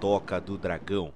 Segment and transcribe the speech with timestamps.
[0.00, 1.12] Toca do Dragão.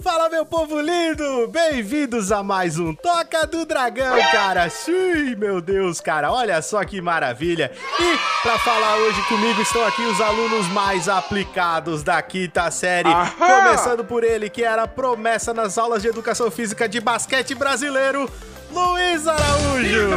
[0.00, 1.48] Fala, meu povo lindo!
[1.48, 4.70] Bem-vindos a mais um Toca do Dragão, cara!
[4.70, 7.72] Sim, meu Deus, cara, olha só que maravilha!
[7.98, 13.32] E para falar hoje comigo estão aqui os alunos mais aplicados da quinta série, Aham!
[13.36, 18.30] começando por ele, que era promessa nas aulas de educação física de basquete brasileiro,
[18.70, 20.10] Luiz Araújo!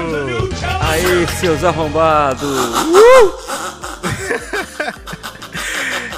[0.88, 2.76] Aí, seus arrombados!
[2.86, 4.62] Uh!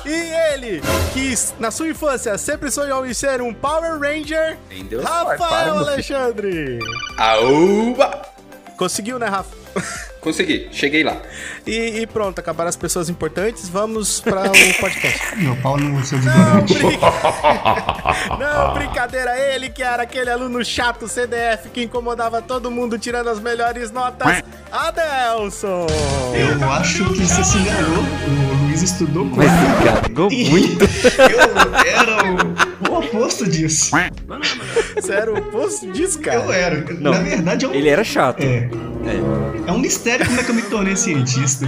[0.05, 0.81] E ele,
[1.13, 4.57] que na sua infância sempre sonhou em ser um Power Ranger,
[4.89, 6.79] Deus Rafael Alexandre.
[7.17, 8.21] Aúba!
[8.77, 9.55] Conseguiu, né, Rafa?
[10.24, 11.18] Consegui, cheguei lá.
[11.68, 15.35] E, e, pronto, acabaram as pessoas importantes, vamos para o podcast.
[15.35, 17.07] Meu pau no seu Não, brinca...
[18.40, 23.40] Não, brincadeira, ele que era aquele aluno chato CDF que incomodava todo mundo tirando as
[23.40, 25.87] melhores notas, Adelson!
[26.34, 28.04] Eu acho que você se enganou,
[28.74, 30.84] Luiz estudou com Mas enganou muito.
[30.84, 33.96] Eu era o, o oposto disso.
[34.96, 36.38] Você era o oposto disso, cara?
[36.38, 36.93] Eu era.
[36.99, 37.74] Não, Na verdade, eu...
[37.74, 38.41] ele era chato.
[38.41, 38.68] É.
[39.05, 39.68] É.
[39.68, 41.68] é um mistério como é que eu me tornei cientista.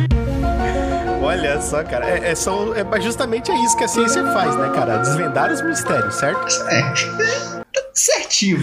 [1.22, 4.72] Olha só, cara, é, é, só, é justamente é isso que a ciência faz, né,
[4.74, 4.98] cara?
[4.98, 6.48] Desvendar os mistérios, certo?
[6.70, 7.55] É.
[7.96, 8.60] Certinho.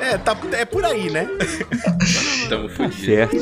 [0.00, 1.28] É, tá, é por aí, né?
[2.48, 3.04] Tamo fodidos.
[3.04, 3.36] Certo.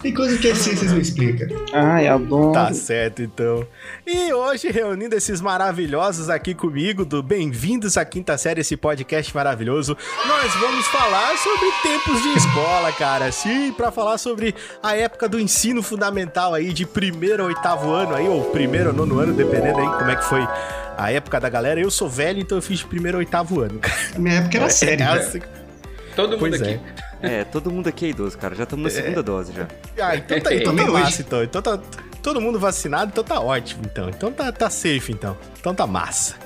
[0.00, 1.46] Tem coisa que a ciência não explica.
[1.72, 2.52] Ai, adoro.
[2.52, 3.66] Tá certo, então.
[4.06, 9.96] E hoje, reunindo esses maravilhosos aqui comigo, do Bem-vindos à Quinta Série, esse podcast maravilhoso,
[10.26, 13.30] nós vamos falar sobre tempos de escola, cara.
[13.30, 18.14] Sim, para falar sobre a época do ensino fundamental aí, de primeiro a oitavo ano
[18.14, 20.46] aí, ou primeiro ou nono ano, dependendo aí como é que foi
[20.96, 21.80] a época da galera.
[21.80, 23.80] Eu sou velho, então eu fiz de primeiro oitavo ano.
[24.16, 25.04] Minha época era é, séria.
[25.04, 25.40] É, assim...
[26.14, 26.80] Todo mundo pois aqui.
[27.22, 27.40] É.
[27.40, 28.54] É, todo mundo aqui é idoso, cara.
[28.54, 29.02] Já estamos na é.
[29.02, 29.66] segunda dose já.
[29.98, 31.42] Ah, então tá, então tá massa, então.
[31.42, 31.80] Então tá
[32.22, 34.08] todo mundo vacinado, então tá ótimo, então.
[34.08, 35.36] Então tá, tá safe, então.
[35.58, 36.36] Então tá massa.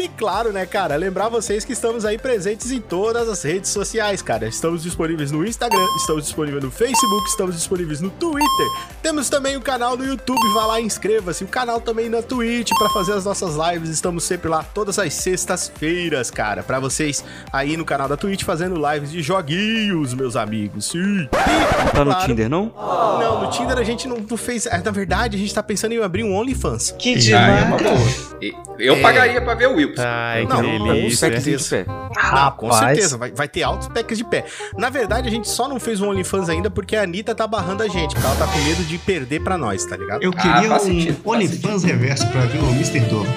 [0.00, 4.22] E claro, né, cara, lembrar vocês que estamos aí presentes em todas as redes sociais,
[4.22, 4.48] cara.
[4.48, 8.66] Estamos disponíveis no Instagram, estamos disponíveis no Facebook, estamos disponíveis no Twitter.
[9.02, 11.44] Temos também o canal no YouTube, vá lá e inscreva-se.
[11.44, 13.90] O canal também na Twitch para fazer as nossas lives.
[13.90, 17.22] Estamos sempre lá todas as sextas-feiras, cara, para vocês
[17.52, 20.86] aí no canal da Twitch fazendo lives de joguinhos, meus amigos.
[20.86, 21.24] Sim.
[21.24, 22.72] E, tá no Tinder, não?
[22.74, 24.64] Não, no Tinder a gente não, não fez.
[24.64, 26.94] É, na verdade, a gente tá pensando em abrir um OnlyFans.
[26.98, 28.34] Que demais.
[28.40, 29.02] Ah, eu é...
[29.02, 29.89] pagaria pra ver o Will.
[29.98, 31.30] Ai, não, que delícia.
[31.30, 31.86] Com certeza.
[32.32, 33.18] Não, com certeza.
[33.18, 34.44] Vai, vai ter altos packs de pé.
[34.76, 37.82] Na verdade, a gente só não fez um OnlyFans ainda porque a Anitta tá barrando
[37.82, 38.14] a gente.
[38.14, 40.22] Porque ela tá com medo de perder pra nós, tá ligado?
[40.22, 43.00] Eu queria ah, um OnlyFans reverso pra ver o Mr.
[43.00, 43.30] Dove.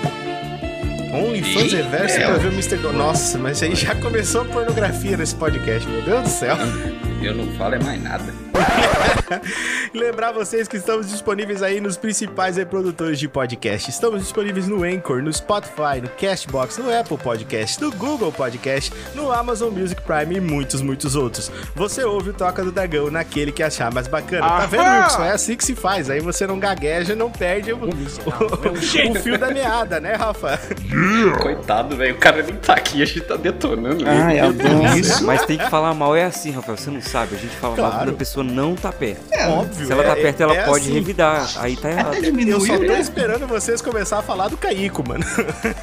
[1.14, 2.78] OnlyFans reverso é, pra ver o Mr.
[2.78, 2.98] Dove.
[2.98, 6.58] Nossa, mas aí já começou a pornografia nesse podcast, meu Deus do céu.
[7.24, 8.26] Eu não falo é mais nada.
[9.94, 13.90] Lembrar vocês que estamos disponíveis aí nos principais reprodutores de podcast.
[13.90, 19.32] Estamos disponíveis no Anchor, no Spotify, no Castbox, no Apple Podcast, no Google Podcast, no
[19.32, 21.50] Amazon Music Prime e muitos, muitos outros.
[21.74, 24.46] Você ouve o Toca do Dragão naquele que achar mais bacana.
[24.46, 24.60] Aham!
[24.60, 25.24] Tá vendo, Wilson?
[25.24, 26.10] É assim que se faz.
[26.10, 30.60] Aí você não gagueja, não perde o, o, o, o fio da meada, né, Rafa?
[31.42, 32.16] Coitado, velho.
[32.16, 34.04] O cara nem tá aqui, a gente tá detonando.
[34.06, 35.24] Ai, é bom isso.
[35.24, 36.78] Mas tem que falar mal, é assim, Rafael.
[36.78, 37.13] Você não sabe.
[37.22, 37.92] A gente fala claro.
[37.94, 39.22] mal quando a pessoa não tá perto.
[39.32, 39.86] É, óbvio.
[39.86, 40.94] Se ela tá é, perto, ela é pode assim.
[40.94, 41.50] revidar.
[41.58, 42.16] Aí tá errado.
[42.16, 45.24] Eu só tô esperando vocês começar a falar do Caico, mano.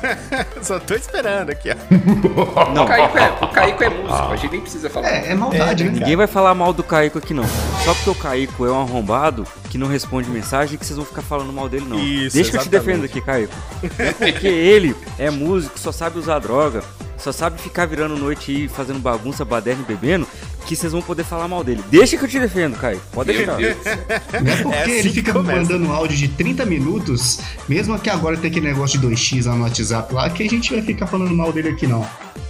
[0.63, 2.71] só tô esperando aqui, ó.
[2.73, 2.85] Não.
[2.85, 5.09] O Caico é, o Caico é músico, a gente nem precisa falar.
[5.09, 5.91] É, é maldade, né?
[5.91, 7.45] Ninguém vai falar mal do Caico aqui, não.
[7.85, 11.23] Só porque o Caico é um arrombado que não responde mensagem que vocês vão ficar
[11.23, 11.99] falando mal dele, não.
[11.99, 12.51] Isso, Deixa exatamente.
[12.51, 13.55] que eu te defendo aqui, Caico.
[13.99, 16.83] É porque ele é músico, só sabe usar droga,
[17.20, 20.26] só sabe ficar virando noite e fazendo bagunça, baderna e bebendo,
[20.67, 21.82] que vocês vão poder falar mal dele.
[21.90, 23.00] Deixa que eu te defendo, Caio.
[23.12, 23.61] Pode deixar.
[23.62, 28.50] É porque é assim ele fica mandando áudio de 30 minutos, mesmo que agora tem
[28.50, 31.52] aquele negócio de 2x lá no WhatsApp lá, que a gente vai ficar falando mal
[31.52, 32.06] dele aqui, não.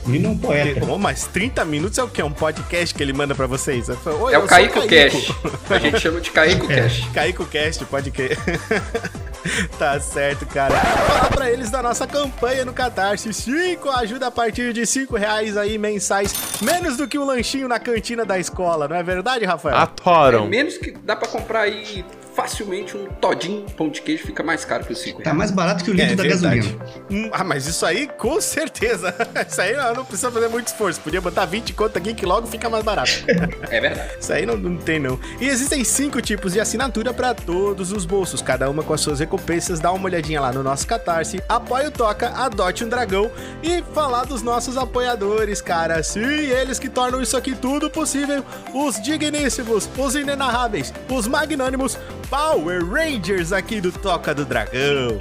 [0.07, 0.87] Ele não é um poeta.
[0.87, 2.21] Bom, mas 30 minutos é o que?
[2.21, 3.89] É um podcast que ele manda pra vocês?
[3.89, 5.35] é o Caico Cast.
[5.69, 6.77] A gente chama de Caico é.
[6.77, 7.11] Cast.
[7.11, 8.39] Caico Cast, podcast.
[9.79, 10.75] tá certo, cara.
[10.77, 13.33] Falar pra eles da nossa campanha no Catarse.
[13.33, 16.35] 5 ajuda a partir de 5 reais aí mensais.
[16.61, 19.77] Menos do que um lanchinho na cantina da escola, não é verdade, Rafael?
[19.77, 20.45] Atoram.
[20.45, 22.05] É menos que dá pra comprar aí
[22.41, 25.85] facilmente um todinho pão de queijo fica mais caro que o 5 Tá mais barato
[25.85, 26.61] que o litro é, da verdade.
[26.61, 26.87] gasolina.
[27.11, 29.15] Hum, ah, mas isso aí, com certeza.
[29.51, 31.01] Isso aí não, não, precisa fazer muito esforço.
[31.01, 33.11] Podia botar 20 conto aqui que logo fica mais barato.
[33.71, 34.17] É verdade.
[34.19, 35.19] Isso aí não, não tem, não.
[35.41, 39.21] E existem cinco tipos de assinatura para todos os bolsos, cada uma com as suas
[39.21, 39.79] recompensas.
[39.81, 41.43] Dá uma olhadinha lá no nosso Catarse.
[41.49, 43.31] Apoie o Toca, adote um dragão
[43.63, 46.03] e falar dos nossos apoiadores, cara.
[46.03, 48.45] Sim, eles que tornam isso aqui tudo possível.
[48.75, 51.99] Os digníssimos, os inenarráveis, os magnânimos,
[52.31, 55.19] Power Rangers aqui do Toca do Dragão.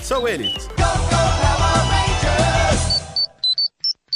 [0.00, 0.68] São eles.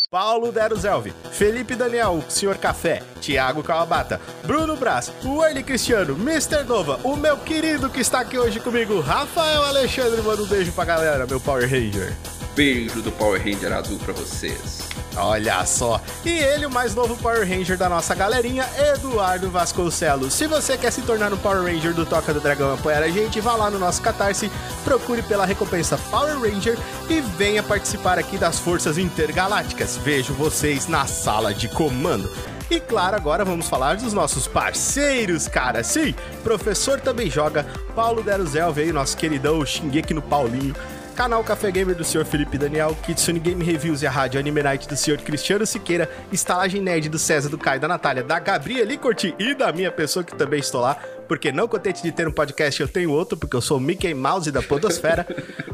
[0.09, 6.63] Paulo Deruzelvi, Felipe Daniel, Senhor Café, Thiago Kawabata, Bruno Braz, Wayne Cristiano, Mr.
[6.63, 10.23] Nova, o meu querido que está aqui hoje comigo, Rafael Alexandre.
[10.23, 12.15] Manda um beijo pra galera, meu Power Ranger.
[12.55, 14.76] Beijo do Power Ranger azul pra vocês.
[15.17, 16.01] Olha só.
[16.25, 20.35] E ele, o mais novo Power Ranger da nossa galerinha, Eduardo Vasconcelos.
[20.35, 23.41] Se você quer se tornar um Power Ranger do Toca do Dragão apoiar a gente,
[23.41, 24.51] vá lá no nosso Catarse,
[24.85, 26.79] procure pela recompensa Power Ranger
[27.09, 29.97] e venha participar aqui das Forças Intergalácticas.
[29.97, 32.31] Vejo vocês na sala de comando.
[32.69, 35.85] E claro, agora vamos falar dos nossos parceiros, cara.
[35.85, 37.65] Sim, professor também joga,
[37.95, 40.75] Paulo Deruzelve aí, nosso queridão Xingueque no Paulinho
[41.17, 42.27] canal Café Gamer do Sr.
[42.27, 45.17] Felipe Daniel, Kitsune Game Reviews e a rádio Anime Night do Sr.
[45.17, 49.73] Cristiano Siqueira, Estalagem Nerd do César, do Caio, da Natália, da Gabriela Corti e da
[49.73, 50.99] minha pessoa que também estou lá,
[51.29, 54.15] porque não contente de ter um podcast, eu tenho outro, porque eu sou o Mickey
[54.15, 55.27] Mouse da Podosfera,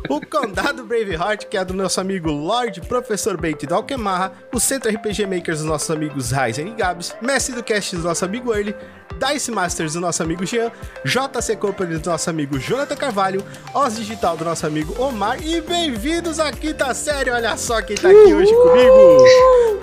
[0.08, 4.90] o Condado Braveheart, que é do nosso amigo Lord Professor Bait do Alquemarra, o Centro
[4.90, 8.74] RPG Makers dos nossos amigos Ryzen e Gabs, Mestre do Cast do nosso amigo Early,
[9.18, 10.70] Dice Masters do nosso amigo Jean,
[11.04, 16.40] JC Company do nosso amigo Jonathan Carvalho, Oz Digital do nosso amigo Omar e bem-vindos
[16.40, 17.30] à quinta série.
[17.30, 19.24] Olha só quem tá aqui hoje comigo.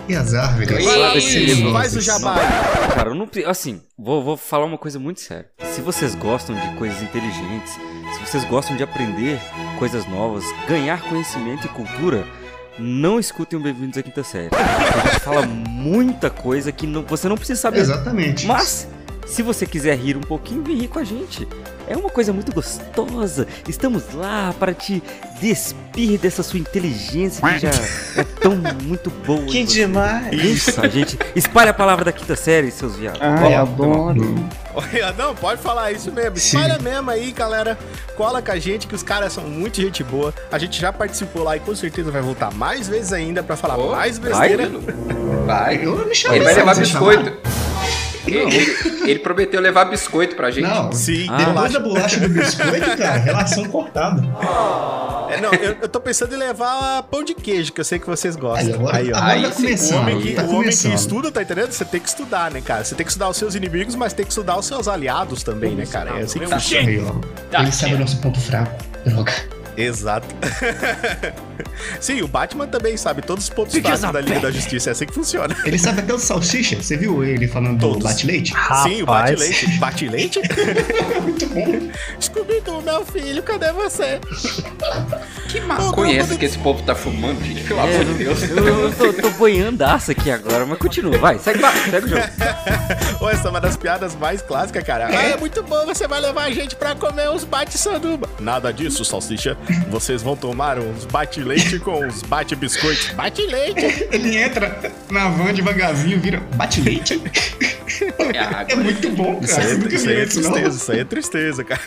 [0.10, 0.84] E as árvores.
[0.84, 2.36] Faz, faz o jabá.
[2.94, 3.30] Cara, eu não.
[3.46, 5.50] Assim, vou, vou falar uma coisa muito séria.
[5.74, 9.40] Se vocês gostam de coisas inteligentes, se vocês gostam de aprender
[9.78, 12.26] coisas novas, ganhar conhecimento e cultura
[12.78, 14.50] não escutem o Bem-vindos à Quinta Série.
[14.56, 17.80] A gente fala muita coisa que não, você não precisa saber.
[17.80, 18.46] Exatamente.
[18.48, 18.88] Mas
[19.30, 21.48] se você quiser rir um pouquinho, vem rir com a gente.
[21.88, 23.48] É uma coisa muito gostosa.
[23.68, 25.02] Estamos lá para te
[25.40, 27.70] despir dessa sua inteligência que já
[28.18, 29.46] é tão muito boa.
[29.46, 30.34] Que demais!
[30.34, 31.18] Isso, a gente.
[31.36, 33.22] Espalhe a palavra da quinta série, seus viados.
[33.22, 34.36] Ai, oh, adoro.
[34.74, 36.38] Olha, não, pode falar isso mesmo.
[36.38, 36.84] Espalha Sim.
[36.84, 37.78] mesmo aí, galera.
[38.16, 40.34] Cola com a gente, que os caras são muito gente boa.
[40.52, 43.78] A gente já participou lá e com certeza vai voltar mais vezes ainda para falar
[43.78, 44.70] oh, mais besteira.
[45.46, 45.86] Vai, vai.
[45.86, 47.60] Eu me chamei, Ele vai levar biscoito.
[48.28, 50.68] Ele, ele, prometeu levar biscoito pra gente.
[50.68, 51.28] Não, sim.
[51.30, 51.38] Ah.
[51.38, 54.22] Depois da bolacha do biscoito, cara, relação cortada.
[55.30, 58.08] É, não, eu, eu tô pensando em levar pão de queijo, que eu sei que
[58.08, 58.68] vocês gostam.
[58.68, 59.18] Aí, agora, aí, ó.
[59.18, 59.98] Agora tá começando.
[59.98, 61.72] O homem, que, tá o homem que estuda, tá entendendo?
[61.72, 62.84] Você tem que estudar, né, cara?
[62.84, 65.76] Você tem que estudar os seus inimigos, mas tem que estudar os seus aliados também,
[65.76, 66.20] né, cara?
[66.20, 66.88] É assim que tá funciona.
[66.88, 67.62] Aí, ó.
[67.62, 68.72] Ele sabe o nosso ponto fraco.
[69.06, 69.59] Droga.
[69.80, 70.28] Exato.
[72.02, 74.90] Sim, o Batman também sabe todos os pontos fracos da Liga da Justiça.
[74.90, 75.56] É assim que funciona.
[75.66, 76.76] Ele sabe até o salsicha.
[76.76, 78.00] Você viu ele falando todos.
[78.00, 78.54] do bate-leite?
[78.84, 79.68] Sim, o bate-leite.
[79.80, 80.42] Bate-leite?
[81.22, 81.90] Muito bom.
[82.20, 84.20] Scooby-Doo, meu filho, cadê você?
[85.48, 87.64] Que maconha essa que esse povo tá fumando, gente?
[87.64, 88.44] Pelo é, amor de Deus.
[88.44, 91.18] Eu, eu tô, tô boiandaço aqui agora, mas continua.
[91.18, 92.22] Vai, segue, lá, segue o jogo.
[93.22, 95.12] Ô, essa é uma das piadas mais clássicas, cara.
[95.12, 95.16] É?
[95.16, 98.30] Ah, é muito bom, você vai levar a gente pra comer uns bate-sanduba.
[98.40, 99.58] Nada disso, salsicha.
[99.90, 103.12] Vocês vão tomar uns bate-leite com uns bate-biscoitos.
[103.12, 104.08] Bate-leite!
[104.12, 104.80] Ele entra
[105.10, 107.22] na van devagarzinho, vira bate-leite.
[108.00, 109.46] É, é, muito bom, cara.
[109.46, 111.82] Isso aí, é, isso aí é tristeza, isso aí é tristeza, cara.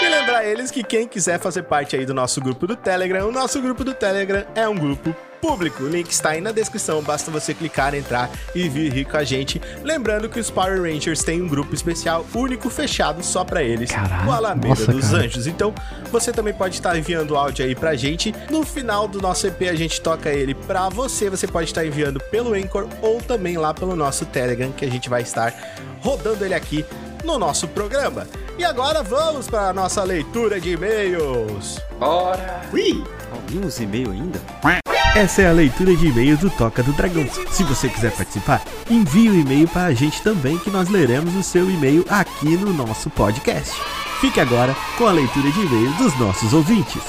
[0.00, 3.32] E lembrar eles que quem quiser fazer parte aí do nosso grupo do Telegram, o
[3.32, 5.82] nosso grupo do Telegram é um grupo público.
[5.82, 9.24] O link está aí na descrição, basta você clicar, entrar e vir rir com a
[9.24, 9.60] gente.
[9.82, 14.28] Lembrando que os Power Rangers têm um grupo especial único fechado só para eles, Caralho,
[14.28, 15.24] o Alameda nossa, dos cara.
[15.24, 15.48] Anjos.
[15.48, 15.74] Então,
[16.12, 18.32] você também pode estar enviando áudio aí pra gente.
[18.48, 21.28] No final do nosso EP a gente toca ele pra você.
[21.28, 25.08] Você pode estar enviando pelo Anchor ou também lá pelo nosso Telegram que a gente
[25.08, 25.52] vai estar
[26.00, 26.84] rodando ele aqui
[27.24, 28.28] no nosso programa.
[28.58, 31.80] E agora vamos para a nossa leitura de e-mails.
[31.98, 32.60] Bora!
[32.72, 33.02] Ui!
[33.32, 34.40] Alguns e-mail ainda?
[35.14, 37.28] Essa é a leitura de e-mails do Toca do Dragão.
[37.50, 41.36] Se você quiser participar, envie o um e-mail para a gente também, que nós leremos
[41.36, 43.78] o seu e-mail aqui no nosso podcast.
[44.22, 47.02] Fique agora com a leitura de e-mails dos nossos ouvintes.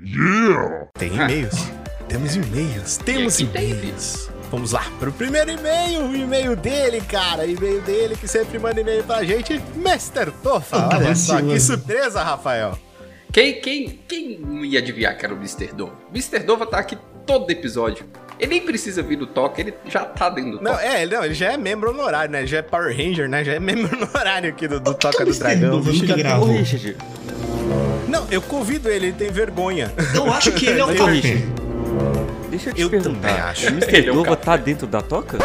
[0.00, 0.88] Yeah!
[0.94, 1.70] Tem e-mails.
[2.08, 2.96] Temos e-mails.
[2.96, 4.30] Temos e-mails.
[4.50, 7.44] Vamos lá para o primeiro e-mail, o e-mail dele, cara.
[7.44, 10.32] E-mail dele que sempre manda e-mail pra gente, Mr.
[10.42, 10.88] Tofa.
[10.94, 12.78] Olha só, que surpresa, Rafael.
[13.30, 15.74] Quem, quem, quem ia adivinhar que era o Mr.
[15.74, 15.92] Dova?
[16.10, 16.38] Mr.
[16.38, 18.06] Dova tá aqui todo episódio.
[18.38, 20.84] Ele nem precisa vir do toque, ele já tá dentro do não, toque.
[20.84, 22.40] É, não, ele já é membro honorário, né?
[22.40, 23.44] Ele já é Power Ranger, né?
[23.44, 25.80] Já é membro honorário aqui do, do Toca do Dragão.
[25.80, 26.48] Nunca gravou.
[28.08, 29.92] Não, eu convido ele, ele tem vergonha.
[30.14, 31.44] Eu acho que ele é o Toque.
[32.50, 33.48] Deixa eu te eu perguntar.
[33.50, 33.66] Acho.
[33.66, 34.02] O Mr.
[34.02, 35.38] Dova é tá dentro da toca?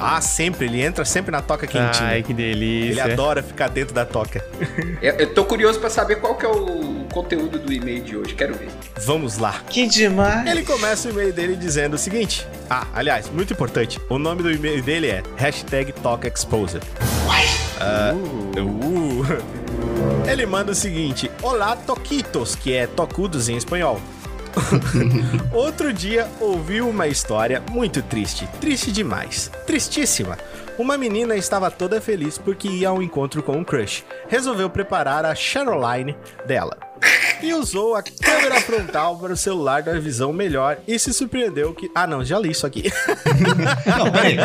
[0.00, 0.66] Ah, sempre.
[0.66, 2.08] Ele entra sempre na toca quentinha.
[2.08, 3.02] Ai, que delícia.
[3.02, 4.44] Ele adora ficar dentro da toca.
[5.02, 8.34] Eu, eu tô curioso pra saber qual que é o conteúdo do e-mail de hoje.
[8.34, 8.68] Quero ver.
[8.98, 9.60] Vamos lá.
[9.68, 10.48] Que demais.
[10.48, 12.46] Ele começa o e-mail dele dizendo o seguinte.
[12.70, 14.00] Ah, aliás, muito importante.
[14.08, 16.82] O nome do e-mail dele é hashtag TalkExposer.
[17.80, 19.68] Uh, uh.
[20.28, 24.00] Ele manda o seguinte: Olá, Toquitos, que é tocudos em espanhol.
[25.52, 30.38] Outro dia ouvi uma história muito triste, triste demais, tristíssima.
[30.78, 34.04] Uma menina estava toda feliz porque ia ao encontro com um crush.
[34.28, 36.87] Resolveu preparar a Caroline dela.
[37.42, 41.90] E usou a câmera frontal para o celular dar visão melhor e se surpreendeu que.
[41.94, 42.90] Ah, não, já li isso aqui.
[43.86, 44.36] Não, peraí.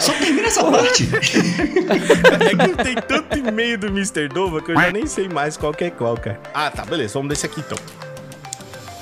[0.00, 1.08] Só termina essa parte.
[1.14, 4.28] É que tem tanto e-mail do Mr.
[4.28, 6.40] Dova que eu já nem sei mais qual que é qual, cara.
[6.52, 7.78] Ah, tá, beleza, vamos desse aqui então.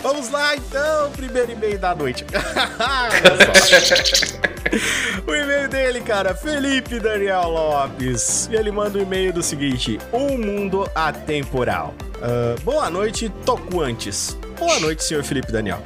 [0.04, 2.26] Vamos lá então, primeiro e-mail da noite.
[5.26, 8.48] O e-mail dele, cara, Felipe Daniel Lopes.
[8.50, 11.94] E ele manda um e-mail do seguinte: Um mundo atemporal.
[12.20, 14.36] Ah, boa noite, toco antes.
[14.58, 15.82] Boa noite, senhor Felipe Daniel.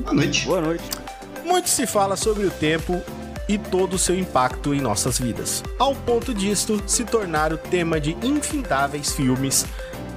[0.00, 0.46] Boa noite.
[0.46, 0.84] Boa noite.
[1.44, 3.00] Muito se fala sobre o tempo
[3.48, 7.98] e todo o seu impacto em nossas vidas, ao ponto disto se tornar o tema
[7.98, 9.64] de infindáveis filmes,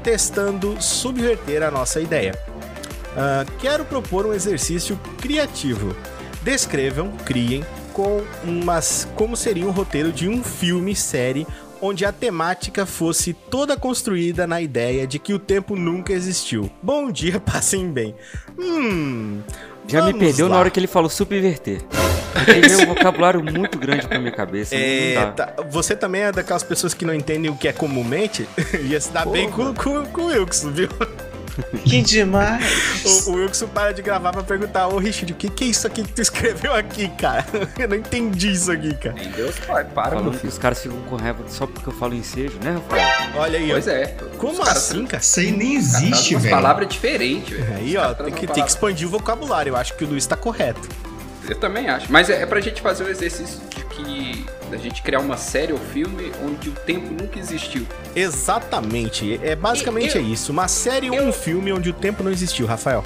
[0.03, 2.37] testando subverter a nossa ideia.
[3.15, 5.95] Ah, quero propor um exercício criativo.
[6.41, 11.45] Descrevam, criem com umas como seria um roteiro de um filme série
[11.79, 16.71] onde a temática fosse toda construída na ideia de que o tempo nunca existiu.
[16.81, 18.15] Bom dia, passem bem.
[18.57, 19.41] Hum.
[19.87, 20.61] Já me perdeu na lá.
[20.61, 21.81] hora que ele falou subverter.
[22.45, 24.73] Veio um vocabulário muito grande pra minha cabeça.
[24.75, 28.47] É, tá- você também é daquelas pessoas que não entendem o que é comumente?
[28.81, 30.89] Ia se dar bem com, com, com o Wilkson, viu?
[31.85, 32.63] Que demais.
[33.27, 35.85] O, o Wilkson para de gravar pra perguntar: Ô Richard, o que, que é isso
[35.85, 37.45] aqui que tu escreveu aqui, cara?
[37.77, 39.15] Eu não entendi isso aqui, cara.
[39.21, 40.49] Em Deus, pai, para, meu Falando que filho.
[40.53, 43.07] os caras ficam com raiva só porque eu falo ensejo, né, Rafael?
[43.35, 43.73] Olha aí, ó.
[43.73, 44.15] Pois é.
[44.37, 45.21] Como assim, cara?
[45.21, 46.55] Isso aí nem existe, velho.
[46.55, 47.75] palavras diferentes, velho.
[47.75, 49.71] Aí, ó, tem que, tem que palavra- expandir o vocabulário.
[49.71, 50.87] Eu acho que o Luiz tá correto.
[51.47, 52.11] Eu também acho.
[52.11, 54.45] Mas é, é pra gente fazer o exercício de que.
[54.73, 57.85] Da gente criar uma série ou filme onde o tempo nunca existiu.
[58.15, 59.39] Exatamente.
[59.43, 60.51] É basicamente Eu- é isso.
[60.51, 63.05] Uma série ou um filme onde o tempo não existiu, Rafael.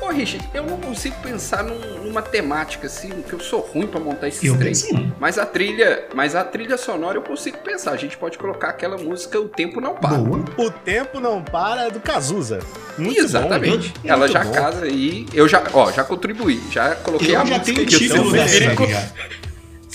[0.00, 3.98] Ô, Richard, eu não consigo pensar num- numa temática assim, que eu sou ruim pra
[3.98, 4.82] montar esses Eu três.
[4.82, 5.06] pensei.
[5.18, 7.90] Mas a trilha, mas a trilha sonora eu consigo pensar.
[7.92, 10.16] A gente pode colocar aquela música O Tempo Não Para.
[10.18, 10.44] Boa.
[10.56, 12.60] O tempo não para é do Cazuza.
[12.96, 13.88] Muito Exatamente.
[13.88, 14.08] bom.
[14.08, 14.52] Ela Muito já bom.
[14.52, 15.26] casa aí.
[15.34, 16.60] Eu já, ó, já contribuí.
[16.70, 18.30] Já coloquei a Eu já música tenho que eu título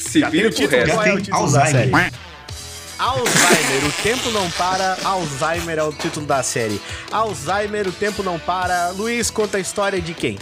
[0.03, 0.09] já.
[0.09, 2.13] Se Já tem vira o título, é o tem título da Alzheimer.
[2.99, 6.81] Alzheimer, o tempo não para, Alzheimer é o título da série.
[7.11, 8.89] Alzheimer, o tempo não para.
[8.91, 10.37] Luiz conta a história de quem?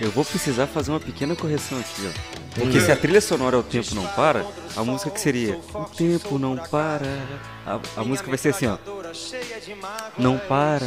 [0.00, 2.40] Eu vou precisar fazer uma pequena correção aqui, ó.
[2.54, 4.44] Porque se a trilha sonora é o tempo não para,
[4.76, 7.06] a música que seria O tempo não para.
[7.66, 8.78] A, a música vai ser assim, ó.
[10.18, 10.86] Não para.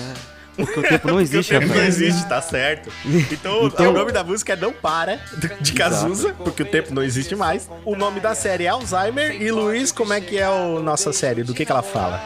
[0.55, 2.89] Porque o tempo não existe, o tempo não existe, tá certo.
[3.31, 5.19] Então, Então- o nome da música é Não Para,
[5.61, 7.69] de Cazuza, porque o tempo não existe mais.
[7.85, 9.41] O nome da série é Alzheimer.
[9.41, 11.43] E Luiz, como é que é a nossa série?
[11.43, 12.21] Do que, que ela fala?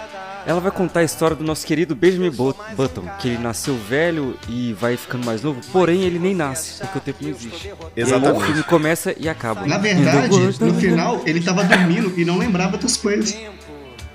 [0.45, 4.37] Ela vai contar a história do nosso querido Benjamin But- Button, que ele nasceu velho
[4.47, 7.67] e vai ficando mais novo, porém ele nem nasce, porque o tempo não existe.
[7.67, 8.37] E aí Exatamente.
[8.43, 9.65] o filme começa e acaba.
[9.67, 13.35] Na verdade, world- no final, ele tava dormindo e não lembrava das coisas.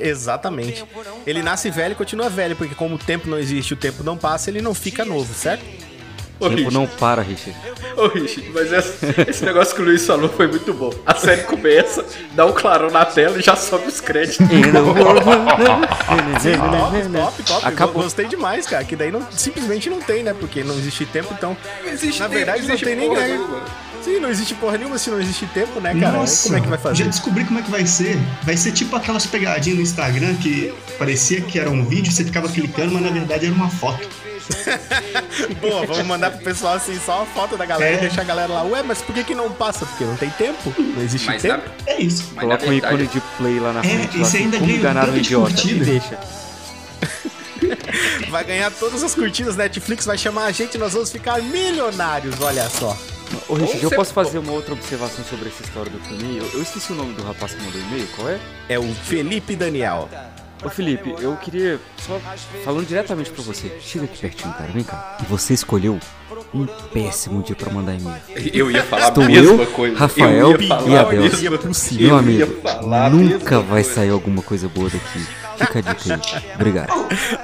[0.02, 0.85] Exatamente.
[1.26, 4.16] Ele nasce velho e continua velho, porque como o tempo não existe, o tempo não
[4.16, 5.64] passa, ele não fica novo, certo?
[6.40, 7.56] O tempo Richard, não para, Richard.
[7.96, 10.92] ô, Richard, mas esse, esse negócio que o Luiz falou foi muito bom.
[11.06, 14.38] A série começa, dá um clarão na tela e já sobe os créditos.
[16.32, 17.66] Top, top, top.
[17.66, 18.02] Acabou.
[18.02, 18.84] Gostei demais, cara.
[18.84, 20.34] Que daí não, simplesmente não tem, né?
[20.34, 21.56] Porque não existe tempo, então.
[21.84, 23.38] Não existe Na tempo, verdade, não existe tem nem porra ganho.
[23.38, 23.60] nenhuma.
[24.02, 26.18] Sim, não existe porra nenhuma se não existe tempo, né, cara?
[26.18, 27.04] Nossa, Como é que vai fazer?
[27.04, 28.18] já descobri como é que vai ser.
[28.42, 32.48] Vai ser tipo aquelas pegadinhas no Instagram que parecia que era um vídeo, você ficava
[32.48, 34.08] clicando, mas na verdade era uma foto.
[35.61, 37.99] Boa, vamos mandar pro pessoal assim, só uma foto da galera É.
[37.99, 38.62] e deixar a galera lá.
[38.64, 39.87] Ué, mas por que, que não passa?
[39.87, 40.72] Porque não tem tempo?
[40.78, 41.70] Não existe Mas na, tempo?
[41.87, 42.25] É isso.
[42.34, 44.22] mas na Coloca um ícone de play lá na É, frente.
[44.22, 45.61] assim, ainda como ganha enganar um idiota.
[45.66, 46.18] E deixa.
[48.30, 52.68] Vai ganhar todas as curtidas, Netflix vai chamar a gente, nós vamos ficar milionários, olha
[52.68, 52.96] só.
[53.49, 56.38] Ô, Richard, eu posso fazer uma outra observação sobre essa história do filme?
[56.38, 58.38] Eu, eu esqueci o nome do rapaz que mandou o e-mail, qual é?
[58.68, 60.08] É o Felipe Daniel.
[60.64, 62.21] Ô Felipe, eu queria só
[62.64, 63.73] falando diretamente pra você.
[63.81, 65.19] Chega aqui pertinho, cara, vem cá.
[65.23, 65.99] E você escolheu
[66.54, 68.16] um péssimo dia pra mandar e-mail.
[68.52, 69.97] eu ia falar Estou a mesma eu, coisa.
[69.99, 71.59] Rafael eu ia falar e Abel.
[71.59, 72.07] possível.
[72.07, 72.62] Meu Eu ia amigo,
[73.11, 73.95] nunca vai coisa.
[73.95, 75.26] sair alguma coisa boa daqui.
[75.59, 76.54] Fica a dica aí.
[76.54, 76.92] Obrigado.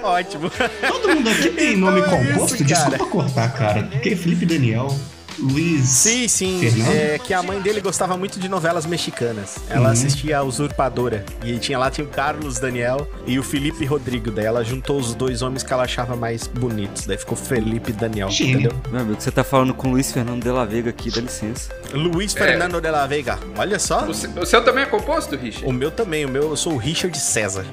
[0.03, 0.51] Ótimo.
[0.89, 3.83] Todo mundo aqui tem nome Então é composto, desculpa cortar, cara.
[3.85, 4.95] Porque Felipe Daniel.
[5.39, 5.89] Luiz.
[5.89, 6.61] Sim, sim.
[6.89, 9.57] É, que a mãe dele gostava muito de novelas mexicanas.
[9.69, 9.93] Ela uhum.
[9.93, 11.25] assistia a Usurpadora.
[11.45, 14.31] E tinha lá tinha o Carlos Daniel e o Felipe Rodrigo.
[14.31, 17.07] Daí ela juntou os dois homens que ela achava mais bonitos.
[17.07, 18.29] Daí ficou Felipe Daniel.
[18.29, 18.73] Entendeu?
[18.91, 21.71] Meu amigo, você tá falando com o Luiz Fernando de la Vega aqui, dá licença.
[21.93, 22.39] Luiz é.
[22.39, 23.39] Fernando de la Vega.
[23.57, 24.05] Olha só.
[24.05, 25.67] O seu, o seu também é composto, Richard?
[25.67, 26.25] O meu também.
[26.25, 27.65] O meu, eu sou o Richard César.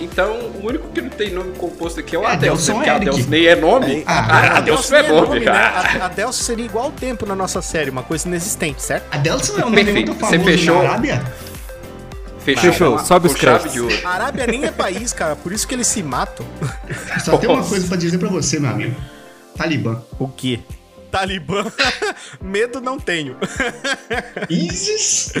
[0.00, 3.28] Então, o único que não tem nome composto aqui é o é Adelson, porque Adelson
[3.28, 4.04] nem é nome.
[4.06, 5.40] Ah, ah, Adelson é, é nome.
[5.40, 5.52] né?
[6.02, 9.06] Adelson seria igual o tempo na nossa série, uma coisa inexistente, certo?
[9.10, 10.82] Adelson é um nome muito famoso Você fechou.
[10.82, 11.22] na Arábia?
[12.40, 12.98] Fechou, Fechou.
[13.00, 14.04] sobe os créditos.
[14.04, 16.46] A Arábia nem é país, cara, por isso que eles se matam.
[17.22, 18.96] Só tem uma coisa pra dizer pra você, meu amigo.
[19.56, 20.00] Talibã.
[20.18, 20.60] O quê?
[21.10, 21.64] Talibã?
[22.40, 23.36] Medo não tenho.
[24.48, 25.32] ISIS?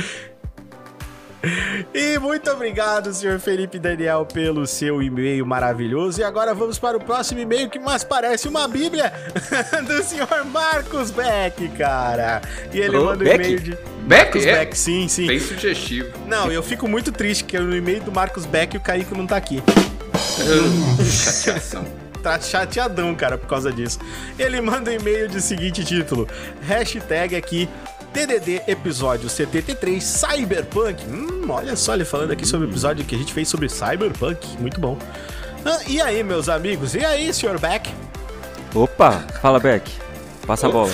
[1.94, 6.20] E muito obrigado, senhor Felipe Daniel, pelo seu e-mail maravilhoso.
[6.20, 9.12] E agora vamos para o próximo e-mail que mais parece uma bíblia
[9.86, 12.42] do senhor Marcos Beck, cara.
[12.72, 13.70] E ele oh, manda um e-mail de.
[13.70, 14.24] Beck?
[14.24, 14.52] Marcos é?
[14.52, 15.26] Beck, sim, sim.
[15.26, 16.10] Bem sugestivo.
[16.26, 19.36] Não, eu fico muito triste que no e-mail do Marcos Beck o Kaique não tá
[19.36, 19.62] aqui.
[21.04, 21.84] Chateação
[22.22, 23.98] tá chateadão, cara, por causa disso.
[24.38, 26.28] Ele manda um e-mail de seguinte título:
[26.62, 27.68] hashtag aqui
[28.12, 31.04] TDD episódio 73 Cyberpunk.
[31.06, 34.58] Hum, olha só ele falando aqui sobre o episódio que a gente fez sobre Cyberpunk.
[34.58, 34.98] Muito bom.
[35.64, 36.94] Ah, e aí, meus amigos?
[36.94, 37.90] E aí, senhor Beck?
[38.74, 39.90] Opa, fala Beck.
[40.46, 40.92] Passa a bola.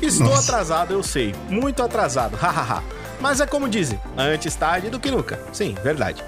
[0.00, 0.52] Estou Nossa.
[0.52, 1.34] atrasado, eu sei.
[1.48, 2.82] Muito atrasado, hahaha.
[3.20, 5.38] Mas é como dizem, antes tarde do que nunca.
[5.52, 6.22] Sim, verdade.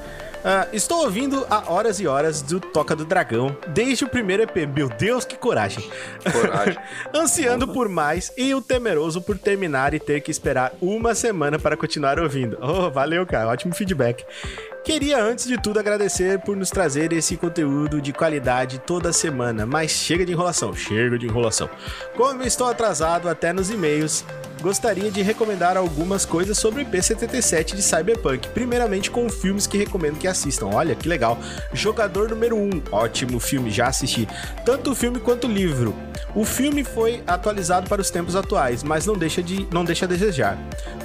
[0.47, 4.59] Uh, estou ouvindo há horas e horas do Toca do Dragão, desde o primeiro EP.
[4.73, 5.91] Meu Deus, que coragem!
[6.33, 6.79] Coragem.
[7.13, 11.77] Ansiando por mais e o temeroso por terminar e ter que esperar uma semana para
[11.77, 12.57] continuar ouvindo.
[12.63, 13.49] Oh, valeu, cara.
[13.49, 14.25] Ótimo feedback.
[14.87, 19.91] Queria, antes de tudo, agradecer por nos trazer esse conteúdo de qualidade toda semana, mas
[19.91, 21.69] chega de enrolação, chega de enrolação.
[22.17, 24.25] Como estou atrasado até nos e-mails,
[24.63, 30.19] gostaria de recomendar algumas coisas sobre o P77 de Cyberpunk, primeiramente com filmes que recomendo
[30.19, 30.67] que assistam.
[30.67, 31.37] Olha que legal.
[31.73, 34.29] Jogador número 1, ótimo filme, já assisti.
[34.65, 35.97] Tanto o filme quanto o livro.
[36.33, 40.09] O filme foi atualizado para os tempos atuais, mas não deixa, de, não deixa a
[40.09, 40.57] desejar.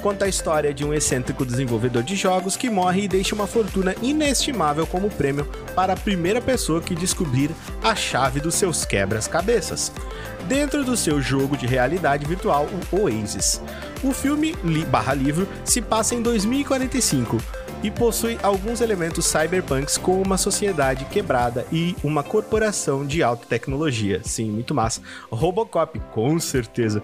[0.02, 3.71] Conta a história de um excêntrico desenvolvedor de jogos que morre e deixa uma fortuna
[3.72, 7.50] fortuna inestimável como prêmio para a primeira pessoa que descobrir
[7.82, 9.90] a chave dos seus quebras-cabeças.
[10.46, 13.62] Dentro do seu jogo de realidade virtual, o Oasis.
[14.04, 14.84] O filme li
[15.16, 17.38] livro se passa em 2045
[17.82, 24.20] e possui alguns elementos cyberpunks com uma sociedade quebrada e uma corporação de alta tecnologia.
[24.22, 25.00] Sim, muito massa.
[25.30, 27.02] Robocop, com certeza.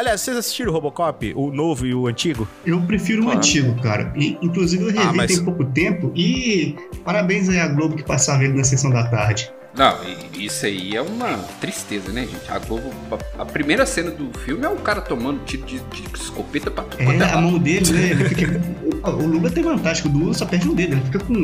[0.00, 2.48] Aliás, vocês assistiram o Robocop, o novo e o antigo?
[2.64, 4.10] Eu prefiro o antigo, cara.
[4.16, 5.30] E, inclusive eu revi ah, mas...
[5.30, 9.52] tem pouco tempo e parabéns aí à Globo que passava ele na sessão da tarde.
[9.76, 9.98] Não,
[10.32, 12.50] isso aí é uma tristeza, né, gente?
[12.50, 12.90] A Globo.
[13.38, 17.02] A, primeira cena do filme é um cara tomando tiro de, de escopeta pra tudo.
[17.02, 18.10] É, é, a mão dele, né?
[18.12, 18.46] Ele fica,
[19.06, 21.34] o Lula tem vantagem, o Lula só perde um dedo, ele fica com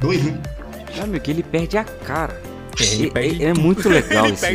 [0.00, 0.36] dois, né?
[0.98, 2.49] Não, meu, que ele perde a cara.
[3.14, 4.46] É, é, muito legal esse,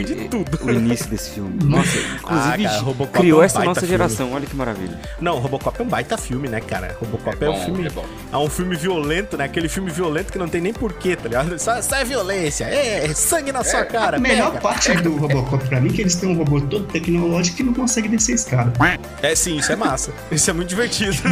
[0.62, 1.64] o início desse filme.
[1.64, 3.92] Nossa, inclusive ah, cara, criou é um essa nossa filme.
[3.92, 5.00] geração, olha que maravilha.
[5.20, 6.96] Não, Robocop é um baita filme, né, cara?
[7.00, 7.88] Robocop é, é um filme.
[7.88, 9.46] É, é, um filme violento, né?
[9.46, 11.58] Aquele filme violento que não tem nem porquê, tá ligado?
[11.60, 14.18] Só, só é violência, é, é sangue na sua cara.
[14.18, 14.62] A melhor pega.
[14.62, 17.74] parte do Robocop pra mim é que eles têm um robô todo tecnológico que não
[17.74, 18.74] consegue descer a escada.
[19.22, 20.12] É sim, isso é massa.
[20.32, 21.16] isso é muito divertido.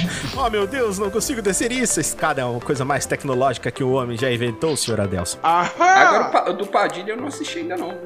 [0.36, 2.00] oh meu Deus, não consigo descer isso.
[2.00, 5.38] A escada é uma coisa mais tecnológica que o homem já inventou, senhor Adelson.
[5.42, 5.70] Aham!
[5.78, 6.19] Agora
[6.52, 7.96] do Padilha eu não assisti ainda não.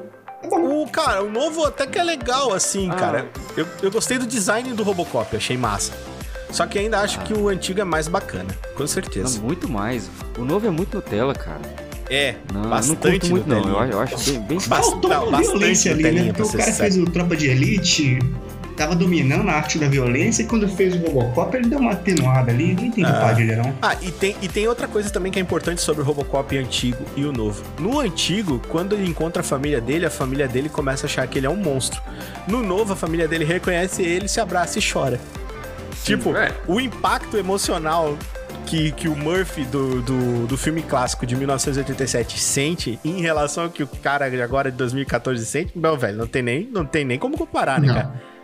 [0.51, 2.95] O, cara, o novo até que é legal, assim, ah.
[2.95, 3.29] cara.
[3.57, 5.93] Eu, eu gostei do design do Robocop, achei massa.
[6.51, 7.23] Só que ainda acho ah.
[7.23, 9.39] que o antigo é mais bacana, com certeza.
[9.39, 10.09] Não, muito mais.
[10.37, 11.61] O novo é muito Nutella, cara.
[12.09, 13.83] É, não, bastante não muito não.
[13.83, 16.33] Eu, eu acho bem, bem Faltou uma violência ali, né?
[16.33, 18.19] Porque o cara fez o Tropa de Elite,
[18.75, 22.51] tava dominando a arte da violência e quando fez o Robocop ele deu uma atenuada
[22.51, 23.73] ali, nem tem culpa dele não.
[23.81, 27.03] Ah, e tem, e tem outra coisa também que é importante sobre o Robocop antigo
[27.15, 27.63] e o novo.
[27.79, 31.39] No antigo, quando ele encontra a família dele, a família dele começa a achar que
[31.39, 32.01] ele é um monstro.
[32.47, 35.19] No novo, a família dele reconhece ele, se abraça e chora.
[35.95, 36.51] Sim, tipo, é.
[36.67, 38.17] o impacto emocional
[38.65, 43.69] que, que o Murphy do, do, do, filme clássico de 1987 sente em relação ao
[43.69, 47.19] que o cara agora de 2014 sente, meu velho, não tem nem, não tem nem
[47.19, 47.95] como comparar, né, não.
[47.95, 48.34] cara?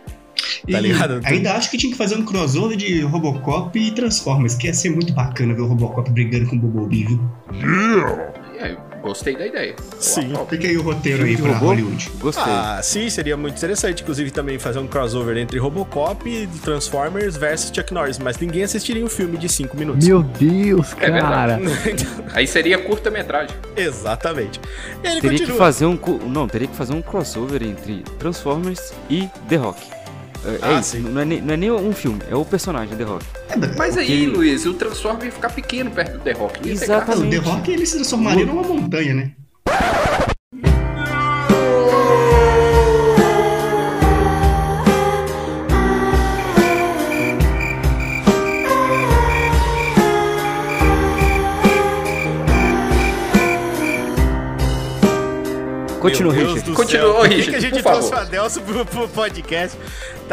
[0.70, 1.20] Tá ligado?
[1.24, 4.90] Ainda acho que tinha que fazer um crossover de Robocop e Transformers, que ia ser
[4.90, 7.20] muito bacana ver o Robocop brigando com o Bumblebee, viu?
[7.54, 8.32] Yeah!
[8.58, 9.74] É, Gostei da ideia.
[9.98, 10.32] Sim.
[10.48, 12.08] Fica aí o roteiro aí pra Hollywood.
[12.20, 12.44] Gostei.
[12.46, 14.00] Ah, sim, seria muito interessante.
[14.00, 18.20] Inclusive, também fazer um crossover entre Robocop e Transformers versus Chuck Norris.
[18.20, 20.06] Mas ninguém assistiria um filme de 5 minutos.
[20.06, 21.58] Meu Deus, É cara.
[22.32, 23.56] Aí seria curta-metragem.
[23.76, 24.60] Exatamente.
[25.02, 25.58] Ele Teria que continua.
[25.58, 25.98] fazer um.
[26.28, 29.80] Não, teria que fazer um crossover entre Transformers e The Rock.
[30.44, 32.96] É, é Ah, isso, não é, nem, não é nem um filme, é o personagem
[32.96, 33.24] The Rock.
[33.76, 34.26] Mas aí.
[34.26, 36.68] Luiz, o Transformer ia ficar pequeno perto do The Rock.
[36.68, 37.36] Exatamente.
[37.38, 39.32] O The Rock ele se transformaria numa montanha, né?
[56.02, 56.72] Continua, Richard.
[56.72, 57.10] Continua, céu.
[57.10, 58.22] ô, Por que, Richard, que a gente por trouxe favor.
[58.24, 59.76] o Adelso pro, pro podcast?
[59.78, 59.84] Tá.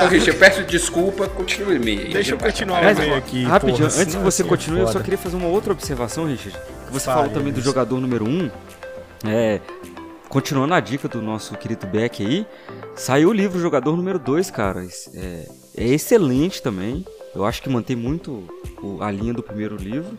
[0.05, 1.95] Então, Richard, peço desculpa, continue me.
[2.13, 3.43] Deixa eu continuar o meio aqui.
[3.43, 5.03] rapidinho, porra, antes que você assim é continue, eu só foda.
[5.05, 6.58] queria fazer uma outra observação, Richard.
[6.88, 8.29] Que você Fale, falou também do jogador número 1.
[8.29, 8.51] Um,
[9.27, 9.60] é,
[10.27, 12.45] continuando a dica do nosso querido Beck aí,
[12.95, 14.86] saiu o livro Jogador número 2, cara.
[15.13, 17.05] É, é excelente também.
[17.36, 18.43] Eu acho que mantém muito
[18.82, 20.17] o- a linha do primeiro livro.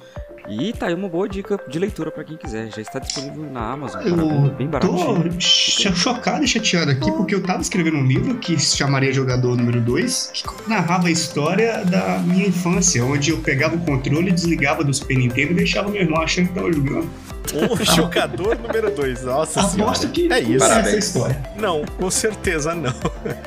[0.51, 2.69] E tá aí uma boa dica de leitura pra quem quiser.
[2.75, 5.33] Já está disponível na Amazon, cara, bem, Eu bem baratinho.
[5.33, 9.13] tô cho- chocado e chateado aqui porque eu tava escrevendo um livro que se chamaria
[9.13, 14.33] Jogador Número 2, que narrava a história da minha infância, onde eu pegava o controle,
[14.33, 17.09] desligava do Super Nintendo e deixava meu irmão achando que tava jogando.
[17.53, 19.23] O jogador número 2.
[19.25, 19.75] Nossa Aposto
[20.09, 20.09] senhora.
[20.09, 20.65] que É isso.
[20.65, 21.43] essa história.
[21.57, 22.93] Não, com certeza não.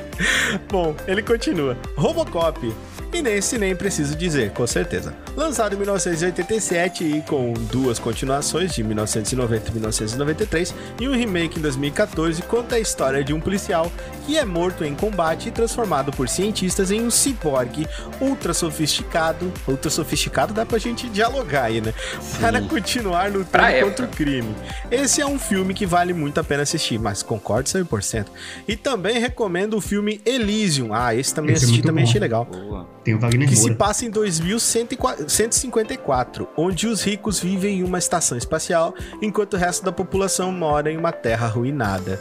[0.70, 1.76] Bom, ele continua.
[1.96, 2.72] Robocop.
[3.14, 5.14] E nesse nem preciso dizer, com certeza.
[5.36, 11.62] Lançado em 1987 e com duas continuações de 1990 e 1993 e um remake em
[11.62, 13.90] 2014, conta a história de um policial
[14.26, 17.86] que é morto em combate e transformado por cientistas em um ciborgue
[18.20, 19.52] ultra sofisticado.
[19.68, 21.94] Ultra sofisticado dá pra gente dialogar aí, né?
[22.40, 24.04] Para continuar lutando Pra contra época.
[24.06, 24.54] o crime.
[24.90, 28.26] Esse é um filme que vale muito a pena assistir, mas concordo 100%.
[28.66, 30.92] E também recomendo o filme Elysium.
[30.92, 32.10] Ah, esse também Esse é assisti, muito também bom.
[32.10, 32.44] achei legal.
[32.46, 32.88] Boa.
[33.04, 33.74] Tem o Wagner Que se Moura.
[33.76, 39.92] passa em 2154, onde os ricos vivem em uma estação espacial, enquanto o resto da
[39.92, 42.20] população mora em uma terra arruinada.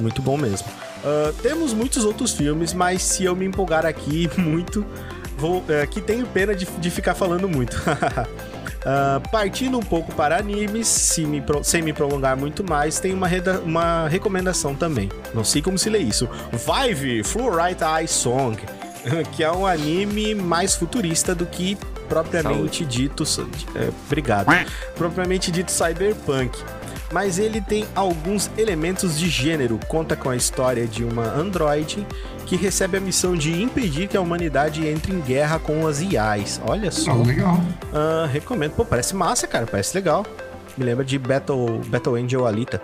[0.00, 0.66] Muito bom mesmo.
[1.04, 4.84] Ah, temos muitos outros filmes, mas se eu me empolgar aqui muito,
[5.36, 7.76] vou, é, que tenho pena de, de ficar falando muito.
[8.88, 13.12] Ah, partindo um pouco para animes, se me pro- sem me prolongar muito mais, tem
[13.12, 15.08] uma, reda- uma recomendação também.
[15.34, 16.28] Não sei como se lê isso.
[16.52, 18.56] Vive Fluorite Eye Song,
[19.32, 21.76] que é um anime mais futurista do que
[22.08, 23.24] propriamente dito.
[23.74, 24.46] é, obrigado.
[24.94, 26.56] Propriamente dito cyberpunk.
[27.12, 29.78] Mas ele tem alguns elementos de gênero.
[29.86, 32.04] Conta com a história de uma androide
[32.46, 36.60] que recebe a missão de impedir que a humanidade entre em guerra com as IAs.
[36.66, 37.12] Olha só.
[37.12, 37.60] Ah, legal.
[37.92, 38.72] Ah, recomendo.
[38.72, 39.66] Pô, parece massa, cara.
[39.66, 40.26] Parece legal.
[40.76, 42.82] Me lembra de Battle, Battle Angel Alita.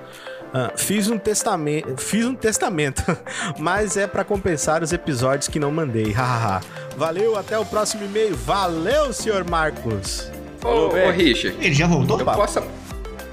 [0.54, 3.02] Ah, fiz um testamento, fiz um testamento,
[3.58, 6.10] mas é pra compensar os episódios que não mandei.
[6.12, 6.60] Hahaha.
[6.96, 8.36] Valeu, até o próximo e-mail.
[8.36, 10.30] Valeu, senhor Marcos.
[10.62, 12.18] Ô, ô, Richard, Ele já voltou?
[12.18, 12.62] eu posso,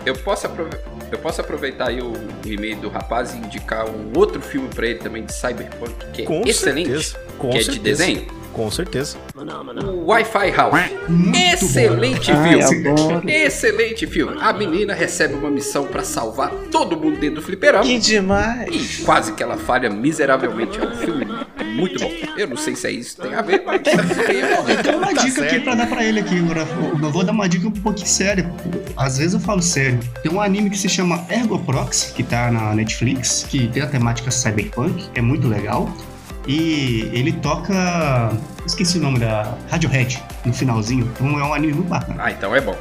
[0.06, 0.78] eu, posso aprove-
[1.12, 2.14] eu posso aproveitar aí o,
[2.46, 6.26] e-mail do rapaz e indicar um outro filme pra ele também de Cyberpunk, que é
[6.26, 7.20] Com excelente, certeza.
[7.38, 7.84] Com que é de certeza.
[8.06, 8.39] desenho.
[8.54, 9.18] Com certeza.
[9.86, 10.80] O Wi-Fi House.
[11.54, 12.88] Excelente Ai, filme.
[12.90, 13.30] adoro.
[13.30, 14.38] Excelente filme.
[14.42, 17.84] A menina recebe uma missão pra salvar todo mundo dentro do fliperama.
[17.84, 19.00] Que demais!
[19.00, 20.80] E quase que ela falha miseravelmente.
[20.80, 21.26] É um filme
[21.76, 22.12] muito bom.
[22.38, 25.24] Eu não sei se é isso que tem a ver, mas Eu tenho uma Tá
[25.24, 26.62] dica aqui pra dar pra ele aqui, agora.
[27.02, 28.52] Eu vou dar uma dica um pouquinho séria.
[28.98, 30.00] Às vezes eu falo sério.
[30.22, 33.88] Tem um anime que se chama Ergo Proxy, que tá na Netflix, que tem a
[33.88, 35.90] temática cyberpunk, é muito legal.
[36.50, 38.36] E ele toca.
[38.66, 41.06] Esqueci o nome da Radiohead no finalzinho.
[41.14, 42.24] Então é um anime muito bacana.
[42.24, 42.76] Ah, então é bom.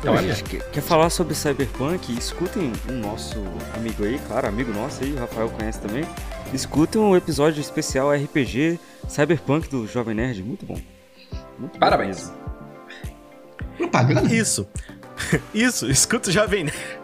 [0.00, 0.60] Então é bom.
[0.72, 2.12] Quer, falar sobre Cyberpunk?
[2.18, 3.36] Escutem o nosso
[3.76, 6.04] amigo aí, claro, amigo nosso aí, o Rafael conhece também.
[6.52, 10.78] Escutem um episódio especial RPG Cyberpunk do Jovem Nerd, muito bom.
[11.60, 12.24] Muito bom Parabéns.
[12.24, 12.34] mesmo.
[13.78, 14.34] Propaganda?
[14.34, 14.66] Isso.
[15.54, 17.01] Isso, escuta o Jovem Nerd.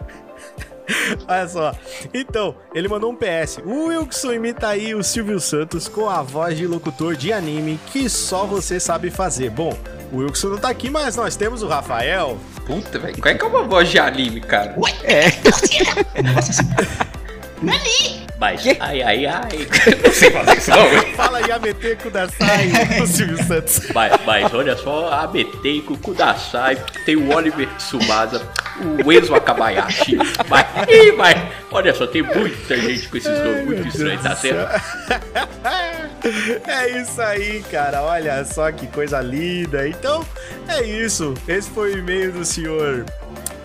[1.27, 1.75] Olha só.
[2.13, 3.59] Então, ele mandou um PS.
[3.65, 8.09] O Wilson imita aí o Silvio Santos com a voz de locutor de anime que
[8.09, 9.49] só você sabe fazer.
[9.49, 9.77] Bom,
[10.11, 12.37] o Wilson não tá aqui, mas nós temos o Rafael.
[12.65, 13.19] Puta, velho.
[13.21, 14.75] Qual é que é uma voz de anime, cara?
[14.77, 16.63] Um negócio
[17.67, 18.25] assim.
[18.39, 19.67] Mas, ai, ai, ai.
[20.01, 21.13] Não sei fazer isso, não.
[21.15, 23.81] Fala aí, ABT Kudasai, o Silvio Santos.
[23.93, 28.41] Mas, mas olha só, a Betei com Kudasai, tem o Oliver Tsubasa,
[29.03, 30.15] o Enzo Akabayashi.
[30.47, 31.35] Mas, ih, mas,
[31.69, 34.81] olha só, tem muita gente com esses nomes muito estranhos, tá certo?
[36.67, 38.03] É isso aí, cara.
[38.03, 39.87] Olha só que coisa linda.
[39.87, 40.25] Então,
[40.67, 41.33] é isso.
[41.47, 43.05] Esse foi o e-mail do senhor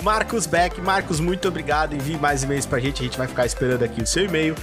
[0.04, 0.80] Marcos Beck.
[0.80, 1.94] Marcos, muito obrigado.
[1.94, 3.00] Envie mais e-mails pra gente.
[3.00, 4.54] A gente vai ficar esperando aqui o seu e-mail.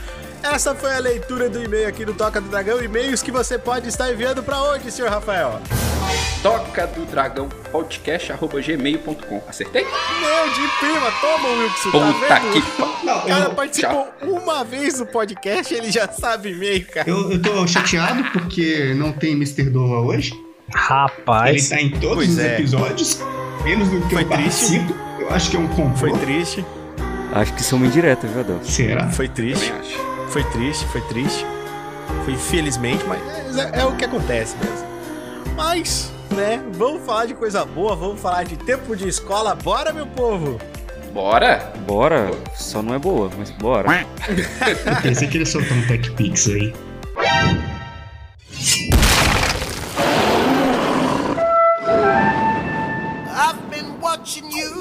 [0.43, 2.81] Essa foi a leitura do e-mail aqui do Toca do Dragão.
[2.81, 5.59] E-mails que você pode estar enviando para onde, senhor Rafael?
[6.41, 9.41] Toca do Dragão podcast.gmail.com.
[9.47, 9.83] Acertei?
[9.83, 11.91] Meu de prima, toma, Wilson.
[11.91, 16.85] Puta tá que Não, O cara participou uma vez do podcast ele já sabe e-mail,
[16.87, 17.09] cara.
[17.09, 19.63] eu, eu tô chateado porque não tem Mr.
[19.69, 20.31] Dova hoje.
[20.33, 21.69] Ele Rapaz.
[21.69, 22.55] tá em todos Pois os é.
[22.55, 23.19] episódios,
[23.63, 24.79] menos do que Foi eu triste.
[24.79, 25.10] participo.
[25.33, 25.95] Acho que é um complô.
[25.95, 26.65] Foi triste,
[27.33, 28.59] Acho que isso é uma indireta, viu, Adel?
[28.63, 29.09] Será?
[29.09, 29.71] foi triste,
[30.29, 31.45] foi triste, foi triste.
[32.25, 34.85] Foi infelizmente, mas é, é o que acontece mesmo.
[35.55, 39.55] Mas, né, vamos falar de coisa boa, vamos falar de tempo de escola.
[39.55, 40.59] Bora, meu povo!
[41.13, 41.71] Bora?
[41.87, 44.05] Bora, só não é boa, mas bora.
[44.27, 46.73] Eu pensei que ele ia soltar um Tech Pix aí.
[53.33, 54.80] I've been watching you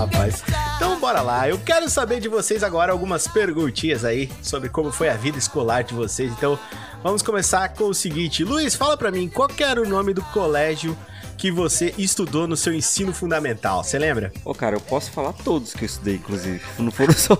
[0.00, 0.42] rapaz.
[0.76, 1.48] Então bora lá.
[1.48, 5.82] Eu quero saber de vocês agora algumas perguntinhas aí sobre como foi a vida escolar
[5.82, 6.32] de vocês.
[6.32, 6.58] Então,
[7.02, 8.44] vamos começar com o seguinte.
[8.44, 10.96] Luiz, fala pra mim, qual era o nome do colégio
[11.36, 13.82] que você estudou no seu ensino fundamental?
[13.84, 14.32] Você lembra?
[14.44, 16.60] Ô, cara, eu posso falar todos que eu estudei, inclusive.
[16.78, 17.36] Não foram só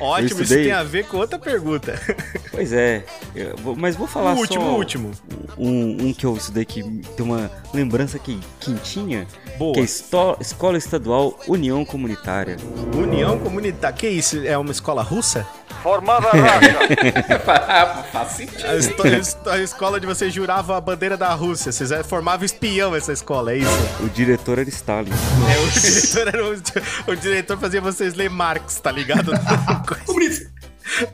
[0.00, 1.98] Ótimo, isso tem a ver com outra pergunta.
[2.58, 3.04] Pois é,
[3.62, 5.10] vou- mas vou falar o último, só o último.
[5.56, 6.82] Um, um que eu estudei que
[7.16, 9.74] tem uma lembrança que quentinha, Boa.
[9.74, 12.56] que é Esto- Escola Estadual União Comunitária.
[12.96, 13.96] União Comunitária.
[13.96, 14.44] Que isso?
[14.44, 15.46] É uma escola russa?
[15.84, 18.02] Formava racha.
[18.12, 18.66] Faz sentido.
[18.66, 21.70] A, esto- a escola de vocês jurava a bandeira da Rússia.
[21.70, 23.70] Vocês é- formavam espião essa escola, é isso?
[24.02, 25.10] O diretor era Stalin.
[25.12, 29.30] É, o diretor era o, o diretor fazia vocês ler Marx, tá ligado?
[30.06, 30.50] Comunista!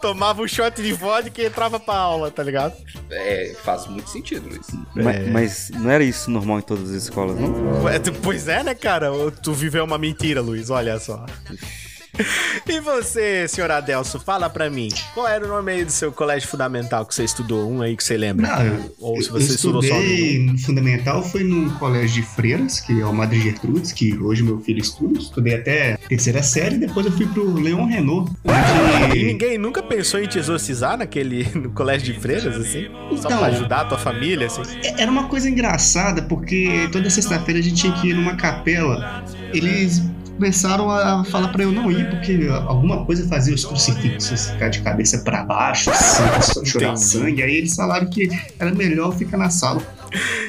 [0.01, 2.75] Tomava um shot de vodka e entrava pra aula, tá ligado?
[3.11, 4.67] É, faz muito sentido, Luiz.
[4.95, 5.31] Ma- É.
[5.31, 7.53] Mas não era isso normal em todas as escolas, não?
[8.23, 9.11] Pois é, né, cara?
[9.43, 11.27] Tu viveu uma mentira, Luiz, olha só.
[12.67, 16.49] E você, senhor Adelso, fala pra mim, qual era o nome aí do seu colégio
[16.49, 17.71] fundamental que você estudou?
[17.71, 18.49] Um aí que você lembra?
[18.49, 20.01] Não, eu, Ou se você estudou só um.
[20.01, 24.43] estudei no fundamental, foi num colégio de freiras, que é o Madre Gertrudes, que hoje
[24.43, 25.19] meu filho estuda.
[25.19, 28.33] Estudei até terceira série, depois eu fui pro Leon Renault.
[28.45, 32.87] E onde- ninguém nunca pensou em te exorcizar naquele no colégio de freiras, assim?
[33.17, 33.39] Só Então.
[33.39, 34.63] pra ajudar a tua família, assim?
[34.99, 39.23] Era uma coisa engraçada, porque toda sexta-feira a gente tinha que ir numa capela.
[39.53, 40.03] Eles
[40.37, 44.81] começaram a falar pra eu não ir, porque alguma coisa fazia os crucifixos ficar de
[44.81, 46.23] cabeça pra baixo, assim,
[46.67, 47.01] chorar Entendi.
[47.05, 47.43] sangue.
[47.43, 49.81] Aí eles falaram que era melhor ficar na sala.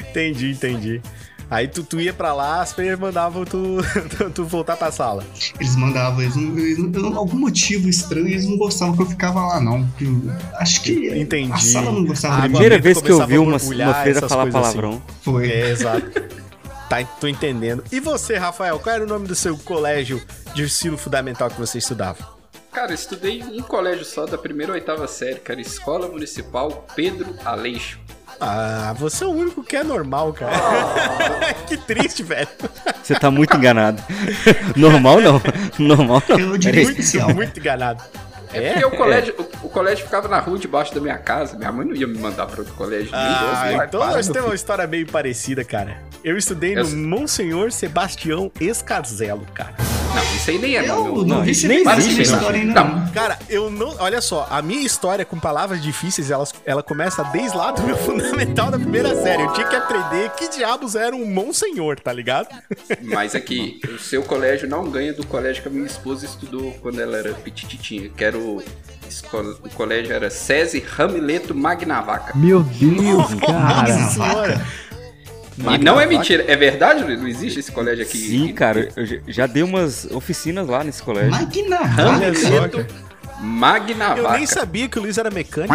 [0.09, 1.01] Entendi, entendi.
[1.47, 3.77] Aí tu, tu ia pra lá, as freiras mandavam tu,
[4.17, 5.23] tu, tu voltar pra sala.
[5.59, 9.05] Eles mandavam, eles não, eles não- por algum motivo estranho, eles não gostavam que eu
[9.05, 9.87] ficava lá, não.
[10.01, 10.23] Eu
[10.55, 11.51] acho que Entendi.
[11.53, 12.49] a sala não gostava de mim.
[12.53, 14.51] Primeira vez que eu vi a uma, uma freira falar assim.
[14.51, 15.01] palavrão.
[15.21, 15.47] Foi.
[15.47, 16.03] É, exato.
[16.89, 17.83] Tá, tô entendendo.
[17.91, 20.21] E você, Rafael, qual era o nome do seu colégio
[20.53, 22.35] de ensino fundamental que você estudava?
[22.71, 25.61] Cara, eu estudei em um colégio só da primeira ou oitava série, cara.
[25.61, 27.99] Escola Municipal Pedro Aleixo.
[28.39, 30.53] Ah, você é o único que é normal, cara.
[31.67, 32.47] que triste, velho.
[33.01, 34.03] Você tá muito enganado.
[34.75, 35.41] Normal não.
[35.79, 36.37] Normal não.
[36.37, 36.91] Eu diria Peraí.
[36.91, 37.33] especial.
[37.33, 38.03] Muito enganado.
[38.55, 41.57] É porque o colégio, o, o colégio ficava na rua debaixo da minha casa.
[41.57, 43.09] Minha mãe não ia me mandar pra outro colégio.
[43.13, 45.97] Ah, Deus, então para, nós temos uma história meio parecida, cara.
[46.23, 49.75] Eu estudei no Monsenhor Sebastião Escarzelo, cara.
[50.15, 51.15] Não, isso aí nem é Eu meu.
[51.15, 52.99] não, não, vi isso nem existe, história ainda Não.
[52.99, 53.11] não.
[53.11, 53.95] Cara, eu não.
[53.99, 57.97] Olha só, a minha história com palavras difíceis, ela, ela começa desde lá do meu
[57.99, 59.43] fundamental da primeira série.
[59.43, 62.47] Eu tinha que aprender que diabos era um Monsenhor, tá ligado?
[63.01, 67.01] Mas aqui, o seu colégio não ganha do colégio que a minha esposa estudou quando
[67.01, 68.09] ela era petititinha.
[68.09, 68.44] Que era o,
[69.09, 72.33] escola- o colégio era SESI Ramileto Magnavaca.
[72.37, 74.09] Meu Deus, cara.
[74.09, 74.65] Senhora.
[75.57, 77.17] E não é mentira, é verdade, Luiz?
[77.19, 78.17] Não existe esse colégio aqui?
[78.17, 81.31] Sim, cara, eu já- dei umas oficinas lá nesse colégio.
[81.31, 82.87] Cara.
[83.39, 84.19] Magnavaca.
[84.21, 85.73] Eu nem sabia que o Luiz era mecânico.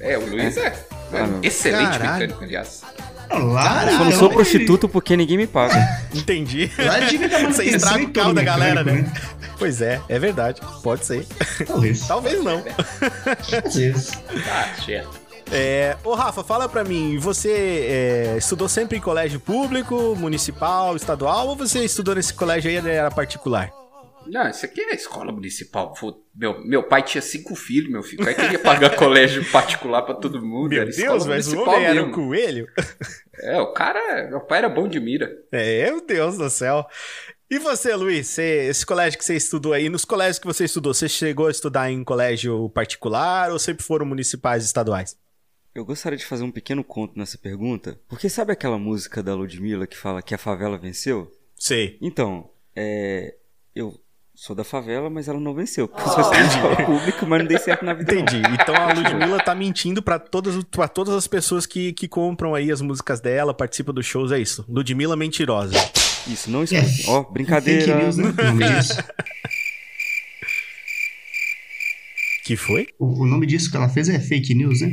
[0.00, 0.66] É, o Luiz é,
[1.12, 1.38] é Ah, não.
[1.42, 2.12] excelente Caralho.
[2.20, 2.82] mecânico, aliás.
[3.28, 5.74] Lá, Eu não sou prostituto porque ninguém me paga.
[6.14, 6.70] Entendi.
[6.78, 9.20] Lá devia dar Você estraga o carro da galera, mecânico, né?
[9.58, 10.60] Pois é, é verdade.
[10.82, 11.26] Pode ser.
[11.66, 12.00] Talvez.
[12.06, 12.62] Talvez não.
[13.64, 14.10] Às vezes.
[14.10, 15.26] Tá, certo.
[15.52, 21.48] É, ô Rafa, fala pra mim, você é, estudou sempre em colégio público, municipal, estadual,
[21.48, 23.72] ou você estudou nesse colégio aí e era particular?
[24.26, 25.94] Não, isso aqui é escola municipal.
[26.34, 28.22] Meu, meu pai tinha cinco filhos, meu filho.
[28.22, 30.70] O pai queria pagar colégio particular pra todo mundo.
[30.70, 32.66] Meu era escola Deus, mas o homem era um coelho?
[33.40, 34.28] É, o cara.
[34.28, 35.30] Meu pai era bom de mira.
[35.52, 36.84] É, meu Deus do céu.
[37.50, 38.26] E você, Luiz?
[38.26, 41.50] Você- esse colégio que você estudou aí, nos colégios que você estudou, você chegou a
[41.50, 45.16] estudar em colégio particular ou sempre foram municipais e estaduais?
[45.74, 49.86] Eu gostaria de fazer um pequeno conto nessa pergunta, porque sabe aquela música da Ludmilla
[49.86, 51.30] que fala que a favela venceu?
[51.54, 51.98] Sei.
[52.00, 53.34] Então, é,
[53.74, 54.00] eu
[54.34, 55.86] sou da favela, mas ela não venceu.
[55.86, 58.12] Porque eu só estudei em escola pública, mas não dei certo na vida.
[58.12, 58.22] não.
[58.22, 58.42] Entendi.
[58.60, 62.72] Então a Ludmilla tá mentindo pra todas, pra todas as pessoas que, que compram aí
[62.72, 64.64] as músicas dela, participam dos shows, é isso.
[64.68, 65.74] Ludmilla mentirosa.
[66.28, 67.04] Isso, não escutem.
[67.08, 68.02] Ó, Fake brincadeira.
[68.02, 68.24] news, né?
[68.28, 68.96] O nome disso.
[72.44, 72.86] Que foi?
[72.98, 74.92] O, o nome disso que ela fez é fake news, né?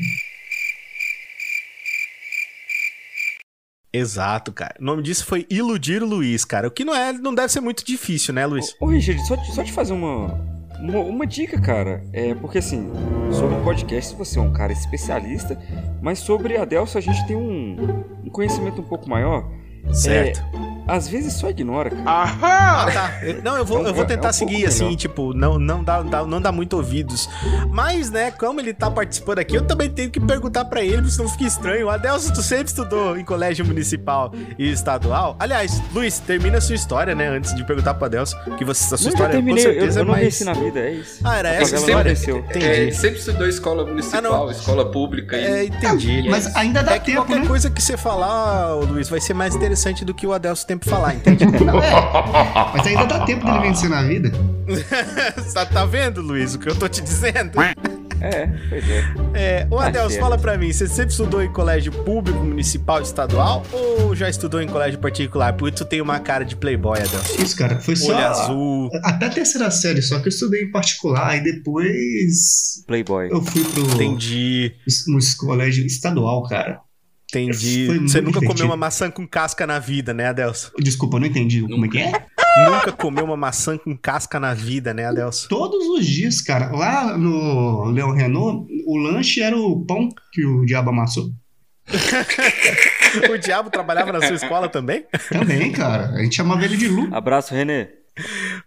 [3.91, 4.75] Exato, cara.
[4.79, 6.67] O nome disso foi Iludir o Luiz, cara.
[6.67, 8.75] O que não é, não deve ser muito difícil, né, Luiz?
[8.79, 10.33] Ô, Richard, só, te- só te fazer uma,
[10.79, 12.03] uma, uma dica, cara.
[12.11, 12.89] É porque assim,
[13.31, 15.59] sobre podcast você é um cara especialista,
[16.01, 19.47] mas sobre a Delcio a gente tem um, um conhecimento um pouco maior.
[19.91, 20.41] Certo.
[20.85, 22.03] Às vezes só ignora, cara.
[22.05, 23.25] Ah, tá.
[23.25, 24.97] Eu- Não, eu vou, É eu vou é tentar um seguir assim, melhor.
[24.97, 27.29] tipo, não, não, dá, dá- não dá muito ouvidos.
[27.69, 31.11] Mas, né, como ele tá participando aqui, eu também tenho que perguntar pra ele, porque
[31.11, 31.89] senão fica estranho.
[31.89, 35.37] Adelso, tu sempre estudou em colégio municipal e estadual?
[35.39, 38.97] Aliás, Luiz, termina a sua história, né, antes de perguntar pro Adelso, que você, a
[38.97, 40.25] sua Não, eu história terminei, com eu, certeza eu não é mais...
[40.33, 41.19] venci na vida, é isso.
[41.23, 42.03] Ah, era essa não história?
[42.13, 42.45] venceu.
[42.49, 42.95] É, Entendi.
[42.97, 44.51] sempre estudou escola municipal, Ah, não.
[44.51, 45.37] escola pública.
[45.37, 45.45] E...
[45.45, 46.27] É, entendi.
[46.29, 47.47] Mas ainda dá É que tempo, qualquer né?
[47.47, 49.72] coisa que você falar, Luiz, vai ser mais interessante
[50.05, 51.45] do que o Adelso tem pra falar, entende?
[51.63, 51.91] Não, é.
[52.73, 54.31] Mas ainda dá tempo dele vencer na vida.
[55.53, 57.59] tá, tá vendo, Luiz, o que eu tô te dizendo?
[58.21, 59.03] É, pois é.
[59.33, 63.65] É, ô Tá Adelso, fala pra mim, você sempre estudou em colégio público, municipal, estadual
[63.73, 65.51] ou já estudou em colégio particular?
[65.53, 67.41] Por isso tu tem uma cara de playboy, Adelso.
[67.41, 68.13] Isso, cara, foi só.
[68.13, 68.89] Olho azul.
[69.03, 73.29] Até a terceira série, só que eu estudei em particular e depois Playboy.
[73.29, 74.73] eu fui pro Entendi,
[75.07, 76.79] no colégio estadual, cara.
[77.39, 77.85] Entendi.
[77.87, 78.53] Foi Você nunca divertido.
[78.53, 80.71] comeu uma maçã com casca na vida, né, Adelso?
[80.79, 82.25] Desculpa, eu não entendi como é que é.
[82.69, 85.47] nunca comeu uma maçã com casca na vida, né, Adelso?
[85.49, 86.71] Todos os dias, cara.
[86.71, 91.31] Lá no Leon Renault, o lanche era o pão que o diabo amassou.
[93.29, 95.05] o diabo trabalhava na sua escola também?
[95.29, 96.11] Também, cara.
[96.11, 97.09] A gente chamava ele de Lu.
[97.13, 98.02] Abraço, Renê.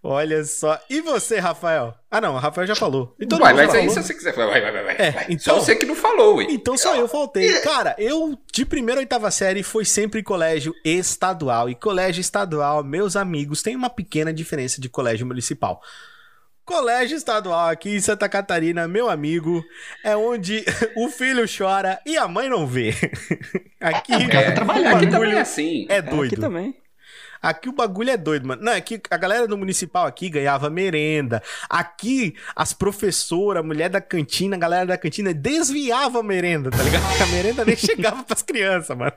[0.02, 0.78] Olha só.
[0.90, 1.94] E você, Rafael?
[2.11, 3.14] Ah, não, o Rafael já falou.
[3.20, 4.35] Então, vai, mas aí se você quiser.
[4.35, 4.96] Vai, vai, vai, vai.
[4.98, 5.26] É, vai.
[5.28, 6.46] então- Só você que não falou, ué.
[6.50, 7.61] Então só eu faltei.
[7.61, 11.68] Cara, eu de primeira a oitava série foi sempre em colégio estadual.
[11.70, 15.80] E colégio estadual, meus amigos, tem uma pequena diferença de colégio municipal.
[16.64, 19.62] Colégio estadual aqui em Santa Catarina, meu amigo,
[20.02, 20.64] é onde
[20.96, 22.92] o filho chora e a mãe não vê.
[23.80, 25.87] Aqui, Cara, trabalhar o Aqui aqui também é assim.
[25.88, 26.40] é Aqui doido.
[26.40, 26.74] também.
[27.48, 28.62] Aqui o bagulho é doido, mano.
[28.62, 31.42] Não, é que a galera do municipal aqui ganhava merenda.
[31.70, 36.82] Aqui, as professoras, a mulher da cantina, a galera da cantina desviava a merenda, tá
[36.82, 37.04] ligado?
[37.22, 39.12] A merenda nem chegava pras crianças, mano.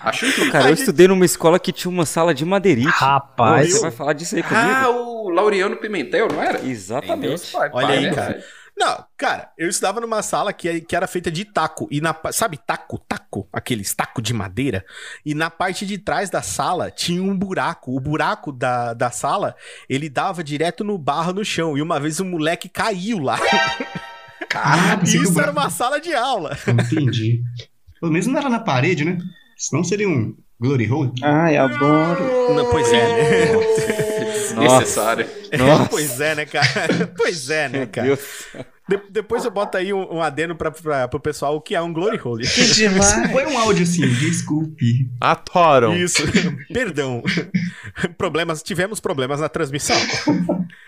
[0.00, 0.52] Acho justo.
[0.52, 2.86] Cara, A eu gente- estudei numa escola que tinha uma sala de madeirite.
[2.88, 3.68] Rapaz.
[3.70, 4.64] Pô, Você vai falar disso aí comigo?
[4.64, 6.64] Ah, o Laureano Pimentel, não era?
[6.64, 7.50] Exatamente.
[7.50, 8.14] pai, Olha pai, aí, né?
[8.14, 8.44] cara.
[8.78, 11.88] Não, cara, eu estudava numa sala que, que era feita de taco.
[11.90, 12.14] E na.
[12.30, 13.48] Sabe, taco, taco?
[13.52, 14.84] Aqueles taco de madeira.
[15.26, 17.96] E na parte de trás da sala tinha um buraco.
[17.96, 19.56] O buraco da, da sala,
[19.88, 21.76] ele dava direto no barro no chão.
[21.76, 23.38] E uma vez um moleque caiu lá.
[24.48, 26.56] O isso era uma sala de aula.
[26.66, 27.42] Entendi.
[28.00, 29.18] Pelo menos não era na parede, né?
[29.58, 31.12] Senão seria um Glory Hole.
[31.22, 32.54] Ai, adoro.
[32.54, 34.04] Não, pois é, né?
[34.60, 35.26] Desnecessário.
[35.58, 35.88] Nossa.
[35.90, 37.12] pois é, né, cara?
[37.16, 38.06] Pois é, né, Meu cara?
[38.06, 38.20] Deus.
[38.88, 41.80] De- depois eu boto aí um, um adeno pra, pra, pro pessoal o que é
[41.82, 42.46] um glory hole.
[42.48, 43.30] Que demais.
[43.30, 45.10] Foi um áudio assim, desculpe.
[45.20, 45.94] Atoram.
[45.94, 46.22] Isso,
[46.72, 47.22] perdão.
[48.16, 49.96] Problemas, tivemos problemas na transmissão.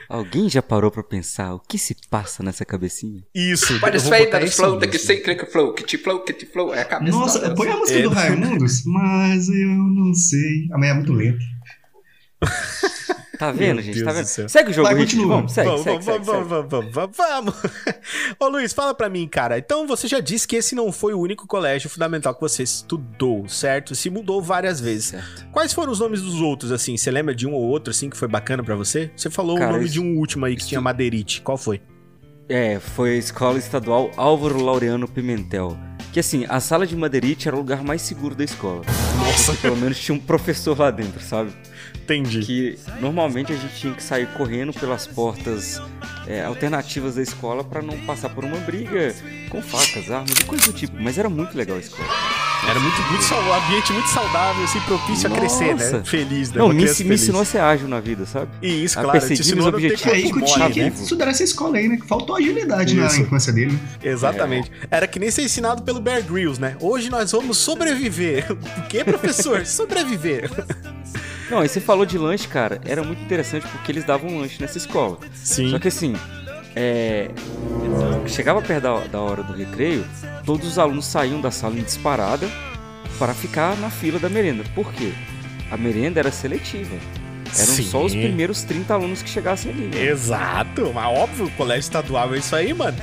[0.08, 3.22] Alguém já parou pra pensar o que se passa nessa cabecinha?
[3.34, 3.78] Isso.
[3.78, 5.06] Pode botar da isso flow, que nisso.
[5.06, 6.74] sei que flow, que te flow, que te flow.
[6.74, 8.02] É a cabeça Nossa, da põe a música É.
[8.02, 10.68] do Raimundos, mas eu não sei.
[10.72, 11.38] A minha é muito lenta.
[13.40, 13.94] Tá vendo, Meu gente?
[13.94, 14.48] Deus Tá do vendo?
[14.50, 15.16] Segue o jogo, Vai, Richard.
[15.16, 15.36] continua.
[15.36, 17.54] Vamos, segue, Vamos, segue, vamos, segue, vamos, vamos, vamos, vamos.
[18.38, 19.56] Ô Luiz, fala pra mim, cara.
[19.58, 23.48] Então você já disse que esse não foi o único colégio fundamental que você estudou,
[23.48, 23.94] certo?
[23.94, 25.06] Se mudou várias vezes.
[25.06, 25.46] Certo.
[25.50, 26.96] Quais foram os nomes dos outros, assim?
[26.98, 29.10] Você lembra de um ou outro, assim, que foi bacana pra você?
[29.16, 31.40] Você falou Cara, o nome isso- de um último aí que isso- tinha Madeirite.
[31.40, 31.80] Qual foi?
[32.48, 35.76] É, foi a escola estadual Álvaro Laureano Pimentel.
[36.12, 38.82] Que assim, a sala de Madeirite era o lugar mais seguro da escola.
[39.16, 41.52] Nossa, Pelo menos tinha um professor lá dentro, sabe?
[42.16, 42.40] Entendi.
[42.40, 45.80] Que normalmente a gente tinha que sair correndo pelas portas
[46.26, 49.14] é, alternativas da escola pra não passar por uma briga
[49.48, 50.96] com facas, armas e coisa do tipo.
[51.00, 52.08] Mas era muito legal a escola.
[52.68, 55.90] Era muito, muito um ambiente muito saudável, assim, propício a crescer, né?
[55.90, 56.04] Nossa.
[56.04, 56.58] Feliz, né?
[56.58, 57.22] Não, me, criança me feliz.
[57.22, 58.50] ensinou a ser ágil na vida, sabe?
[58.60, 60.12] E isso, a claro, te perseguir ensinou os a não ter objetivos.
[60.12, 60.90] Aí que tinha né?
[60.90, 61.96] que estudar essa escola aí, né?
[61.96, 63.22] Que faltou agilidade na Isso.
[63.22, 63.78] infância dele.
[64.02, 64.70] Exatamente.
[64.90, 66.76] Era que nem ser ensinado pelo Bear Grylls, né?
[66.80, 68.46] Hoje nós vamos sobreviver.
[68.80, 69.64] O que, professor?
[69.66, 70.50] sobreviver.
[71.50, 72.80] Não, aí você falou de lanche, cara.
[72.84, 75.18] Era muito interessante porque eles davam lanche nessa escola.
[75.34, 75.70] Sim.
[75.70, 76.14] Só que assim,
[76.76, 77.28] é...
[78.26, 80.06] chegava perto da, da hora do recreio,
[80.44, 82.48] todos os alunos saíam da sala em disparada
[83.18, 84.64] para ficar na fila da merenda.
[84.74, 85.12] Por quê?
[85.70, 86.96] A merenda era seletiva.
[87.46, 87.82] Eram Sim.
[87.82, 89.86] só os primeiros 30 alunos que chegassem ali.
[89.88, 90.04] né?
[90.04, 90.92] Exato.
[90.94, 92.96] Mas óbvio, o colégio estadual é isso aí, mano.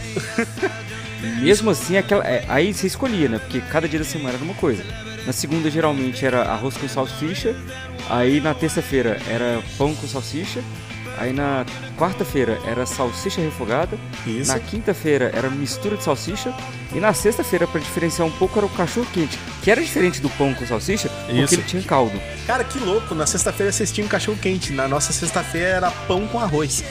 [1.42, 3.40] Mesmo assim, aquela, é, aí você escolhia, né?
[3.40, 4.84] Porque cada dia da semana era uma coisa.
[5.28, 7.54] Na segunda, geralmente, era arroz com salsicha.
[8.10, 10.64] Aí na terça-feira era pão com salsicha.
[11.18, 11.66] Aí na
[11.98, 13.98] quarta-feira era salsicha refogada.
[14.26, 14.52] Isso.
[14.52, 16.54] Na quinta-feira era mistura de salsicha.
[16.94, 19.38] E na sexta-feira, pra diferenciar um pouco, era o cachorro quente.
[19.64, 21.56] Que era diferente do pão com salsicha, porque Isso.
[21.56, 22.14] ele tinha caldo.
[22.46, 23.14] Cara, que louco.
[23.16, 24.72] Na sexta-feira vocês tinham cachorro quente.
[24.72, 26.84] Na nossa sexta-feira era pão com arroz.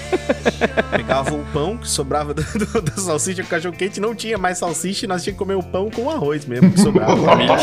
[0.90, 4.58] Pegava o pão que sobrava do- do- da salsicha com cachorro quente, não tinha mais
[4.58, 7.14] salsicha e nós tínhamos que comer o pão com arroz mesmo que sobrava.
[7.36, 7.56] Mentira,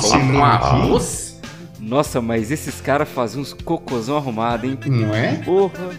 [0.00, 1.35] Pão com arroz.
[1.86, 4.76] Nossa, mas esses caras faziam uns cocôzão arrumado, hein?
[4.86, 5.34] Não é?
[5.36, 5.90] Porra.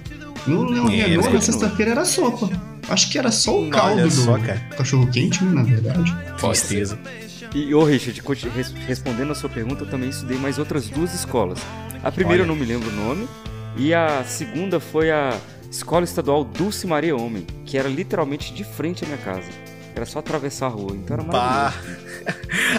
[0.45, 1.41] No Leão É, Renault, na continua.
[1.41, 2.49] sexta-feira era sopa.
[2.89, 4.59] Acho que era só o Olha caldo só, do cara.
[4.77, 6.15] cachorro quente, né, na verdade.
[6.37, 6.99] Tristeza.
[7.53, 8.21] E, ô Richard,
[8.85, 11.59] respondendo a sua pergunta, eu também estudei mais outras duas escolas.
[12.03, 12.49] A primeira Olha.
[12.49, 13.27] eu não me lembro o nome,
[13.77, 15.37] e a segunda foi a
[15.71, 19.49] Escola Estadual Dulce Maria Homem, que era literalmente de frente à minha casa.
[19.95, 21.73] Era só atravessar a rua, então era Pá.
[21.73, 22.06] maravilhoso.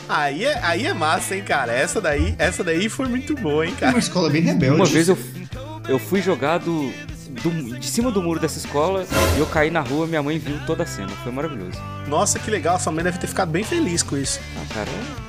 [0.09, 1.73] Aí é, aí é massa, hein, cara.
[1.73, 3.93] Essa daí, essa daí foi muito boa, hein, É cara.
[3.93, 4.77] uma escola bem rebelde.
[4.77, 5.19] Uma vez eu,
[5.89, 6.93] eu fui jogado
[7.43, 9.05] do- de cima do muro dessa escola
[9.37, 11.09] e eu caí na rua minha mãe viu toda a cena.
[11.23, 11.79] Foi maravilhoso.
[12.07, 12.79] Nossa, que legal.
[12.81, 14.41] Sua mãe deve ter ficado bem feliz com isso.
[14.57, 15.28] Ah, cara, é-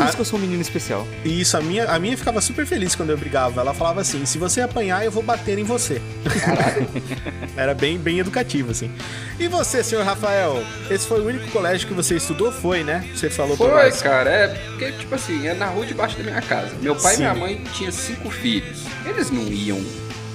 [0.00, 1.06] por isso que eu sou um menino especial.
[1.24, 3.60] E isso, a minha, a minha ficava super feliz quando eu brigava.
[3.60, 6.00] Ela falava assim: se você apanhar, eu vou bater em você.
[7.56, 8.90] Era bem, bem educativo, assim.
[9.38, 10.62] E você, senhor Rafael?
[10.90, 12.50] Esse foi o único colégio que você estudou?
[12.50, 13.08] Foi, né?
[13.14, 14.02] Você falou pra Foi, nós.
[14.02, 16.74] cara, é porque, tipo assim, é na rua debaixo da minha casa.
[16.80, 17.22] Meu pai Sim.
[17.22, 18.84] e minha mãe tinham cinco filhos.
[19.06, 19.80] Eles não iam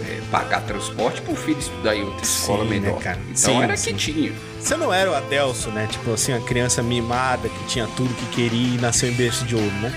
[0.07, 2.99] é, pagar transporte pro filho estudar em outra Sim, escola né, menor.
[2.99, 3.17] cara?
[3.23, 3.95] Então Sim, era sim.
[3.95, 4.35] quietinho.
[4.59, 5.87] Você não era o Adelso, né?
[5.91, 9.55] Tipo assim, a criança mimada que tinha tudo que queria e nasceu em berço de
[9.55, 9.93] ouro, né?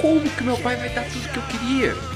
[0.00, 2.15] Como que meu pai vai dar tudo que eu queria?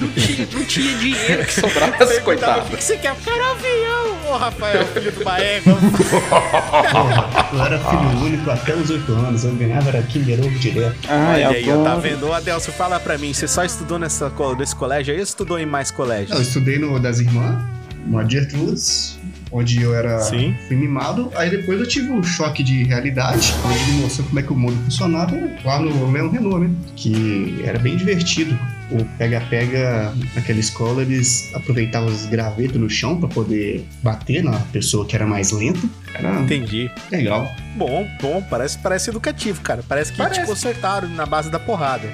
[0.00, 2.70] Não tinha, não tinha dinheiro que sobrava, Perguntava, O coitado.
[2.70, 3.10] que que você quer?
[3.10, 4.32] Eu quero avião!
[4.32, 5.70] Ô, Rafael, filho do Baego.
[7.52, 9.44] Eu era filho único até os 8 anos.
[9.44, 10.96] Eu ganhava era Kinder Ovo direto.
[11.08, 12.26] Olha aí, ó, tá vendo?
[12.28, 15.66] Ô, Adelso, fala pra mim, você só estudou nessa, nesse colégio aí ou estudou em
[15.66, 16.40] mais Eu colégios?
[16.40, 17.62] estudei no das irmãs,
[18.06, 19.18] uma Gertrudes,
[19.50, 20.54] onde eu era Sim.
[20.66, 21.30] fui mimado.
[21.34, 24.56] Aí depois eu tive um choque de realidade, onde me mostrou como é que o
[24.56, 26.70] mundo funcionava lá no Leão Renault, né?
[26.96, 28.58] Que era bem divertido.
[28.92, 35.06] O pega-pega naquela escola, eles aproveitavam os gravetos no chão pra poder bater na pessoa
[35.06, 35.80] que era mais lenta.
[36.14, 36.90] Era Entendi.
[37.10, 37.50] legal.
[37.76, 39.82] Bom, bom, parece, parece educativo, cara.
[39.88, 40.40] Parece que Parece.
[40.40, 42.06] te consertaram na base da porrada.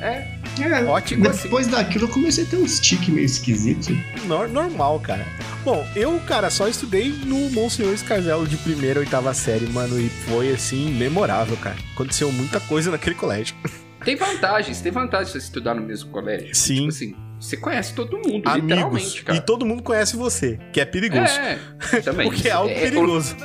[0.00, 1.28] É, É, Ótimo.
[1.28, 3.96] Depois daquilo eu comecei a ter um stick meio esquisito.
[4.26, 5.24] Nor- normal, cara.
[5.64, 10.52] Bom, eu, cara, só estudei no Monsenhor Scarzelo de primeira, oitava série, mano, e foi,
[10.52, 11.76] assim, memorável, cara.
[11.94, 13.56] Aconteceu muita coisa naquele colégio.
[14.04, 16.54] tem vantagens, tem vantagens você estudar no mesmo colégio.
[16.54, 16.74] Sim.
[16.76, 18.62] Tipo assim, você conhece todo mundo, Amigos.
[18.70, 19.38] literalmente, cara.
[19.38, 21.22] E todo mundo conhece você, que é perigoso.
[21.22, 21.58] É,
[22.02, 22.28] também.
[22.28, 23.36] Porque é algo É, perigoso.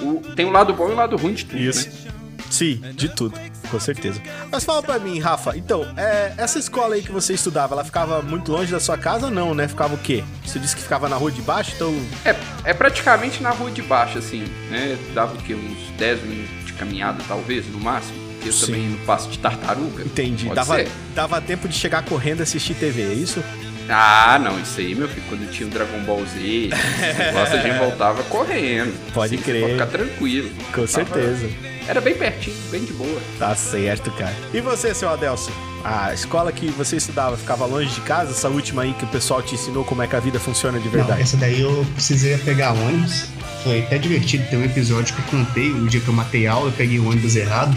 [0.00, 1.88] o- o- tem um lado bom e um lado ruim de tudo, Isso.
[1.88, 2.12] né?
[2.50, 3.38] Sim, de tudo,
[3.70, 4.20] com certeza.
[4.50, 8.20] Mas fala pra mim, Rafa, então, é, essa escola aí que você estudava, ela ficava
[8.20, 9.66] muito longe da sua casa não, né?
[9.66, 10.22] Ficava o quê?
[10.44, 11.94] Você disse que ficava na rua de baixo, então.
[12.26, 14.98] É, é praticamente na rua de baixo, assim, né?
[15.14, 15.54] Dava o quê?
[15.54, 18.18] Uns 10 minutos de caminhada, talvez, no máximo.
[18.44, 18.66] Eu Sim.
[18.66, 20.02] também não passo de tartaruga.
[20.04, 20.44] Entendi.
[20.46, 20.88] Pode Dava, ser.
[21.14, 23.42] dava tempo de chegar correndo e assistir TV, é isso?
[23.88, 26.38] Ah, não, isso aí, meu filho, quando tinha o Dragon Ball Z,
[27.18, 28.94] negócio, a gente voltava correndo.
[29.12, 29.60] Pode Assim, crer.
[29.62, 30.50] Pode ficar tranquilo.
[30.66, 31.48] Com Tava- certeza.
[31.88, 33.20] Era bem pertinho, bem de boa.
[33.40, 34.32] Tá certo, cara.
[34.54, 35.50] E você, seu Adelson?
[35.84, 38.30] A escola que você estudava ficava longe de casa?
[38.30, 40.84] Essa última aí que o pessoal te ensinou como é que a vida funciona de
[40.84, 41.22] Não, verdade?
[41.22, 43.24] essa daí eu precisei pegar ônibus.
[43.64, 44.44] Foi até divertido.
[44.48, 47.08] Tem um episódio que eu contei o dia que eu matei aula, eu peguei o
[47.08, 47.76] ônibus errado.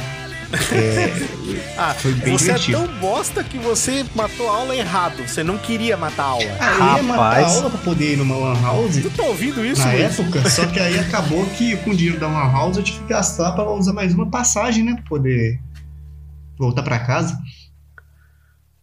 [1.78, 2.78] Ah, foi bem você divertido.
[2.78, 5.28] é tão bosta que você matou a aula errado.
[5.28, 6.58] Você não queria matar a aula.
[6.60, 7.56] Ah, eu ia matar a Rapaz.
[7.58, 10.20] aula pra poder ir numa lan house Tu tá ouvindo isso, na Luiz?
[10.20, 13.06] época, só que aí acabou que com o dinheiro da lan house eu tive que
[13.08, 14.94] gastar pra usar mais uma passagem, né?
[14.96, 15.60] Pra poder
[16.58, 17.38] voltar pra casa.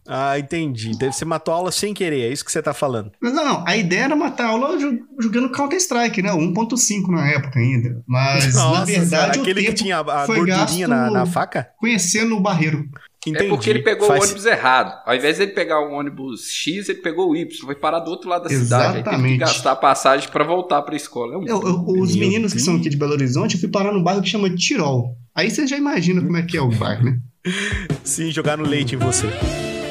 [0.07, 0.91] Ah, entendi.
[0.97, 3.11] Deve ser matou a aula sem querer, é isso que você tá falando.
[3.21, 6.31] Não, não, a ideia era matar a aula jo- jogando Counter-Strike, né?
[6.31, 8.03] 1.5 na época ainda.
[8.05, 11.69] Mas, na verdade, senhora, o aquele que tempo tinha a gordurinha na, na faca?
[11.77, 12.85] conhecendo o barreiro.
[13.25, 13.45] Entendi.
[13.45, 15.01] É porque ele pegou Faz- o ônibus errado.
[15.05, 17.47] Ao invés de ele pegar o ônibus X, ele pegou o Y.
[17.65, 18.83] Foi parar do outro lado da cidade.
[18.83, 19.37] Aí teve que Exatamente.
[19.39, 21.35] gastar a passagem pra voltar pra escola.
[21.35, 21.45] É um...
[21.47, 24.03] Eu- eu- os Meu meninos que são aqui de Belo Horizonte, eu fui parar num
[24.03, 25.15] bairro que chama Tirol.
[25.33, 27.17] Aí você já imagina como é que é o bairro, né?
[28.03, 29.27] Sim, jogar no leite em você.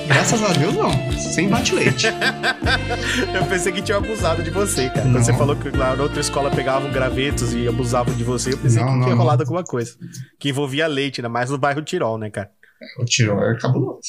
[0.06, 0.90] Graças a Deus, não.
[1.18, 2.06] Sem bate-leite.
[3.34, 5.02] Eu pensei que tinha abusado de você, cara.
[5.02, 5.22] Quando Não.
[5.24, 8.80] você falou que lá na outra escola pegavam gravetos e abusavam de você, eu pensei
[8.80, 9.22] Não, que não, tinha não.
[9.22, 9.96] rolado alguma coisa.
[10.38, 12.50] Que envolvia leite, ainda mais no bairro Tirol, né, cara?
[12.98, 14.00] o Tirol é cabuloso.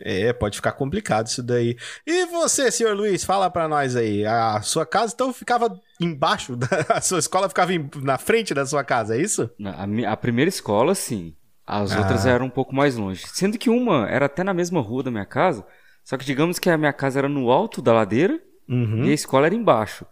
[0.00, 1.76] É, pode ficar complicado isso daí.
[2.06, 4.24] E você, senhor Luiz, fala pra nós aí.
[4.26, 8.64] A sua casa então ficava embaixo, da, a sua escola ficava em- na frente da
[8.66, 9.50] sua casa, é isso?
[9.64, 11.34] A, a primeira escola, sim.
[11.66, 11.98] As Ah.
[11.98, 13.24] outras eram um pouco mais longe.
[13.28, 15.64] Sendo que uma era até na mesma rua da minha casa.
[16.04, 19.04] Só que digamos que a minha casa era no alto da ladeira Uhum.
[19.04, 20.04] e a escola era embaixo.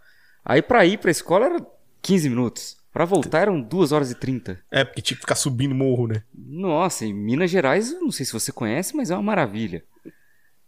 [0.45, 1.65] Aí pra ir pra escola era
[2.01, 2.77] 15 minutos.
[2.93, 4.59] Pra voltar eram 2 horas e 30.
[4.69, 6.23] É, porque tinha que ficar subindo morro, né?
[6.33, 9.83] Nossa, em Minas Gerais, não sei se você conhece, mas é uma maravilha.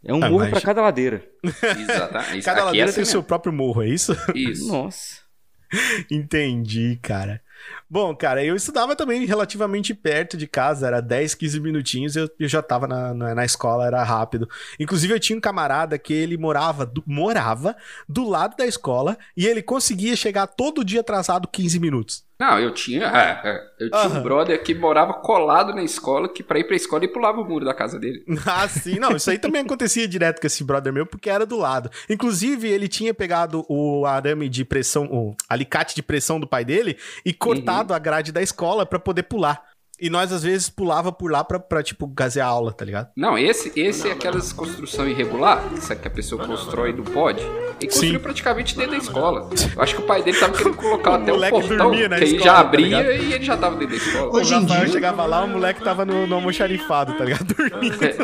[0.05, 1.25] É um Ah, morro mas- pra cada ladeira.
[1.79, 2.43] Exatamente.
[2.45, 4.15] Cada aqui ladeira é assim tem o seu próprio morro, é isso?
[4.35, 4.67] Isso.
[4.69, 5.21] Nossa.
[6.11, 7.41] Entendi, cara.
[7.89, 12.47] Bom, cara, eu estudava também relativamente perto de casa, era 10, 15 minutinhos, eu, eu
[12.47, 14.49] já tava na, na, na escola, era rápido.
[14.79, 17.75] Inclusive, eu tinha um camarada que ele morava do, morava
[18.07, 22.23] do lado da escola e ele conseguia chegar todo dia atrasado 15 minutos.
[22.39, 24.19] Não, eu tinha, é, é, eu tinha Aham.
[24.19, 27.45] um brother que morava colado na escola, que pra ir pra escola ele pulava o
[27.47, 28.23] muro da casa dele.
[28.45, 31.57] Ah, sim, não, isso aí também acontecia direto com esse brother meu, porque era do
[31.57, 31.89] lado.
[32.09, 36.97] Inclusive, ele tinha pegado o arame de pressão, o alicate de pressão do pai dele
[37.25, 39.61] e cortado a grade da escola pra poder pular.
[40.01, 43.09] E nós, às vezes, pulava por lá pra, pra tipo, gazear a aula, tá ligado?
[43.15, 45.63] Não, esse, esse é aquelas construção irregular,
[46.01, 47.39] que a pessoa constrói e não pode.
[47.79, 48.19] Ele construiu Sim.
[48.19, 49.49] praticamente dentro da escola.
[49.75, 52.13] Eu acho que o pai dele tava querendo colocar O até um moleque portão, que
[52.15, 53.05] aí já tá abria ligado?
[53.23, 54.35] e ele já tava dentro da escola.
[54.35, 57.45] Hoje o em Rafael dia- chegava lá, o moleque tava no, no almoxarifado, tá ligado?
[57.55, 58.03] Dormindo.
[58.03, 58.17] É,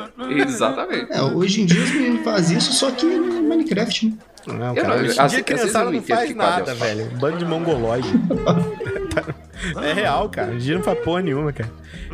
[0.43, 1.11] exatamente.
[1.13, 4.17] É, hoje em dia os meninos fazem isso, só que no Minecraft, né?
[4.47, 7.05] Não, Eu cara, não, hoje em dia a eu criançada não faz nada, eu velho.
[7.13, 8.09] Um bando de mongoloide.
[9.83, 10.55] é real, cara.
[10.55, 11.69] Dia não faz porra nenhuma, cara.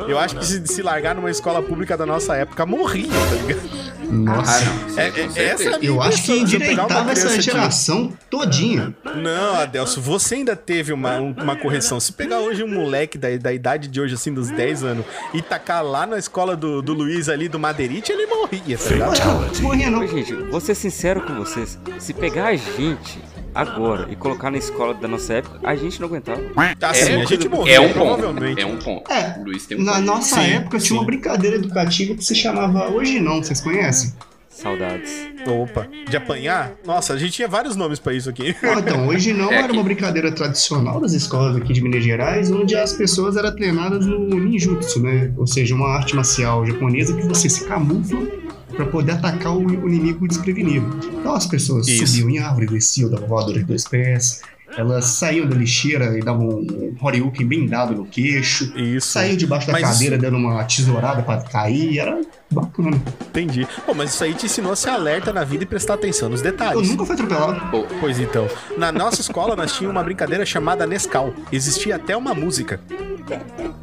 [0.08, 3.86] Eu acho que se, se largar numa escola pública da nossa época, morria, tá ligado?
[4.08, 4.58] Nossa.
[4.58, 4.98] Ah, não.
[4.98, 8.94] É- é- essa é a minha Eu acho que endireitava essa criança de- geração todinha.
[9.16, 11.98] Não, Adelso, você ainda teve uma, um- uma correção.
[11.98, 15.42] Se pegar hoje um moleque da, da idade de hoje, assim, dos 10 anos, e
[15.42, 19.60] tacar lá na escola do, do Luiz ali, do Madeirite, ele morria, tá ligado?
[19.62, 20.06] Morria não.
[20.06, 21.78] Gente, vou ser sincero com vocês.
[21.98, 23.20] Se pegar a gente
[23.56, 26.40] agora e colocar na escola da nossa época, a gente não aguentava.
[26.82, 27.94] Assim, É, a gente é morria, um ponto.
[27.94, 28.60] provavelmente.
[28.60, 29.10] É um ponto.
[29.12, 30.04] É, Luiz tem um Na ponto.
[30.04, 30.94] nossa Sim, época tinha sim.
[30.94, 34.12] uma brincadeira educativa que se chamava Hoje Não, vocês conhecem?
[34.48, 35.12] Saudades.
[35.46, 36.72] Opa, de apanhar?
[36.84, 38.56] Nossa, a gente tinha vários nomes pra isso aqui.
[38.62, 42.02] Ah, então, Hoje Não É era que- uma brincadeira tradicional das escolas aqui de Minas
[42.02, 45.30] Gerais, onde as pessoas eram treinadas no ninjutsu, né?
[45.36, 48.26] Ou seja, uma arte marcial japonesa que você se camufla
[48.74, 50.98] pra poder atacar o, inimigo desprevenido.
[51.18, 52.06] Então as pessoas Isso.
[52.18, 54.42] subiam em árvore, desciam, davam voadora de dois pés,
[54.76, 59.08] elas saíam da lixeira e davam um Horyuken bem dado no queixo, Isso.
[59.08, 63.00] saíam debaixo da Mas cadeira isso- dando uma tesourada pra cair, era bacana.
[63.28, 63.66] Entendi.
[63.86, 66.40] Bom, mas isso aí te ensinou a ser alerta na vida e prestar atenção nos
[66.42, 66.88] Eu detalhes.
[66.90, 67.86] nunca fui atropelado.
[68.00, 68.48] Pois então.
[68.76, 71.32] Na nossa escola, nós tínhamos uma brincadeira chamada Nescau.
[71.52, 72.80] Existia até uma música.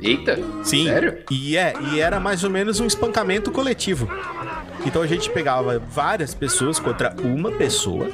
[0.01, 0.85] Eita, Sim.
[0.85, 1.17] sério?
[1.31, 4.07] E é, e era mais ou menos um espancamento coletivo.
[4.85, 8.09] Então a gente pegava várias pessoas contra uma pessoa.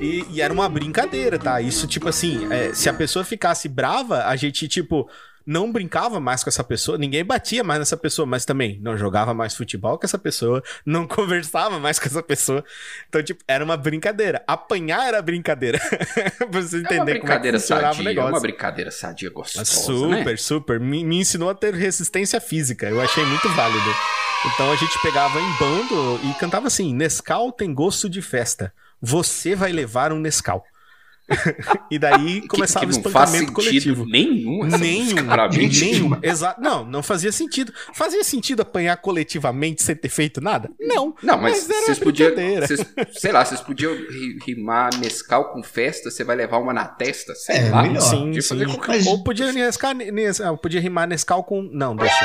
[0.00, 1.60] E, e era uma brincadeira, tá?
[1.60, 5.08] Isso, tipo assim, é, se a pessoa ficasse brava, a gente, tipo,
[5.46, 9.32] não brincava mais com essa pessoa, ninguém batia mais nessa pessoa, mas também não jogava
[9.32, 12.64] mais futebol com essa pessoa, não conversava mais com essa pessoa.
[13.08, 14.42] Então, tipo, era uma brincadeira.
[14.46, 15.78] Apanhar era brincadeira.
[16.50, 18.32] pra você É uma entender como é que brincadeira funcionava o sadia, é negócio.
[18.34, 20.36] uma brincadeira sadia gostosa, Super, né?
[20.36, 20.80] super.
[20.80, 22.88] Me, me ensinou a ter resistência física.
[22.88, 23.94] Eu achei muito válido.
[24.54, 28.72] Então a gente pegava em bando e cantava assim: Nescau tem gosto de festa.
[29.00, 30.64] Você vai levar um Nescau.
[31.90, 34.06] e daí Que- começava que o espancamento coletivo.
[34.06, 35.14] nenhum essa Nenhum,
[35.80, 36.18] nenhum.
[36.22, 36.60] Exato.
[36.60, 37.72] Não, não fazia sentido.
[37.92, 40.70] Fazia sentido apanhar coletivamente sem ter feito nada?
[40.80, 41.14] Não.
[41.22, 42.30] Não, mas, era vocês podiam.
[42.34, 42.66] brincadeira.
[42.66, 42.86] vocês-
[43.18, 47.34] sei lá, vocês podiam ri- rimar Nescau com festa, você vai levar uma na testa,
[47.34, 47.82] sei É, lá.
[47.82, 48.00] melhor.
[48.00, 48.64] Sim, Podia sim.
[48.64, 51.62] qualquer- Mas- Ou podia, nescar, nes, ah, podia rimar Nescau com.
[51.72, 52.24] Não, deixa.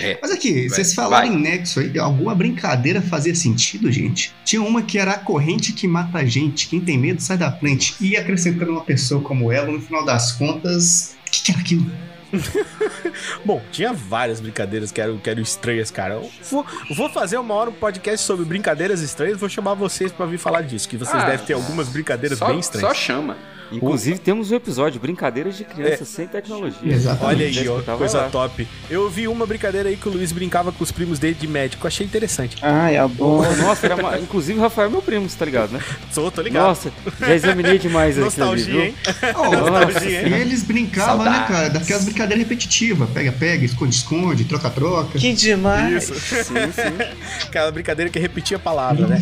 [0.00, 0.10] É.
[0.10, 0.18] É.
[0.20, 4.34] Mas aqui, Vai, vocês falaram em Nexo aí, alguma brincadeira fazia sentido, gente?
[4.44, 7.50] Tinha uma que era a corrente que mata a gente, quem tem medo sai da
[7.52, 7.94] frente.
[8.00, 11.86] E acrescentando uma pessoa como ela, no final das contas, o que, que era aquilo?
[13.44, 16.14] Bom, tinha várias brincadeiras que eram, que eram estranhas, cara.
[16.14, 16.66] Eu vou,
[16.96, 20.62] vou fazer uma hora um podcast sobre brincadeiras estranhas, vou chamar vocês pra vir falar
[20.62, 22.96] disso, que vocês Ah, devem ter algumas brincadeiras Só, bem só estranhas.
[22.96, 23.36] chama.
[23.72, 26.92] Inclusive, temos um episódio, Brincadeiras de Crianças Sem Tecnologia.
[26.92, 27.24] Exatamente.
[27.24, 28.28] Olha aí, ó, coisa lá.
[28.28, 28.66] top.
[28.88, 31.86] Eu vi uma brincadeira aí que o Luiz brincava com os primos dele de médico,
[31.86, 32.56] achei interessante.
[32.62, 33.56] Ai, adoro.
[33.56, 34.18] Nossa, era uma...
[34.18, 35.80] inclusive o Rafael é meu primo, você tá ligado, né?
[36.12, 36.68] Sou, tô ligado.
[36.68, 38.94] Nossa, já examinei demais ali, Nostalgia, hein?
[39.36, 40.40] Oh, Nostalgia, e hein?
[40.40, 41.48] eles brincavam, né, Saudades.
[41.48, 41.70] cara?
[41.70, 43.08] Daquelas brincadeiras repetitivas.
[43.10, 45.18] Pega-pega, esconde-esconde, troca-troca.
[45.18, 46.08] Que demais.
[46.10, 46.14] Isso.
[46.14, 47.46] Sim, sim.
[47.46, 49.20] Aquela brincadeira que repetia a palavra, né?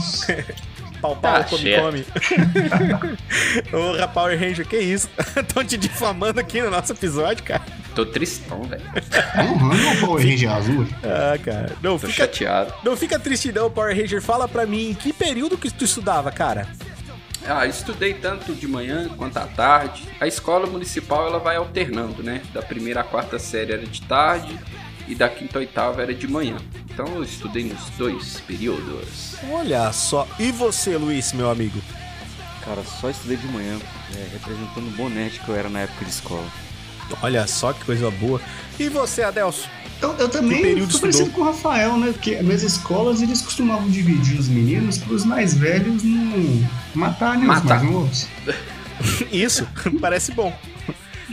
[1.03, 2.07] Pau, pau, Tá come, come.
[4.05, 5.11] Ô, Power Ranger, que isso?
[5.53, 7.63] Tão te difamando aqui no nosso episódio, cara.
[7.93, 8.83] Tô tristão, velho.
[9.37, 10.87] Honrando o Power Ranger azul.
[11.03, 11.73] Ah, cara.
[11.83, 12.73] Não, Tô fica, chateado.
[12.85, 14.23] não fica triste não, Power Ranger.
[14.23, 16.69] Fala pra mim, em que período que tu estudava, cara?
[17.45, 20.05] Ah, estudei tanto de manhã quanto à tarde.
[20.21, 22.41] A escola municipal ela vai alternando, né?
[22.55, 24.57] Da primeira à quarta série era de tarde
[25.09, 26.57] e da quinta à oitava era de manhã.
[26.91, 29.35] Então eu estudei nos dois períodos.
[29.51, 30.27] Olha só.
[30.39, 31.81] E você, Luiz, meu amigo?
[32.65, 33.79] Cara, só estudei de manhã,
[34.15, 36.47] é, representando o bom nerd que eu era na época de escola.
[37.23, 38.41] Olha só que coisa boa.
[38.79, 39.69] E você, Adelso?
[40.01, 42.11] Eu, eu também período tô parecido com o Rafael, né?
[42.13, 47.47] Porque nas escolas eles costumavam dividir os meninos para os mais velhos não matarem os
[47.47, 47.65] Matar.
[47.65, 48.27] mais novos.
[49.31, 49.67] Isso,
[50.01, 50.57] parece bom.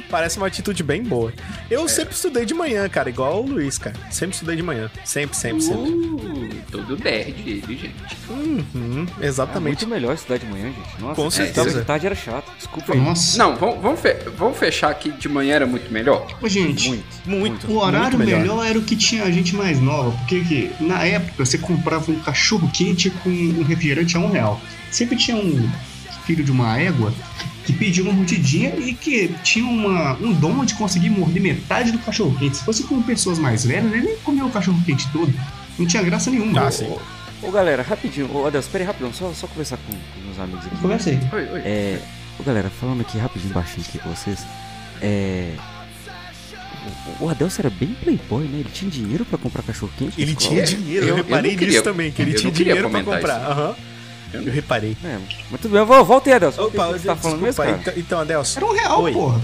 [0.09, 1.31] Parece uma atitude bem boa.
[1.69, 3.95] Eu sempre estudei de manhã, cara, igual o Luiz, cara.
[4.09, 4.89] Sempre estudei de manhã.
[5.05, 5.81] Sempre, sempre, sempre.
[5.91, 7.93] Uh, todo nerd ele, gente.
[8.29, 9.85] Uhum, É exatamente.
[9.85, 10.99] muito melhor estudar de manhã, gente.
[11.01, 11.79] Nossa, Com é, certeza.
[11.79, 12.51] de tarde era chato.
[12.57, 12.99] Desculpa aí.
[12.99, 13.37] Nossa.
[13.37, 16.25] Não, vamos, vamos, fe- vamos fechar que de manhã era muito melhor?
[16.41, 17.05] Ô, gente, Muito.
[17.25, 17.71] Muito.
[17.71, 18.65] o horário muito melhor.
[18.65, 20.11] era o que tinha a gente mais nova.
[20.17, 24.59] Porque que, na época você comprava um cachorro quente com um refrigerante a um real.
[24.91, 25.69] Sempre tinha um
[26.25, 27.13] filho de uma égua
[27.71, 31.99] que pedia uma mordidinha e que tinha uma, um dom de conseguir morder metade do
[31.99, 32.57] cachorro quente.
[32.57, 35.33] Se fosse com pessoas mais velhas, ele nem comia o cachorro quente todo.
[35.77, 36.67] Não tinha graça nenhuma.
[36.67, 36.89] Ah, sim.
[37.41, 38.29] Ô, galera, rapidinho.
[38.35, 39.13] Ô, espera aí rapidão.
[39.13, 40.75] Só, só conversar com, com meus amigos aqui.
[40.77, 41.19] Conversa aí.
[41.31, 41.61] Oi, oi.
[41.63, 41.99] É.
[42.39, 44.39] Ô, galera, falando aqui rapidinho, baixinho aqui com vocês.
[45.01, 45.53] É.
[47.19, 48.59] O, o Adelso era bem playboy, né?
[48.59, 50.19] Ele tinha dinheiro pra comprar cachorro quente.
[50.21, 52.51] Ele tinha dinheiro, eu, Eu- eu reparei não nisso queria- também, que ele eu tinha
[52.51, 53.37] dinheiro pra comprar.
[53.51, 53.75] Aham.
[54.33, 54.95] Eu Eu reparei.
[55.03, 55.17] É,
[55.51, 56.57] mas tudo bem, vol- volta aí, Adelso.
[56.57, 57.77] Volta aí, Opa, o que você tá falando mesmo, cara?
[57.81, 58.59] então, então, Adelso.
[58.59, 59.11] Era um real, Oi.
[59.13, 59.41] porra.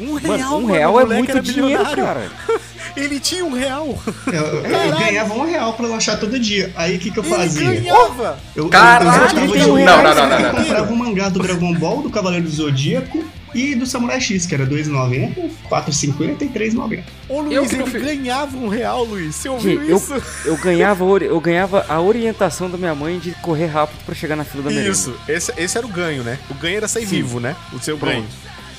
[0.00, 2.04] Um real, Mano, um mano, real é muito dinheiro, bilionário.
[2.04, 2.30] cara.
[2.96, 3.96] Ele tinha um real.
[4.26, 6.72] Eu, eu- eu ganhava um real pra lanchar todo dia.
[6.76, 7.68] Aí o que, que eu fazia?
[7.70, 8.38] Ele ganhava.
[8.54, 10.02] Eu, Caralho, eu, eu, ele eu, tem um eu, real.
[10.02, 10.60] Não, não, não, não, eu não.
[10.62, 13.24] comprava um mangá do Dragon Ball, do Cavaleiro do Zodíaco
[13.54, 17.02] e do Samurai X, que era R$2,90, R$4,50 e R$3,90.
[17.28, 19.34] Ô, Luiz, Eu ele ganhava um real, Luiz.
[19.36, 20.14] Você ouviu eu, isso?
[20.44, 24.36] eu, ganhava, ori- eu ganhava a orientação da minha mãe de correr rápido pra chegar
[24.36, 24.90] na fila da merenda.
[24.90, 26.38] Isso, esse, esse era o ganho, né?
[26.50, 27.16] O ganho era sair Sim.
[27.16, 27.54] vivo, né?
[27.72, 28.12] O seu Pronto.
[28.12, 28.26] ganho.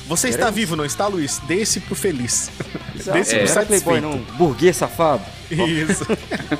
[0.08, 0.56] Você Era está isso.
[0.56, 1.42] vivo, não está, Luiz?
[1.48, 2.52] Dê-se pro feliz.
[2.96, 4.02] Exato, Desse não pro era playboy, satisfeito.
[4.30, 4.38] não.
[4.38, 5.24] Burguês safado.
[5.50, 6.06] Isso.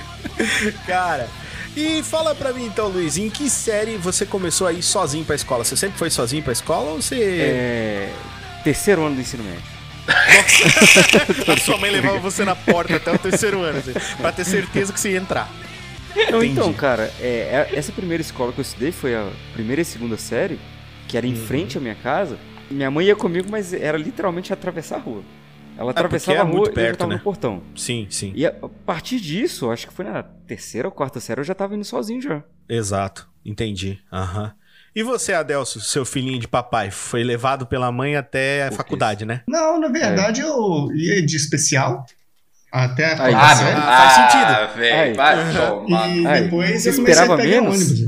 [0.88, 1.28] Cara,
[1.76, 5.36] e fala pra mim então, Luiz, em que série você começou a ir sozinho pra
[5.36, 5.64] escola?
[5.64, 7.16] Você sempre foi sozinho pra escola ou você.
[7.22, 8.10] É,
[8.64, 9.76] terceiro ano do ensino médio.
[11.52, 14.94] A sua mãe levava você na porta até o terceiro ano, assim, pra ter certeza
[14.94, 15.50] que você ia entrar.
[16.16, 16.46] Entendi.
[16.48, 20.16] então, cara, é, é- essa primeira escola que eu estudei foi a primeira e segunda
[20.18, 20.60] série,
[21.08, 21.46] que era em Uhum.
[21.46, 22.38] frente à minha casa.
[22.72, 25.24] Minha mãe ia comigo, mas era literalmente atravessar a rua.
[25.78, 27.18] Ela porque atravessava é a rua muito e eu já perto, tava né?
[27.18, 27.62] no portão.
[27.76, 28.32] Sim, sim.
[28.36, 28.52] E a,
[28.86, 32.22] partir disso, acho que foi na terceira ou quarta série, eu já tava indo sozinho
[32.22, 32.44] já.
[32.68, 34.00] Exato, entendi.
[34.12, 34.54] Aham.
[34.96, 39.26] E você, Adelso, seu filhinho de papai, foi levado pela mãe até a Por faculdade,
[39.26, 39.44] né?
[39.48, 42.06] Não, na verdade eu ia de especial
[42.72, 43.82] até a Aí, quarta ah, série.
[43.82, 44.52] faz sentido.
[44.52, 45.14] Ah, velho, Aí.
[45.14, 46.10] vai tomar.
[46.10, 47.76] E Aí, depois você eu comecei a pegar menos?
[47.76, 48.00] ônibus.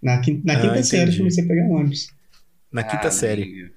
[0.00, 1.16] Na quinta, na Ah, quinta série entendi.
[1.16, 2.06] eu comecei a pegar ônibus.
[2.72, 3.42] Na quinta Ah, série.
[3.42, 3.74] amigo.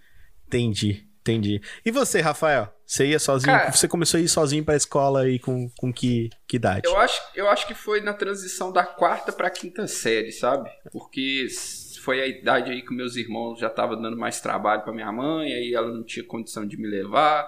[0.47, 1.61] Entendi, entendi.
[1.85, 2.73] E você, Rafael?
[2.85, 3.51] Você ia sozinho?
[3.51, 6.83] Cara- você começou a ir sozinho pra escola aí com, com que, que idade?
[6.85, 10.69] Eu acho, eu acho que foi na transição da quarta pra quinta série, sabe?
[10.91, 11.47] Porque
[12.01, 15.51] foi a idade aí que meus irmãos já estavam dando mais trabalho pra minha mãe,
[15.53, 17.45] aí ela não tinha condição de me levar.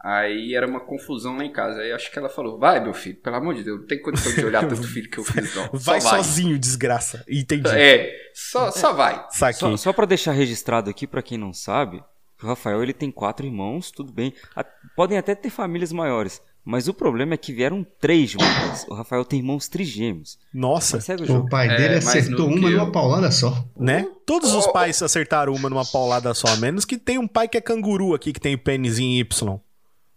[0.00, 1.80] Aí era uma confusão lá em casa.
[1.80, 4.32] Aí acho que ela falou: Vai, meu filho, pelo amor de Deus, não tem condição
[4.32, 5.68] de olhar tanto filho que eu fiz, não.
[5.74, 6.22] Vai só vai.
[6.22, 7.24] sozinho, desgraça.
[7.28, 7.68] Entendi.
[7.70, 9.26] É, só, só vai.
[9.30, 9.58] Saquei.
[9.58, 12.00] Só, só para deixar registrado aqui, pra quem não sabe,
[12.46, 14.32] Rafael ele tem quatro irmãos, tudo bem.
[14.54, 14.64] A-
[14.94, 18.86] podem até ter famílias maiores, mas o problema é que vieram três vez.
[18.88, 20.38] O Rafael tem irmãos trigêmeos.
[20.54, 22.92] Nossa, o O pai É, dele mais acertou uma numa eu.
[22.92, 23.64] paulada só.
[23.76, 24.06] né?
[24.24, 27.48] Todos os Oh, pais acertaram uma numa paulada só, a menos que tem um pai
[27.48, 29.58] que é canguru aqui, que tem o pênis em Y.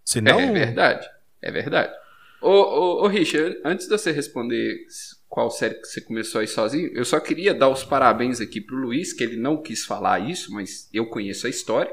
[0.04, 0.38] Senão...
[0.38, 1.06] É, é verdade.
[1.40, 1.92] É verdade.
[2.40, 4.76] Ô, ô, ô Richard, antes de você responder
[5.28, 8.76] qual série que você começou aí sozinho, eu só queria dar os parabéns aqui pro
[8.76, 11.92] Luiz, que ele não quis falar isso, mas eu conheço a história.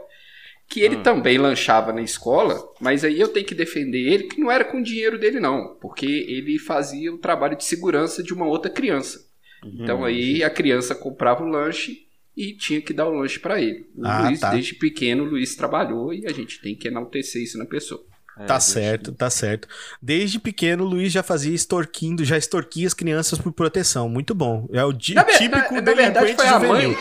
[0.70, 4.51] Que ele também lanchava na escola, mas aí eu tenho que defender ele que não
[4.51, 8.45] era com o dinheiro dele não, porque ele fazia o trabalho de segurança de uma
[8.45, 9.20] outra criança.
[9.65, 12.05] Então aí a criança comprava o lanche
[12.38, 13.86] e tinha que dar o lanche para ele.
[13.95, 14.51] O Ah, Luiz, tá.
[14.51, 18.01] desde pequeno, o Luiz trabalhou e a gente tem que enaltecer isso na pessoa.
[18.39, 19.67] É, Tá certo, tá certo.
[20.01, 24.07] Desde pequeno, o Luiz já fazia extorquindo, já extorquia as crianças por proteção.
[24.07, 24.70] Muito bom.
[24.72, 24.95] É o Na,
[25.26, 26.89] típico na- na verdade delinquente foi a juvenil.
[26.91, 26.97] mãe,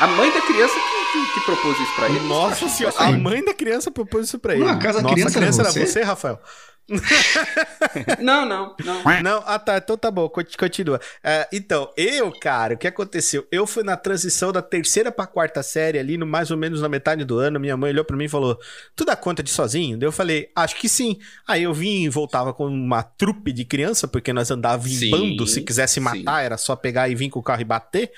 [0.00, 2.20] a mãe da criança que, que- que propôs isso pra ele.
[2.20, 4.68] Nossa senhora, a mãe da criança propôs isso pra ele.
[4.68, 5.86] Acaso a Nossa, criança a criança era era você?
[5.86, 6.40] você, Rafael?
[8.20, 9.22] Não, não, não.
[9.22, 11.00] Não, ah tá, então tá bom, conti- continua.
[11.22, 13.46] É, então, eu, cara, o que aconteceu?
[13.52, 16.88] Eu fui na transição da terceira pra quarta série ali, no mais ou menos na
[16.88, 17.60] metade do ano.
[17.60, 18.58] Minha mãe olhou pra mim e falou:
[18.96, 19.98] Tu dá conta de sozinho?
[19.98, 21.18] Daí eu falei: Acho que sim.
[21.46, 25.10] Aí eu vim e voltava com uma trupe de criança, porque nós andávamos em Sim,
[25.10, 25.46] bando.
[25.46, 26.00] Se quisesse sim.
[26.00, 28.10] matar, era só pegar e vir com o carro e bater.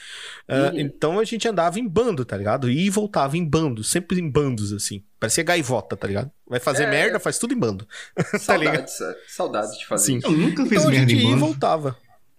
[0.49, 0.81] Uhum.
[0.81, 2.71] Então a gente andava em bando, tá ligado?
[2.71, 5.03] E voltava em bando, sempre em bandos, assim.
[5.21, 6.31] Parecia gaivota, tá ligado?
[6.49, 6.91] Vai fazer É.
[6.91, 7.87] merda, faz tudo em bando.
[8.47, 8.89] tá ligado?
[8.89, 10.17] Saudades, é, saudades de fazer Sim.
[10.19, 10.27] isso.
[10.27, 11.45] Eu nunca fiz Então a merda gente em ia e bando.
[11.45, 11.97] voltava.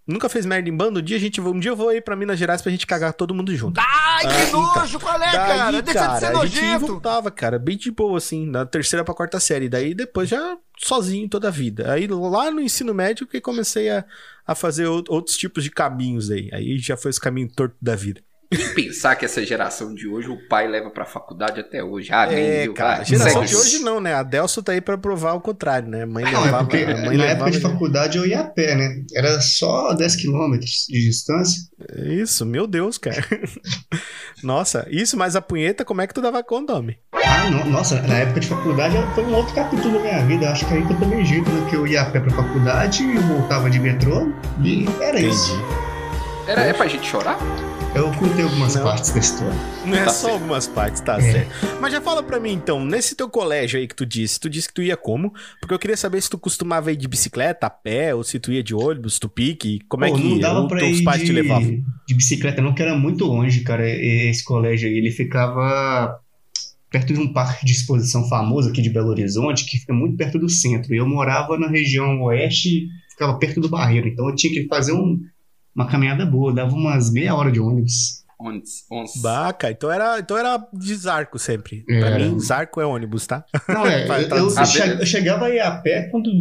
[0.07, 0.99] Nunca fez merda em bando?
[0.99, 3.13] Um dia, a gente, um dia eu vou aí pra Minas Gerais pra gente cagar
[3.13, 3.79] todo mundo junto.
[3.79, 5.71] Ai, Ah, que nojo, qual é, Daí, cara?
[5.71, 6.87] Deixa de ser cara, a gente e nojento.
[6.87, 9.69] voltava, cara, bem de boa, assim, da terceira pra quarta série.
[9.69, 11.93] Daí depois já sozinho toda a vida.
[11.93, 14.03] Aí lá no ensino médio que comecei a,
[14.45, 16.49] a fazer ou- outros tipos de caminhos aí.
[16.51, 18.21] Aí já foi esse caminho torto da vida.
[18.51, 22.09] Quem pensar que essa geração de hoje, o pai leva pra faculdade até hoje.
[22.11, 24.13] Ah, nem É, viu, cara, vai, a geração segue de hoje não, né?
[24.13, 26.05] A Delso tá aí pra provar o contrário, né?
[26.05, 27.63] Mãe Não, é levava, porque a mãe na levava época de ele.
[27.65, 29.03] faculdade eu ia a pé, né?
[29.15, 31.61] Era só 10 quilômetros de distância.
[32.03, 33.25] Isso, meu Deus, cara.
[34.43, 36.97] Nossa, isso, mas a punheta, como é que tu dava conta, homem?
[37.13, 40.49] Ah, no- nossa, na época de faculdade foi um outro capítulo da minha vida.
[40.51, 41.67] Acho que aí que eu tomei jeito, né?
[41.69, 44.31] Que eu ia a pé pra faculdade, eu voltava de metrô
[44.63, 45.53] e era isso.
[46.47, 47.37] Era, é pra gente chorar?
[47.93, 48.83] Eu contei algumas Não.
[48.83, 49.53] partes da história.
[49.85, 50.33] Não é Tá só certo.
[50.33, 51.21] algumas partes, tá É.
[51.31, 51.51] certo.
[51.81, 54.69] Mas já fala pra mim então, nesse teu colégio aí que tu disse, tu disse
[54.69, 55.33] que tu ia como?
[55.59, 58.51] Porque eu queria saber se tu costumava ir de bicicleta, a pé, ou se tu
[58.51, 60.41] ia de ônibus, tu pique, como é Pô, que não ia?
[60.41, 61.83] dava pra teus ir pais de, te levavam?
[62.07, 64.95] de bicicleta, não, que era muito longe, cara, esse colégio aí.
[64.97, 66.17] Ele ficava
[66.89, 70.39] perto de um parque de exposição famoso aqui de Belo Horizonte, que fica muito perto
[70.39, 70.93] do centro.
[70.93, 74.07] E eu morava na região oeste, ficava perto do Barreiro.
[74.07, 75.19] Então eu tinha que fazer um-
[75.75, 78.21] uma caminhada boa, dava umas meia hora de ônibus.
[78.39, 78.63] Onde?
[78.91, 79.11] onde?
[79.21, 81.85] Baca, então era, então era de Zarco sempre.
[81.89, 81.99] É.
[81.99, 83.45] Pra mim, Zarco é ônibus, tá?
[83.69, 86.31] Não, é, Vai, eu, tá eu, che- eu chegava aí a pé quando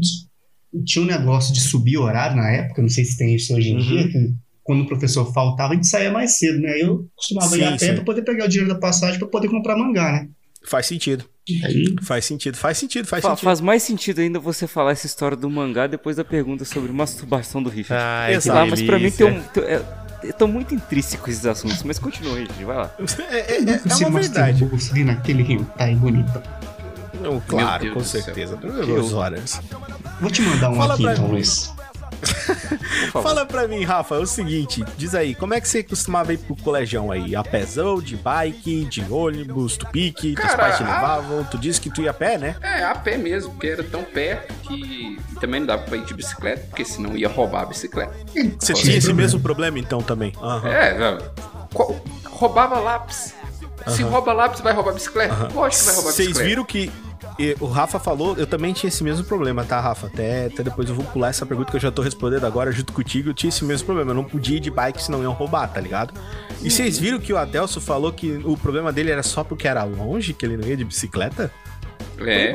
[0.84, 3.74] tinha um negócio de subir horário na época, não sei se tem isso hoje em
[3.74, 3.80] Uhum.
[3.80, 6.70] dia, que quando o professor faltava, a gente saía mais cedo, né?
[6.70, 7.94] Aí Eu costumava ir Sim, a pé sim.
[7.96, 10.28] pra poder pegar o dinheiro da passagem pra poder comprar mangá, né?
[10.64, 11.24] Faz sentido.
[11.64, 13.44] Aí, Faz sentido, faz sentido, faz Fa- sentido.
[13.44, 17.62] faz mais sentido ainda você falar essa história do mangá depois da pergunta sobre masturbação
[17.62, 18.02] do Richard.
[18.32, 19.42] Sei que lá, mas pra mim tem um.
[19.42, 19.82] tem- é-
[20.22, 22.94] Estão muito intrínsecos esses assuntos, mas continua aí, gente, vai lá.
[23.30, 24.68] É, é, é, é uma verdade.
[24.92, 26.42] vê naquele hentai bonito.
[27.22, 28.54] Não, claro, com certeza.
[28.56, 29.58] Duas horas.
[30.20, 31.26] Vou te mandar um Fala aqui então.
[31.28, 31.72] Luiz.
[33.12, 36.38] Fala pra mim, Rafa, é o seguinte, diz aí, como é que você costumava ir
[36.38, 37.34] pro colegião aí?
[37.34, 41.80] A pezão, de bike, de ônibus, tu pique, teus pais te a- levavam, tu disse
[41.80, 42.56] que tu ia a pé, né?
[42.62, 46.04] É, a pé mesmo, porque era tão perto que e também não dava pra ir
[46.04, 48.12] de bicicleta, porque senão ia roubar a bicicleta.
[48.58, 50.32] Você tinha esse mesmo problema então também?
[50.42, 50.68] Aham.
[50.68, 51.18] É,
[52.28, 53.34] roubava lápis.
[53.88, 55.48] Se rouba lápis, vai roubar bicicleta?
[55.54, 56.48] Lógico que vai roubar Vocês bicicleta.
[56.48, 56.90] viram que
[57.60, 60.08] o Rafa falou, eu também tinha esse mesmo problema, tá, Rafa?
[60.08, 62.92] Até, até depois eu vou pular essa pergunta que eu já tô respondendo agora junto
[62.92, 63.30] contigo.
[63.30, 64.10] Eu tinha esse mesmo problema.
[64.10, 66.12] Eu não podia ir de bike senão iam roubar, tá ligado?
[66.62, 69.82] E vocês viram que o Adelso falou que o problema dele era só porque era
[69.84, 71.50] longe, que ele não ia de bicicleta?
[72.20, 72.52] É.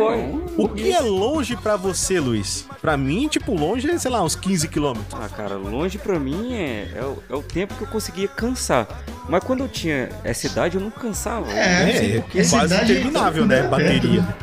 [0.57, 2.65] O que é longe pra você, Luiz?
[2.81, 5.19] Pra mim, tipo, longe é, sei lá, uns 15 quilômetros.
[5.19, 8.87] Ah, cara, longe pra mim é, é, o, é o tempo que eu conseguia cansar.
[9.27, 11.51] Mas quando eu tinha essa idade, eu não cansava.
[11.51, 13.63] É, Eu não sei É, essa quase interminável, é né?
[13.63, 14.21] Bateria.
[14.21, 14.35] né?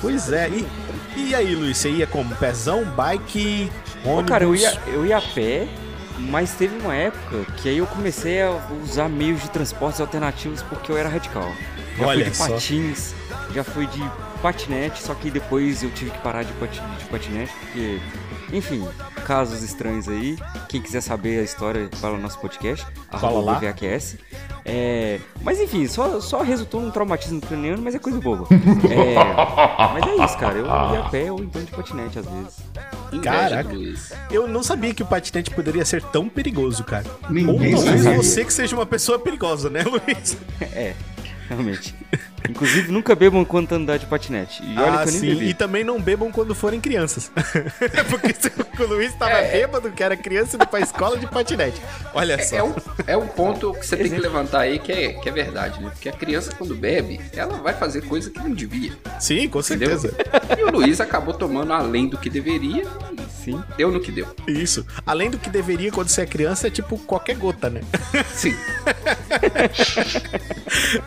[0.00, 0.48] Pois é.
[0.48, 0.66] E,
[1.16, 1.76] e aí, Luiz?
[1.78, 2.34] Você ia como?
[2.36, 3.70] Pezão, bike,
[4.04, 4.28] Ô, ônibus?
[4.28, 5.68] cara, eu ia, eu ia a pé,
[6.18, 8.50] mas teve uma época que aí eu comecei a
[8.82, 11.48] usar meios de transportes alternativos porque eu era radical.
[11.96, 12.44] Já Olha fui de só.
[13.54, 14.00] Já fui de
[14.40, 18.00] patinete, só que depois eu tive que parar de, pati- de patinete porque,
[18.52, 18.86] enfim,
[19.24, 20.36] casos estranhos aí.
[20.68, 23.58] Quem quiser saber a história, fala no nosso podcast, Fala lá.
[23.58, 24.16] VHS.
[24.64, 28.46] É, mas enfim, só, só resultou num traumatismo craniano, mas é coisa boba.
[28.90, 29.14] É,
[29.92, 30.58] mas é isso, cara.
[30.58, 32.58] Eu ia a pé ou então de patinete às vezes.
[33.22, 33.70] Caraca.
[34.30, 37.04] Eu não sabia que o patinete poderia ser tão perigoso, cara.
[37.24, 38.16] Ou Ninguém talvez sabia.
[38.22, 40.36] você que seja uma pessoa perigosa, né, Luiz?
[40.74, 40.94] É,
[41.48, 41.94] realmente.
[42.48, 44.62] Inclusive, nunca bebam quando andar de patinete.
[44.64, 45.26] E olha ah, que eu nem sim.
[45.34, 45.48] bebi.
[45.48, 47.30] E também não bebam quando forem crianças.
[48.10, 48.50] Porque se
[48.82, 49.52] o Luiz tava É.
[49.60, 51.80] bêbado, que era criança, indo pra escola de patinete.
[52.14, 52.56] Olha só.
[52.56, 52.74] É um,
[53.06, 55.90] é um ponto que você tem que levantar aí que é, que é verdade, né?
[55.90, 58.92] Porque a criança, quando bebe, ela vai fazer coisa que não devia.
[59.20, 59.98] Sim, com Entendeu?
[59.98, 60.16] certeza.
[60.58, 62.84] E o Luiz acabou tomando além do que deveria
[63.42, 63.62] Sim.
[63.72, 64.26] e deu no que deu.
[64.46, 64.86] Isso.
[65.06, 67.80] Além do que deveria quando você é criança, é tipo qualquer gota, né?
[68.34, 68.54] Sim.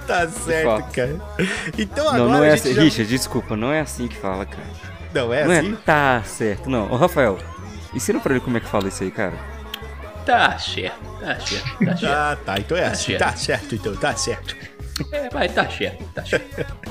[0.07, 1.19] Tá certo, cara.
[1.77, 2.73] Então agora Não, não é a assim.
[2.73, 2.81] já...
[2.81, 4.67] Richard, desculpa, não é assim que fala, cara.
[5.13, 5.73] Não é não assim?
[5.73, 6.91] é tá certo, não.
[6.91, 7.37] Ô, Rafael,
[7.93, 9.33] ensina pra ele como é que fala isso aí, cara.
[10.25, 12.05] Tá certo, tá certo, tá certo.
[12.07, 12.59] Ah, tá.
[12.59, 13.11] Então é assim.
[13.11, 13.19] certo.
[13.19, 13.95] Tá certo, então.
[13.95, 14.55] Tá certo.
[15.11, 16.65] É, vai, tá certo, tá certo.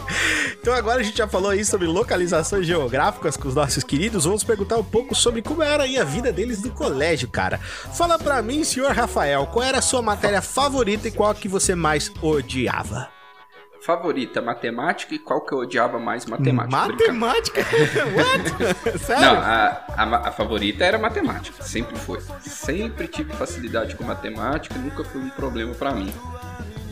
[0.61, 4.24] Então agora a gente já falou aí sobre localizações geográficas com os nossos queridos.
[4.24, 7.59] Vamos perguntar um pouco sobre como era aí a vida deles no colégio, cara.
[7.59, 11.74] Fala pra mim, senhor Rafael, qual era a sua matéria favorita e qual que você
[11.74, 13.11] mais odiava?
[13.85, 16.74] Favorita, matemática e qual que eu odiava mais matemática?
[16.74, 17.61] Matemática?
[18.16, 18.97] What?
[18.99, 19.22] Sério?
[19.22, 22.18] Não, a, a, a favorita era matemática, sempre foi.
[22.41, 26.11] Sempre tive facilidade com matemática, nunca foi um problema pra mim.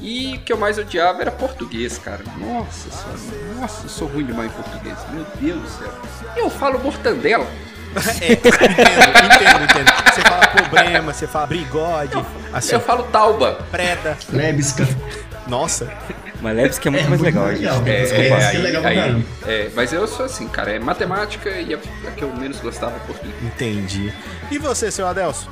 [0.02, 2.20] E o que eu mais odiava era português, cara.
[2.36, 4.98] Nossa senhora, nossa, eu sou ruim demais em português.
[5.12, 5.92] Meu Deus do céu.
[6.36, 7.46] Eu falo mortandela.
[8.20, 8.54] É, entendo,
[9.34, 10.12] entendo, entendo.
[10.12, 13.64] Você fala problema, você fala bigode, assim, Eu falo tauba.
[13.70, 14.18] preda.
[14.30, 14.86] Lebesca.
[15.46, 15.90] Nossa.
[16.42, 17.60] Mas Leves que é muito mais legal, gente.
[17.60, 17.82] legal.
[17.82, 19.24] Tem que É, é, legal pra caramba.
[19.46, 20.72] é, mas eu sou assim, cara.
[20.72, 21.78] É matemática e a,
[22.08, 23.34] a que eu menos gostava é português.
[23.44, 24.12] Entendi.
[24.50, 25.48] E você, seu Adelso?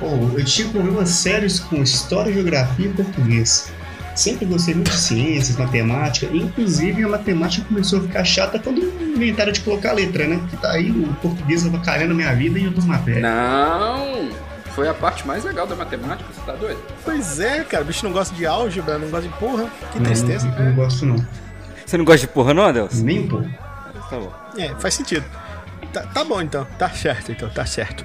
[0.00, 0.06] Pô,
[0.36, 3.70] eu tinha problemas sérios com história, geografia e português.
[4.14, 6.26] Sempre gostei muito de ciências, matemática.
[6.34, 10.40] Inclusive, a matemática começou a ficar chata quando inventaram de colocar letra, né?
[10.50, 13.22] Que tá aí o português avacalhando a minha vida e outras matérias.
[13.22, 14.28] Não!
[14.74, 16.80] Foi a parte mais legal da matemática, você tá doido?
[17.04, 17.82] Pois é, cara.
[17.82, 19.70] O bicho não gosta de álgebra, não gosta de porra.
[19.92, 20.48] Que tristeza.
[20.48, 21.26] Não, não gosto, não.
[21.84, 23.02] Você não gosta de porra, não, Adelson?
[23.02, 23.48] Nem um pouco.
[24.08, 24.32] Tá bom.
[24.58, 25.24] É, faz sentido.
[25.92, 26.66] Tá, tá bom então.
[26.78, 28.04] Tá certo então, tá certo.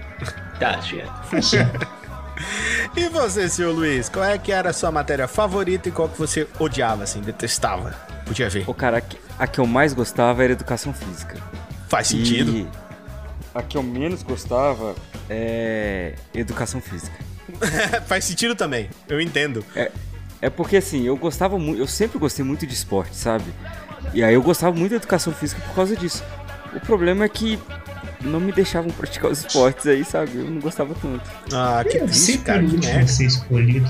[0.60, 1.88] Tá certo.
[2.96, 4.10] E você, senhor Luiz?
[4.10, 7.92] Qual é que era a sua matéria favorita e qual que você odiava, assim, detestava?
[8.26, 8.64] Podia ver.
[8.68, 11.36] Ô, cara, a que, a que eu mais gostava era educação física.
[11.88, 12.52] Faz sentido.
[12.52, 12.68] E
[13.54, 14.96] a que eu menos gostava
[15.30, 17.16] é educação física.
[18.08, 18.90] Faz sentido também.
[19.08, 19.64] Eu entendo.
[20.42, 23.46] É porque assim, eu gostava muito, eu sempre gostei muito de esporte, sabe?
[24.14, 26.24] E aí eu gostava muito da educação física por causa disso.
[26.76, 27.58] O problema é que
[28.22, 30.38] não me deixavam praticar os esportes aí, sabe?
[30.38, 31.24] Eu não gostava tanto.
[31.54, 32.64] Ah, que Eu triste, cara.
[32.64, 33.08] Que merda.
[33.08, 33.90] ser escolhido.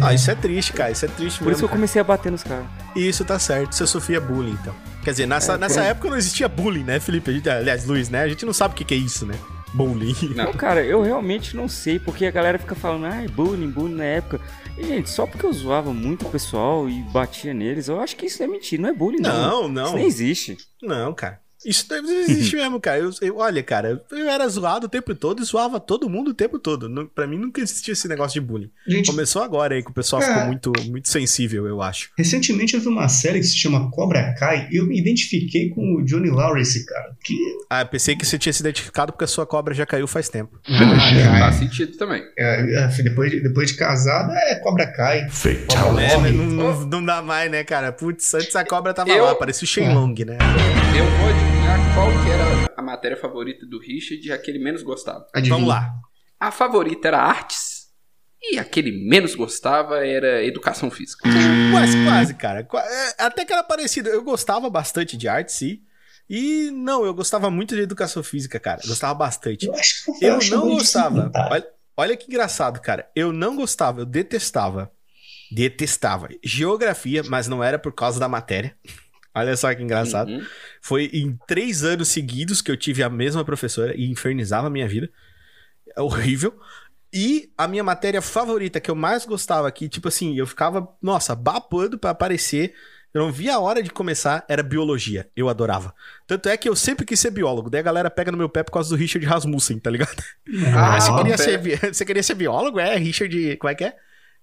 [0.00, 0.90] Ah, isso é triste, cara.
[0.90, 1.58] Isso é triste Por isso mesmo.
[1.58, 2.64] que eu comecei a bater nos caras.
[2.64, 2.98] cara.
[2.98, 3.74] Isso tá certo.
[3.74, 4.74] Você sofria bullying, então.
[5.04, 7.30] Quer dizer, nessa, É, nessa época não existia bullying, né, Felipe?
[7.30, 8.22] A gente, aliás, Luiz, né?
[8.22, 9.34] A gente não sabe o que, que é isso, né?
[9.74, 10.14] Bullying.
[10.34, 10.44] Não.
[10.46, 14.04] Não, cara, eu realmente não sei, porque a galera fica falando, ah, bullying, bullying na
[14.04, 14.40] época.
[14.76, 18.26] E, gente, só porque eu zoava muito o pessoal e batia neles, eu acho que
[18.26, 19.68] isso é mentira, não é bullying, Não, não.
[19.68, 19.84] não.
[19.86, 20.56] Isso nem existe.
[20.82, 21.40] Não, cara.
[21.64, 22.98] Isso não existe mesmo, cara.
[23.00, 26.34] Eu, eu- olha, cara, eu era zoado o tempo todo e zoava todo mundo o
[26.34, 26.88] tempo todo.
[26.88, 28.70] Não- Pra mim nunca existia esse negócio de bullying.
[28.86, 30.26] Gente, Começou agora aí que o pessoal É.
[30.26, 32.10] ficou muito, muito sensível, eu acho.
[32.16, 35.96] recentemente eu vi uma série que se chama Cobra Kai e eu me identifiquei com
[35.96, 37.16] o Johnny Lawrence, cara.
[37.24, 37.34] Que
[37.68, 40.58] Ah, pensei que você tinha se identificado porque a sua cobra já caiu faz tempo.
[41.40, 42.22] Faz sentido também.
[42.38, 45.26] é, é, depois, de, depois de casado é Cobra Kai.
[45.68, 47.90] Cobra É, não, não- não dá mais, né, cara?
[47.92, 50.38] Putz, antes a cobra tava Eu- lá, parecia o Shenlong, né?
[50.96, 54.58] Eu vou adivinhar qual que era a matéria favorita do Richard e a que ele
[54.58, 55.26] menos gostava.
[55.34, 55.54] Adivinha.
[55.54, 55.92] Vamos lá.
[56.40, 57.88] A favorita era artes
[58.40, 61.28] e a que ele menos gostava era educação física.
[61.72, 62.60] Quase, quase, cara.
[62.60, 64.08] É, Até que era parecido.
[64.08, 65.80] Eu gostava bastante de arte, sim.
[66.30, 68.80] E não, eu gostava muito de educação física, cara.
[68.82, 69.66] Eu gostava bastante.
[69.66, 71.30] Eu acho que Eu acho não gostava.
[71.50, 71.66] Olha,
[71.96, 73.10] olha que engraçado, cara.
[73.16, 74.92] Eu não gostava, eu detestava.
[75.50, 76.28] Detestava.
[76.44, 78.76] Geografia, mas não era por causa da matéria.
[79.38, 80.30] Olha só que engraçado.
[80.30, 80.44] Uhum.
[80.80, 84.88] Foi em três anos seguidos que eu tive a mesma professora e infernizava a minha
[84.88, 85.10] vida.
[85.96, 86.58] É horrível.
[87.12, 91.34] E a minha matéria favorita, que eu mais gostava aqui, tipo assim, eu ficava, nossa,
[91.34, 92.74] babando pra aparecer.
[93.14, 95.30] Eu não via a hora de começar, era biologia.
[95.34, 95.94] Eu adorava.
[96.26, 97.70] Tanto é que eu sempre quis ser biólogo.
[97.70, 100.22] Daí a galera pega no meu pé por causa do Richard Rasmussen, tá ligado?
[100.76, 101.58] Ah, Ah, você, queria ser,
[101.94, 102.78] você queria ser biólogo?
[102.78, 103.56] É, Richard.
[103.56, 103.96] Como é que é?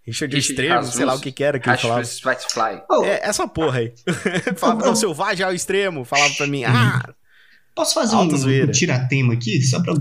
[0.06, 2.04] Richard, Richard Extremo, sei lá o que que era que ele falava.
[2.06, 2.82] Fly.
[2.90, 3.94] Oh, É, essa porra aí.
[4.56, 6.06] falava, não, selvagem ao extremo.
[6.06, 7.02] Falava pra mim, ah,
[7.76, 9.62] Posso fazer um, um tiratema aqui?
[9.62, 9.94] Só pra.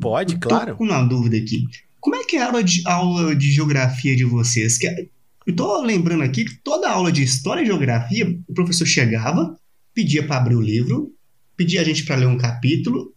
[0.00, 0.76] pode, eu tô claro.
[0.76, 1.64] com uma dúvida aqui.
[2.00, 4.78] Como é que é a aula de, aula de geografia de vocês?
[4.78, 5.06] Que é-
[5.46, 9.56] eu tô lembrando aqui que toda aula de história e geografia, o professor chegava,
[9.94, 11.12] pedia pra abrir o livro,
[11.56, 13.14] pedia a gente pra ler um capítulo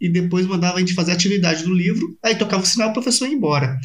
[0.00, 2.90] e depois mandava a gente fazer a atividade do livro, aí tocava o sinal e
[2.90, 3.78] o professor ia embora.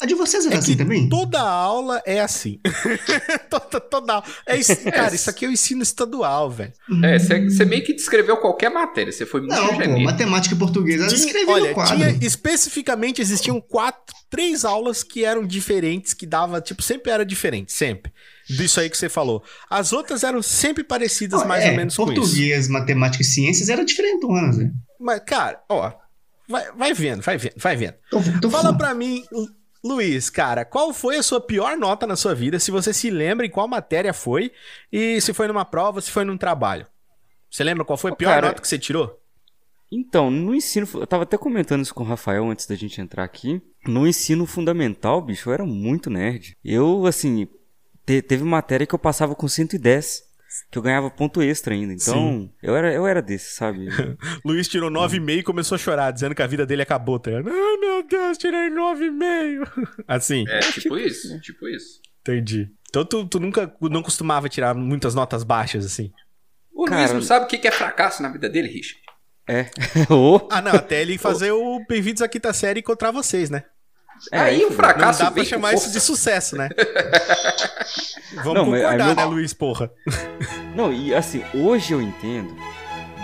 [0.00, 1.08] A de vocês era É assim que também?
[1.08, 2.58] toda aula é assim.
[3.50, 4.24] toda, toda aula.
[4.46, 6.72] É isso, cara, isso aqui é o ensino estadual, velho.
[7.04, 9.12] É, você meio que descreveu qualquer matéria.
[9.12, 11.96] Você foi muito Não, pô, matemática e português, Tinha- escreveu olha, no quadro.
[11.96, 17.72] tinha especificamente existiam quatro, três aulas que eram diferentes, que dava, tipo, sempre era diferente,
[17.72, 18.12] sempre.
[18.48, 19.42] Disso aí que você falou.
[19.68, 22.14] As outras eram sempre parecidas, mais é, ou menos com isso.
[22.22, 24.72] Português, matemática e ciências era diferentonas, né?
[24.98, 25.92] Mas, cara, ó,
[26.48, 27.94] vai, vai vendo, vai vendo, vai vendo.
[28.10, 29.22] Tô, tô Fala pra mim,
[29.82, 32.58] Luiz, cara, qual foi a sua pior nota na sua vida?
[32.58, 34.52] Se você se lembra em qual matéria foi
[34.92, 36.86] e se foi numa prova, se foi num trabalho.
[37.50, 39.18] Você lembra qual foi a pior cara, nota que você tirou?
[39.90, 40.86] Então, no ensino.
[40.94, 43.60] Eu tava até comentando isso com o Rafael antes da gente entrar aqui.
[43.86, 46.56] No ensino fundamental, bicho, eu era muito nerd.
[46.64, 47.48] Eu, assim.
[48.06, 50.29] te- teve matéria que eu passava com 110.
[50.70, 51.92] Que eu ganhava ponto extra ainda.
[51.92, 53.86] Então, eu era, eu era desse, sabe?
[54.44, 57.18] Luiz tirou 9,5 e começou a chorar, dizendo que a vida dele acabou.
[57.18, 57.30] Tá?
[57.30, 57.48] ligado?
[57.50, 60.04] Ah, meu Deus, tirei 9,5.
[60.08, 62.00] Assim, É, tipo isso, tipo isso.
[62.20, 62.68] entendi.
[62.88, 66.10] Então tu, tu nunca não costumava tirar muitas notas baixas, assim?
[66.72, 69.00] O Luiz Cara- não sabe o que que é fracasso na vida dele, Richard.
[69.48, 69.66] É.
[70.12, 73.64] Ô, Ah, não, até ele fazer o Bem-vindos à Quinta Série e encontrar vocês, né?
[74.32, 74.70] É, Aí o fudeu.
[74.70, 76.68] Não fracasso dá pra chamar isso de sucesso, né?
[78.44, 79.90] Vamos Não, mas concordar, meu- né, Luiz, porra?
[80.74, 82.54] Não, e assim, hoje eu entendo.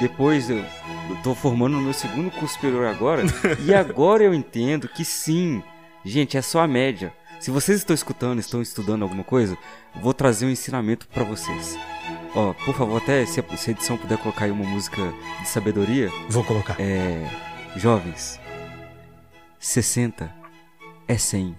[0.01, 3.23] Depois eu, eu tô formando o meu segundo curso superior agora.
[3.65, 5.63] e agora eu entendo que sim,
[6.05, 7.13] gente, é só a média.
[7.41, 9.57] Se vocês estão escutando, estão estudando alguma coisa,
[9.95, 11.79] vou trazer um ensinamento pra vocês.
[12.35, 15.01] Ó, por favor, até se a, se a edição puder colocar aí uma música
[15.41, 16.11] de sabedoria.
[16.29, 16.77] Vou colocar.
[16.81, 17.27] É.
[17.77, 18.41] Jovens,
[19.59, 20.33] 60
[21.09, 21.57] é 100.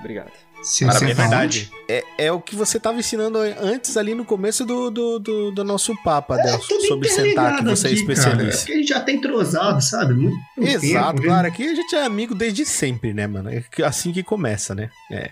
[0.00, 0.46] Obrigado.
[0.80, 1.70] Parabéns, você É verdade.
[1.88, 5.64] É, é o que você estava ensinando antes ali no começo do, do, do, do
[5.64, 6.34] nosso papo,
[6.66, 8.12] tudo sobre sentar, que você é aqui, Cara.
[8.12, 8.58] É especialista.
[8.58, 10.14] porque a gente já tá entrosado, sabe?
[10.14, 11.28] Muito Exato, tempo, né?
[11.28, 11.48] claro.
[11.48, 13.50] Aqui a gente é amigo desde sempre, né, mano?
[13.50, 14.90] É assim que começa, né?
[15.12, 15.30] É.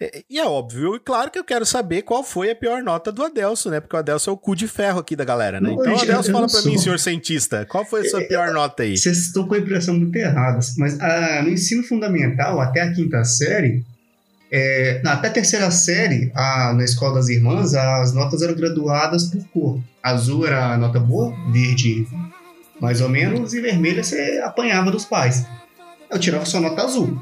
[0.00, 3.10] É, E é óbvio, e claro que eu quero saber qual foi a pior nota
[3.10, 3.80] do Adelso, né?
[3.80, 5.68] Porque o Adelso é o cu de ferro aqui da galera, né?
[5.70, 6.70] Não, Então, eu- Adelso, eu fala sou.
[6.70, 8.96] mim, senhor cientista, qual foi a sua pior nota aí?
[8.96, 10.58] Vocês estão com a impressão muito errada.
[10.76, 13.82] Mas ah, no ensino fundamental, até a quinta série,
[14.52, 19.44] é, até a terceira série, ah, na escola das irmãs, as notas eram graduadas por
[19.48, 19.80] cor.
[20.02, 22.06] Azul era a nota boa, verde
[22.80, 25.46] mais ou menos, e vermelha você apanhava dos pais.
[26.10, 27.20] Eu tirava só nota azul.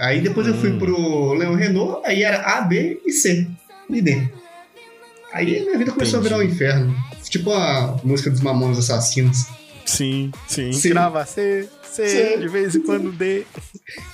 [0.00, 0.78] Aí depois eu fui Hum.
[0.78, 3.46] pro Leão Renault, aí era A, B e C.
[3.88, 4.28] E D.
[5.32, 6.34] Aí minha vida começou Entendi.
[6.34, 6.96] a virar um inferno.
[7.28, 9.46] Tipo a música dos Mamonas Assassinos.
[9.86, 10.72] Sim, sim.
[10.72, 10.80] Sim.
[10.80, 12.38] Tirava C, C, C.
[12.38, 13.44] de vez em quando D.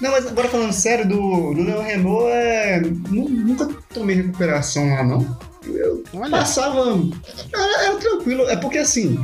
[0.00, 5.04] Não, mas agora falando sério, do, do Leão Renault, é, nu- nunca tomei recuperação lá,
[5.04, 5.38] não.
[5.66, 6.98] Eu Olha, passava.
[7.52, 8.48] Era, era tranquilo.
[8.48, 9.22] É porque assim,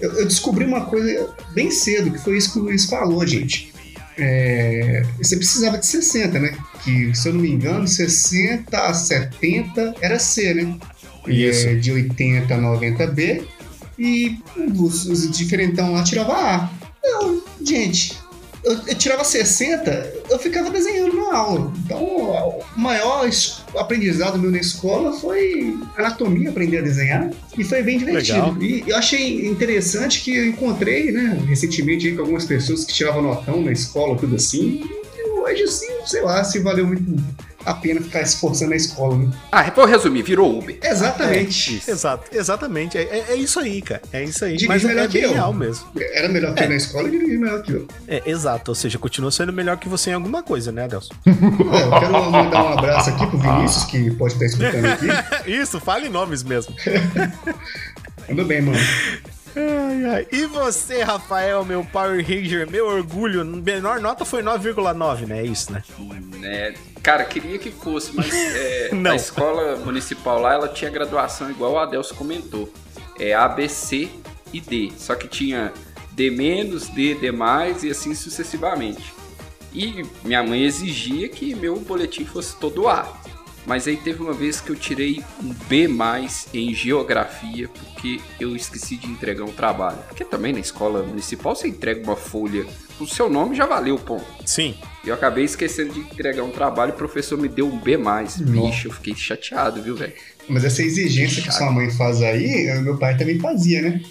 [0.00, 3.73] eu, eu descobri uma coisa bem cedo, que foi isso que o Luiz falou, gente.
[4.16, 6.56] É, você precisava de 60, né?
[6.82, 10.76] Que, se eu não me engano, 60 a 70 era C, né?
[11.26, 11.68] E Isso.
[11.68, 13.44] é, de 80 a 90 B.
[13.98, 14.38] E
[14.76, 16.70] os, os diferentão lá tirava A.
[17.02, 18.18] Não, gente,
[18.64, 21.72] eu, eu tirava 60, eu ficava desenhando na aula.
[21.84, 23.28] Então, o maior
[23.76, 27.30] aprendizado meu na escola foi anatomia, aprender a desenhar.
[27.56, 28.38] E foi bem divertido.
[28.38, 28.62] Legal.
[28.62, 33.60] E eu achei interessante que eu encontrei, né, recentemente com algumas pessoas que tiravam notão
[33.62, 34.82] na escola, tudo assim.
[35.16, 37.04] E hoje, assim, sei lá, se valeu muito
[37.64, 39.16] a pena ficar esforçando na escola.
[39.18, 39.30] Né?
[39.50, 40.78] Ah, vou resumir, virou Uber.
[40.82, 41.82] Exatamente.
[41.88, 42.98] Exato, exatamente.
[42.98, 44.02] É, é- é isso aí, cara.
[44.12, 44.52] É isso aí.
[44.52, 45.32] Dirige Mas é, melhor é que bem eu.
[45.32, 45.86] real mesmo.
[45.98, 47.88] Era melhor que eu na escola e dirigir melhor que eu.
[48.08, 48.70] É, exato.
[48.70, 51.14] Ou seja, continua sendo melhor que você em alguma coisa, né, Adelson?
[51.26, 55.06] É, eu quero mandar um abraço aqui pro Vinícius, que pode estar escutando aqui.
[55.50, 56.74] Isso, fale nomes mesmo.
[58.26, 58.78] Tudo bem, mano.
[59.94, 60.26] Ai, ai.
[60.32, 65.40] E você, Rafael, meu Power Ranger, meu orgulho, menor nota foi 9,9, né?
[65.40, 65.82] É isso, né?
[66.38, 66.74] né?
[67.02, 71.78] Cara, queria que fosse, mas é, a escola municipal lá, ela tinha graduação igual o
[71.78, 72.72] Adelso comentou.
[73.20, 74.10] É A, B, C
[74.52, 74.92] e D.
[74.96, 75.72] Só que tinha
[76.12, 79.14] D menos, D, D mais e assim sucessivamente.
[79.72, 83.12] E minha mãe exigia que meu boletim fosse todo A.
[83.66, 88.54] Mas aí teve uma vez que eu tirei um B mais em geografia porque eu
[88.54, 89.98] esqueci de entregar um trabalho.
[90.08, 92.66] Porque também na escola municipal você entrega uma folha,
[93.00, 94.24] o seu nome já valeu, ponto.
[94.44, 94.74] Sim.
[95.04, 97.96] E eu acabei esquecendo de entregar um trabalho e o professor me deu um B.
[98.68, 100.12] Bicho, eu fiquei chateado, viu, velho?
[100.48, 104.02] Mas essa exigência que sua mãe faz aí, eu- meu pai também fazia, né?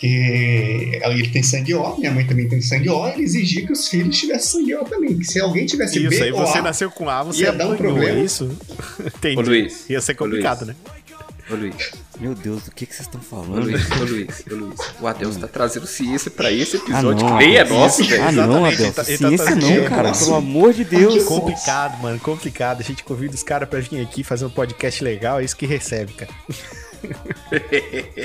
[0.00, 3.86] Porque ele tem sangue O, minha mãe também tem sangue O, ele exigia que os
[3.86, 5.18] filhos tivessem sangue O também.
[5.18, 7.52] Que se alguém tivesse Isso, B aí ou você A, nasceu com A, você ia
[7.52, 8.18] dar um problema.
[8.18, 8.50] é isso?
[8.98, 9.36] Entendi.
[9.38, 9.90] Ô, Luiz.
[9.90, 10.68] Ia ser Ô, complicado, Luiz.
[10.68, 10.76] né?
[11.50, 11.74] Ô Luiz,
[12.18, 13.62] Meu Deus, do que, que vocês estão Ô falando?
[13.64, 14.80] Luiz, ô Luiz, ô Luiz.
[15.02, 17.78] O Adeus tá trazendo ciência pra esse Ah, episódio não, que nem é Adeus.
[17.78, 18.22] nosso, velho.
[18.24, 20.12] Ah, não, ele tá- tá Ciência trazendo- não, cara.
[20.12, 21.24] Pelo amor de Deus.
[21.24, 22.80] Complicado, mano, complicado.
[22.80, 25.66] A gente convida os caras pra vir aqui fazer um podcast legal, é isso que
[25.66, 26.30] recebe, cara.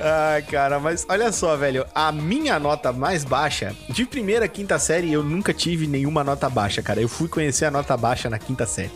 [0.00, 1.86] Ai, cara, mas olha só, velho.
[1.94, 6.48] A minha nota mais baixa, de primeira a quinta série, eu nunca tive nenhuma nota
[6.48, 7.00] baixa, cara.
[7.00, 8.92] Eu fui conhecer a nota baixa na quinta série.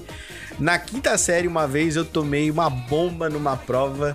[0.59, 4.15] Na quinta série, uma vez, eu tomei uma bomba numa prova.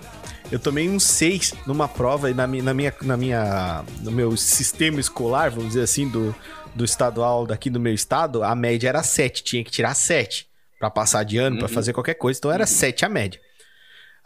[0.50, 5.00] Eu tomei um 6 numa prova e na, na minha, na minha, no meu sistema
[5.00, 6.32] escolar, vamos dizer assim, do,
[6.72, 9.42] do estadual daqui do meu estado, a média era 7.
[9.42, 10.46] Tinha que tirar 7
[10.78, 11.74] pra passar de ano, pra Uhum.
[11.74, 12.38] fazer qualquer coisa.
[12.38, 13.40] Então era 7 a média.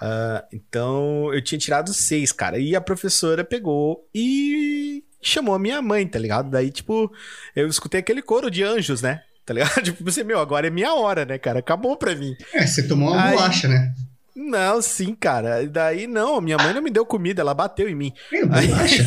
[0.01, 2.59] Ah, então eu tinha tirado 6, cara.
[2.59, 6.51] E a professora pegou e chamou a minha mãe, tá ligado?
[6.51, 7.13] Daí, tipo,
[7.55, 9.23] eu escutei aquele coro de anjos, né?
[9.45, 9.71] Tá ligado?
[9.83, 11.59] Tipo, você, meu, agora é minha hora, né, cara?
[11.59, 12.35] Acabou pra mim.
[12.55, 13.93] É, você tomou uma Aí- bolacha, né?
[14.43, 15.67] Não, sim, cara.
[15.67, 18.15] Daí não, minha mãe não me deu comida, ela bateu em mim.
[18.33, 19.07] Bolacha.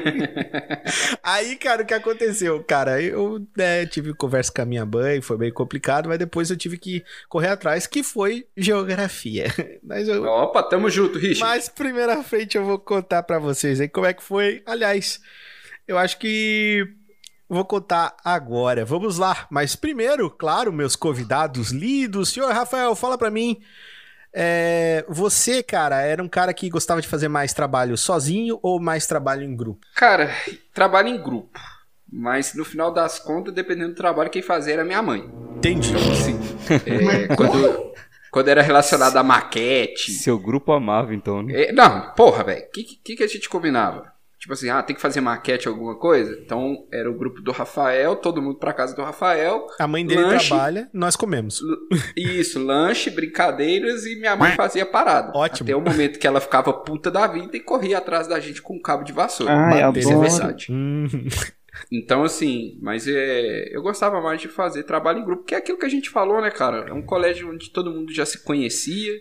[1.22, 2.64] Aí, cara, o que aconteceu?
[2.64, 6.56] Cara, eu né, tive conversa com a minha mãe, foi bem complicado, mas depois eu
[6.56, 9.46] tive que correr atrás, que foi geografia.
[9.84, 11.40] Mas eu, Opa, tamo junto, Richard.
[11.40, 14.62] Mas primeiramente eu vou contar pra vocês aí como é que foi.
[14.64, 15.20] Aliás,
[15.86, 16.88] eu acho que
[17.48, 18.84] vou contar agora.
[18.84, 19.46] Vamos lá.
[19.50, 22.30] Mas primeiro, claro, meus convidados lidos.
[22.30, 23.60] Senhor Rafael, fala pra mim.
[24.38, 29.06] É, você, cara, era um cara que gostava de fazer mais trabalho sozinho ou mais
[29.06, 29.86] trabalho em grupo?
[29.94, 30.30] Cara,
[30.74, 31.58] trabalho em grupo.
[32.12, 35.26] Mas no final das contas, dependendo do trabalho, quem fazia era minha mãe.
[35.56, 35.88] Entendi.
[35.88, 36.38] Então, assim,
[36.84, 37.94] é, quando,
[38.30, 40.12] quando era relacionado a maquete.
[40.12, 41.68] Seu grupo amava, então, né?
[41.68, 42.66] é, não, porra, velho.
[42.66, 44.12] O que, que, que a gente combinava?
[44.46, 46.38] Tipo assim, ah, tem que fazer maquete alguma coisa?
[46.40, 49.66] Então era o grupo do Rafael, todo mundo pra casa do Rafael.
[49.76, 50.46] A mãe dele Lanche.
[50.46, 51.60] trabalha, nós comemos.
[52.16, 55.32] Isso, lanche, brincadeiras e minha mãe fazia parada.
[55.36, 55.66] Ótimo.
[55.68, 58.76] Até o momento que ela ficava puta da vida e corria atrás da gente com
[58.76, 59.52] um cabo de vassoura.
[59.98, 60.66] Isso é verdade.
[60.70, 61.06] Hum,
[61.90, 65.76] Então, assim, mas é, eu gostava mais de fazer trabalho em grupo, que é aquilo
[65.76, 66.88] que a gente falou, né, cara?
[66.88, 69.12] É um colégio onde todo mundo já se conhecia,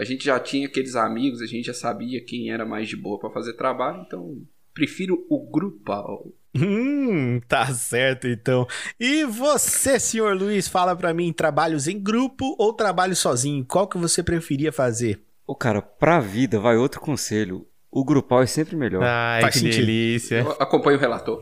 [0.00, 3.18] a gente já tinha aqueles amigos, a gente já sabia quem era mais de boa
[3.18, 4.38] pra fazer trabalho, então
[4.72, 6.26] prefiro o grupal.
[6.56, 8.66] Hum, tá certo então.
[8.98, 13.64] E você, senhor Luiz, fala pra mim, trabalhos em grupo ou trabalho sozinho?
[13.64, 15.20] Qual que você preferia fazer?
[15.46, 17.66] Ô, cara, pra vida, vai outro conselho.
[17.92, 19.02] O grupal é sempre melhor.
[19.02, 19.80] Ai, Faz que sentido.
[19.86, 20.40] delícia.
[20.40, 21.40] Eu acompanho o relator.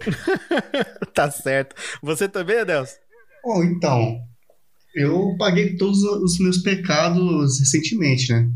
[1.15, 1.77] tá certo.
[2.03, 2.97] Você também, Adelson?
[3.45, 4.19] Bom, então,
[4.95, 8.49] eu paguei todos os meus pecados recentemente, né?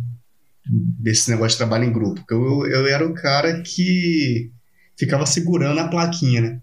[0.98, 2.22] Desse negócio de trabalho em grupo.
[2.30, 4.50] Eu, eu era o cara que
[4.98, 6.60] ficava segurando a plaquinha, né?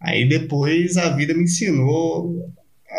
[0.00, 2.52] Aí depois a vida me ensinou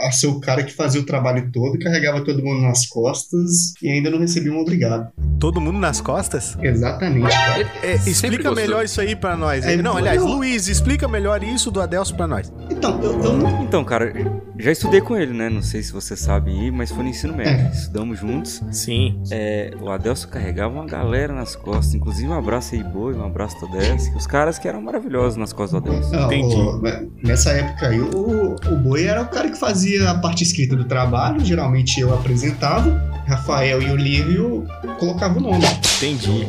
[0.07, 3.89] a ser o cara que fazia o trabalho todo, carregava todo mundo nas costas e
[3.89, 5.07] ainda não recebia um obrigado.
[5.39, 6.57] Todo mundo nas costas?
[6.61, 7.61] Exatamente, cara.
[7.83, 8.55] É, Sempre explica gostou.
[8.55, 9.65] melhor isso aí pra nós.
[9.65, 12.51] É, não, aliás, eu- Luiz, explica melhor isso do Adelson pra nós.
[12.69, 13.63] Então, eu, eu não.
[13.63, 14.13] Então, cara,
[14.57, 15.49] já estudei com ele, né?
[15.49, 17.71] Não sei se você sabe aí, mas foi no ensino médio.
[17.73, 18.61] Estudamos juntos.
[18.71, 19.21] Sim.
[19.31, 23.59] É, o Adelson carregava uma galera nas costas, inclusive um abraço aí, Boi, um abraço
[23.59, 24.15] Todesc.
[24.15, 26.11] Os caras que eram maravilhosos nas costas do Adelson.
[26.15, 26.55] Não, Entendi.
[26.55, 26.81] o-
[27.27, 30.86] nessa época aí, o, o Boi era o cara que fazia a parte escrita do
[30.86, 32.89] trabalho, geralmente eu apresentava,
[33.27, 34.67] Rafael e Olívio
[34.99, 35.65] colocavam o nome.
[35.97, 36.47] Entendi.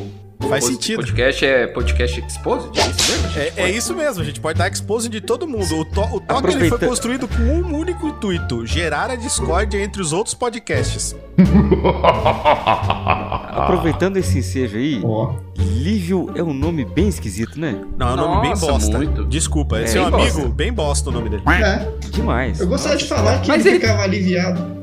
[0.49, 0.97] Faz sentido.
[0.97, 2.71] Podcast é podcast exposed?
[2.79, 3.39] É isso mesmo?
[3.39, 5.79] É, é isso mesmo, a gente pode dar exposing de todo mundo.
[5.79, 10.03] O, to o toque ele foi construído com um único intuito: gerar a discórdia entre
[10.03, 11.17] os outros podcasts.
[13.55, 17.79] Aproveitando esse ensejo aí, Ó, Lívio é um nome bem esquisito, né?
[17.97, 18.97] Não, é um nome bem bosta.
[18.97, 19.25] muito.
[19.25, 20.55] Desculpa, é É, seu bem amigo, bosta.
[20.55, 21.43] bem bosta o nome dele.
[21.47, 22.61] é, Demais.
[22.61, 24.75] eu gostava de falar que Mas ele ele- ficava aliviado.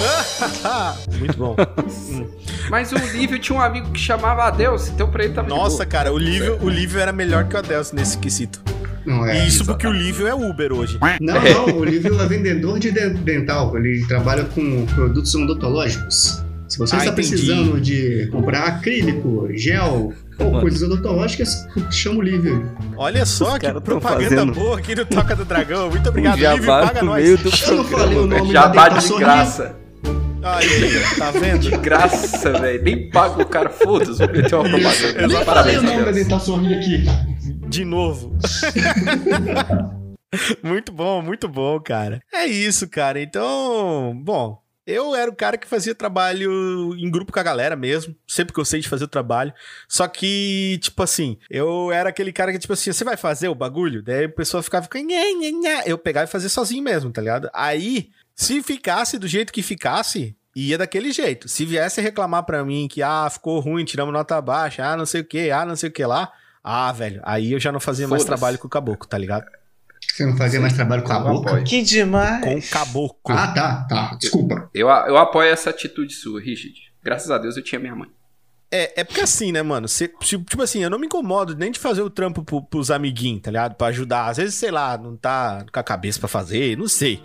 [1.18, 1.56] Muito bom.
[2.70, 5.86] Mas o Lívio tinha um amigo que chamava Adeus, então pra ele de Nossa, boa.
[5.86, 8.60] cara, o Lívio, o Lívio era melhor que o Adelson nesse quesito.
[9.04, 9.44] Não é?
[9.44, 10.98] E isso porque o Lívio é Uber hoje.
[11.20, 16.42] Não, não, o Olívio é vendedor de de- dental, ele trabalha com produtos odontológicos.
[16.70, 17.28] Se você Ah, está entendi.
[17.30, 20.60] precisando de comprar acrílico, gel ou Nossa.
[20.60, 22.72] coisas odontológicas, chama o Lívio.
[22.96, 25.90] Olha só que caras tão propaganda fazendo boa aqui no Toca do Dragão.
[25.90, 26.66] Muito obrigado, Um Lívio.
[26.66, 27.24] Paga no nós.
[27.24, 28.56] meio do Eu não falei o nome de
[29.18, 29.76] graça.
[30.42, 30.68] Aí,
[31.18, 31.58] tá vendo?
[31.58, 32.82] De graça, velho.
[32.84, 34.18] Nem paga o cara, foda-se.
[34.24, 35.20] Vou meter uma propaganda.
[35.20, 36.12] Eu nem falei Parabéns, o nome da
[36.76, 37.04] aqui.
[37.68, 38.38] De novo.
[40.62, 42.22] muito bom, muito bom, cara.
[42.32, 43.20] É isso, cara.
[43.20, 44.56] Então, bom,
[44.90, 48.14] eu era o cara que fazia trabalho em grupo com a galera mesmo.
[48.26, 49.52] Sempre gostei de fazer o trabalho.
[49.88, 53.54] Só que, tipo assim, eu era aquele cara que, tipo assim, você vai fazer o
[53.54, 54.02] bagulho?
[54.02, 55.82] Daí a pessoa ficava, nha.
[55.86, 57.48] eu pegava e fazia sozinho mesmo, tá ligado?
[57.52, 61.48] Aí, se ficasse do jeito que ficasse, ia daquele jeito.
[61.48, 65.20] Se viesse reclamar pra mim que, ah, ficou ruim, tiramos nota baixa, ah, não sei
[65.20, 66.32] o que, ah, não sei o que lá.
[66.62, 69.46] Ah, velho, aí eu já não fazia mais trabalho com o caboclo, tá ligado?
[70.20, 71.62] Você não fazia mais trabalho com a boca?
[71.62, 72.44] Que demais.
[72.44, 73.34] Com o caboclo.
[73.34, 74.16] Ah, tá, tá.
[74.20, 74.68] Desculpa.
[74.74, 76.74] Eu, eu apoio essa atitude sua, Richard.
[77.02, 78.10] Graças a Deus eu tinha minha mãe.
[78.70, 79.88] É, é porque assim, né, mano?
[79.88, 83.40] Cê, tipo assim, eu não me incomodo nem de fazer o trampo pro, pros amiguinhos,
[83.40, 83.76] tá ligado?
[83.76, 84.26] Pra ajudar.
[84.26, 87.22] Às vezes, sei lá, não tá com a cabeça pra fazer, não sei.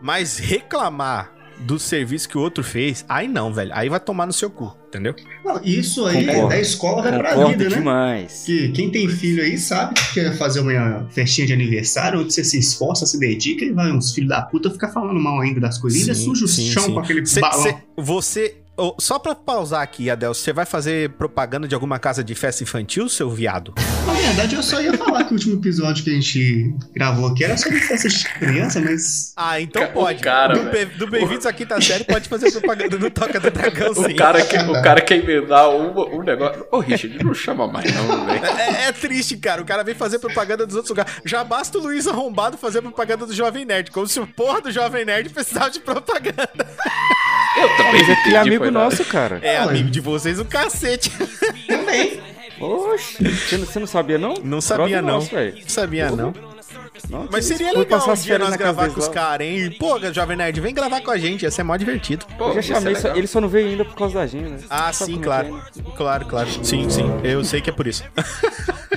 [0.00, 3.70] Mas reclamar do serviço que o outro fez, aí não, velho.
[3.74, 5.14] Aí vai tomar no seu cu, entendeu?
[5.44, 6.46] Não, isso aí Concordo.
[6.46, 7.76] é da escola vai pra Concordo vida, né?
[7.76, 8.42] demais.
[8.46, 12.44] Que quem tem filho aí sabe que quer fazer uma festinha de aniversário onde você
[12.44, 15.78] se esforça, se dedica e vai uns filhos da puta ficar falando mal ainda das
[15.78, 16.00] coisas.
[16.00, 16.94] Ainda Sim, suja o sim, chão sim.
[16.94, 17.62] com aquele Cê- balão.
[17.62, 18.56] cê- você.
[18.98, 23.08] Só pra pausar aqui, Adel, você vai fazer propaganda de alguma casa de festa infantil,
[23.08, 23.74] seu viado?
[24.06, 27.44] Na verdade, eu só ia falar que o último episódio que a gente gravou aqui
[27.44, 29.32] era sobre festa de criança, mas.
[29.36, 30.22] Ah, então o pode.
[30.22, 34.12] cara, do, do Bem-vindos à Quinta Série pode fazer propaganda do Toca do Dragão, sim.
[34.12, 36.64] O cara, que, o cara quer emendar um, um negócio.
[36.70, 38.44] Ô, Richard, não chama mais, não, velho.
[38.44, 39.60] É, é triste, cara.
[39.60, 41.12] O cara vem fazer propaganda dos outros lugares.
[41.24, 43.90] Já basta o Luiz Arrombado fazer propaganda do Jovem Nerd.
[43.90, 46.66] Como se o porra do Jovem Nerd precisasse de propaganda.
[47.56, 47.92] Eu também.
[47.92, 49.38] Mas é aquele entendi, amigo nosso, cara.
[49.42, 51.10] É amigo de vocês o cacete.
[51.66, 52.20] Também.
[52.60, 53.22] Oxe,
[53.56, 54.34] você não, sabia, não?
[54.42, 55.14] Não sabia, Brother não.
[55.20, 55.30] nosso,
[55.66, 56.34] sabia, não.
[57.08, 59.70] Não, Mas seria legal passar um dia nós gravar com os caras, hein?
[59.78, 61.42] Pô, Jovem Nerd, vem gravar com a gente.
[61.42, 62.26] Ia ser mó divertido.
[62.36, 64.20] Pô, Eu já isso é chamei, só- ele só não veio ainda por causa da
[64.22, 64.58] agenda, né?
[64.68, 65.62] Ah, Sabe sim, é claro.
[65.76, 65.96] é?
[65.96, 66.48] Claro, claro.
[66.64, 67.04] Sim, sim.
[67.24, 68.04] Eu sei que é por isso.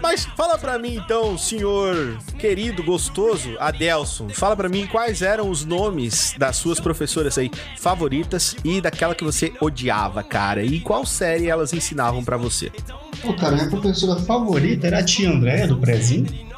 [0.00, 4.28] Mas fala pra mim então, senhor querido, gostoso, Adelson.
[4.30, 9.24] Fala pra mim quais eram os nomes das suas professoras aí favoritas e daquela que
[9.24, 10.62] você odiava, cara.
[10.62, 12.70] E qual série elas ensinavam pra você?
[13.22, 16.51] Pô, cara, minha professora favorita era a tia Andréia do Prezinho.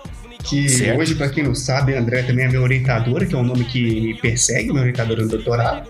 [0.45, 0.99] Que Certo.
[1.01, 3.65] hoje, pra quem não sabe, a Andréia também é minha orientadora, que é um nome
[3.65, 5.89] que me persegue, minha orientadora no doutorado.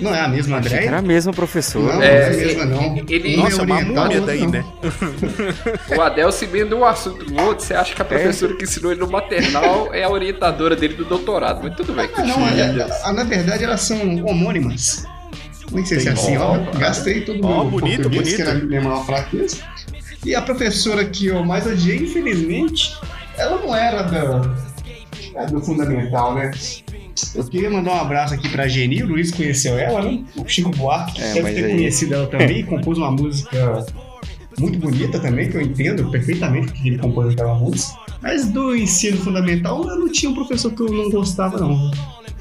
[0.00, 0.86] Não é a mesma Andréia.
[0.88, 1.84] Era a mesma professora.
[1.92, 2.96] Não, não É, é a mesma, não.
[3.08, 4.50] ele- Um é Nossa, uma orientado, múmia outro daí, não.
[4.50, 4.64] né?
[5.96, 8.90] O Adel se emenda um assunto no outro, você acha que a professora que ensinou
[8.90, 11.60] ele no maternal é a orientadora dele do doutorado.
[11.62, 12.60] Mas tudo bem, Ah, não, continua.
[12.60, 12.90] é- Adeus.
[13.04, 15.04] ah, na verdade elas são homônimas.
[15.70, 16.58] Nem sei se é assim, ó.
[16.78, 18.34] Gastei todo o Ó, meu bonito, bonito.
[18.36, 19.58] que era a minha maior fraqueza.
[20.24, 22.94] E a professora que eu mais odiei, infelizmente,
[23.36, 24.54] ela não era da,
[25.36, 26.50] é do fundamental, né?
[27.34, 30.24] Eu queria mandar um abraço aqui pra Geni, o Luiz conheceu ela, né?
[30.36, 33.84] O Chico Buarque É, deve ter aí- conhecido ela também e compôs uma música
[34.58, 37.98] muito bonita também, que eu entendo perfeitamente porque ele compôs aquela música.
[38.20, 41.90] Mas do ensino fundamental, eu não tinha um professor que eu não gostava, não.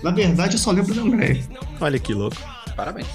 [0.04, 1.42] Na verdade, eu só lembro da André.
[1.80, 2.38] Olha que louco.
[2.76, 3.08] Parabéns.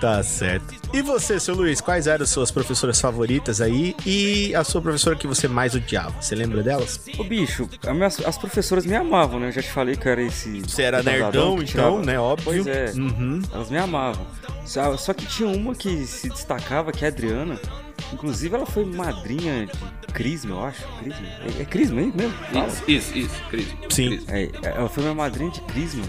[0.00, 0.74] Tá certo.
[0.92, 5.16] E você, seu Luiz, quais eram as suas professoras favoritas aí e a sua professora
[5.16, 6.14] que você mais odiava?
[6.20, 7.00] Você lembra delas?
[7.18, 9.48] Ô, bicho, as, minhas- as professoras me amavam, né?
[9.48, 10.60] Eu já te falei que eu era esse.
[10.62, 12.18] Você era nerdão, então, tirava- né?
[12.18, 12.44] Óbvio.
[12.44, 12.92] Pois é.
[12.96, 13.42] Uhum.
[13.52, 14.26] Elas me amavam.
[14.64, 17.58] Só, só que tinha uma que se destacava, que é a Adriana.
[18.12, 20.82] Inclusive, ela foi madrinha de Crisma, eu acho.
[21.00, 21.26] Crisma?
[21.58, 22.32] É, é Crisma aí mesmo?
[22.52, 22.66] Fala.
[22.66, 23.66] Isso, isso, isso, Cris.
[23.90, 24.20] Sim.
[24.28, 26.04] É, ela foi minha madrinha de Crisma.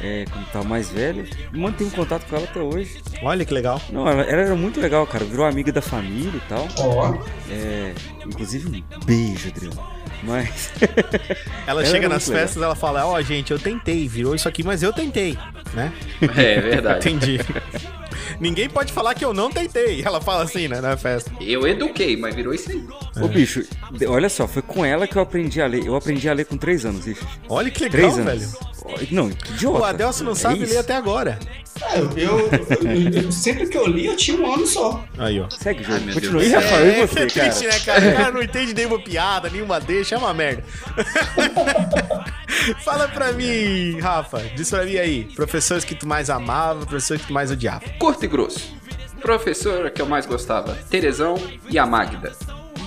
[0.00, 1.24] É, quando tava mais velha.
[1.52, 3.00] E mantenho contato com ela até hoje.
[3.22, 3.80] Olha que legal.
[3.90, 5.24] Não, ela, ela era muito legal, cara.
[5.24, 6.68] Virou amiga da família e tal.
[6.78, 7.14] Ó,
[7.50, 7.92] É,
[8.26, 9.96] inclusive, um beijo, Adriana.
[10.22, 10.72] Mas.
[11.66, 12.42] Ela Ela chega nas muito legal.
[12.46, 15.38] festas ela fala: Ó, gente, eu tentei, virou isso aqui, mas eu tentei,
[15.74, 15.92] né?
[16.22, 17.06] É verdade.
[17.08, 17.38] Entendi.
[18.40, 20.02] Ninguém pode falar que eu não tentei.
[20.06, 21.30] Ela fala assim, né, na festa.
[21.40, 22.84] Eu eduquei, mas virou isso aí.
[23.22, 25.86] Ô, bicho, de- olha só, foi com ela que eu aprendi a ler.
[25.86, 27.28] Eu aprendi a ler com 3 anos, Richard.
[27.48, 28.28] Olha que legal, Três velho.
[28.30, 29.10] anos.
[29.10, 29.78] Não, que idiota.
[29.80, 30.72] O Adelson não É sabe isso.
[30.72, 31.38] ler até agora.
[31.82, 35.04] É, eu, eu- eu- sempre que eu li, eu tinha um ano só.
[35.18, 35.48] Aí, ó.
[35.50, 36.00] Segue o jogo.
[36.04, 36.60] meu Continua Deus céu.
[36.60, 36.86] Rafael.
[36.86, 37.72] E É, você, é triste, cara?
[37.72, 38.08] né, cara?
[38.08, 40.64] O cara não entende nenhuma piada, nenhuma deixa, é uma merda.
[42.84, 44.38] Fala pra mim, Rafa.
[44.54, 45.24] Diz pra mim aí.
[45.34, 47.82] Professores que tu mais amava, professores que tu mais odiava.
[47.98, 48.74] Curto e grosso.
[49.20, 51.36] Professora que eu mais gostava, Terezão
[51.68, 52.32] e a Magda.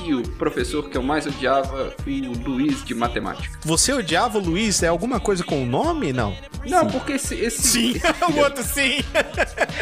[0.06, 3.60] E o professor que eu mais odiava, o Luiz de matemática.
[3.64, 4.82] Você odiava o Luiz?
[4.82, 6.14] É alguma coisa com o nome?
[6.14, 6.36] Não.
[6.66, 9.00] Não, porque esse, esse, Sim, esse, o outro sim.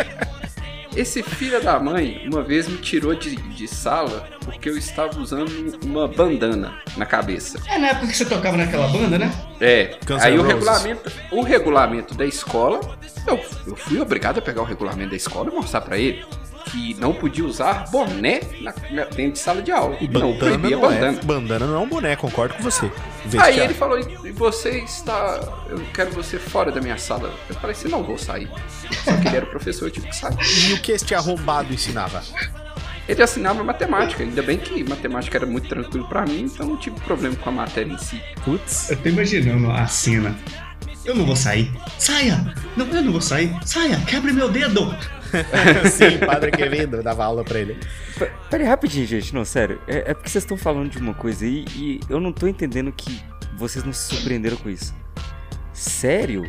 [0.96, 5.52] esse filho da mãe uma vez me tirou de, de sala porque eu estava usando
[5.84, 7.60] uma bandana na cabeça.
[7.68, 9.32] É na época que você tocava naquela banda, né?
[9.60, 10.54] É, Guns aí o Roses.
[10.54, 12.80] regulamento, o regulamento da escola,
[13.28, 16.26] eu, eu fui obrigado a pegar o regulamento da escola e mostrar pra ele
[16.72, 19.98] que não podia usar boné na- na- dentro de sala de aula.
[20.02, 21.20] E não Bandana proibia não bandana.
[21.20, 21.24] é.
[21.26, 22.86] Bandana não é um boné, concordo com você.
[22.86, 22.92] Aí
[23.26, 23.64] Vestiário.
[23.64, 25.40] ele falou, e você está.
[25.70, 27.34] Eu quero você fora da minha sala.
[27.50, 28.50] Eu falei assim, não vou sair.
[29.04, 30.38] Só que ele era o professor, eu tive que sair.
[30.70, 32.22] E o que este arrombado ensinava?
[33.08, 37.00] Ele assinava matemática, ainda bem que matemática era muito tranquilo pra mim, então não tive
[37.02, 38.22] problema com a matéria em si.
[38.44, 38.92] Putz.
[38.92, 40.36] Eu tô imaginando a cena.
[41.06, 41.72] Eu não vou sair.
[41.98, 42.54] Saia!
[42.76, 43.56] Não, eu não vou sair.
[43.66, 43.98] Saia!
[44.06, 44.94] Quebre meu dedo!
[45.92, 47.76] Sim, Padre Quevedo dava aula pra ele.
[48.18, 49.34] P- Pera aí, rapidinho, gente.
[49.34, 49.80] Não, sério.
[49.88, 52.92] É, é porque vocês estão falando de uma coisa aí e eu não tô entendendo
[52.92, 53.22] que
[53.58, 54.94] vocês não se surpreenderam com isso.
[55.74, 56.44] Sério?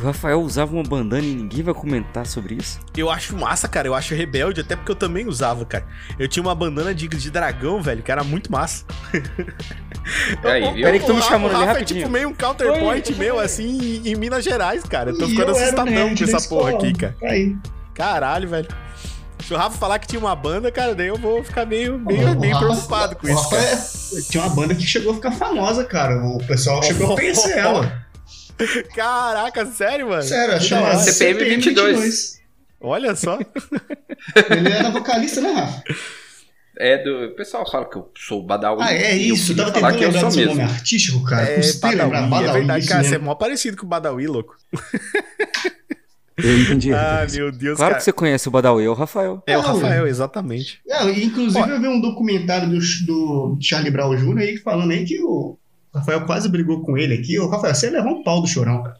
[0.00, 2.80] Que o Rafael usava uma bandana e ninguém vai comentar sobre isso?
[2.96, 3.86] Eu acho massa, cara.
[3.86, 5.84] Eu acho rebelde, até porque eu também usava, cara.
[6.18, 8.84] Eu tinha uma bandana de, de dragão, velho, que era muito massa.
[10.42, 10.84] Aí, O- viu?
[10.84, 12.00] Peraí que tô me chamando o ali é rapidinho.
[12.00, 15.10] tipo meio um counterpoint meu, assim, em, em Minas Gerais, cara.
[15.10, 17.16] Eu tô E ficando eu assustadão com essa porra aqui, cara.
[17.22, 17.56] Aí.
[17.94, 18.68] Caralho, velho.
[19.44, 22.38] Se o Rafa falar que tinha uma banda, cara, daí eu vou ficar meio, meio,
[22.40, 23.68] meio Rafa- preocupado com isso, Rafa cara.
[23.68, 26.24] é- Tinha uma banda que chegou a ficar famosa, cara.
[26.24, 28.06] O pessoal chegou a conhecer ela.
[28.94, 30.22] Caraca, sério, mano?
[30.22, 30.98] Sério, Que chama da hora.
[30.98, 32.40] CPM 22.
[32.80, 33.38] Olha só.
[34.50, 35.82] Ele era vocalista, né, Rafa?
[36.78, 37.26] É do.
[37.26, 38.82] O pessoal fala que eu sou o Badawi.
[38.82, 39.52] Ah, é isso.
[39.52, 40.62] Eu tava falar tentando que eu lembrar sou do seu mesmo.
[40.62, 41.42] nome artístico, cara.
[41.50, 43.02] É, Custei Badawi, é Badawi, verdade, isso cara.
[43.04, 43.24] Você é mesmo.
[43.26, 44.56] mó parecido com o Badawi, louco.
[46.38, 46.90] Eu entendi.
[46.94, 47.98] Ah, meu Deus, Claro cara.
[47.98, 49.42] que você conhece o Badawi, é o Rafael.
[49.46, 50.80] É o Rafael, exatamente.
[50.88, 54.38] É, inclusive eu vi um documentário do, do Charlie Brown Jr.
[54.38, 55.58] aí falando aí que o
[55.94, 57.38] Rafael quase brigou com ele aqui.
[57.38, 58.96] Ô, Rafael, você levou um pau do chorão, cara.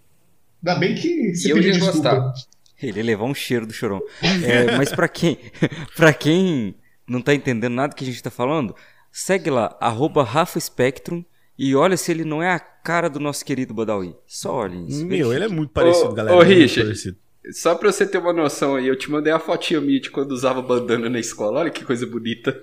[0.65, 2.15] Ainda bem que você E eu pediu ia desculpa.
[2.17, 2.51] gostar.
[2.83, 4.01] Ele ia levar um cheiro do chorão.
[4.23, 5.39] É, mas pra quem,
[5.97, 6.75] pra quem
[7.07, 8.75] não tá entendendo nada que a gente tá falando,
[9.13, 11.25] segue lá, arroba Rafa Spectrum
[11.59, 14.15] e olha se ele não é a cara do nosso querido Badawi.
[14.27, 15.05] Só olhem isso.
[15.07, 16.37] Meu, ele é muito parecido, Ô, galera.
[16.37, 16.85] ô, é Richard.
[16.89, 17.17] parecido.
[17.53, 20.33] Só pra você ter uma noção aí, eu te mandei a fotinha minha de quando
[20.33, 21.61] usava bandana na escola.
[21.61, 22.59] Olha que coisa bonita.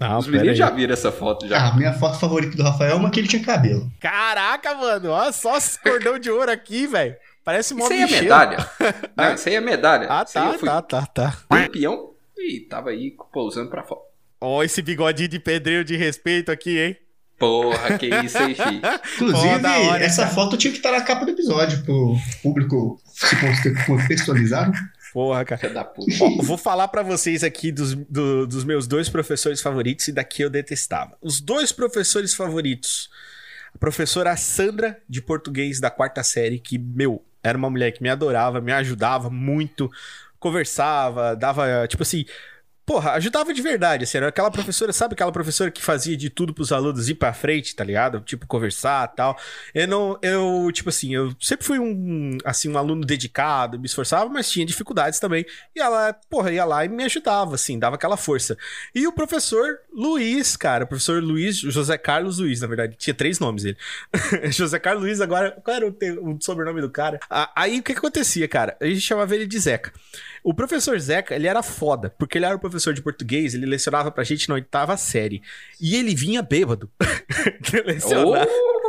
[0.00, 0.56] Não, Os meninos aí.
[0.56, 1.68] já viram essa foto já.
[1.68, 3.92] Ah, minha foto favorita do Rafael é uma que ele tinha cabelo.
[4.00, 5.10] Caraca, mano.
[5.10, 7.14] Olha só esse cordão de ouro aqui, velho.
[7.44, 8.66] Parece mó isso aí é medalha.
[9.16, 10.06] Não, isso aí é medalha.
[10.08, 11.36] Ah, tá, eu fui tá, tá, tá.
[11.48, 14.00] campeão e tava aí pousando pra fora.
[14.40, 16.96] Ó, esse bigodinho de pedreiro de respeito aqui, hein?
[17.38, 18.80] Porra, que isso aí, filho.
[19.16, 20.34] Inclusive, hora, essa cara.
[20.34, 24.70] foto tinha que estar na capa do episódio pro público se conte- contextualizar.
[25.12, 25.60] Porra, cara.
[25.60, 26.12] Filha da puta.
[26.20, 30.42] Ó, vou falar pra vocês aqui dos, do- dos meus dois professores favoritos e daqui
[30.42, 31.16] eu detestava.
[31.20, 33.10] Os dois professores favoritos.
[33.74, 38.08] A professora Sandra, de português da quarta série, que, meu, era uma mulher que me
[38.08, 39.90] adorava, me ajudava muito,
[40.38, 42.24] conversava, dava, tipo assim.
[42.84, 46.52] Porra, ajudava de verdade, assim, era aquela professora, sabe aquela professora que fazia de tudo
[46.52, 48.20] pros alunos ir pra frente, tá ligado?
[48.20, 49.38] Tipo, conversar tal.
[49.72, 54.28] Eu não, eu, tipo assim, eu sempre fui um, assim, um aluno dedicado, me esforçava,
[54.28, 55.46] mas tinha dificuldades também.
[55.74, 58.58] E ela, porra, ia lá e me ajudava, assim, dava aquela força.
[58.92, 63.38] E o professor Luiz, cara, o professor Luiz, José Carlos Luiz, na verdade, tinha três
[63.38, 63.76] nomes ele.
[64.50, 65.96] José Carlos Luiz, agora, qual era o,
[66.28, 67.20] o sobrenome do cara?
[67.54, 68.76] Aí o que, que acontecia, cara?
[68.80, 69.92] A gente chamava ele de Zeca.
[70.42, 74.10] O professor Zeca, ele era foda, porque ele era o professor de português, ele lecionava
[74.10, 75.42] pra gente na oitava série.
[75.80, 76.90] E ele vinha bêbado.
[77.84, 78.46] lecionar.
[78.46, 78.80] Ô,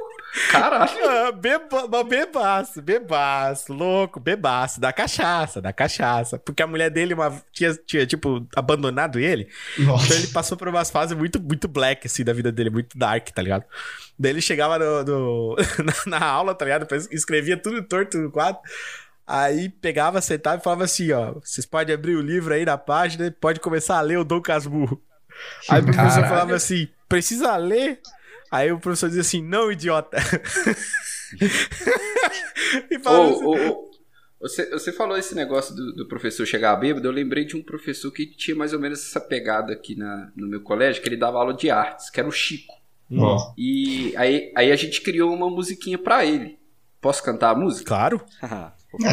[0.50, 0.92] Caralho.
[1.10, 6.40] Ah, beba, bebaço, bebaço, louco, bebaço, da cachaça, da cachaça.
[6.40, 9.50] Porque a mulher dele uma, tinha, tinha, tipo, abandonado ele.
[9.80, 10.06] Nossa.
[10.06, 13.28] Então ele passou por umas fases muito, muito black, assim, da vida dele, muito dark,
[13.30, 13.66] tá ligado?
[14.18, 15.56] Daí ele chegava no, no-
[16.08, 16.82] na, na aula, tá ligado?
[16.84, 18.62] Depois escrevia tudo torto no quadro.
[19.26, 23.28] Aí pegava, sentava e falava assim, ó, vocês podem abrir o livro aí na página
[23.28, 25.02] e pode começar a ler o Dom Casmurro.
[25.70, 26.28] Aí o professor Caralho.
[26.28, 28.02] falava assim, precisa ler?
[28.52, 30.18] Aí o professor dizia assim, não, idiota.
[32.90, 33.92] e falava assim, Ô, ô, ô,
[34.42, 38.12] Você, você falou esse negócio do, do professor chegar bêbado, eu lembrei de um professor
[38.12, 41.38] que tinha mais ou menos essa pegada aqui na, no meu colégio, que ele dava
[41.38, 42.74] aula de artes, que era o Chico.
[43.14, 46.58] Ó, E aí, aí a gente criou uma musiquinha pra ele.
[47.00, 47.88] Posso cantar a música?
[47.88, 48.26] claro.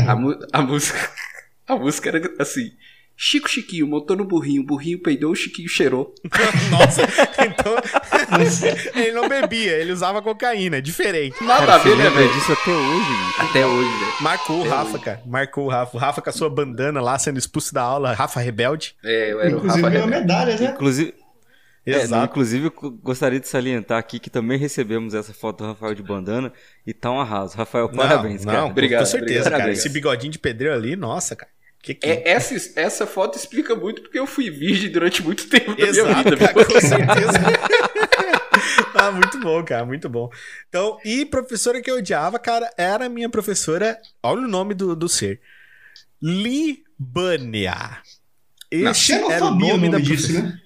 [0.07, 0.99] A, mu- a música.
[1.69, 2.71] A música era assim.
[3.15, 6.15] Chico Chiquinho montou no burrinho, o burrinho peidou, o Chiquinho cheirou.
[6.71, 7.03] Nossa,
[7.45, 7.75] então
[8.95, 11.43] ele não bebia, ele usava cocaína, é diferente.
[11.45, 12.33] Nada a ver, né, velho?
[12.33, 13.43] disso até hoje, bicho.
[13.43, 14.13] Até hoje, velho.
[14.23, 15.23] Marcou o Rafa, cara.
[15.27, 15.97] Marcou o Rafa.
[15.97, 18.15] O Rafa com a sua bandana lá, sendo expulso da aula.
[18.15, 18.95] Rafa Rebelde.
[19.05, 20.27] É, eu era o Inclusive Rafa ganhou Rebelde.
[20.27, 20.71] medalhas, né?
[20.75, 21.15] Inclusive,
[21.91, 22.31] é, não, Exato.
[22.31, 26.03] inclusive, eu co- gostaria de salientar aqui que também recebemos essa foto do Rafael de
[26.03, 26.53] bandana
[26.87, 27.57] e tá um arraso.
[27.57, 28.65] Rafael, parabéns, não, cara.
[28.65, 29.61] Não, Obrigado, com certeza, obrigado.
[29.61, 29.73] cara.
[29.73, 31.51] Esse bigodinho de pedreiro ali, nossa, cara.
[31.81, 32.07] Que que...
[32.07, 35.89] É, essa, essa foto explica muito porque eu fui virgem durante muito tempo da minha
[35.89, 36.37] Exato, vida.
[36.37, 36.65] cara, viu?
[36.67, 37.39] com certeza.
[38.95, 40.29] ah, muito bom, cara, muito bom.
[40.69, 43.97] Então, e professora que eu odiava, cara, era a minha professora.
[44.23, 45.41] Olha o nome do, do ser:
[46.21, 48.03] Libânia.
[48.71, 50.61] Esse era o o nome, da nome disso, né?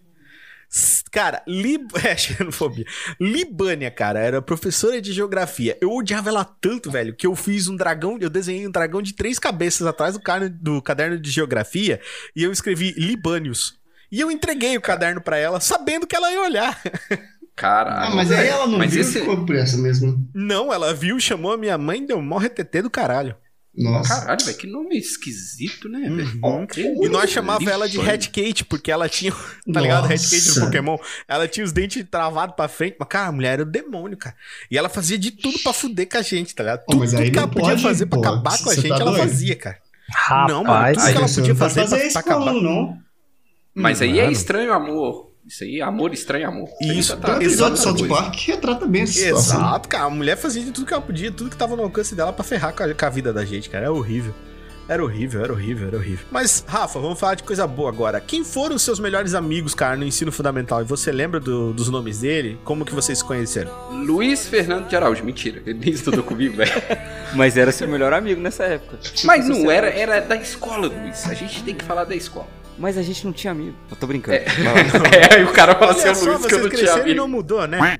[1.10, 1.90] Cara, Lib...
[2.02, 2.86] é, xenofobia.
[3.20, 5.76] Libânia, cara, era professora de geografia.
[5.80, 9.12] Eu odiava ela tanto, velho, que eu fiz um dragão, eu desenhei um dragão de
[9.12, 12.00] três cabeças atrás do, carne- do caderno de geografia
[12.34, 13.74] e eu escrevi Libânios.
[14.10, 16.80] E eu entreguei o caderno pra ela, sabendo que ela ia olhar.
[17.54, 18.12] Caralho.
[18.12, 20.26] Ah, mas aí ela não Mas viu esse- ficou por essa mesmo.
[20.34, 23.36] Não, ela viu, chamou a minha mãe e deu mó retetê do caralho.
[23.74, 24.20] Nossa.
[24.20, 26.00] Caralho, velho, que nome esquisito, né?
[26.08, 26.66] Uhum.
[27.02, 29.32] E nós chamava ela de Red Kate, porque ela tinha.
[29.72, 30.06] Tá ligado?
[30.06, 30.60] Red Kate do.
[30.60, 30.98] Pokémon.
[31.26, 32.96] Ela tinha os dentes travados pra frente.
[32.98, 34.36] Mas, cara, a mulher era o demônio, cara.
[34.70, 36.84] E ela fazia de tudo pra fuder com a gente, tá ligado?
[36.84, 38.28] Pô, Tudo, tudo que ela podia pode, fazer pra pô.
[38.28, 39.18] acabar com a gente, tá ela doido?
[39.20, 39.78] fazia, cara.
[40.10, 42.52] Rapaz, Não, mano, tudo que ela podia fazer, fazer pra, isso pra com acabar.
[42.52, 42.98] não.
[43.74, 44.32] Mas aí é Mano.
[44.32, 45.31] estranho amor.
[45.52, 46.70] Isso aí, amor estranho amor.
[46.80, 48.08] aí Isso, tá um episódio de South.
[48.08, 49.58] Park que retrata bem essa situação.
[49.60, 50.04] Exato, cara.
[50.04, 52.42] A mulher fazia de tudo que ela podia, tudo que tava no alcance dela pra
[52.42, 53.84] ferrar com a, com a vida da gente, cara.
[53.84, 54.32] Era horrível.
[54.88, 56.24] Era horrível, era horrível, era horrível.
[56.30, 58.18] Mas, Rafa, vamos falar de coisa boa agora.
[58.18, 60.80] Quem foram os seus melhores amigos, cara, no ensino fundamental?
[60.80, 62.58] E você lembra do- dos nomes dele?
[62.64, 63.70] Como que vocês se conheceram?
[63.90, 65.22] Luiz Fernando de Araújo.
[65.22, 66.72] Mentira, ele nem estudou comigo, velho.
[67.36, 68.98] Mas era seu melhor amigo nessa época.
[69.24, 71.28] Mas não era, era da escola, Luiz.
[71.28, 72.48] A gente tem que falar da escola.
[72.82, 73.76] Mas a gente não tinha amigo.
[73.88, 74.38] Eu tô brincando.
[74.38, 75.06] Lá.
[75.16, 77.00] É, aí o cara fala assim, Olha "Ô, só, Luiz, que eu não tinha e
[77.00, 77.16] amigo.
[77.16, 77.96] não mudou, né?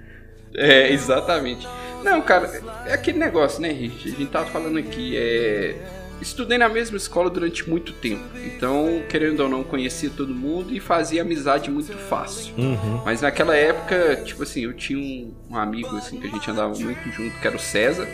[0.57, 1.69] É, exatamente.
[2.03, 2.51] Não, cara,
[2.85, 4.09] é aquele negócio, né, gente?
[4.09, 5.77] A gente tava falando aqui, é.
[6.21, 8.25] Estudei na mesma escola durante muito tempo.
[8.45, 12.53] Então, querendo ou não, conhecia todo mundo e fazia amizade muito fácil.
[12.59, 13.03] Uhum.
[13.05, 16.75] Mas naquela época, tipo assim, eu tinha um, um amigo assim que a gente andava
[16.77, 18.09] muito junto, que era o César,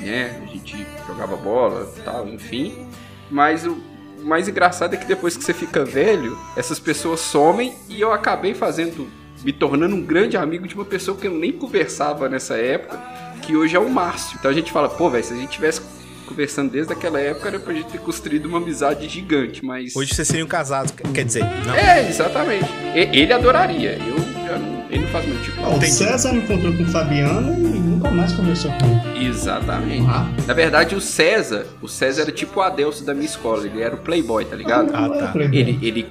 [0.00, 0.40] né?
[0.42, 2.88] A gente jogava bola e tal, enfim.
[3.30, 3.93] Mas o
[4.24, 8.54] mais engraçado é que depois que você fica velho, essas pessoas somem e eu acabei
[8.54, 9.06] fazendo,
[9.44, 12.96] me tornando um grande amigo de uma pessoa que eu nem conversava nessa época,
[13.42, 14.36] que hoje é o Márcio.
[14.38, 15.82] Então a gente fala, pô, velho, se a gente tivesse
[16.24, 19.94] conversando desde aquela época, era pra gente ter construído uma amizade gigante, mas.
[19.94, 21.74] Hoje vocês seriam casados, quer dizer, não.
[21.74, 22.64] É, exatamente.
[22.94, 23.98] E- Ele adoraria.
[23.98, 24.74] Eu já não.
[24.90, 25.60] Ele não faz meu tipo.
[25.62, 25.82] Ah, o.
[25.82, 28.86] César me encontrou com o Fabiano e nunca mais conversou com
[29.16, 29.26] ele.
[29.28, 30.06] Exatamente.
[30.08, 30.28] Ah.
[30.46, 33.66] Na verdade, o César, o César era tipo o Adelso da minha escola.
[33.66, 34.90] Ele era o playboy, tá ligado?
[34.94, 35.14] Ah, tá.
[35.26, 36.06] Eu falei, Ele, ele,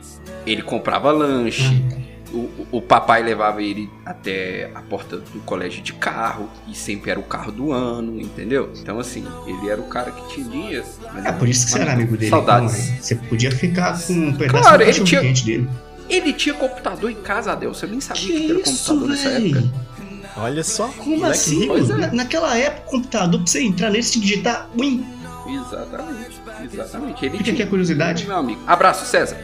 [0.45, 1.63] ele comprava lanche.
[1.67, 6.49] O, o- o papai levava ele até a porta do colégio de carro.
[6.67, 8.71] E sempre era o carro do ano, entendeu?
[8.75, 10.99] Então, assim, ele era o cara que tinha dias.
[11.13, 12.29] mas É por isso que você era amigo dele.
[12.29, 12.73] Saudades.
[12.79, 13.01] então, né?
[13.01, 15.69] Você podia ficar com um pedaço Claro, do ele tinha- dele.
[16.09, 17.85] Ele tinha computador em casa, Adelso.
[17.85, 19.57] Eu nem sabia que, Que era isso, computador nessa velho?
[19.57, 19.83] época.
[20.35, 20.87] Olha só.
[20.89, 21.69] Como assim?
[21.71, 21.81] é.
[21.95, 25.05] Na- Naquela época, o computador, pra você entrar nele, você tinha que digitar Win.
[25.47, 26.41] Exatamente.
[26.73, 27.25] Exatamente.
[27.25, 27.53] Ele Fica tinha.
[27.53, 28.25] aqui a curiosidade.
[28.27, 28.61] Meu amigo.
[28.65, 29.37] Abraço, César.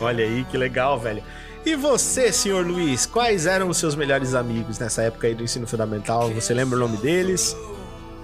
[0.00, 1.22] Olha aí, que legal, velho.
[1.68, 5.66] E você, senhor Luiz, quais eram os seus melhores amigos nessa época aí do ensino
[5.66, 6.30] fundamental?
[6.30, 7.54] Você lembra o nome deles?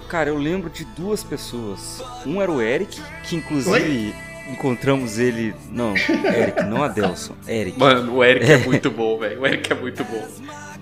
[0.09, 2.03] Cara, eu lembro de duas pessoas.
[2.25, 4.15] Um era o Eric, que inclusive
[4.49, 5.53] encontramos ele.
[5.69, 7.35] Não, Eric, não Adelson.
[7.47, 7.77] Eric.
[7.77, 9.39] Mano, o Eric é muito bom, velho.
[9.39, 10.27] O Eric é muito bom.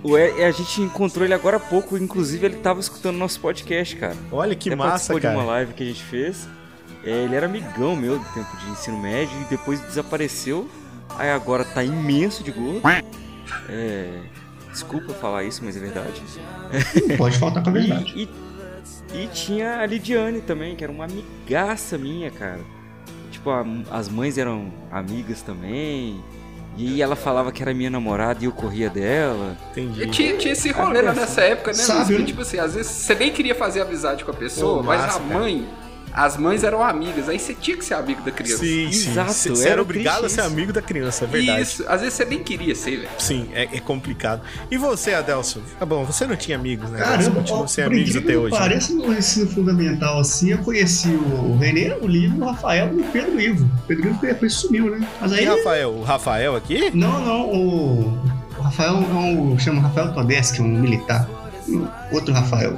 [0.01, 3.93] O Eric, a gente encontrou ele agora há pouco, inclusive ele tava escutando nosso podcast,
[3.97, 4.15] cara.
[4.31, 5.47] Olha que Até massa, participou de uma cara.
[5.47, 6.47] live que a gente fez.
[7.03, 10.69] É, ele era amigão meu do tempo de ensino médio e depois desapareceu.
[11.17, 12.81] Aí agora tá imenso de gordo.
[13.69, 14.09] É,
[14.71, 16.21] desculpa falar isso, mas é verdade.
[17.07, 18.13] Não pode faltar com a verdade.
[18.15, 18.29] E,
[19.15, 22.59] e, e tinha a Lidiane também, que era uma amigaça minha, cara.
[23.31, 26.23] Tipo, a- as mães eram amigas também.
[26.75, 29.55] E ela falava que era minha namorada e eu corria dela.
[29.71, 30.03] Entendi.
[30.03, 31.77] E tinha, tinha esse rolê lá nessa época, né?
[31.77, 32.25] Sabe, né?
[32.25, 35.19] tipo assim, às vezes você nem queria fazer amizade com a pessoa, Pô, mas massa,
[35.19, 35.39] a cara.
[36.13, 38.63] As mães eram amigas, aí você tinha que ser amigo da criança.
[38.63, 39.09] Sim, sim.
[39.11, 41.61] Exato, Você você era era obrigado a ser amigo da criança, é verdade.
[41.61, 43.09] Isso, às vezes você nem queria ser, velho.
[43.17, 44.41] Sim, é, é complicado.
[44.69, 45.61] E você, Adelson?
[45.79, 46.99] Tá bom, você não tinha amigos, né?
[46.99, 48.53] você Caramba, continua ó, sem amigos até hoje.
[48.53, 48.59] né?
[48.59, 53.03] Parece no ensino fundamental assim, eu conheci o Renê, o Lívio, o Rafael e o
[53.05, 53.65] Pedro Ivo.
[53.65, 55.07] O Pedro Ivo depois sumiu, né?
[55.19, 55.45] Mas E aí.
[55.45, 55.89] Rafael?
[55.91, 56.91] O Rafael aqui?
[56.93, 58.33] Não, não, o.
[58.57, 59.57] O Rafael é um.
[59.57, 61.27] Chama Rafael Todeschi, um militar.
[62.11, 62.75] Outro Rafael.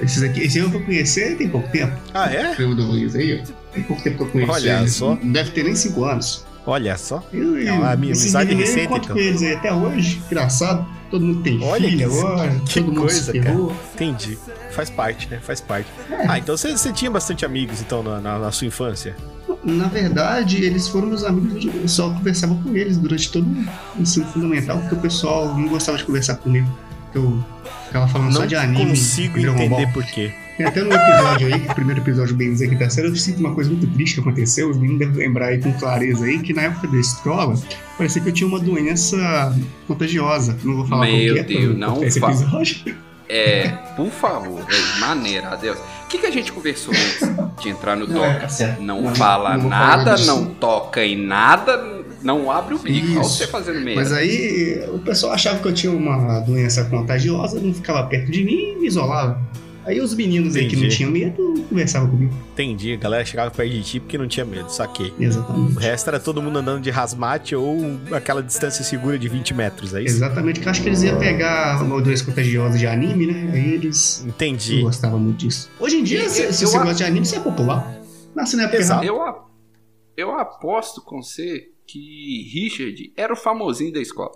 [0.00, 1.96] Esses aqui, esse eu vou conhecer tem pouco tempo.
[2.12, 2.54] Ah, é?
[2.58, 3.52] Eu do Luiz aí, ó.
[3.72, 4.94] Tem pouco tempo que eu conheço Olha eles.
[4.94, 5.18] só.
[5.22, 6.44] Não deve ter nem 5 anos.
[6.66, 7.24] Olha só.
[7.32, 9.14] Eu, É uma ami- esse amizade menino, eu recente, então.
[9.16, 10.20] com eles aí até hoje.
[10.26, 10.86] Engraçado.
[11.10, 12.50] Todo mundo tem Olha filho que- agora.
[12.66, 13.72] que todo mundo coisa, se ferrou.
[13.94, 14.36] Entendi.
[14.72, 15.38] Faz parte, né?
[15.40, 15.88] Faz parte.
[16.10, 16.26] É.
[16.28, 19.14] Ah, então você, você tinha bastante amigos, então, na, na- na sua infância?
[19.64, 23.46] Na verdade, eles foram meus amigos, eu só conversava com eles durante todo
[23.96, 26.68] o ensino fundamental, porque o pessoal não gostava de conversar comigo.
[27.16, 27.42] Porque Eu
[27.86, 28.90] ficava falando só Não de anime.
[28.90, 30.32] consigo e Dragon entender por quê.
[30.56, 33.16] Tem até no episódio aí, que o primeiro episódio bem dizer que tá sério, eu
[33.16, 36.38] sinto uma coisa muito triste que aconteceu, os meninos devem lembrar aí com clareza aí,
[36.38, 37.54] que na época da escola,
[37.98, 39.54] parecia que eu tinha uma doença
[39.86, 40.56] contagiosa.
[40.64, 42.96] Não vou falar Meu qual que é, Deus, não esse episódio.
[43.28, 45.78] É, por favor, velho, maneira, adeus.
[45.78, 48.76] O que, que a gente conversou antes de entrar no Não, é.
[48.80, 51.95] Não, Não, fala não nada, não toca em nada,
[52.26, 53.06] não abre o bico.
[53.12, 53.38] Olha Isso.
[53.38, 54.00] você fazendo merda.
[54.00, 58.44] Mas aí o pessoal achava que eu tinha uma doença contagiosa, não ficava perto de
[58.44, 59.40] mim e me isolava.
[59.84, 60.96] Aí os meninos aí que não Entendi.
[60.96, 62.34] tinham medo conversavam comigo.
[62.52, 65.14] Entendi, a galera chegava perto de ti porque não tinha medo, saquei.
[65.16, 65.78] O Exatamente.
[65.78, 67.78] resto era todo mundo andando de rasmate ou
[68.10, 70.16] aquela distância segura de 20 metros, é isso?
[70.16, 73.50] Exatamente, que eu acho que eles iam pegar moldures contagiosos de anime, né?
[73.52, 74.80] Aí eles não Entendi.
[74.82, 75.70] gostavam muito disso.
[75.78, 77.96] Hoje em dia, Eu- se, se eu você acho- gosta de anime, você é popular.
[78.34, 79.04] Nasce na época Exato.
[79.04, 79.44] Eu, a-
[80.16, 84.32] eu aposto com você que Richard era o famosinho da escola.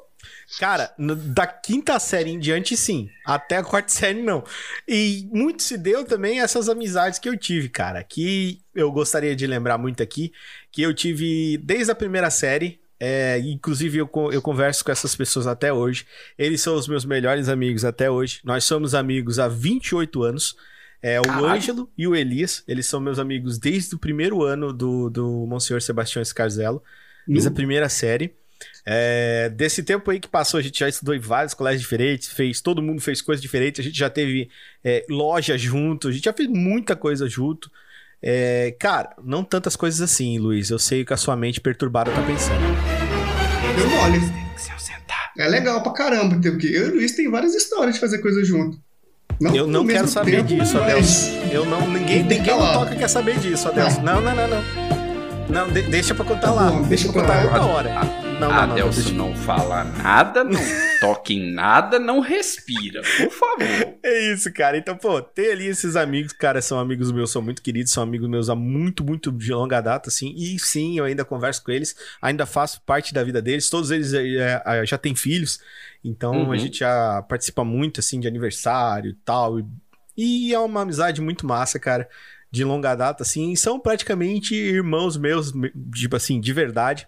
[0.59, 3.09] Cara, da quinta série em diante, sim.
[3.25, 4.45] Até a quarta série, não.
[4.87, 8.03] E muito se deu também essas amizades que eu tive, cara.
[8.05, 10.33] Que eu gostaria de lembrar muito aqui.
[10.71, 12.81] Que eu tive desde a primeira série.
[12.99, 16.07] é, inclusive, eu, eu converso com essas pessoas até hoje.
[16.37, 18.41] Eles são os meus melhores amigos até hoje.
[18.45, 20.55] Nós somos amigos há 28 anos.
[21.03, 21.47] É, o Caralho.
[21.47, 22.63] Ângelo e o Elias.
[22.69, 26.83] Eles são meus amigos desde o primeiro ano do, do Monsenhor Sebastião Scarzelo.
[27.32, 28.35] Desde a primeira série.
[28.85, 32.61] É, desse tempo aí que passou, a gente já estudou em vários colégios diferentes, fez,
[32.61, 34.51] todo mundo fez coisas diferentes, a gente já teve
[34.82, 37.70] é, loja junto, a gente já fez muita coisa junto.
[38.23, 40.70] É, cara, não tantas coisas assim, Luiz.
[40.70, 42.61] Eu sei que a sua mente perturbada tá pensando.
[43.77, 44.40] Deu mole.
[45.39, 48.44] É legal pra caramba, porque eu e o Luiz tem várias histórias de fazer coisa
[48.44, 48.78] junto.
[49.55, 51.31] eu no não quero saber tempo, disso, mas-.
[51.51, 52.73] Eu não, ninguém, ninguém no falar.
[52.74, 54.02] toca quer saber disso, Adelson.
[54.02, 55.00] Não, não, não, não.
[55.51, 56.71] Não, de- deixa pra contar Tá lá.
[56.71, 57.43] bom, deixa deixa pra contar lá.
[57.45, 57.91] outra hora.
[57.91, 60.61] Não, não, não, não, Adelson deixa- não fala nada, não
[61.01, 63.03] toca em nada, não respira.
[63.03, 63.95] Por favor.
[64.03, 64.79] É isso, cara.
[64.79, 68.29] Então, pô, ter ali esses amigos, cara, são amigos meus, são muito queridos, são amigos
[68.29, 70.33] meus há muito, muito de longa data, assim.
[70.37, 73.69] E sim, eu ainda converso com eles, ainda faço parte da vida deles.
[73.69, 75.61] Todos eles é, é, já têm filhos,
[76.03, 76.53] então Uhum.
[76.53, 79.61] a gente já participa muito, assim, de aniversário e tal.
[79.61, 79.67] E,
[80.17, 82.09] e é uma amizade muito massa, cara.
[82.53, 87.07] De longa data, assim, são praticamente irmãos meus, me- tipo assim, de verdade.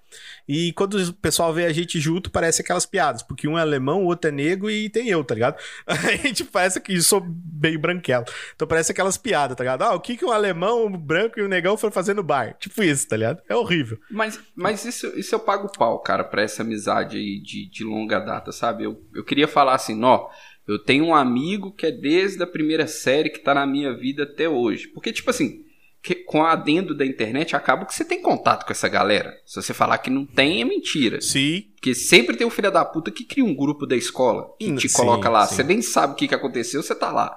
[0.49, 4.03] E quando o pessoal vê a gente junto, parece aquelas piadas, porque um é alemão,
[4.03, 5.57] o outro é negro e tem eu, tá ligado?
[5.87, 8.25] A gente parece que sou bem branquelo.
[8.55, 9.83] Então parece aquelas piadas, tá ligado?
[9.83, 12.55] Ah, o que, que um alemão, um branco e um negão foram fazer no bar?
[12.59, 13.43] Tipo isso, tá ligado?
[13.49, 13.99] É horrível.
[14.11, 18.21] Mas, mas isso, isso eu pago pau, cara, pra essa amizade aí de, de longa
[18.21, 18.85] data, sabe?
[18.85, 20.29] Eu, eu queria falar assim, ó,
[20.67, 24.23] eu tenho um amigo que é desde a primeira série que tá na minha vida
[24.23, 24.89] até hoje.
[24.89, 25.61] Porque, tipo assim,
[26.27, 29.33] com a adendo da internet, acaba que você tem contato com essa galera.
[29.47, 31.21] Se você falar que não tem, é mentira.
[31.21, 31.65] Sim.
[31.75, 34.89] Porque sempre tem um filho da puta que cria um grupo da escola e te
[34.89, 35.47] Sim, coloca lá.
[35.47, 35.57] sim.
[35.57, 37.37] Você nem sabe o que, que aconteceu, você tá lá.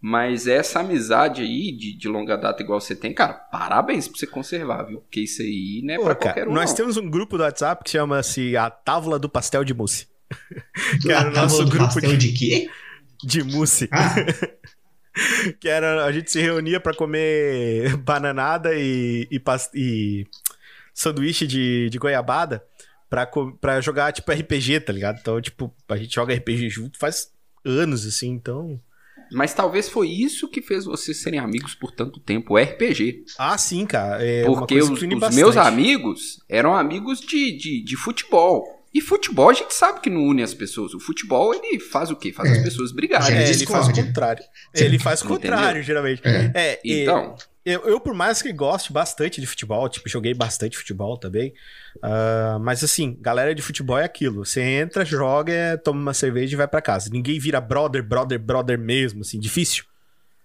[0.00, 4.26] Mas essa amizade aí, de, de longa data igual você tem, cara, parabéns pra você
[4.28, 5.00] conservar, viu?
[5.00, 6.52] Porque isso aí não é Pô, pra cara, qualquer um.
[6.52, 6.76] nós não.
[6.76, 10.06] temos um grupo do WhatsApp que chama-se a Távola do Pastel de Mousse.
[11.02, 12.68] que era o nosso grupo pastel de quê?
[13.22, 13.88] de mousse.
[13.90, 14.14] Ah,
[15.60, 19.42] que era a gente se reunia pra comer bananada e, e,
[19.74, 20.26] e
[20.94, 22.64] sanduíche de, de goiabada
[23.10, 25.18] pra, jogar tipo RPG, tá ligado?
[25.20, 27.32] Então, tipo, a gente joga RPG junto faz
[27.64, 28.80] anos, assim, então.
[29.30, 33.24] Mas talvez foi isso que fez vocês serem amigos por tanto tempo, o RPG.
[33.38, 34.24] Ah, sim, cara.
[34.24, 38.77] É uma Porque coisa os, os meus amigos eram amigos de, de, de futebol.
[38.98, 40.92] E futebol a gente sabe que não une as pessoas.
[40.94, 42.32] O futebol, ele faz o quê?
[42.32, 42.52] Faz É.
[42.58, 43.36] as pessoas brigarem.
[43.36, 44.44] É, É, ele faz o contrário.
[44.74, 46.20] Ele faz o contrário, geralmente.
[46.24, 46.50] É.
[46.54, 51.18] É, Então, Eu, eu, por mais que goste bastante de futebol, tipo, joguei bastante futebol
[51.18, 51.52] também.
[52.02, 54.44] ah, mas assim, galera de futebol é aquilo.
[54.44, 57.10] Você entra, joga, toma uma cerveja e vai pra casa.
[57.12, 59.84] Ninguém vira brother, brother, brother mesmo, assim, difícil.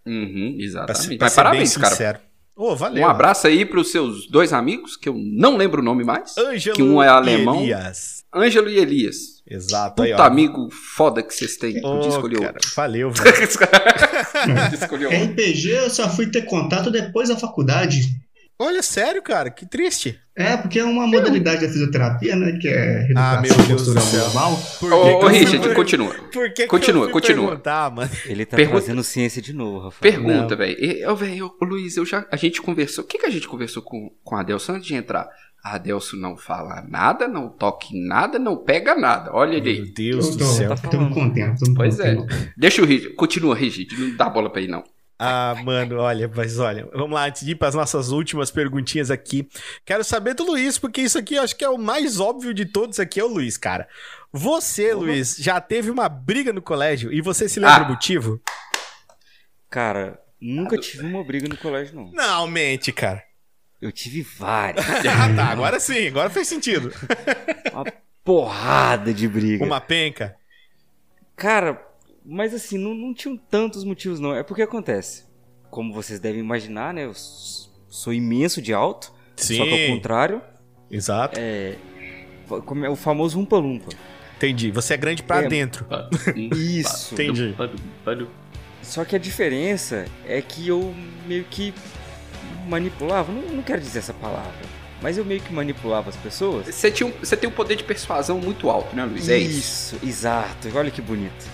[0.06, 1.02] uhum, Pra, exatamente.
[1.06, 2.22] ser- pra Mas ser bem parabéns, cara.
[2.56, 3.04] Ô, valeu.
[3.04, 6.38] Um abraço aí pros seus dois amigos, que eu não lembro o nome mais.
[6.38, 7.62] Ângelo que um é e alemão.
[7.62, 8.24] Elias.
[8.34, 9.42] Ângelo e Elias.
[9.50, 9.96] Exato.
[9.96, 10.22] Puta aí, ó.
[10.22, 11.82] amigo foda que vocês têm.
[11.82, 12.72] Cara, outro.
[12.76, 13.44] valeu, velho.
[14.74, 15.24] Escolher outro.
[15.32, 18.02] RPG eu só fui ter contato depois da faculdade.
[18.64, 20.20] Olha, sério, cara, que triste.
[20.36, 22.58] É, porque é uma modalidade da fisioterapia, né?
[22.60, 24.26] Que é Ah, meu Deus do céu.
[24.80, 26.14] Por Ô, que ô, que eu Richard, per- continua.
[26.32, 27.62] Por que que Continua, eu fui continua.
[27.94, 28.10] mano?
[28.26, 30.12] Ele tá Pergunta- trazendo ciência de novo, Rafael.
[30.14, 30.76] Pergunta, velho.
[30.80, 33.04] E, Ô, velho, Luiz, eu já, a gente conversou.
[33.04, 35.28] O que, que a gente conversou com, com a Adelson antes de entrar?
[35.64, 39.30] A Adelson não fala nada, não toca em nada, não pega nada.
[39.34, 39.82] Olha ele aí.
[39.82, 40.70] Meu Deus Eu do tô, céu.
[40.70, 41.10] Tá falando.
[41.10, 42.16] me Pois é.
[42.16, 42.52] contendo.
[42.58, 43.14] Deixa o Rigid.
[43.14, 43.96] Continua, Rigid.
[43.98, 44.84] Não dá bola pra ele, não.
[45.18, 49.10] Ah, mano, olha, mas olha, vamos lá, antes de ir para as nossas últimas perguntinhas
[49.12, 49.48] aqui.
[49.86, 53.00] Quero saber do Luiz, porque isso aqui acho que é o mais óbvio de todos
[53.00, 53.88] aqui, é o Luiz, cara.
[54.34, 57.86] Você, Luiz, já teve uma briga no colégio e você se lembra Ah.
[57.86, 58.42] o motivo?
[59.70, 62.12] Cara, nunca tive uma briga no colégio, não.
[62.12, 63.24] Não, mente, cara.
[63.82, 64.84] Eu tive várias.
[65.06, 66.92] Ah, tá, agora sim, agora fez sentido.
[67.72, 67.86] Uma
[68.24, 69.64] porrada de briga.
[69.64, 70.36] Uma penca.
[71.36, 71.82] Cara,
[72.26, 74.34] mas assim, não, não tinham tantos motivos, não.
[74.36, 75.24] É porque acontece.
[75.70, 77.06] Como vocês devem imaginar, né?
[77.06, 79.12] Eu sou imenso de alto.
[79.36, 79.58] Sim.
[79.58, 80.42] Só que ao contrário,
[80.92, 81.40] Exato.
[81.40, 81.76] é.
[82.66, 83.90] como é O famoso umpa-lumpa.
[84.38, 84.72] Entendi.
[84.72, 85.48] Você é grande pra É.
[85.48, 85.86] dentro.
[86.56, 87.14] Isso.
[87.14, 87.56] Entendi.
[88.82, 90.94] Só que a diferença é que eu
[91.26, 91.74] meio que
[92.68, 94.52] manipulava, não, não quero dizer essa palavra,
[95.02, 96.68] mas eu meio que manipulava as pessoas.
[96.68, 99.28] Você, tinha um- você tem um poder de persuasão muito alto, né, Luiz?
[99.30, 99.96] É isso.
[99.96, 100.70] Isso, exato.
[100.76, 101.46] Olha que bonito.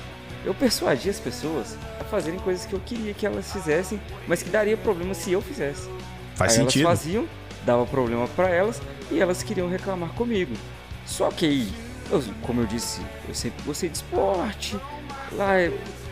[0.46, 4.50] Eu persuadia as pessoas a fazerem coisas que eu queria que elas fizessem, mas que
[4.50, 5.90] daria problema se eu fizesse.
[6.36, 6.86] Faz aí sentido.
[6.88, 7.28] elas faziam,
[7.66, 10.54] dava problema pra elas e elas queriam reclamar comigo.
[11.06, 11.74] Só que aí,
[12.12, 14.78] eu- como eu disse, eu sempre gostei de esporte.
[15.34, 15.54] Lá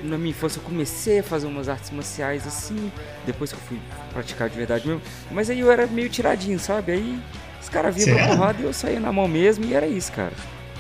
[0.04, 2.92] na minha infância eu comecei a fazer umas artes marciais assim,
[3.26, 3.80] depois que eu fui
[4.14, 5.02] praticar de verdade mesmo.
[5.32, 6.92] Mas aí eu era meio tiradinho, sabe?
[6.92, 7.20] Aí
[7.62, 10.34] os caras Você pra porrada e eu saía na mão mesmo e era isso, cara.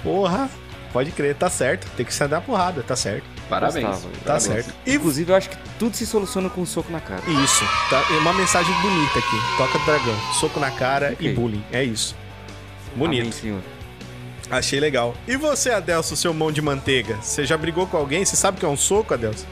[0.03, 0.49] Porra,
[0.94, 1.90] pode crer, tá certo.
[1.95, 3.26] Tem que se dar porrada, tá certo.
[3.49, 3.86] Parabéns.
[3.86, 4.44] Gostava, Tá Parabéns.
[4.44, 4.74] certo.
[4.86, 7.22] E Inclusive eu acho que tudo se soluciona com um soco na cara.
[7.44, 8.03] isso, tá?
[8.11, 9.38] É uma mensagem bonita aqui.
[9.57, 10.15] Toca do dragão.
[10.40, 11.30] Soco na cara Ok.
[11.32, 11.64] e bullying.
[11.72, 12.15] É isso.
[12.95, 13.22] Bonito.
[13.22, 13.61] Amém, senhor.
[14.49, 15.14] Achei legal.
[15.28, 17.18] E você, Adelso, seu mão de manteiga?
[17.22, 18.24] Você já brigou com alguém?
[18.24, 19.45] Você sabe o que é um soco, Adelso?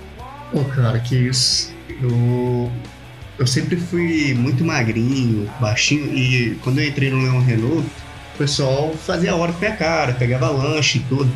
[0.51, 1.73] Pô, cara, que isso.
[2.01, 2.71] Eu.
[3.37, 7.85] Eu sempre fui muito magrinho, baixinho, e quando eu entrei no Leão Renault,
[8.33, 11.29] o pessoal fazia hora com minha cara, pegava lanche e tudo.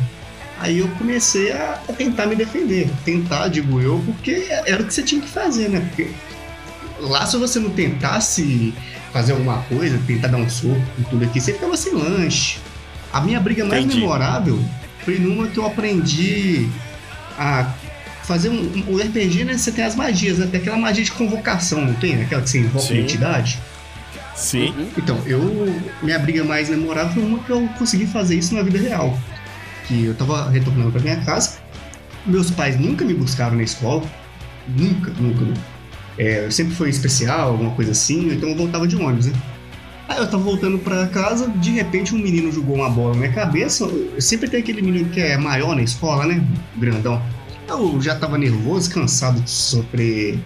[0.60, 2.88] Aí eu comecei a, a tentar me defender.
[3.04, 5.80] Tentar, digo eu, porque era o que você tinha que fazer, né?
[5.80, 6.10] Porque
[7.00, 8.74] lá se você não tentasse
[9.12, 12.58] fazer alguma coisa, tentar dar um soco e tudo aqui, você ficava sem lanche.
[13.12, 14.00] A minha briga mais Entendi.
[14.00, 14.62] memorável
[15.04, 16.68] foi numa que eu aprendi
[17.38, 17.72] a
[18.22, 19.56] fazer um, um- o RPG, né?
[19.56, 20.46] Você tem as magias, né?
[20.50, 22.22] Tem aquela magia de convocação, não tem?
[22.22, 22.94] Aquela que você invoca Sim.
[22.94, 23.58] uma entidade.
[24.36, 24.74] Sim.
[24.96, 25.74] Então, eu.
[26.02, 29.18] Minha briga mais memorável foi uma que eu consegui fazer isso na vida real.
[29.90, 31.58] Que eu tava retornando pra minha casa.
[32.24, 34.04] Meus pais nunca me buscaram na escola.
[34.68, 35.60] Nunca, nunca, nunca.
[36.16, 39.32] É, sempre foi especial, alguma coisa assim, então eu voltava de ônibus, né?
[40.08, 43.32] Aí eu tava voltando pra casa, de repente um menino jogou uma bola na minha
[43.32, 43.88] cabeça.
[44.18, 46.44] Sempre tem aquele menino que é maior na escola, né?
[46.76, 47.20] Grandão.
[47.68, 50.38] Eu já tava nervoso, cansado de sofrer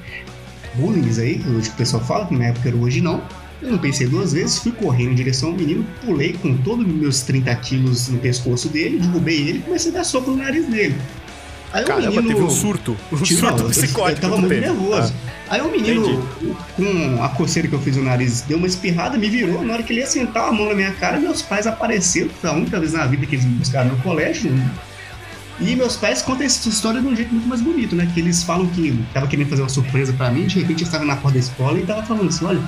[0.74, 3.22] bullying aí, que hoje o pessoal fala, que na época era hoje não.
[3.64, 6.92] Eu não pensei duas vezes, fui correndo em direção ao menino, pulei com todos os
[6.92, 10.66] meus 30 quilos no pescoço dele, derrubei ele e comecei a dar soco no nariz
[10.68, 10.94] dele.
[11.72, 12.28] Aí o Caramba, menino.
[12.28, 12.96] teve um surto.
[13.10, 14.18] Um Tio, surto psicótico.
[14.18, 14.60] Eu tava muito teve.
[14.66, 15.12] nervoso.
[15.48, 16.56] Aí o menino, Entendi.
[16.76, 19.64] com a coceira que eu fiz no nariz, deu uma espirrada, me virou.
[19.64, 22.30] Na hora que ele ia sentar a mão na minha cara, meus pais apareceram.
[22.40, 24.52] Foi a única vez na vida que eles me buscaram no colégio.
[25.60, 28.08] E meus pais contam essa história de um jeito muito mais bonito, né?
[28.12, 31.04] Que eles falam que tava querendo fazer uma surpresa pra mim, de repente eu estava
[31.04, 32.60] na porta da escola e tava falando assim: olha,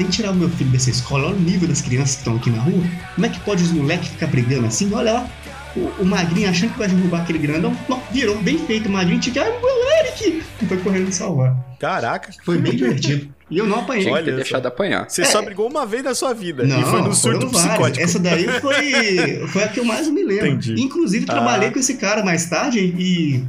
[0.00, 2.36] tem que tirar o meu filho dessa escola, olha o nível das crianças que estão
[2.36, 2.82] aqui na rua.
[3.14, 4.90] Como é que pode os moleques ficar brigando assim?
[4.94, 5.30] Olha lá,
[5.76, 9.20] o, o magrinho achando que vai derrubar aquele grandão, não, virou bem feito o magrinho,
[9.20, 10.42] tinha que, ai, meu Eric!
[10.62, 11.54] E foi correndo me salvar.
[11.78, 12.30] Caraca.
[12.46, 13.28] Foi bem divertido.
[13.50, 14.10] E eu não apanhei.
[14.10, 14.36] Olha ter só.
[14.36, 15.10] deixado apanhar.
[15.10, 16.64] Você só brigou uma vez na sua vida.
[16.64, 18.02] Não, e foi no surto psicótico.
[18.02, 20.46] Essa daí foi, foi a que eu mais me lembro.
[20.46, 20.80] Entendi.
[20.80, 21.72] Inclusive, trabalhei Ah.
[21.72, 23.44] com esse cara mais tarde e.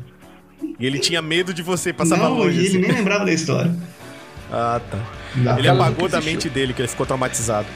[0.78, 2.58] E ele tinha medo de você, passava não, longe.
[2.58, 2.78] e ele assim.
[2.80, 3.74] nem lembrava da história.
[4.52, 5.21] Ah, tá.
[5.36, 7.68] Da- Ele apagou da mente dele, que ele ficou traumatizado.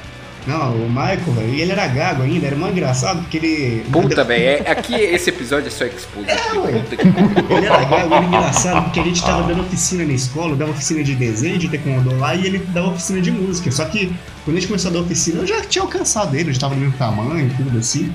[0.47, 3.83] Não, o Michael, velho, e ele era gago ainda, era muito engraçado, porque ele.
[3.91, 4.43] Puta, velho.
[4.63, 6.29] É, aqui esse episódio é só expulso.
[6.29, 6.71] ué.
[6.73, 7.07] Puta que.
[7.53, 11.03] Ele era gago, era engraçado, porque a gente tava dando oficina na escola, dava oficina
[11.03, 13.71] de desenho, de taekwondo lá, e ele dava oficina de música.
[13.71, 14.13] Só que
[14.43, 16.75] quando a gente começou a dar oficina, eu já tinha alcançado ele, eu já tava
[16.75, 18.13] no mesmo tamanho e tudo assim.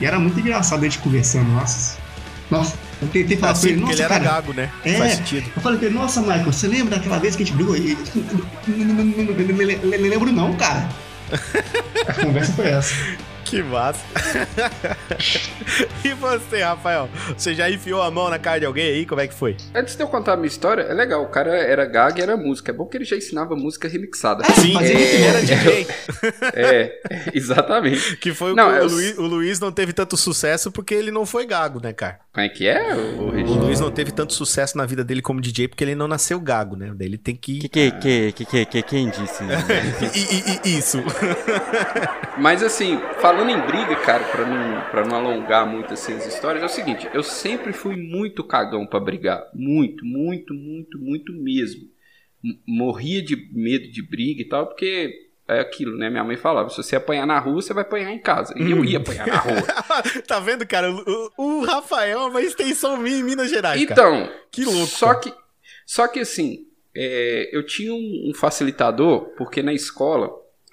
[0.00, 1.99] E era muito engraçado a gente conversando, nossa.
[2.50, 4.70] Nossa, eu tentei falar com Assim, ele, nossa, ele era cara, gago, né?
[4.84, 4.94] É.
[4.94, 5.50] Faz sentido.
[5.54, 7.76] Eu falei pra ele, nossa, Michael, você lembra daquela vez que a gente brigou?
[7.76, 7.98] E ele,
[9.98, 10.88] Não lembro não, cara.
[12.08, 12.94] A conversa foi essa.
[13.50, 14.00] Que massa.
[16.04, 17.08] e você, Rafael?
[17.36, 19.04] Você já enfiou a mão na cara de alguém aí?
[19.06, 19.56] Como é que foi?
[19.74, 21.22] Antes de eu contar a minha história, é legal.
[21.24, 22.70] O cara era gag e era música.
[22.70, 24.44] É bom que ele já ensinava música remixada.
[24.54, 25.70] Sim, fazia ele muito era bom.
[25.72, 25.86] DJ.
[26.54, 27.00] É,
[27.34, 28.16] exatamente.
[28.16, 30.94] Que foi o Não, que o, eu- Luiz, o Luiz não teve tanto sucesso porque
[30.94, 32.20] ele não foi gago, né, cara?
[32.32, 35.40] Como é que é, o, O Luiz não teve tanto sucesso na vida dele como
[35.40, 36.92] DJ porque ele não nasceu gago, né?
[36.94, 37.58] Daí ele tem que.
[37.60, 39.42] Que, que, que, que, que, que, quem disse?
[39.42, 40.98] I- i- i- isso.
[42.38, 46.62] Mas assim, falando em briga, cara, pra não, pra não alongar muito assim as histórias,
[46.62, 49.42] é o seguinte, eu sempre fui muito cagão pra brigar.
[49.54, 51.82] Muito, muito, muito, muito mesmo.
[52.66, 55.12] Morria de medo de briga e tal, porque
[55.46, 56.08] é aquilo, né?
[56.08, 58.54] Minha mãe falava, se você apanhar na rua, você vai apanhar em casa.
[58.56, 59.62] E eu ia apanhar na rua.
[60.26, 60.90] tá vendo, cara?
[60.92, 64.00] O, o Rafael é uma extensão minha em Minas Gerais, cara.
[64.00, 65.20] Então, Que louco, Só cara.
[65.20, 65.34] que,
[65.84, 70.30] só que assim, é, eu tinha um, um facilitador, porque na escola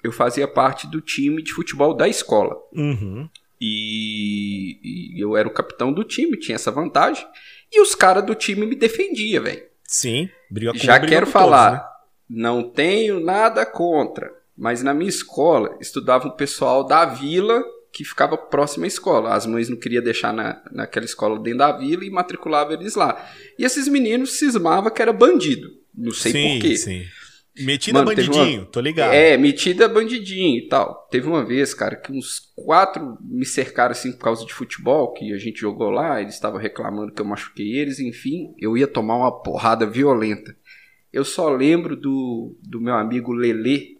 [0.08, 2.56] eu fazia parte do time de futebol da escola.
[2.72, 3.28] Uhum.
[3.60, 7.26] E, e eu era o capitão do time, tinha essa vantagem.
[7.72, 9.62] E os caras do time me defendiam, velho.
[9.84, 10.28] Sim.
[10.50, 11.86] Briga com Já quero falar, todos,
[12.30, 12.42] né?
[12.42, 14.32] não tenho nada contra.
[14.56, 17.62] Mas na minha escola estudava um pessoal da vila
[17.92, 19.34] que ficava próxima à escola.
[19.34, 23.24] As mães não queriam deixar na, naquela escola dentro da vila e matriculava eles lá.
[23.58, 25.70] E esses meninos cismavam que era bandido.
[25.94, 26.76] Não sei sim, por quê.
[26.76, 27.04] Sim.
[27.64, 29.12] Metida Mano, bandidinho, uma- tô ligado.
[29.12, 31.06] É, metida bandidinho e tal.
[31.10, 35.32] Teve uma vez, cara, que uns quatro me cercaram assim por causa de futebol, que
[35.32, 39.16] a gente jogou lá, eles estavam reclamando que eu machuquei eles, enfim, eu ia tomar
[39.16, 40.54] uma porrada violenta.
[41.12, 43.96] Eu só lembro do, do meu amigo Lelê,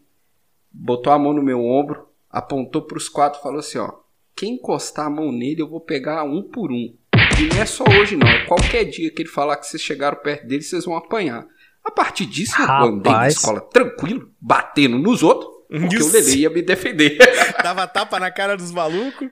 [0.72, 3.90] botou a mão no meu ombro, apontou pros quatro e falou assim, ó,
[4.36, 6.94] quem encostar a mão nele eu vou pegar um por um.
[7.40, 10.18] E não é só hoje não, é qualquer dia que ele falar que vocês chegaram
[10.18, 11.46] perto dele, vocês vão apanhar.
[11.88, 13.34] A partir disso, eu andei na Rapaz.
[13.34, 16.08] escola tranquilo, batendo nos outros, porque Isso.
[16.10, 17.16] o Lelê ia me defender.
[17.64, 19.28] Dava tapa na cara dos malucos.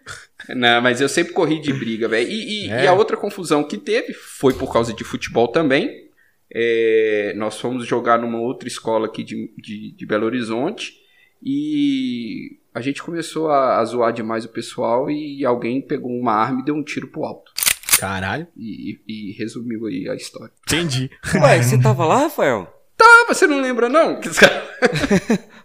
[0.48, 2.28] Não, mas eu sempre corri de briga, velho.
[2.28, 2.84] E, e- É.
[2.84, 6.06] e a outra confusão que teve foi por causa de futebol também.
[6.52, 10.94] É, nós fomos jogar numa outra escola aqui de, de, de Belo Horizonte
[11.42, 16.60] e a gente começou a, a zoar demais o pessoal e alguém pegou uma arma
[16.60, 17.52] e deu um tiro pro alto.
[17.98, 20.52] Caralho, E, e- resumiu aí a história.
[20.66, 21.10] entendi.
[21.34, 22.72] Ué, você tava lá, Rafael?
[23.00, 24.18] Ah, você não lembra não?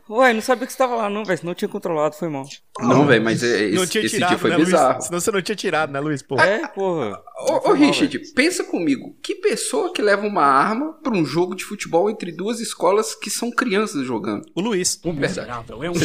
[0.10, 1.40] Ué, não sabia que você tava lá não, velho.
[1.40, 2.46] Senão eu tinha controlado, foi mal.
[2.80, 4.94] Não, velho, mas é- não esse, tinha esse tirado, dia foi né, bizarro.
[4.96, 5.06] Luiz?
[5.06, 6.22] Senão você não tinha tirado, né, Luiz?
[6.22, 6.38] Pô.
[6.40, 7.22] É, porra.
[7.48, 8.34] Ô, ô Richard, velho.
[8.34, 9.16] pensa comigo.
[9.24, 13.30] Que pessoa que leva uma arma pra um jogo de futebol entre duas escolas que
[13.30, 14.46] são crianças jogando?
[14.54, 15.00] O Luiz.
[15.04, 15.50] Verdade.
[15.50, 15.94] é um.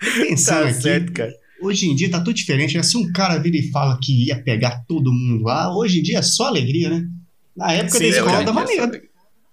[0.00, 1.32] Pensando Tá aqui, certo, cara.
[1.60, 2.76] Hoje em dia tá tudo diferente.
[2.76, 2.82] né?
[2.82, 6.18] Se um cara vira e fala que ia pegar todo mundo lá, hoje em dia
[6.18, 7.06] é só alegria, né?
[7.56, 9.08] Na época Sim, da é, escola hoje dava dia, medo.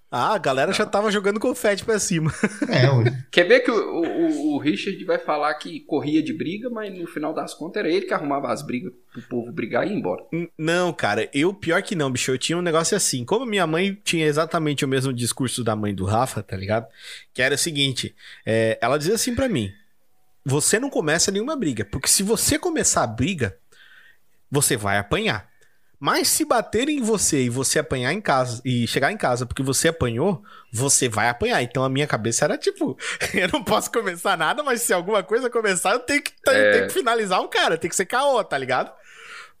[0.08, 2.32] Ah, a galera já tava jogando confete pra cima.
[2.70, 3.24] É, ué.
[3.30, 7.06] Quer ver que o, o- o Richard vai falar que corria de briga, mas no
[7.08, 10.22] final das contas era ele que arrumava as brigas pro povo brigar e ir embora.
[10.56, 12.30] Não, cara, eu pior que não, bicho.
[12.30, 13.24] Eu tinha um negócio assim.
[13.24, 16.86] Como minha mãe tinha exatamente o mesmo discurso da mãe do Rafa, tá ligado?
[17.34, 18.14] Que era o seguinte:
[18.46, 19.72] é, ela dizia assim pra mim:
[20.46, 23.56] você não começa nenhuma briga, porque se você começar a briga,
[24.50, 25.48] você vai apanhar.
[25.98, 29.62] Mas se baterem em você e você apanhar em casa e chegar em casa porque
[29.62, 31.62] você apanhou, você vai apanhar.
[31.62, 32.96] Então a minha cabeça era tipo,
[33.34, 36.86] eu não posso começar nada, mas se alguma coisa começar, eu tenho que, eu tenho
[36.86, 38.92] que finalizar um cara, tem que ser KO, tá ligado?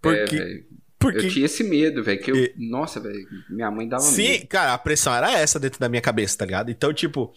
[0.00, 0.60] Porque, É,
[0.98, 2.20] porque Eu tinha esse medo, velho.
[2.20, 3.26] Que eu, E- Nossa, velho.
[3.48, 4.46] Minha mãe dava Sim, medo.
[4.48, 6.70] cara, a pressão era essa dentro da minha cabeça, tá ligado?
[6.70, 7.32] Então, tipo,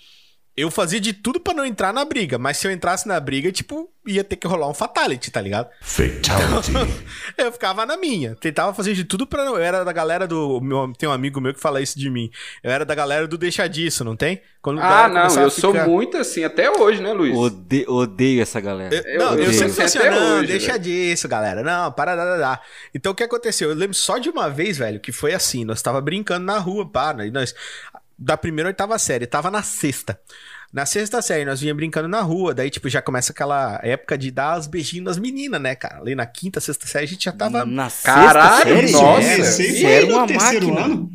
[0.59, 3.51] eu fazia de tudo pra não entrar na briga, mas se eu entrasse na briga,
[3.51, 5.69] tipo, ia ter que rolar um fatality, tá ligado?
[5.81, 6.71] Fatality.
[7.37, 9.55] Eu ficava na minha, tentava fazer de tudo pra não.
[9.55, 10.59] Eu era da galera do.
[10.61, 12.29] Meu, tem um amigo meu que fala isso de mim.
[12.63, 14.41] Eu era da galera do deixa disso, não tem?
[14.61, 15.41] Quando Ah, não.
[15.43, 17.35] Eu sou ficar- muito assim até hoje, né, Luiz?
[17.37, 18.93] Ode- odeio essa galera.
[18.95, 20.83] Eu- não, eu eu, sou sempre falei assim, até não, hoje, deixa velho.
[20.83, 21.63] disso, galera.
[21.63, 22.61] Não, para, dá, dá, dá.
[22.93, 23.69] Então o que aconteceu?
[23.69, 26.89] Eu lembro só de uma vez, velho, que foi assim, nós tava brincando na rua,
[26.89, 27.53] pá, né, e nós
[28.19, 30.19] da primeira ou oitava série, tava na sexta.
[30.71, 34.29] Na sexta série, nós vinha brincando na rua, daí, tipo, já começa aquela época de
[34.29, 35.99] dar os beijinhos nas meninas, né, cara?
[35.99, 37.65] Ali na quinta, sexta série, a gente já tava.
[37.65, 38.91] Na Caralho, série?
[38.91, 39.21] nossa.
[39.27, 40.81] É, você foi era uma máquina.
[40.85, 41.09] ano.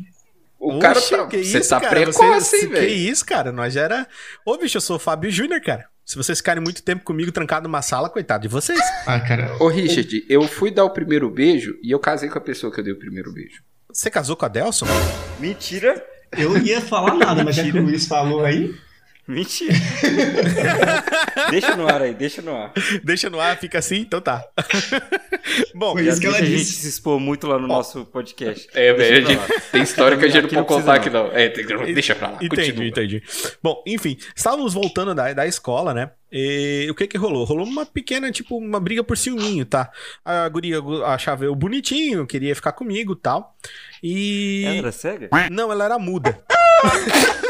[0.59, 1.27] O cara Oxe, tá.
[1.27, 1.91] que Você isso, tá cara?
[2.01, 2.87] precoce, Você- hein, velho?
[2.87, 3.51] Que isso, cara?
[3.51, 4.07] Nós já era.
[4.43, 5.85] Ô, bicho, eu sou o Fábio Júnior, cara.
[6.03, 8.79] Se vocês ficarem muito tempo comigo trancado numa sala, coitado de vocês.
[9.05, 9.55] Ah, cara.
[9.59, 12.79] Ô, Richard, eu fui dar o primeiro beijo e eu casei com a pessoa que
[12.79, 13.61] eu dei o primeiro beijo.
[13.91, 14.85] Você casou com a Delson?
[15.39, 16.03] Mentira.
[16.31, 18.75] Eu ia falar nada, mas já que o Luiz falou aí.
[19.27, 19.73] Mentira.
[21.49, 22.71] deixa no ar aí, deixa no ar.
[23.03, 24.43] Deixa no ar, fica assim, então tá.
[25.73, 26.73] Bom, Foi isso que ela a gente disse.
[26.81, 28.67] se expor muito lá no nosso podcast.
[28.73, 29.27] É, velho.
[29.71, 31.27] Tem história que a gente não pode contar aqui, não.
[31.31, 32.37] É, tem- deixa pra lá.
[32.41, 32.87] Entendi, continua.
[32.87, 33.23] entendi.
[33.63, 36.11] Bom, enfim, estávamos voltando da, da escola, né?
[36.31, 37.45] E o que que rolou?
[37.45, 39.89] Rolou uma pequena, tipo, uma briga por ciúminho, tá?
[40.23, 43.55] A guria achava eu bonitinho, queria ficar comigo e tal.
[44.03, 44.63] E.
[44.65, 45.29] Ela era cega?
[45.49, 46.39] Não, ela era muda.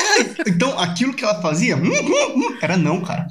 [0.47, 3.27] Então, aquilo que ela fazia, hum, hum, hum, era não, cara.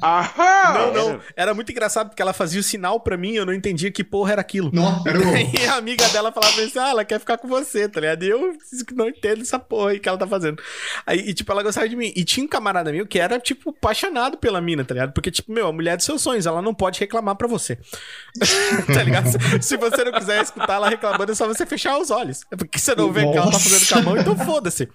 [0.73, 1.09] não, não.
[1.35, 1.45] era.
[1.45, 4.33] Era muito engraçado porque ela fazia o sinal pra mim, eu não entendia que porra
[4.33, 4.71] era aquilo.
[4.73, 5.35] Não, era o.
[5.55, 8.23] E a amiga dela falava assim, ah, ela quer ficar com você, tá ligado?
[8.23, 8.57] E eu
[8.93, 10.61] não entendo essa porra aí que ela tá fazendo.
[11.05, 12.11] Aí, e, tipo, ela gostava de mim.
[12.15, 15.13] E tinha um camarada meu que era, tipo, apaixonado pela mina, tá ligado?
[15.13, 17.77] Porque, tipo, meu, a mulher dos seus sonhos, ela não pode reclamar pra você.
[18.93, 19.27] tá ligado?
[19.29, 22.41] Se, se você não quiser escutar ela reclamando, é só você fechar os olhos.
[22.51, 24.89] É porque você não vê o que ela tá fazendo com a mão, então foda-se.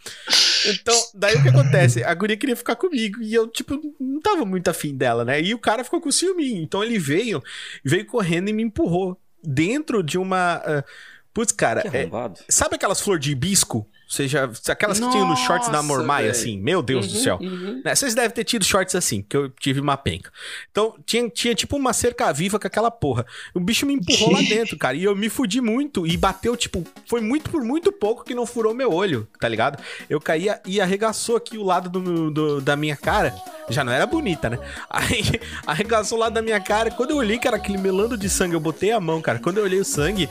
[0.66, 1.79] Então, daí o que acontece?
[2.06, 5.40] A guria queria ficar comigo e eu, tipo, não tava muito afim dela, né?
[5.40, 6.62] E o cara ficou com ciúminho.
[6.62, 7.42] Então ele veio,
[7.84, 10.54] veio correndo e me empurrou dentro de uma.
[10.64, 10.84] ah,
[11.32, 12.06] Putz, cara, é-
[12.48, 13.88] sabe aquelas flores de hibisco?
[14.12, 16.58] Seja, aquelas que tinham nos shorts da Nossa, Mormai, assim.
[16.60, 17.38] Meu Deus do Uhum, céu.
[17.40, 17.80] uhum.
[17.84, 20.32] Né, Vocês devem ter tido shorts assim, que eu tive uma penca.
[20.72, 23.24] Então, tinha, tinha tipo uma cerca viva com aquela porra.
[23.54, 24.96] O bicho me empurrou lá dentro, cara.
[24.96, 26.08] E eu me fudi muito.
[26.08, 29.80] E bateu, tipo, foi muito por muito pouco que não furou meu olho, tá ligado?
[30.08, 33.32] Eu caía e arregaçou aqui o lado do, do- da minha cara.
[33.68, 34.58] Já não era bonita, né?
[34.90, 35.22] Aí
[35.64, 36.90] arregaçou o lado da minha cara.
[36.90, 39.38] Quando eu olhei, cara, aquele melando de sangue, eu botei a mão, cara.
[39.38, 40.28] Quando eu olhei o sangue,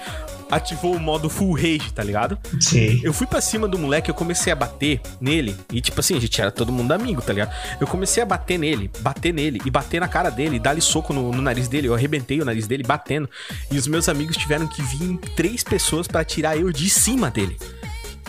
[0.50, 2.38] ativou o modo full rage, tá ligado?
[2.60, 3.00] Sim.
[3.04, 5.56] Eu fui pra cima do moleque, eu comecei a bater nele.
[5.72, 7.54] E, tipo assim, a gente era todo mundo amigo, tá ligado?
[7.80, 11.32] Eu comecei a bater nele, bater nele e bater na cara dele, dar-lhe soco no,
[11.32, 11.88] no nariz dele.
[11.88, 13.30] Eu arrebentei o nariz dele batendo.
[13.72, 17.58] E os meus amigos tiveram que vir três pessoas pra tirar eu de cima dele.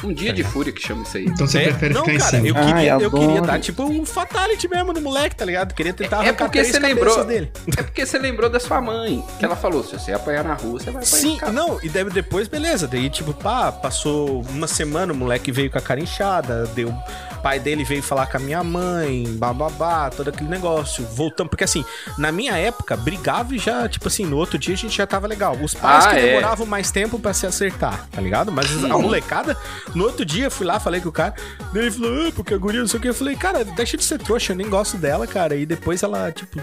[0.02, 1.24] Um dia de fúria que chama isso aí.
[1.26, 2.48] Então você É, prefere não, ficar cara, em cima.
[2.48, 3.18] eu Ai, queria, eu adoro.
[3.26, 5.74] queria dar tipo um fatality mesmo no moleque, tá ligado?
[5.74, 7.24] Queria tentar É arrancar porque três você lembrou.
[7.24, 7.52] dele.
[7.76, 9.22] É porque você lembrou da sua mãe.
[9.38, 11.04] Que ela falou: se você apanhar na rua, você vai apanhar.
[11.04, 12.86] Sim, não, e daí depois, beleza.
[12.88, 16.92] Daí, tipo, pá, passou uma semana, o moleque veio com a cara inchada, deu.
[17.40, 21.06] O pai dele veio falar com a minha mãe, bababá, todo aquele negócio.
[21.06, 21.82] Voltamos, porque assim,
[22.18, 25.26] na minha época, brigava e já, tipo assim, no outro dia a gente já tava
[25.26, 25.56] legal.
[25.56, 26.26] Os pais Ah, que é.
[26.26, 28.52] demoravam mais tempo pra se acertar, tá ligado?
[28.52, 29.56] Mas a molecada,
[29.94, 31.34] no outro dia, fui lá, falei com o cara,
[31.72, 33.08] daí ele falou, ah, porque a guria não sei o que.
[33.08, 35.56] Eu falei, cara, deixa de ser trouxa, eu nem gosto dela, cara.
[35.56, 36.60] E depois ela, tipo,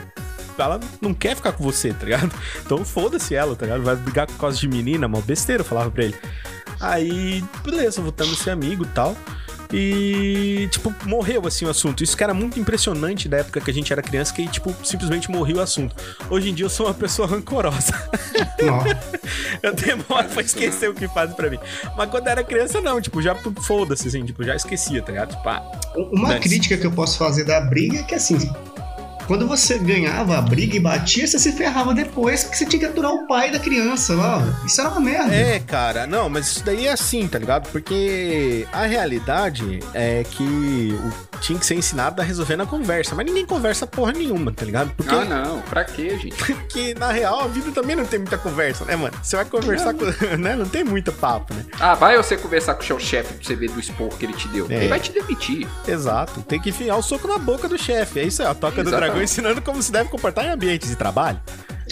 [0.60, 2.32] ela não quer ficar com você, tá ligado?
[2.64, 3.82] Então foda-se ela, tá ligado?
[3.84, 6.16] Vai brigar por causa de menina, mal besteira, eu falava pra ele.
[6.80, 9.16] Aí, beleza, voltamos a ser amigo e tal.
[9.72, 12.04] E, tipo, morreu assim o assunto.
[12.04, 15.30] Isso que era muito impressionante da época que a gente era criança, que, tipo, simplesmente
[15.30, 15.96] morreu o assunto.
[16.30, 17.94] Hoje em dia eu sou uma pessoa rancorosa.
[19.62, 21.60] Eu demoro pra esquecer o que faz pra mim.
[21.96, 25.36] Mas quando eu era criança, não, tipo, já foda-se, assim, tipo, já esquecia, tá ligado?
[25.36, 25.64] Tipo, ah,
[26.12, 28.38] Uma crítica que eu posso fazer da briga é que assim.
[29.28, 32.86] Quando você ganhava a briga e batia, você se ferrava depois, porque você tinha que
[32.86, 34.42] aturar o pai da criança lá.
[34.66, 35.34] Isso era uma merda.
[35.36, 37.70] É, cara, não, mas isso daí é assim, tá ligado?
[37.70, 43.26] Porque a realidade é que o- tinha que ser ensinado a resolver na conversa, mas
[43.26, 44.92] ninguém conversa porra nenhuma, tá ligado?
[44.98, 45.62] Porque, Ah, não.
[45.62, 46.36] Pra quê, gente?
[46.44, 49.14] porque na real a vida também não tem muita conversa, né, mano?
[49.22, 50.06] Você vai conversar com.
[50.38, 50.56] né?
[50.56, 51.66] Não tem muito papo, né?
[51.80, 54.34] Ah, vai você conversar com o seu chefe pra você ver do esporro que ele
[54.34, 54.68] te deu.
[54.70, 54.76] É.
[54.78, 55.68] Ele vai te demitir.
[55.88, 56.42] Exato.
[56.42, 58.20] Tem que enfiar o soco na boca do chefe.
[58.20, 59.17] É isso aí, a toca do Exatamente.
[59.22, 61.40] Ensinando como se deve comportar em ambientes de trabalho.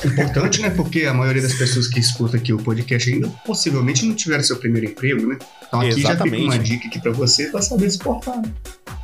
[0.04, 0.70] Importante, né?
[0.70, 4.58] Porque a maioria das pessoas que escuta aqui o podcast ainda possivelmente não tiveram seu
[4.58, 5.38] primeiro emprego, né?
[5.68, 6.44] Então aqui já fica Exatamente.
[6.44, 8.38] uma dica aqui pra você pra saber se portar.
[8.42, 8.52] né?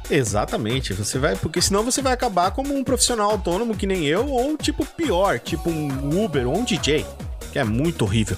[0.10, 4.28] Exatamente, você vai, porque senão você vai acabar como um profissional autônomo que nem eu,
[4.28, 7.06] ou tipo pior, tipo um Uber ou um DJ,
[7.54, 8.36] que é muito horrível.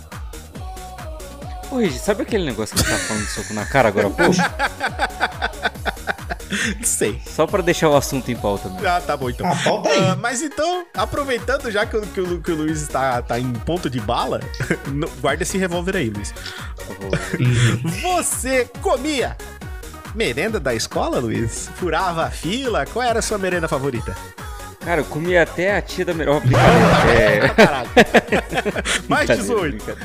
[1.71, 4.11] Ô, Regi, sabe aquele negócio que você tá falando de soco na cara agora há
[4.11, 4.35] pouco?
[6.83, 7.21] Sei.
[7.25, 8.87] Só pra deixar o assunto em pauta mesmo.
[8.87, 9.45] Ah, tá bom então.
[9.45, 9.99] Ah, pauta aí.
[9.99, 13.51] Ah, mas então, aproveitando já que, o- que o, que o Luiz tá, tá em
[13.53, 14.39] ponto de bala,
[15.21, 16.33] guarda esse revólver aí, Luiz.
[18.01, 19.35] Você comia
[20.15, 21.69] merenda da escola, Luiz?
[21.75, 22.85] Furava a fila?
[22.85, 24.15] Qual era a sua merenda favorita?
[24.83, 26.41] Cara, eu comi até a tia da melhor.
[27.17, 27.41] É.
[29.07, 29.95] Mais brincadeira, 18.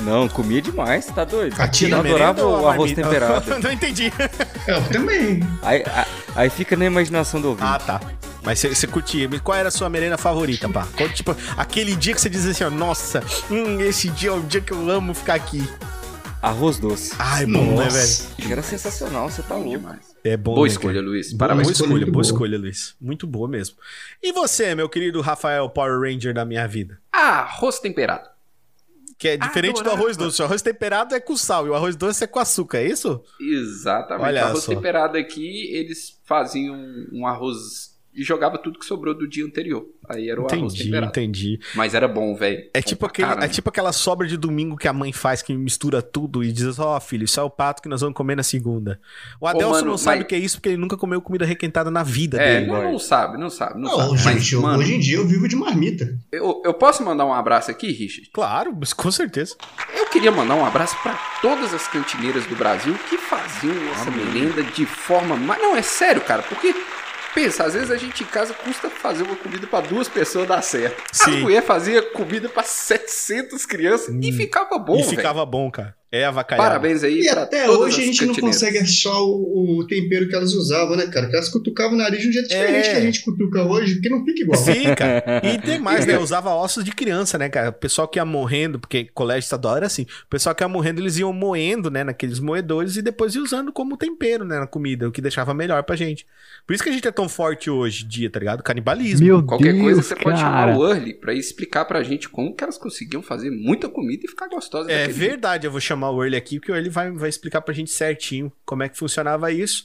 [0.00, 1.54] Não, comia demais, tá doido.
[1.60, 3.58] A tia eu adorava o arroz temperado.
[3.60, 4.12] Não entendi.
[4.66, 5.40] Eu também.
[5.62, 7.66] Aí, a- aí fica na imaginação do ouvinte.
[7.68, 8.00] Ah, tá.
[8.42, 9.28] Mas você- curtia.
[9.28, 10.86] Mas Qual era a sua merenda favorita, pá?
[10.96, 14.40] Qual, tipo, aquele dia que você dizia assim, ó, nossa, hum, esse dia é o
[14.40, 15.62] dia que eu amo ficar aqui.
[16.40, 17.12] Arroz doce.
[17.18, 18.26] Ai, bom, né, Nossa.
[18.38, 18.52] velho?
[18.52, 19.68] Era sensacional, você tá louco.
[19.70, 19.98] Demais.
[20.24, 21.06] É bom, Boa né, escolha, cara?
[21.06, 21.34] Luiz.
[21.34, 21.66] Parabéns.
[21.66, 22.22] boa escolha, muito boa boa.
[22.22, 22.94] escolha, Luiz.
[22.98, 23.76] Muito boa mesmo.
[24.22, 26.98] E você, meu querido Rafael Power Ranger da minha vida?
[27.12, 28.26] Ah, arroz temperado.
[29.20, 30.00] Que é diferente do Adorava.
[30.02, 30.40] arroz doce.
[30.40, 33.22] O arroz temperado é com sal e o arroz doce é com açúcar, é isso?
[33.38, 34.26] Exatamente.
[34.26, 34.74] Olha o arroz só.
[34.74, 36.74] temperado aqui, eles faziam
[37.12, 39.86] um arroz e jogava tudo que sobrou do dia anterior.
[40.08, 41.10] Aí era o arroz Entendi, temperado.
[41.10, 41.60] entendi.
[41.74, 42.68] Mas era bom, velho.
[42.74, 46.02] É tipo, aquele, é tipo aquela sobra de domingo que a mãe faz, que mistura
[46.02, 49.00] tudo e diz: Ó, filho, isso é o prato que nós vamos comer na segunda.
[49.40, 51.44] O Adelson mano, não sabe mas- o que é isso porque ele nunca comeu comida
[51.44, 52.72] requentada na vida É, dele.
[52.72, 54.10] não, não sabe, não sabe, não, Não, sabe.
[54.10, 56.18] Mas, gente, eu- mano, hoje em dia eu vivo de marmita.
[56.32, 58.30] eu, eu posso mandar um abraço aqui, Richard?
[58.32, 59.56] Claro, mas com certeza.
[59.96, 64.62] Eu queria mandar um abraço pra todas as cantineiras do Brasil que faziam essa merenda
[64.64, 65.36] de forma.
[65.36, 66.74] Mas não, é sério, cara, porque.
[67.34, 70.62] Pensa, às vezes a gente em casa custa fazer uma comida pra duas pessoas dar
[70.62, 71.02] certo.
[71.12, 71.38] Sim.
[71.38, 75.94] A mulher fazia comida pra 700 crianças e ficava bom, e ficava bom, cara.
[76.12, 76.68] É avacalhado.
[76.68, 80.28] Parabéns aí E pra até todas hoje a gente não consegue achar o, o tempero
[80.28, 81.28] que elas usavam, né, cara?
[81.28, 82.90] Que elas cutucavam o nariz de um jeito diferente É.
[82.92, 84.64] que a gente cutuca hoje, porque não fica igual.
[84.64, 85.24] Fica.
[85.44, 86.18] E tem mais, né?
[86.18, 87.68] Usava ossos de criança, né, cara?
[87.70, 90.02] O pessoal que ia morrendo, porque colégio estadual era assim.
[90.02, 93.72] O pessoal que ia morrendo, eles iam moendo, né, naqueles moedores e depois ia usando
[93.72, 96.26] como tempero, né, na comida, o que deixava melhor pra gente.
[96.66, 98.62] Por isso que a gente é tão forte hoje em dia, tá ligado?
[98.62, 99.24] Canibalismo.
[99.26, 100.76] Meu Qualquer Deus, coisa você pode chamar cara.
[100.78, 104.48] o Early pra explicar pra gente como que elas conseguiam fazer muita comida e ficar
[104.48, 107.28] gostosa É daquele verdade, eu vou chamar o Early aqui, porque o Early vai, vai
[107.28, 109.84] explicar pra gente certinho como é que funcionava isso.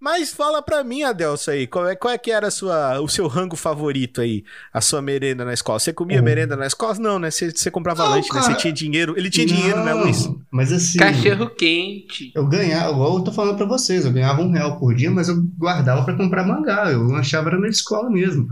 [0.00, 3.08] Mas fala pra mim, Adelso, aí, qual é, qual é que era a sua, o
[3.08, 5.80] seu rango favorito aí, a sua merenda na escola?
[5.80, 6.22] Você comia Oh.
[6.22, 6.94] merenda na escola?
[7.00, 7.32] Não, né?
[7.32, 8.40] Você, você comprava Não, lanche, né?
[8.40, 8.60] Você cara.
[8.60, 9.14] tinha dinheiro.
[9.18, 10.30] Ele tinha dinheiro, né, Não, Luiz?
[10.52, 10.98] Mas assim.
[11.00, 12.30] Cachorro quente.
[12.32, 15.28] Eu ganhava, igual eu tô falando pra vocês, eu ganhava um real por dia, mas
[15.28, 16.92] eu guardava pra comprar mangá.
[16.92, 18.46] Eu lanchava era na escola mesmo.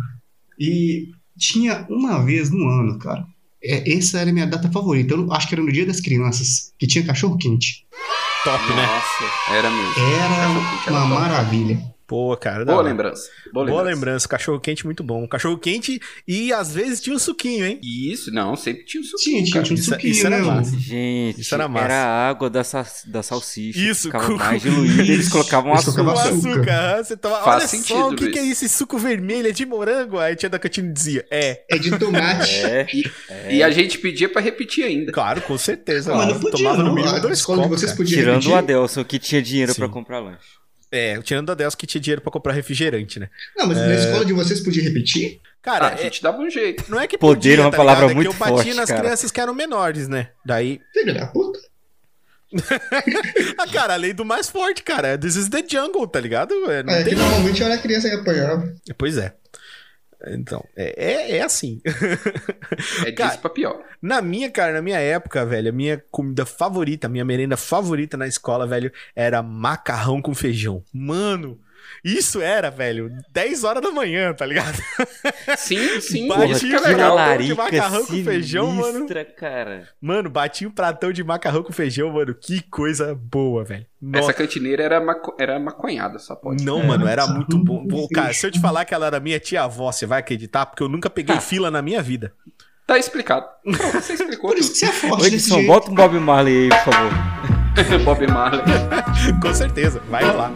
[0.59, 3.25] E tinha uma vez no ano, cara.
[3.67, 5.15] É, essa era a minha data favorita.
[5.15, 7.87] Eu acho que era no Dia das Crianças, que tinha cachorro quente.
[8.45, 8.87] Top, né?
[8.87, 9.93] Nossa, era mesmo.
[10.15, 11.21] Era Cachorro-quente era uma top.
[11.21, 11.96] maravilha.
[12.07, 12.65] Pô, cara.
[12.65, 13.29] Boa lembrança.
[13.53, 13.95] Boa, Boa lembrança.
[13.95, 14.29] lembrança.
[14.29, 15.27] Cachorro quente muito bom.
[15.27, 17.81] Cachorro quente e às vezes tinha um suquinho, hein?
[17.83, 20.45] Isso, não, sempre tinha um Tinha, suquinho, tinha, tinha um Isso- suquinho, isso era né?
[20.45, 20.79] massa.
[20.79, 21.85] Gente, Isso era massa.
[21.87, 23.79] era a água da, sa da salsicha.
[23.81, 26.13] Isso, ficava com- mais diluída, eles colocavam Eles açúcar.
[26.13, 26.31] açúcar.
[26.53, 27.05] açúcar.
[27.05, 27.37] Você toma...
[27.43, 29.49] Faz Olha só, sentido, o que, que é esse suco vermelho?
[29.49, 30.19] É de morango?
[30.19, 31.65] Aí a tia da cantina dizia, é.
[31.69, 32.47] É de tomate.
[33.29, 35.11] É, E a gente pedia pra repetir ainda.
[35.11, 36.15] Claro, com certeza.
[36.15, 36.95] Não podia, tomava no não.
[36.95, 37.97] mínimo A dois copos, vocês cara.
[37.97, 38.53] podia tirando repetir?
[38.53, 39.79] o Adelson, que tinha dinheiro Sim.
[39.81, 40.39] pra comprar lanche.
[40.91, 43.29] É, tirando a Deus que tinha dinheiro pra comprar refrigerante, né?
[43.57, 45.41] Não, mas na escola de vocês podia repetir?
[45.61, 46.85] Cara, Ah, a é- gente dava um jeito.
[46.89, 48.13] não é que Poder podia, é uma tá palavra ligado?
[48.13, 49.01] É muito que eu batia forte, nas cara.
[49.01, 50.29] crianças que eram menores, né?
[50.45, 50.81] Daí...
[50.95, 51.59] Filho da puta.
[53.59, 55.19] Ah, cara, a lei do mais forte, cara.
[55.19, 56.55] This is the jungle, tá ligado?
[56.71, 57.19] É, não É, que tem...
[57.19, 58.73] normalmente era a criança que apanhava.
[58.97, 59.35] Pois é.
[60.29, 61.81] Então, é, é, é assim.
[63.05, 63.83] É Cara, disso pra pior.
[64.01, 68.17] Na minha, cara, na minha época, velho, a minha comida favorita, a minha merenda favorita
[68.17, 70.83] na escola, velho, era macarrão com feijão.
[70.93, 71.61] Mano,
[72.05, 74.77] isso era, velho, 10 horas da manhã, tá ligado?
[75.57, 76.29] Sim, sim.
[76.29, 77.15] Que que é legal.
[77.15, 79.07] larica macarrão com feijão, mano.
[79.37, 79.89] cara.
[80.01, 82.35] Mano, bati um pratão de macarrão com feijão, mano.
[82.35, 83.87] Que coisa boa, velho.
[84.13, 84.33] Essa Nossa.
[84.35, 85.35] cantineira era, maco...
[85.39, 86.65] era maconhada, só pode.
[86.65, 87.87] Não, É, mano, era muito bom.
[87.87, 90.67] Pô, cara, se eu te falar que ela era minha tia-avó, você vai acreditar?
[90.67, 92.33] Porque eu nunca peguei fila na minha vida.
[92.87, 93.47] Tá explicado.
[93.95, 95.67] Você explicou Por isso que você é forte Edson, jeito.
[95.67, 97.13] bota um Bob Marley aí, por favor.
[98.05, 98.63] Bob Marley.
[99.43, 100.53] Com certeza, vai rolar.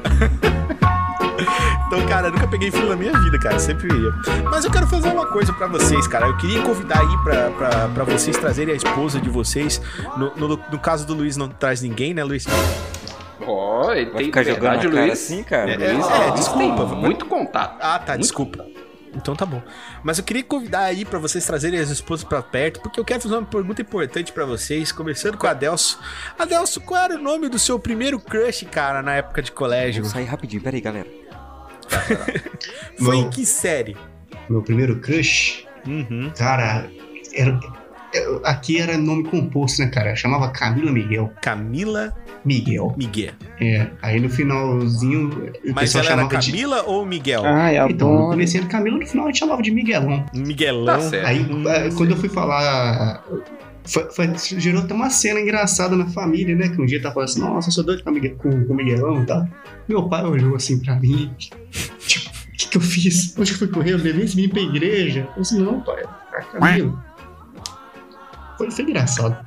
[1.87, 3.59] Então, cara, eu nunca peguei fila na minha vida, cara.
[3.59, 4.13] Sempre ia.
[4.51, 6.27] Mas eu quero fazer uma coisa pra vocês, cara.
[6.27, 9.81] Eu queria convidar aí pra, pra, pra vocês trazerem a esposa de vocês.
[10.17, 12.47] No, no, no caso do Luiz, não traz ninguém, né, Luiz?
[13.41, 15.13] Ó, ele Vai tem ficar jogando verdade, na cara Luiz.
[15.23, 15.71] assim, cara?
[15.73, 16.87] É, Luiz, é, Luiz desculpa.
[16.87, 17.79] Tem muito contato.
[17.81, 18.67] Ah, tá, Muito desculpa.
[19.13, 19.61] Então tá bom.
[20.05, 23.21] Mas eu queria convidar aí pra vocês trazerem as esposas pra perto, porque eu quero
[23.21, 25.99] fazer uma pergunta importante pra vocês, começando com a Adelso.
[26.39, 30.05] Adelso, qual era o nome do seu primeiro crush, cara, na época de colégio?
[30.05, 31.09] Vou sair rapidinho, peraí, galera.
[32.99, 33.27] Foi Não.
[33.27, 33.97] em que série?
[34.49, 36.31] Meu primeiro crush, Uhum.
[36.37, 36.87] cara,
[37.35, 37.59] era,
[38.13, 40.15] eu- aqui era nome composto, né, cara?
[40.17, 41.33] Chamava Camila Miguel.
[41.43, 42.13] Camila
[42.45, 42.95] Miguel.
[42.97, 43.33] Miguel.
[43.61, 45.29] É, aí no finalzinho
[45.65, 46.51] o Mas pessoal ela era chamava de...
[46.51, 47.43] Camila ou Miguel?
[47.45, 48.31] Ai, Então, no adoro.
[48.33, 50.27] começo era Camila, no final a gente chamava de Miguelão.
[50.35, 50.87] Miguelão.
[50.99, 51.27] Tá certo.
[51.27, 51.65] Aí, Hum,
[51.97, 53.23] quando eu fui falar.
[53.85, 56.69] Foi, foi- gerou até uma cena engraçada na família, né?
[56.69, 59.27] Que um dia tá falando assim: Nossa, eu sou doido com, com, o Miguelão e
[59.27, 59.49] tal.
[59.89, 61.57] Meu pai olhou assim pra mim: Tipo,
[62.29, 63.35] o que, que eu fiz?
[63.39, 63.93] Onde que eu fui correr?
[63.93, 65.29] Eu levei esse menino pra igreja.
[65.35, 67.05] Eu assim: Não, pai, é a Camila.
[68.59, 69.47] Foi, foi engraçado.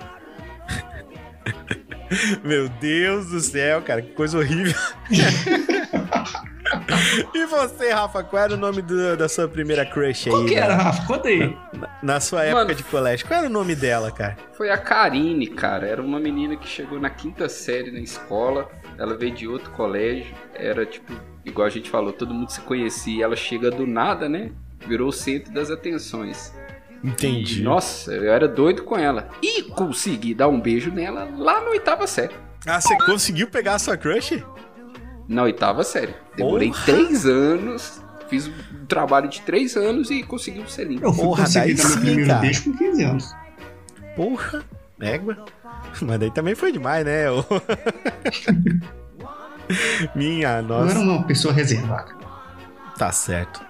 [2.43, 4.73] Meu Deus do céu, cara, que coisa horrível.
[7.33, 10.31] e você, Rafa, qual era o nome do- da sua primeira crush aí?
[10.33, 10.61] Qual que né?
[10.61, 11.05] era, Rafa?
[11.07, 11.57] Conta aí.
[12.01, 12.57] Na sua Mano.
[12.59, 13.27] época de colégio.
[13.27, 14.37] Qual era o nome dela, cara?
[14.57, 15.87] Foi a Karine, cara.
[15.87, 18.69] Era uma menina que chegou na quinta série na escola.
[18.97, 20.33] Ela veio de outro colégio.
[20.53, 21.11] Era tipo,
[21.45, 23.23] igual a gente falou, todo mundo se conhecia.
[23.25, 24.51] Ela chega do nada, né?
[24.87, 26.53] Virou o centro das atenções.
[27.03, 27.59] Entendi.
[27.61, 29.29] E, nossa, eu era doido com ela.
[29.41, 32.33] E consegui dar um beijo nela lá na oitava série.
[32.65, 34.41] Ah, você conseguiu pegar a sua crush?
[35.27, 36.13] Na oitava série.
[36.35, 36.83] Demorei Porra!
[36.85, 38.01] três anos.
[38.29, 41.01] Fiz um trabalho de três anos e consegui um selinho.
[41.03, 42.39] Eu Porra, daí conseguir dar meu primeiro cara.
[42.41, 43.35] beijo com 15 anos.
[44.15, 44.63] Porra,
[44.99, 45.45] égua.
[46.01, 47.29] Mas daí também foi demais, né?
[47.29, 47.43] ô?
[50.15, 50.99] Minha Eu era nossa.
[50.99, 52.13] uma pessoa reservada.
[52.97, 53.61] Tá certo.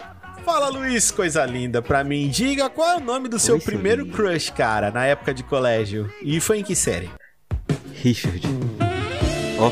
[0.43, 1.81] Fala, Luiz, coisa linda.
[1.81, 4.15] Pra mim, diga qual é o nome do seu Oi, primeiro lindo.
[4.15, 6.11] crush, cara, na época de colégio.
[6.21, 7.09] E foi em que série?
[7.93, 8.41] Richard.
[9.59, 9.71] Ó,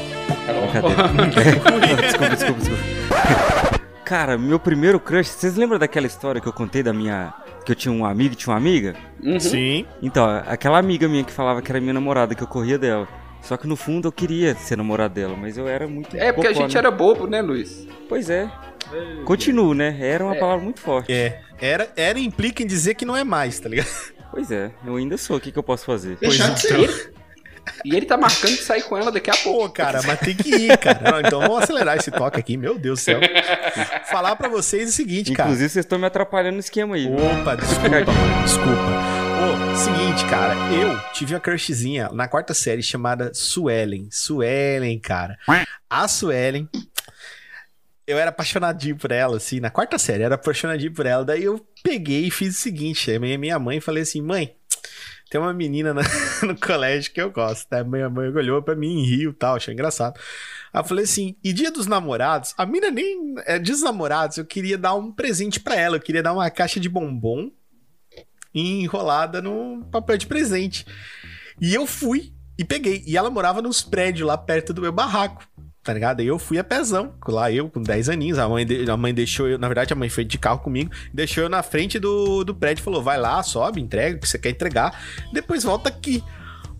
[0.53, 2.01] brincadeira.
[2.01, 3.81] desculpa, desculpa, desculpa.
[4.03, 7.33] Cara, meu primeiro crush, vocês lembram daquela história que eu contei da minha.
[7.65, 8.95] Que eu tinha um amigo e tinha uma amiga?
[9.23, 9.39] Uhum.
[9.39, 9.85] Sim.
[10.01, 13.07] Então, aquela amiga minha que falava que era minha namorada, que eu corria dela.
[13.41, 16.15] Só que no fundo eu queria ser namorado dela, mas eu era muito.
[16.17, 16.79] É, porque a gente né?
[16.79, 17.87] era bobo, né, Luiz?
[18.09, 18.51] Pois é.
[19.25, 19.95] Continuo, né?
[19.99, 20.39] Era uma É.
[20.39, 21.11] palavra muito forte.
[21.11, 23.87] É, era, era implica em dizer que não é mais, tá ligado?
[24.31, 25.37] Pois é, eu ainda sou.
[25.37, 26.17] O que, que eu posso fazer?
[26.17, 27.13] Deixar de ser.
[27.85, 29.61] E ele tá marcando de sair com ela daqui a pouco.
[29.61, 31.11] Pô, cara, mas tem que ir, cara.
[31.11, 33.19] Não, então vamos acelerar esse toque aqui, meu Deus do céu.
[34.09, 35.49] Falar pra vocês o seguinte, cara.
[35.49, 37.07] Inclusive, vocês estão me atrapalhando no esquema aí.
[37.07, 37.15] viu?
[37.15, 39.21] Opa, desculpa, mano, desculpa.
[39.41, 44.07] Ô, seguinte, cara, eu tive uma crushzinha na quarta série chamada Suelen.
[44.11, 45.37] Suelen, cara.
[45.89, 46.69] A Suelen.
[48.05, 51.23] Eu era apaixonadinho por ela, assim, na quarta série, eu era apaixonadinho por ela.
[51.23, 54.53] Daí eu peguei e fiz o seguinte: minha mãe e falei assim, mãe.
[55.31, 56.01] Tem uma menina na-
[56.45, 57.81] no colégio que eu gosto, né?
[57.85, 60.19] Minha mãe olhou pra mim rio e tal, achei engraçado.
[60.73, 62.53] Aí eu falei assim: e dia dos namorados?
[62.57, 63.35] A mina nem.
[63.45, 65.95] É, dia dos namorados, eu queria dar um presente pra ela.
[65.95, 67.49] Eu queria dar uma caixa de bombom
[68.53, 70.85] enrolada no papel de presente.
[71.61, 73.01] E eu fui e peguei.
[73.07, 75.47] E ela morava nos prédios lá perto do meu barraco.
[75.83, 76.21] Tá ligado?
[76.21, 77.13] Eu fui a pezão.
[77.27, 78.37] Lá eu, com 10 aninhos.
[78.37, 79.57] A mãe, de- a mãe deixou eu.
[79.57, 80.91] Na verdade, a mãe foi de carro comigo.
[81.13, 82.83] Deixou eu na frente do, do prédio.
[82.83, 84.99] Falou: vai lá, sobe, entrega o que você quer entregar.
[85.33, 86.23] Depois volta aqui.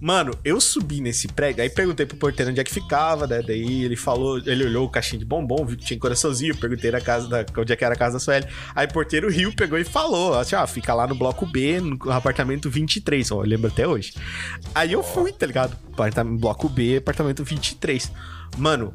[0.04, 3.40] Mano, eu subi nesse prédio, aí perguntei pro porteiro onde é que ficava, né?
[3.46, 7.00] Daí ele falou, ele olhou o caixinho de bombom, viu que tinha coraçãozinho, perguntei na
[7.00, 8.48] casa da, onde é que era a casa da Sueli.
[8.74, 12.12] Aí o porteiro riu, pegou e falou, assim, ó, fica lá no bloco B, no
[12.12, 14.16] apartamento 23, ó, eu lembro até hoje.
[14.74, 15.78] Aí eu fui, tá ligado?
[15.94, 18.12] Apartamento, bloco B, apartamento 23.
[18.58, 18.94] Mano,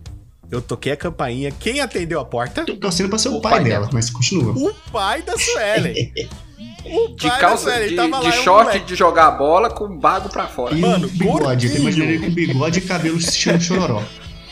[0.50, 2.64] eu toquei a campainha, quem atendeu a porta?
[2.64, 3.90] Tô torcendo pra ser o, O pai, pai dela, dela.
[3.92, 4.52] mas continua.
[4.52, 6.12] O pai da Suelen.
[6.88, 8.86] O De pai calça, da Suelen, de, tava lá, de é short moleque.
[8.86, 10.72] de jogar bola com bago pra fora.
[10.72, 14.02] E Mano, um bigode, eu ele com bigode e cabelo estilo chororó.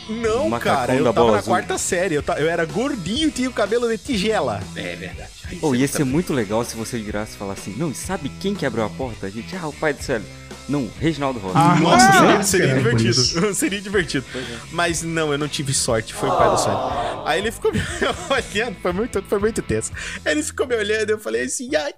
[0.09, 1.53] Não, Macacão cara, eu tava na azul.
[1.53, 2.13] quarta série.
[2.15, 4.61] Eu, ta- eu era gordinho e tinha o cabelo de tigela.
[4.75, 5.29] É verdade.
[5.61, 8.53] Você ia ser muito legal se você virasse e falasse assim: Não, e sabe quem
[8.55, 9.27] que abriu a porta?
[9.27, 10.25] A gente, ah, o pai do Célio.
[10.67, 11.57] Não, Reginaldo Rosa.
[11.59, 13.53] Ah, Nossa, Nossa, seria, eu seria esperava por divertido.
[13.53, 14.25] Seria divertido.
[14.71, 16.13] Mas não, eu não tive sorte.
[16.13, 16.79] Foi o pai da Sueli.
[17.25, 17.79] Aí ele ficou me
[18.29, 18.75] olhando.
[18.81, 19.91] Foi muito, foi muito tenso.
[20.25, 21.11] Ele ficou me olhando.
[21.11, 21.93] Eu falei assim: ai,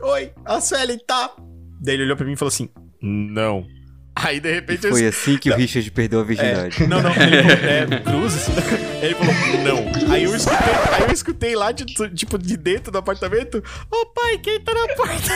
[0.00, 1.32] oi, a Sueli tá.
[1.80, 2.68] Daí ele olhou pra mim e falou assim:
[3.00, 3.64] não.
[4.14, 6.82] Aí de E repente eu foi assim que o Richard perdeu a virgindade.
[6.82, 8.48] É, não, não, ele falou, é, Cruzes?
[9.00, 9.34] Ele falou,
[9.64, 10.12] não.
[10.12, 14.38] Aí eu escutei, aí eu escutei lá, de, tipo, de dentro do apartamento, ô pai,
[14.38, 15.32] quem tá na porta?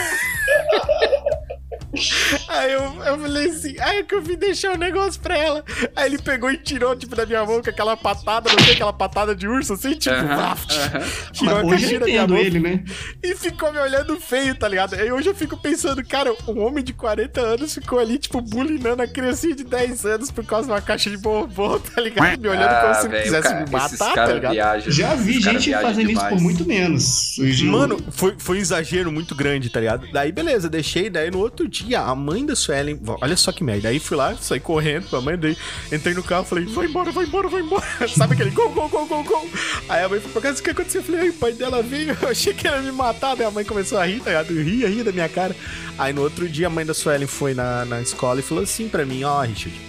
[2.49, 5.65] Aí eu, eu falei assim, aí que eu vim deixar o negócio pra ela.
[5.95, 8.93] Aí ele pegou e tirou, tipo, da minha mão com aquela patada, não sei, aquela
[8.93, 10.73] patada de urso, assim, tipo, Aham, vaft.
[10.77, 11.05] aham.
[11.33, 12.85] tirou Mas a hoje eu caixinha da minha mão ele, né?
[13.23, 14.95] e ficou me olhando feio, tá ligado?
[14.95, 19.03] Aí hoje eu fico pensando, cara, um homem de 40 anos ficou ali, tipo, bulinando
[19.03, 22.41] a criancinha de 10 anos por causa de uma caixa de bombom, tá ligado?
[22.41, 24.53] Me olhando como Ah, se velho, quisesse cara, me matar, tá ligado?
[24.53, 24.93] viajam.
[24.93, 27.37] Já vi gente fazendo isso por muito menos.
[27.65, 30.07] Mano, foi, foi um exagero muito grande, tá ligado?
[30.13, 31.09] Daí, beleza, deixei.
[31.11, 32.99] Daí, no outro dia, a mãe da Suelen...
[33.21, 33.89] Olha só que merda.
[33.89, 35.37] Aí, fui lá, saí correndo com a mãe.
[35.37, 35.57] Daí,
[35.93, 37.85] entrei no carro, falei, vai embora, vai embora, vai embora.
[38.09, 39.49] Sabe aquele gol, gol, gol, gol, gol?
[39.89, 41.01] Aí, a mãe foi pra casa, o que aconteceu?
[41.01, 42.17] Eu falei, ai, o pai dela veio.
[42.21, 43.37] Eu achei que ia me matar.
[43.37, 44.55] Daí, a mãe começou a rir, tá ligado?
[44.55, 45.55] Ria, ria da minha cara.
[45.99, 48.89] Aí, no outro dia, a mãe da Suelen foi na, na escola e falou assim
[48.89, 49.87] pra mim, ó, Richard...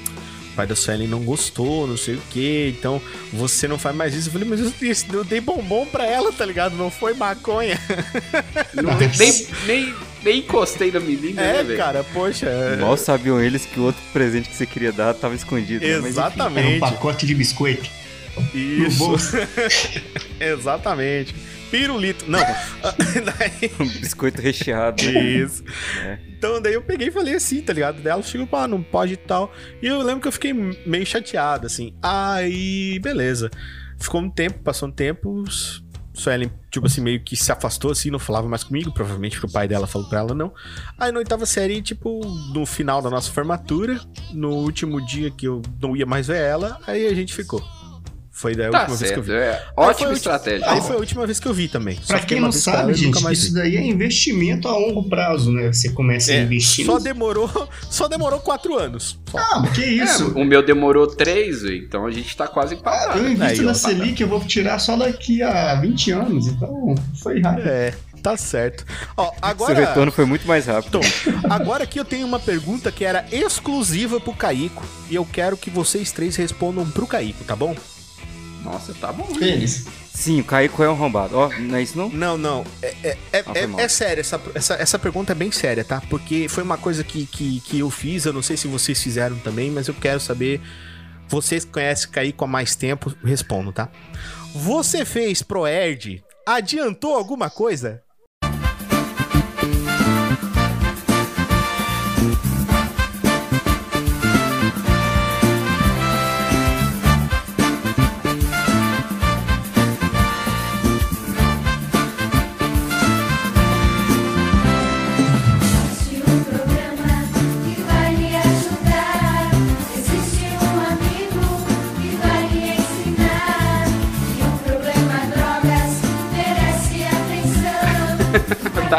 [0.51, 2.99] O pai da Suelen não gostou, não sei o que, então
[3.31, 4.29] você não faz mais isso.
[4.29, 4.73] Eu falei, mas eu,
[5.13, 6.75] eu dei bombom pra ela, tá ligado?
[6.75, 7.79] Não foi maconha.
[8.73, 9.95] Não, nem, nem,
[10.27, 11.77] nem encostei na menina, né, É, velho?
[11.77, 12.77] cara, poxa.
[12.79, 15.85] Mal sabiam eles que o outro presente que você queria dar tava escondido.
[15.85, 15.97] né?
[15.99, 16.19] Mas, enfim.
[16.19, 16.79] Era um Exatamente.
[16.79, 17.89] pacote de biscoito.
[18.53, 18.97] no Isso.
[18.99, 19.35] bolso.
[20.39, 21.33] Exatamente.
[21.71, 22.25] Pirulito.
[22.29, 22.39] Não.
[22.39, 25.01] daí, um biscoito recheado.
[25.03, 25.63] isso.
[26.03, 26.17] É.
[26.37, 28.01] Então daí eu peguei e falei assim, tá ligado?
[28.01, 29.53] Daí ela chegou, pá, não pode e tal.
[29.81, 31.93] E eu lembro que eu fiquei meio chateado, assim.
[32.01, 33.49] Aí, beleza.
[33.99, 35.43] Ficou um tempo, passou um tempo.
[36.17, 38.91] Suelen, tipo assim, meio que se afastou, assim, não falava mais comigo.
[38.91, 40.51] Provavelmente porque o pai dela falou pra ela não.
[40.97, 42.21] Aí na oitava série, tipo,
[42.53, 43.99] no final da nossa formatura,
[44.33, 47.63] no último dia que eu não ia mais ver ela, aí a gente ficou.
[48.39, 49.31] Foi da Tá última vez que eu vi.
[49.33, 49.49] é.
[49.49, 50.71] Aí foi Ótima a estratégia.
[50.71, 51.97] Aí foi a última vez que eu vi também.
[52.03, 53.45] Só Pra quem não sabe, gente, mais vi.
[53.45, 55.73] isso daí é investimento a longo prazo, né?
[55.73, 56.85] Você começa a É, investir.
[56.85, 57.49] só demorou,
[57.89, 59.17] só demorou quatro anos.
[59.31, 59.39] Só.
[59.39, 60.33] Ah, mas que isso?
[60.37, 63.17] É, o meu demorou três, então a gente tá quase empatado.
[63.17, 66.93] eu invisto na tá Selic, eu vou tirar só daqui a 20 anos, então
[67.23, 67.67] foi rápido.
[67.67, 67.91] É,
[68.21, 68.85] tá certo.
[69.17, 70.99] Ó, Seu agora, retorno foi muito mais rápido.
[70.99, 75.57] Então, agora aqui eu tenho uma pergunta que era exclusiva pro Caico e eu quero
[75.57, 77.75] que vocês três respondam pro Caico, tá bom?
[78.63, 79.23] Nossa, tá bom.
[79.35, 79.85] Feliz.
[80.13, 81.37] Sim, o Caico é um arrombado.
[81.37, 82.09] Ó, não é isso não?
[82.09, 82.65] Não, não.
[82.81, 83.79] É, é, é, Ah, é- mal.
[83.79, 86.01] é sério, essa, essa, essa pergunta é bem séria, tá?
[86.09, 89.37] Porque foi uma coisa que, que, que eu fiz, eu não sei se vocês fizeram
[89.39, 90.59] também, mas eu quero saber.
[91.29, 93.89] Vocês que conhecem Caico há mais tempo, respondam, tá?
[94.55, 98.01] Você fez Proerd, adiantou alguma coisa?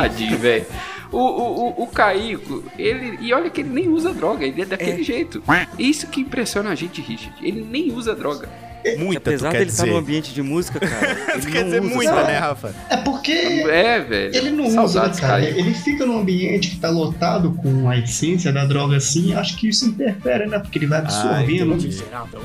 [0.02, 0.66] Tadinho, velho.
[1.10, 3.18] O, o, o, o Caico, ele.
[3.20, 5.42] E olha que ele nem usa droga, ele é daquele jeito.
[5.78, 7.34] Isso que impressiona a gente, Richard.
[7.42, 8.48] Ele nem usa droga.
[8.96, 9.92] Muita, tu Apesar quer dele estar dizer.
[9.94, 12.74] no ambiente de música, cara, Tu ele quer não dizer usa, muita, né, Rafa?
[12.88, 14.36] É porque É, velho.
[14.36, 15.42] ele não usa, né, Saudades, cara?
[15.42, 15.58] Caico.
[15.58, 19.68] Ele fica num ambiente que tá lotado com a essência da droga assim, acho que
[19.68, 20.58] isso interfere, né?
[20.60, 21.76] Porque ele vai absorvendo.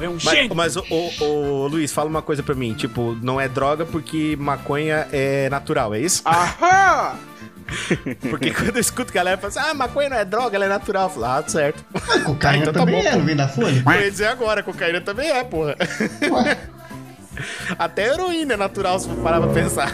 [0.01, 2.73] é um Mas, mas ô, ô, ô, Luiz, fala uma coisa pra mim.
[2.73, 6.23] Tipo, não é droga porque maconha é natural, é isso?
[6.25, 7.13] Aham!
[8.29, 11.03] Porque quando eu escuto galera falando assim, ah, maconha não é droga, ela é natural.
[11.03, 11.83] Eu falo, ah, certo.
[11.93, 13.83] Ah, cocaína Então tá também bom, é, não vem da folha?
[13.85, 15.75] Eu ia dizer agora, cocaína também é, porra.
[16.31, 16.57] Ué,
[17.77, 19.91] Até heroína é natural, se for parar pra pensar.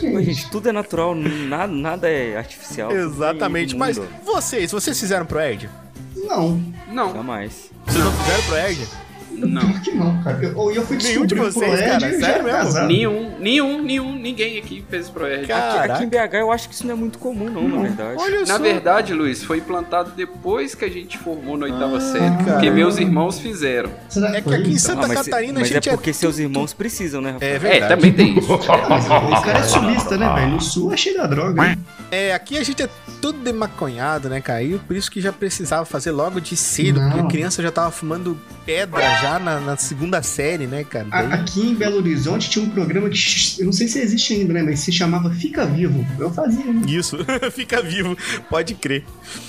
[0.00, 2.92] Gente, tudo é natural, nada, nada é artificial.
[2.92, 3.76] Exatamente.
[3.76, 5.68] Mas vocês, vocês fizeram pro Erd?
[6.16, 7.70] não, Não, Jamais.
[7.86, 8.88] Vocês não fizeram pro Erd?
[9.36, 9.60] Não.
[9.60, 10.38] pior que não, cara.
[10.42, 12.58] Eu, eu fui Nenhum de descobrir vocês, Proerd cara, já sério mesmo?
[12.58, 12.86] casado.
[12.88, 15.46] Nenhum, nenhum, nenhum, ninguém aqui fez pro R.
[15.46, 15.94] Caraca.
[15.94, 18.16] Aqui em BH eu acho que isso não é muito comum, não, na verdade.
[18.20, 18.58] Olha Na só.
[18.58, 22.30] verdade, Luiz, foi implantado depois que a gente formou na oitava série.
[22.36, 22.70] Porque caramba.
[22.72, 23.90] meus irmãos fizeram.
[24.08, 24.78] Será É que aqui em?
[24.78, 27.50] Santa Ah, mas Catarina mas a gente é porque seus irmãos precisam, né, Rafael?
[27.52, 27.94] É É, verdade.
[27.94, 28.48] também tem isso.
[28.88, 30.50] Mas o cara é sulista, né, velho?
[30.52, 31.76] No sul é cheio da droga.
[32.10, 32.88] É, aqui a gente é
[33.20, 34.62] tudo demaconhado, né, cara?
[34.62, 37.10] E por isso que já precisava fazer logo de cedo, Não.
[37.10, 38.36] porque a criança já tava fumando
[38.66, 41.06] pedra já na, na segunda série, né, cara?
[41.10, 44.52] Daí- Aqui em Belo Horizonte tinha um programa que eu não sei se existe ainda,
[44.54, 44.62] né?
[44.62, 46.04] Mas se chamava Fica Vivo.
[46.18, 46.82] Eu fazia, né?
[46.86, 47.16] Isso,
[47.52, 48.16] fica vivo,
[48.50, 49.04] pode crer.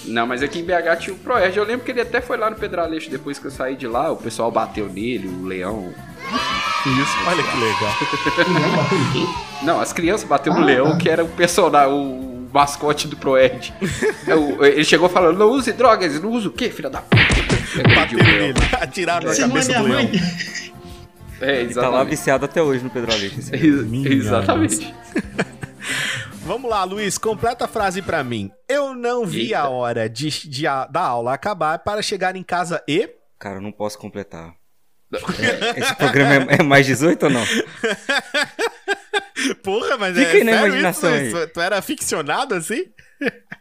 [0.05, 1.57] Não, mas aqui em BH tinha o Proerd.
[1.57, 4.11] Eu lembro que ele até foi lá no Pedraleixo depois que eu saí de lá.
[4.11, 5.93] O pessoal bateu nele, o leão.
[6.85, 9.33] Isso, olha que legal.
[9.63, 10.97] Não, as crianças bateu no Ah, leão, tá.
[10.97, 13.73] que era o personagem, o mascote do Proerd.
[14.61, 16.21] É, Ele chegou falando, não use drogas.
[16.21, 17.23] Não usa o quê, filha da puta?
[17.95, 20.09] Bateram nele, atiraram na é cabeça minha do leão.
[21.41, 22.09] É, Ele tá lá exatamente.
[22.09, 23.39] viciado até hoje no Pedro Aleixo.
[23.39, 23.63] esse cara.
[23.65, 24.93] Ex- Minha Exatamente.
[26.45, 28.51] Vamos lá, Luiz, completa a frase pra mim.
[28.67, 29.59] Eu não vi Eita.
[29.59, 33.09] a hora de, de a- da aula acabar para chegar em casa e...
[33.39, 34.53] Cara, eu não posso completar.
[35.13, 37.45] É, esse programa é, é mais 18 ou não?
[39.63, 41.47] Porra, mas Fica é aí na sério imaginação isso?
[41.47, 42.85] Tu, tu era ficcionado assim?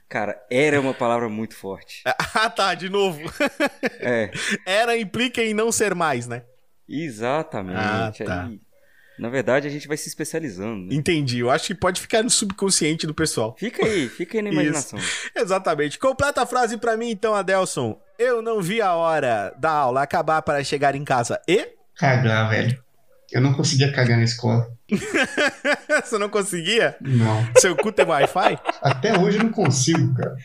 [0.09, 2.03] Cara, era uma palavra muito forte.
[2.35, 3.21] Ah, tá, de novo.
[4.01, 4.31] É,
[4.67, 6.43] Era implica em não ser mais, né?
[6.89, 7.77] exatamente.
[7.79, 8.45] Ah, tá.
[8.47, 8.61] Aí,
[9.19, 10.87] na verdade, a gente vai se especializando.
[10.89, 10.95] né?
[10.95, 11.39] Entendi.
[11.39, 13.55] Eu acho que pode ficar no subconsciente do pessoal.
[13.59, 14.99] Fica aí, fica aí na imaginação.
[15.37, 15.99] Exatamente.
[15.99, 18.01] Completa a frase pra mim, então, Adelson.
[18.19, 21.69] Eu não vi a hora da aula acabar para chegar em casa e.
[21.97, 22.83] Cagar, velho.
[23.31, 24.67] Eu não conseguia cagar na escola.
[26.05, 26.97] Você não conseguia?
[27.01, 27.47] Não.
[27.57, 28.59] Seu cu tem Wi-Fi?
[28.83, 30.37] Até hoje eu não consigo, cara.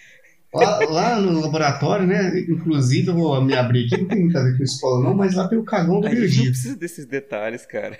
[0.54, 2.32] Lá, lá no laboratório, né?
[2.50, 5.36] Inclusive, eu vou me abrir aqui, não tem muito a ver com escola, não, mas
[5.36, 7.98] lá tem o cagão do gente não precisa desses detalhes, cara.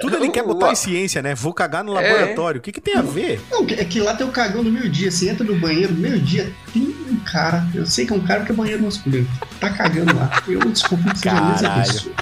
[0.00, 1.34] Tudo ele quer botar em ciência, né?
[1.34, 2.58] Vou cagar no laboratório.
[2.58, 3.40] O que, que tem a ver?
[3.50, 5.10] Não, é que lá tem o cagão do meio-dia.
[5.10, 7.64] Você entra no banheiro, meio-dia, tem um cara.
[7.72, 9.28] Eu sei que é um cara porque é banheiro masculino.
[9.60, 10.42] Tá cagando lá.
[10.48, 12.14] Eu desconfio que seja a mesma pessoa.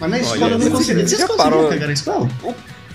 [0.00, 1.08] Mas na escola Olha, eu você não conseguia.
[1.08, 1.68] Vocês parou?
[1.68, 2.28] cagar na escola?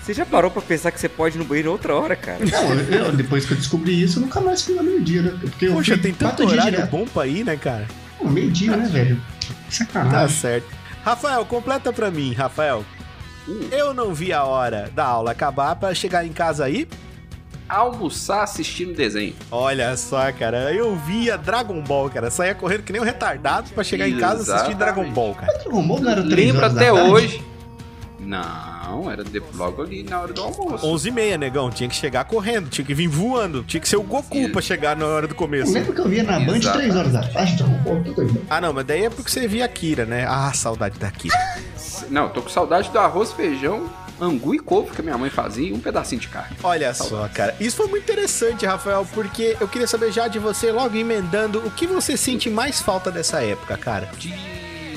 [0.02, 2.38] Você já parou pra pensar que você pode ir no banheiro outra hora, cara?
[2.40, 5.38] Não, eu, eu- depois que eu descobri isso, eu nunca mais fui lá meio-dia, né?
[5.40, 6.90] Porque eu Poxa, tem tanto horário direto.
[6.90, 7.86] bom pra ir, né, cara?
[8.18, 9.16] Pô, meio-dia, né, velho?
[9.16, 10.36] Tá Sacanagem.
[10.36, 10.66] certo.
[11.04, 12.84] Rafael, completa pra mim, Rafael.
[13.70, 16.88] Eu não vi a hora da aula acabar para chegar em casa aí.
[17.68, 19.34] Almoçar assistindo desenho.
[19.50, 22.30] Olha só, cara, eu via Dragon Ball, cara.
[22.30, 24.78] Saía correndo que nem um retardado pra chegar em casa assistir Exatamente.
[24.78, 25.52] Dragon Ball, cara.
[25.58, 27.10] Dragon Ball não era três Lembro horas da até tarde?
[27.10, 27.44] hoje.
[28.18, 28.69] Não,
[29.10, 30.86] era de- logo ali na hora do almoço.
[30.86, 31.70] 11 e meia, negão.
[31.70, 33.62] Tinha que chegar correndo, tinha que vir voando.
[33.64, 34.52] Tinha que ser o Goku Isso.
[34.52, 35.72] pra chegar na hora do começo.
[35.72, 36.70] lembro que eu via na Band Exatamente.
[36.72, 38.42] 3 horas da tarde, aí.
[38.48, 40.24] Ah, não, mas daí é porque você via a Kira, né?
[40.28, 41.36] Ah, saudade da Kira.
[42.08, 43.88] Não, tô com saudade do arroz, feijão,
[44.20, 46.56] angu e couve que a minha mãe fazia e um pedacinho de carne.
[46.62, 47.54] Olha só, cara.
[47.60, 51.70] Isso foi muito interessante, Rafael, porque eu queria saber já de você, logo emendando, o
[51.70, 54.08] que você sente mais falta dessa época, cara?
[54.18, 54.32] De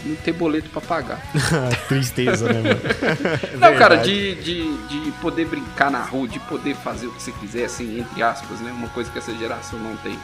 [0.05, 1.21] não ter boleto pra pagar.
[1.87, 2.79] Tristeza, né, mano?
[3.59, 7.31] Não, cara, de, de, de poder brincar na rua, de poder fazer o que você
[7.31, 8.71] quiser, assim, entre aspas, né?
[8.71, 10.17] Uma coisa que essa geração não tem.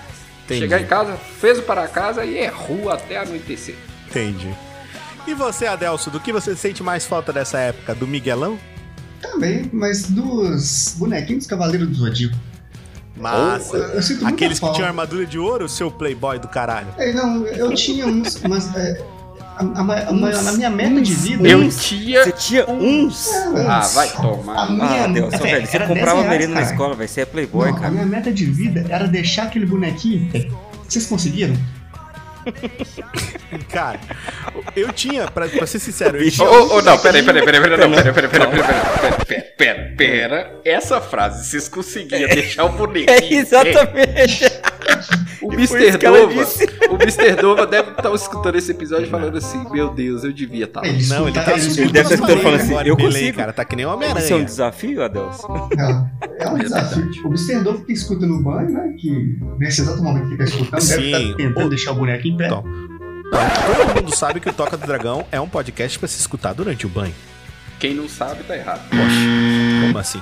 [0.45, 0.61] Entendi.
[0.61, 3.75] Chegar em casa, fez o para casa e é rua até anoitecer.
[4.07, 4.53] Entendi.
[5.27, 7.93] E você, Adelso, do que você sente mais falta dessa época?
[7.93, 8.57] Do Miguelão?
[9.21, 12.35] Também, mas dos bonequinhos do Cavaleiro do Zodíaco.
[13.15, 13.77] Massa.
[13.77, 16.87] Eu, eu sinto muita Aqueles que tinham armadura de ouro, seu playboy do caralho.
[16.97, 19.03] É, não, eu tinha uns, mas é,
[19.59, 21.47] a, a, a, a- a minha meta de vida.
[21.47, 22.23] Eu tinha.
[22.23, 23.27] Você tinha uns.
[23.67, 24.63] Ah, vai tomar.
[24.63, 25.67] A minha, Ah, Deus, é, velho.
[25.67, 27.91] Você comprava 10 reais, merenda na escola, vai ser playboy, Não, a cara.
[27.91, 30.31] minha meta de vida era deixar aquele bonequinho.
[30.87, 31.55] Vocês conseguiram?
[33.71, 33.99] Cara,
[34.75, 36.49] eu tinha, pra, pra ser sincero, eu Ô, tinha.
[36.49, 39.93] ô, ô, não, peraí, peraí, peraí, peraí, não, peraí, peraí, peraí, peraí, peraí, peraí, pera,
[39.97, 40.51] pera.
[40.65, 43.09] Essa frase, vocês conseguiam deixar o bonequinho.
[43.09, 44.45] É exatamente.
[45.41, 45.97] O Mr.
[45.97, 46.47] Dova,
[46.89, 47.35] o Mr.
[47.41, 50.87] Dova deve estar escutando esse episódio falando assim: Meu Deus, eu devia estar lá.
[50.87, 53.37] Ele Não, ele tá ele subindo ele deve estar escutando falando assim, agora, eu consigo.
[53.37, 54.45] cara, tá que nem o Isso é um Homem-Aranha.
[54.45, 55.69] desafio, Adelson?
[55.77, 57.09] É, é um desafio.
[57.25, 57.59] O Mr.
[57.63, 58.93] Dove que escuta no banho, né?
[58.97, 61.15] Que nesse exato momento que fica escutando, deve Sim.
[61.25, 62.45] estar tentando deixar o boneco em pé.
[62.47, 62.63] Então.
[63.31, 66.85] Todo mundo sabe que o Toca do Dragão é um podcast pra se escutar durante
[66.85, 67.13] o banho.
[67.79, 68.81] Quem não sabe, tá errado.
[68.89, 70.21] Como assim?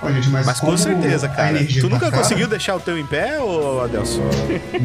[0.00, 1.58] Ó, gente, mas, Mas com certeza, cara.
[1.64, 4.22] Tu tá nunca cara- conseguiu deixar o teu em pé, ô Adelson?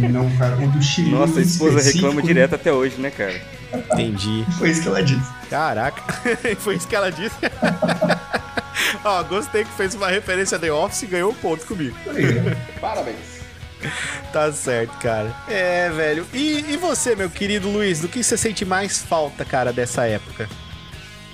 [0.10, 1.12] Não, cara, o Chile.
[1.12, 3.40] Nossa, a esposa reclama direto até hoje, né, cara?
[3.74, 4.46] Entendi.
[4.58, 5.32] Foi isso que ela disse.
[5.50, 6.02] Caraca,
[6.60, 7.36] foi isso que ela disse.
[9.06, 11.96] Ó, gostei que fez uma referência a The Office e ganhou um ponto comigo.
[12.82, 13.18] Parabéns.
[14.32, 15.36] Tá certo, cara.
[15.48, 16.26] É, velho.
[16.34, 20.48] E, e você, meu querido Luiz, do que você sente mais falta, cara, dessa época?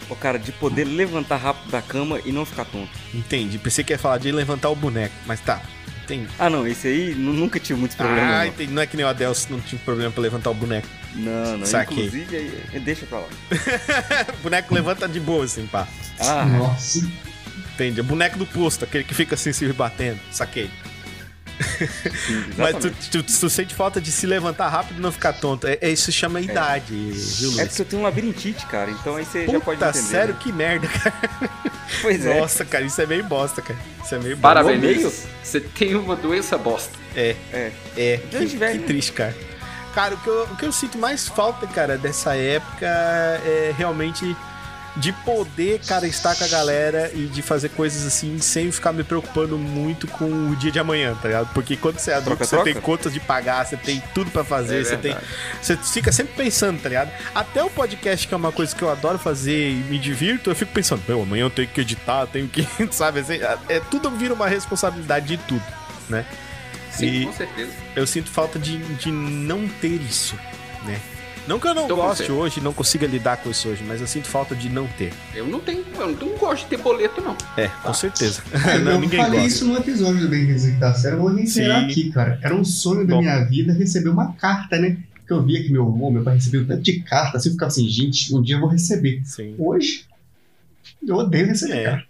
[0.09, 2.89] O cara, de poder levantar rápido da cama e não ficar tonto.
[3.13, 3.57] Entendi.
[3.59, 5.61] Pensei que ia falar de levantar o boneco, mas tá.
[6.03, 6.27] Entendi.
[6.39, 8.23] Ah, não, esse aí nu- nunca tive muitos problemas.
[8.23, 8.45] Ah, não.
[8.47, 8.73] entendi.
[8.73, 10.87] Não é que nem o Adelson não tinha problema pra levantar o boneco.
[11.13, 11.65] Não, não.
[11.67, 12.05] Saquei.
[12.07, 12.35] Inclusive,
[12.73, 13.27] aí- deixa pra lá.
[14.33, 15.87] o boneco levanta de boa, assim, pá.
[16.19, 17.07] Ah, Nossa.
[17.75, 18.01] Entende?
[18.01, 20.19] O boneco do posto, aquele que fica assim se batendo.
[20.31, 20.69] Saquei.
[21.59, 25.67] Sim, Mas tu, tu, tu sente falta de se levantar rápido e não ficar tonto.
[25.67, 27.67] É, é- isso chama idade, viu, É Luiz?
[27.67, 28.89] porque eu tenho um labirintite, cara.
[28.91, 30.05] Então aí você já pode Puta, entender.
[30.07, 30.39] sério, né?
[30.41, 31.49] que merda, cara.
[32.01, 32.39] Pois é.
[32.39, 33.79] Nossa, cara, isso é meio bosta, cara.
[34.03, 34.41] Isso é meio bosta.
[34.41, 34.79] Parabéns.
[34.81, 35.13] meio?
[35.43, 36.91] Você tem uma doença bosta.
[37.15, 37.71] É, É.
[37.97, 38.17] é.
[38.29, 38.77] Que, que né?
[38.77, 39.35] triste, cara.
[39.93, 44.35] Cara, o que, eu, o que eu sinto mais falta, cara, dessa época é realmente
[44.99, 49.03] de poder, cara, estar com a galera e de fazer coisas assim sem ficar me
[49.03, 51.53] preocupando muito com o dia de amanhã, tá ligado?
[51.53, 52.71] Porque quando você é adulto, Troca, você troca.
[52.73, 55.15] tem contas de pagar, você tem tudo pra fazer, É você tem.
[55.61, 57.11] Você fica sempre pensando, tá ligado?
[57.33, 60.55] Até o podcast, que é uma coisa que eu adoro fazer e me divirto, eu
[60.55, 63.39] fico pensando, meu, amanhã eu tenho que editar, tenho que, sabe, assim,
[63.69, 65.63] é, tudo vira uma responsabilidade de tudo,
[66.09, 66.25] né?
[66.91, 67.71] Sim, E- com certeza.
[67.95, 70.35] eu sinto falta de, de não ter isso,
[70.85, 70.99] né?
[71.49, 73.99] Não que eu não Tô com goste hoje, não consiga lidar com isso hoje, mas
[73.99, 75.11] eu sinto falta de não ter.
[75.33, 77.35] Eu não tenho, eu não gosto de ter boleto, não.
[77.57, 78.43] É, com certeza.
[78.75, 79.47] Eu não, ninguém falei gosta.
[79.47, 82.39] isso no episódio do Bem Dizer que tá sério, eu vou reiterar aqui, cara.
[82.43, 83.21] Era um sonho da Bom.
[83.21, 84.97] minha vida receber uma carta, né?
[85.25, 87.71] Que eu via que meu avô, meu pai recebeu tanto de carta, assim, eu ficava
[87.71, 89.19] assim, gente, um dia eu vou receber.
[89.25, 89.55] Sim.
[89.57, 90.05] Hoje,
[91.07, 91.83] eu odeio receber É.
[91.85, 92.08] carta.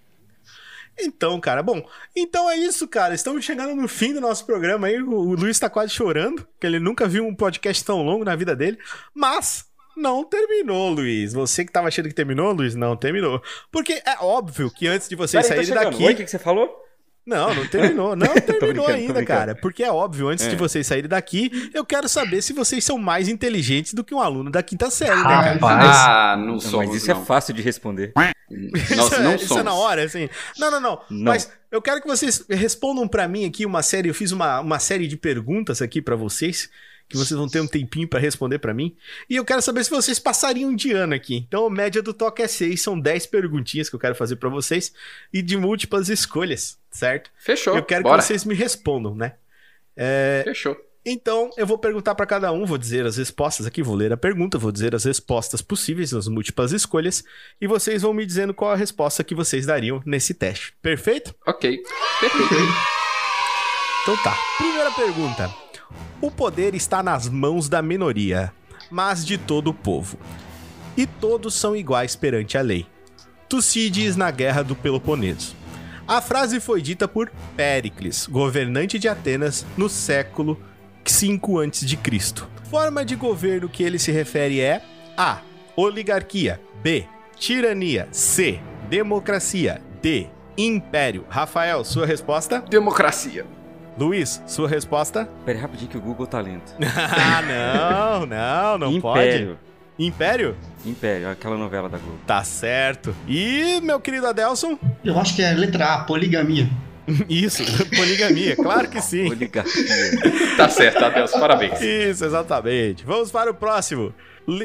[1.00, 1.82] Então, cara, bom,
[2.16, 3.14] então é isso, cara.
[3.14, 5.02] Estamos chegando no fim do nosso programa aí.
[5.02, 8.36] O, o Luiz tá quase chorando, que ele nunca viu um podcast tão longo na
[8.36, 8.78] vida dele.
[9.14, 9.66] Mas
[9.96, 11.34] não terminou, Luiz.
[11.34, 13.42] Você que tava achando que terminou, Luiz, não terminou.
[13.72, 15.92] Porque é óbvio que antes de vocês Peraí, tô saírem chegando.
[15.94, 16.06] daqui.
[16.06, 16.89] Oi, o que, que você falou?
[17.26, 18.16] Não, não terminou.
[18.16, 19.54] Não terminou ainda, cara.
[19.54, 20.50] Porque é óbvio, antes É.
[20.50, 24.20] de vocês saírem daqui, eu quero saber se vocês são mais inteligentes do que um
[24.20, 25.60] aluno da quinta série, né, cara?
[25.62, 27.22] Ah, não, Não, somos, mas isso não.
[27.22, 28.12] é fácil de responder.
[28.16, 28.32] Nós
[28.82, 29.42] isso, não é, somos.
[29.44, 30.28] isso é na hora, assim.
[30.58, 31.32] Não, não, não, Não.
[31.32, 34.10] Mas eu quero que vocês respondam pra mim aqui uma série.
[34.10, 36.70] Eu fiz uma, uma série de perguntas aqui pra vocês.
[37.10, 38.96] Que vocês vão ter um tempinho pra responder pra mim.
[39.28, 41.38] E eu quero saber se vocês passariam de ano aqui.
[41.48, 42.80] Então, a média do toque é 6.
[42.82, 44.94] São 10 perguntinhas que eu quero fazer pra vocês.
[45.34, 47.32] E de múltiplas escolhas, certo?
[47.40, 47.76] Fechou.
[47.76, 48.20] eu quero Bora.
[48.20, 49.34] que vocês me respondam, né?
[49.98, 50.78] É, Fechou.
[51.06, 54.18] então, eu vou perguntar pra cada um, vou dizer as respostas aqui, vou ler a
[54.18, 57.24] pergunta, vou dizer as respostas possíveis nas múltiplas escolhas
[57.60, 60.74] e vocês vão me dizendo qual a resposta que vocês dariam nesse teste.
[60.82, 61.36] Perfeito?
[61.46, 61.82] Ok.
[62.22, 62.54] Perfeito.
[64.04, 64.38] Então tá.
[64.58, 65.69] Primeira pergunta.
[66.22, 68.54] O poder está nas mãos da minoria,
[68.90, 70.18] mas de todo o povo.
[70.98, 72.86] E todos são iguais perante a lei.
[73.48, 75.56] Tucídides na Guerra do Peloponeso.
[76.08, 80.60] A frase foi dita por Péricles, governante de Atenas no século
[81.06, 81.98] 5 a.C.
[82.70, 84.82] Forma de governo que ele se refere é
[85.18, 85.40] A.
[85.76, 86.62] Oligarquia.
[86.84, 87.06] B.
[87.36, 88.08] Tirania.
[88.12, 88.60] C.
[88.90, 89.82] Democracia.
[90.02, 90.28] D.
[90.58, 91.26] Império.
[91.30, 92.62] Rafael, sua resposta?
[92.62, 93.46] Democracia.
[94.00, 95.28] Luiz, sua resposta?
[95.46, 96.74] Pera aí, rapidinho que o Google tá lento.
[96.82, 99.58] ah, não, não, não Império.
[99.58, 99.70] pode.
[100.08, 100.56] Império?
[100.86, 102.18] Império, aquela novela da Globo.
[102.26, 103.14] Tá certo.
[103.28, 104.80] E, meu querido Adelson?
[105.04, 106.70] Eu acho que é letra A, poligamia.
[107.28, 107.62] Isso,
[107.94, 109.30] poligamia, claro que sim.
[109.30, 109.84] Oligarquia.
[110.56, 111.32] Tá certo, Adeus.
[111.32, 111.82] Parabéns.
[111.82, 113.04] Isso, exatamente.
[113.06, 114.14] Vamos para o próximo.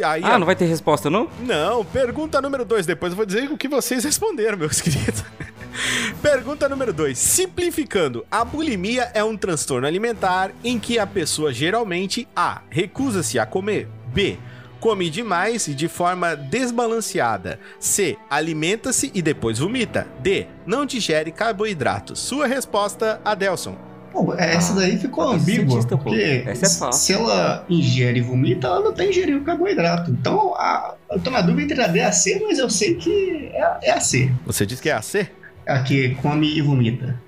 [0.05, 1.29] Aí, ah, ó, não vai ter resposta, não?
[1.41, 2.87] Não, pergunta número 2.
[2.87, 5.25] Depois eu vou dizer o que vocês responderam, meus queridos.
[6.23, 7.19] Pergunta número 2.
[7.19, 12.63] Simplificando, a bulimia é um transtorno alimentar em que a pessoa geralmente A.
[12.71, 13.89] Recusa-se a comer.
[14.13, 14.39] B.
[14.81, 17.59] Come demais e de forma desbalanceada.
[17.81, 18.17] C.
[18.29, 20.07] Alimenta-se e depois vomita.
[20.21, 20.47] D.
[20.67, 22.21] Não digere carboidratos.
[22.21, 23.77] Sua resposta, Adelson.
[24.13, 26.93] Pô, essa Ah, daí ficou tá ambígua, cientista, porque Essa é fácil.
[27.03, 30.11] se ela ingere e vomita, ela não tá ingerindo carboidrato.
[30.13, 32.95] Então, a, eu tô na dúvida entre a D e a C, mas eu sei
[32.95, 34.31] que é, é a C.
[34.47, 35.29] Você disse que é a C?
[35.67, 37.21] A que come e vomita.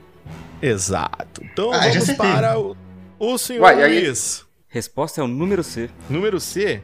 [0.60, 1.42] Exato.
[1.44, 2.76] Então Ah, vamos para o,
[3.18, 4.44] o senhor Uai, aí- Luiz.
[4.68, 5.88] Resposta é o número C.
[6.10, 6.82] Número C,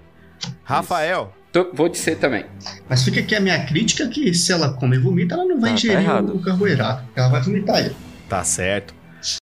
[0.64, 1.32] Rafael.
[1.52, 2.46] Tô- vou de C também.
[2.88, 5.70] Mas fica aqui a minha crítica que se ela come e vomita, ela não vai
[5.72, 6.34] Tá, tá ingerir errado.
[6.34, 7.04] o carboidrato.
[7.14, 7.94] Ela vai vomitar ele.
[8.28, 8.94] Tá certo.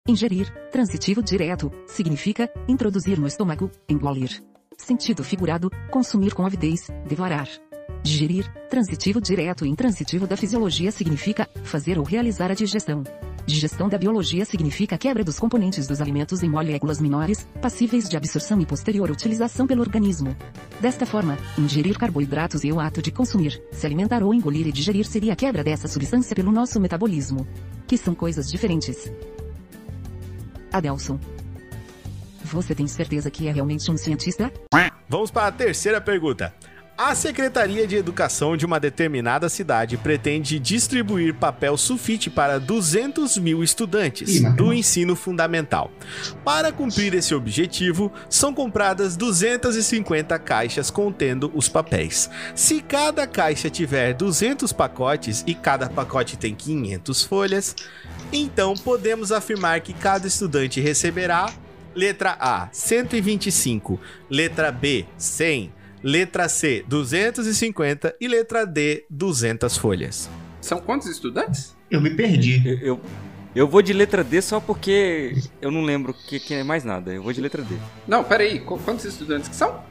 [0.09, 4.43] Ingerir, transitivo direto, significa introduzir no estômago, engolir.
[4.77, 7.47] Sentido figurado, consumir com avidez, devorar.
[8.03, 13.05] Digerir, transitivo direto e intransitivo da fisiologia significa fazer ou realizar a digestão.
[13.47, 18.61] Digestão da biologia significa quebra dos componentes dos alimentos em moléculas menores, passíveis de absorção
[18.61, 20.37] e posterior utilização pelo organismo.
[20.81, 25.05] Desta forma, ingerir carboidratos e o ato de consumir, se alimentar ou engolir e digerir
[25.05, 27.47] seria a quebra dessa substância pelo nosso metabolismo.
[27.87, 29.11] Que são coisas diferentes.
[30.73, 31.19] Adelson.
[32.45, 34.53] Você tem certeza que é realmente um cientista?
[35.09, 36.55] Vamos para a terceira pergunta.
[37.03, 43.65] A Secretaria de Educação de uma determinada cidade pretende distribuir papel sulfite para 200 mil
[43.65, 45.91] estudantes do ensino fundamental.
[46.45, 52.29] Para cumprir esse objetivo, são compradas 250 caixas contendo os papéis.
[52.55, 57.77] Se cada caixa tiver 200 pacotes e cada pacote tem 500 folhas,
[58.31, 61.51] então podemos afirmar que cada estudante receberá
[61.95, 63.99] Letra A, 125.
[64.29, 65.80] Letra B, 100.
[66.03, 68.15] Letra C, 250.
[68.21, 70.31] E letra D, 200 folhas.
[70.61, 71.77] São quantos estudantes?
[71.91, 72.63] Eu me perdi.
[72.67, 73.01] Eu, eu,
[73.55, 77.13] eu vou de letra D só porque eu não lembro que, que é mais nada.
[77.13, 77.75] Eu vou de letra D.
[78.07, 78.61] Não, peraí.
[78.61, 79.83] qu- Quantos estudantes que são?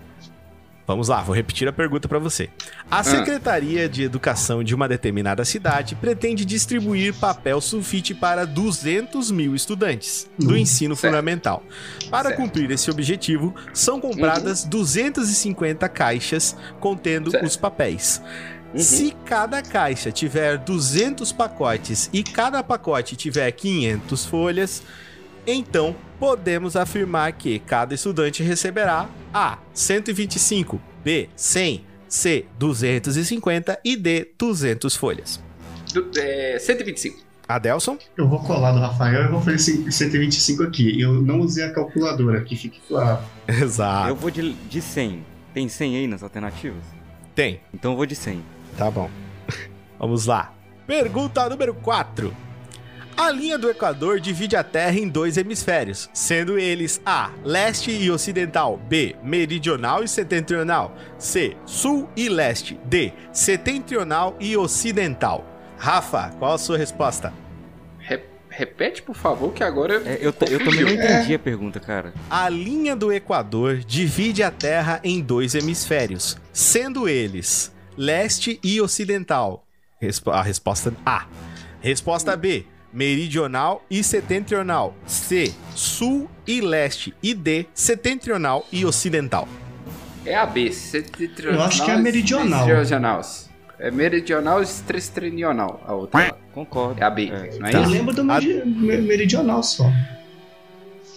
[0.89, 2.49] Vamos lá, vou repetir a pergunta para você.
[2.89, 9.53] A Secretaria de Educação de uma determinada cidade pretende distribuir papel sulfite para 200 mil
[9.53, 11.11] estudantes do Hum, ensino certo.
[11.11, 11.61] fundamental.
[12.09, 12.41] Para Certo.
[12.41, 17.45] cumprir esse objetivo, são compradas 250 caixas contendo Certo.
[17.45, 18.19] os papéis.
[18.73, 18.79] Uhum.
[18.79, 24.81] Se cada caixa tiver 200 pacotes e cada pacote tiver 500 folhas,
[25.45, 29.57] então podemos afirmar que cada estudante receberá A.
[29.73, 31.29] 125, B.
[31.35, 32.45] 100, C.
[32.59, 34.27] 250 e D.
[34.37, 35.41] 200 folhas.
[35.93, 37.29] Do, é, 125.
[37.47, 37.97] Adelson?
[38.15, 41.01] Eu vou colar do Rafael e vou fazer esse 125 aqui.
[41.01, 43.23] Eu não usei a calculadora, que fique claro.
[43.47, 44.09] Exato.
[44.09, 45.25] Eu vou de, de 100.
[45.51, 46.83] Tem 100 aí nas alternativas?
[47.33, 47.59] Tem.
[47.73, 48.43] Então eu vou de 100.
[48.77, 49.09] Tá bom.
[49.97, 50.53] Vamos lá.
[50.85, 52.31] Pergunta número 4.
[53.17, 57.31] A linha do Equador divide a Terra em dois hemisférios, sendo eles A.
[57.43, 59.15] Leste e ocidental, B.
[59.21, 61.55] Meridional e setentrional, C.
[61.65, 63.11] Sul e leste, D.
[63.33, 65.45] Setentrional e ocidental.
[65.77, 67.33] Rafa, qual a sua resposta?
[67.99, 72.13] Re- repete, por favor, que agora É, eu, eu também não entendi a pergunta, cara.
[72.29, 79.65] A linha do Equador divide a Terra em dois hemisférios, sendo eles leste e ocidental.
[79.99, 81.25] Respo- a resposta A.
[81.81, 82.65] Resposta B.
[82.91, 84.95] Meridional e setentrional.
[85.05, 85.53] C.
[85.75, 87.13] Sul e leste.
[87.21, 87.67] E D.
[87.73, 89.47] Setentrional e ocidental.
[90.25, 90.71] É a B.
[90.71, 92.65] setentrional Eu acho que é a meridional.
[92.67, 93.21] meridional.
[93.79, 95.81] É meridional e setentrional.
[95.85, 96.35] A outra.
[96.53, 96.99] Concordo.
[97.01, 97.57] É a B, É.
[97.59, 97.77] não é Tá.
[97.77, 97.91] Eu isso?
[97.91, 99.85] lembro do me- meridional só.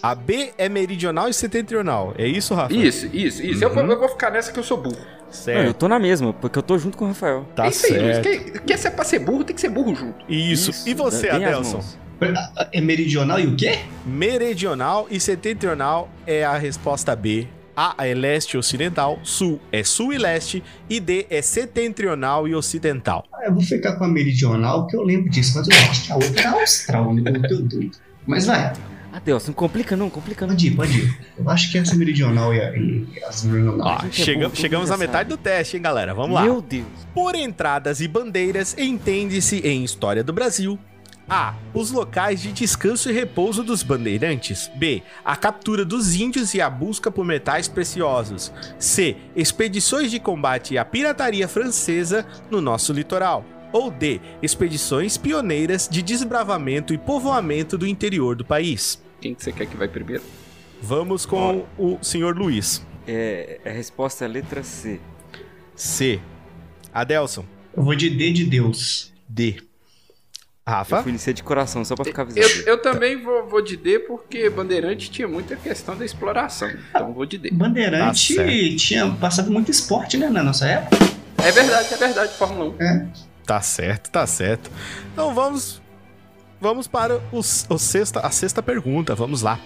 [0.01, 2.13] A B é meridional e setentrional.
[2.17, 2.73] É isso, Rafa?
[2.73, 3.63] Isso, isso, isso.
[3.63, 4.97] Eu, vou- eu vou ficar nessa que eu sou burro.
[5.33, 5.77] Não, eu Certo.
[5.77, 7.45] tô na mesma, porque eu tô junto com o Rafael.
[7.55, 8.15] Tá é isso aí, Luiz.
[8.17, 8.23] certo.
[8.51, 10.23] Quer, quer ser pra ser burro, tem que ser burro junto.
[10.31, 10.87] Isso.
[10.87, 11.83] E você, Adelson?
[12.71, 13.79] É meridional e o quê?
[14.05, 17.47] Meridional e setentrional é a resposta B.
[17.75, 22.53] A é leste e ocidental, sul é sul e leste e D é setentrional e
[22.53, 23.25] ocidental.
[23.33, 26.11] Ah, eu vou ficar com a meridional, que eu lembro disso, mas eu acho que
[26.11, 27.23] a outra é austral, né?
[27.25, 27.97] Eu tô doido.
[28.27, 28.71] Mas vai,
[29.13, 30.53] Adeus, não complica não, complica não.
[30.55, 31.17] pode ir, pode ir.
[31.37, 33.87] Eu acho que essa meridional e a, e a meridional.
[34.01, 36.13] Ó, é chega- todo chegamos à metade do teste, hein, galera?
[36.13, 36.41] Vamos lá.
[36.43, 36.87] Meu Deus.
[37.13, 40.79] Por entradas e bandeiras, entende-se em História do Brasil.
[41.29, 41.53] A.
[41.73, 44.69] Os locais de descanso e repouso dos bandeirantes.
[44.75, 45.01] B.
[45.23, 48.51] A captura dos índios e a busca por metais preciosos.
[48.77, 49.15] C.
[49.35, 53.45] Expedições de combate à pirataria francesa no nosso litoral.
[53.73, 54.21] Ou D.
[54.41, 59.03] Expedições pioneiras de desbravamento e povoamento do interior do país.
[59.19, 60.23] Quem que você quer que vai primeiro?
[60.81, 62.85] Vamos com o senhor Luiz.
[63.07, 64.99] É, a resposta é a letra C.
[65.75, 66.19] C.
[66.93, 67.45] Adelson.
[67.75, 69.11] Eu vou de D de Deus.
[69.27, 69.55] D.
[70.65, 71.01] Eu Rafa.
[71.01, 72.47] fui iniciar de coração, só pra ficar avisado.
[72.61, 76.71] Eu, eu também vou, vou de D porque Bandeirante tinha muita questão da exploração.
[76.89, 77.49] Então vou de D.
[77.51, 78.43] Bandeirante Tá
[78.77, 80.97] tinha passado muito esporte, né, na nossa época.
[81.43, 82.81] É verdade, é verdade, Fórmula 1.
[82.81, 83.07] É.
[83.45, 84.71] Tá certo, tá certo.
[85.11, 85.81] Então vamos
[86.59, 89.13] vamos para os, o sexta, a sexta pergunta.
[89.13, 89.59] Vamos lá.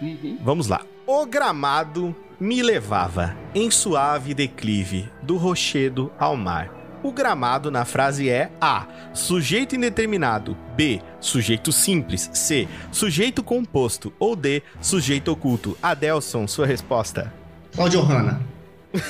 [0.00, 0.38] Uhum.
[0.42, 0.80] Vamos lá.
[1.06, 6.84] O gramado me levava em suave declive do rochedo ao mar.
[7.02, 8.86] O gramado na frase é A.
[9.12, 10.56] Sujeito indeterminado.
[10.74, 11.02] B.
[11.20, 12.30] Sujeito simples.
[12.32, 12.66] C.
[12.90, 14.10] Sujeito composto.
[14.18, 14.62] Ou D.
[14.80, 15.76] Sujeito oculto.
[15.82, 17.30] Adelson, sua resposta.
[17.74, 18.40] Cláudio Hanna.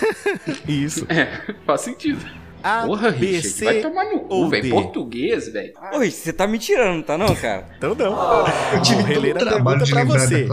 [0.66, 1.06] Isso.
[1.08, 2.24] É, faz sentido.
[2.64, 4.70] A, Porra, B, Richard, C vai tomar no ou cu, velho.
[4.70, 5.72] Português, velho.
[5.92, 7.66] Oi, você tá me tirando, tá não, cara?
[7.76, 8.46] Então não.
[8.72, 10.46] Eu tive o a trabalho pergunta de pra lembrar você.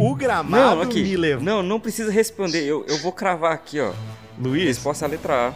[0.00, 1.02] O gramado Não, aqui.
[1.02, 1.44] me levava.
[1.44, 2.64] Não, não precisa responder.
[2.64, 3.92] Eu, eu vou cravar aqui, ó.
[4.38, 5.52] Luiz, Resposta é a letra A.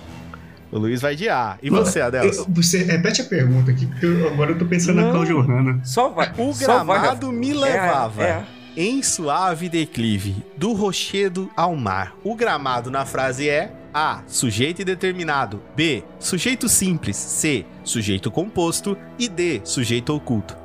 [0.70, 1.58] o Luiz vai de A.
[1.62, 5.06] E você, eu- Você repete a pergunta aqui, porque eu- agora eu tô pensando Não.
[5.06, 5.80] na Cláudio Hanna.
[5.84, 6.30] Só vai.
[6.38, 8.44] O vai, gramado me É levava é a-
[8.76, 12.14] em suave declive do rochedo ao mar.
[12.22, 14.24] O gramado na frase é A.
[14.26, 15.62] Sujeito indeterminado.
[15.76, 16.02] B.
[16.18, 17.16] Sujeito simples.
[17.16, 17.64] C.
[17.84, 18.98] Sujeito composto.
[19.16, 19.60] E D.
[19.62, 20.56] Sujeito oculto.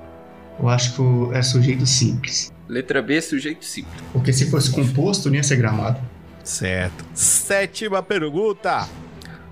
[0.59, 2.51] Eu acho que é sujeito simples.
[2.67, 4.03] Letra B, sujeito simples.
[4.11, 6.01] Porque se fosse composto, não ia ser gramado.
[6.43, 7.05] Certo.
[7.13, 8.87] Sétima pergunta.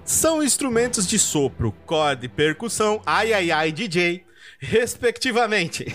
[0.03, 4.23] São instrumentos de sopro, corda e percussão, ai ai ai DJ,
[4.57, 5.85] respectivamente.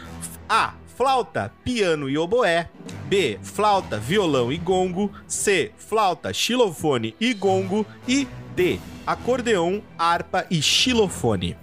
[0.48, 0.74] A.
[0.96, 2.68] Flauta, piano e oboé.
[3.06, 3.38] B.
[3.42, 5.10] Flauta, violão e gongo.
[5.26, 5.72] C.
[5.76, 7.84] Flauta, xilofone e gongo.
[8.06, 8.78] E D.
[9.06, 11.56] Acordeon, harpa e xilofone.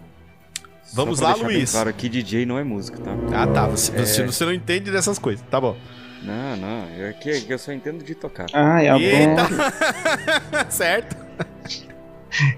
[0.94, 1.72] Vamos Só pra lá, Luiz.
[1.72, 3.12] Claro que DJ não é música, tá?
[3.34, 3.68] Ah, tá.
[3.68, 5.44] Você, você- você não entende dessas coisas.
[5.50, 5.78] Tá bom.
[6.22, 6.90] Não, não.
[6.90, 8.46] Eu, aqui, eu só entendo de tocar.
[8.54, 9.44] Ah, é a Eita.
[9.44, 10.66] bom.
[10.70, 11.16] certo.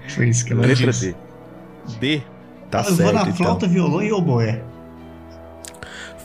[0.08, 1.16] Foi isso que ela Letra disse.
[2.00, 2.18] D.
[2.18, 2.22] D.
[2.70, 3.34] Tá eu vou certo, na então.
[3.36, 4.62] flauta, violão e oboé.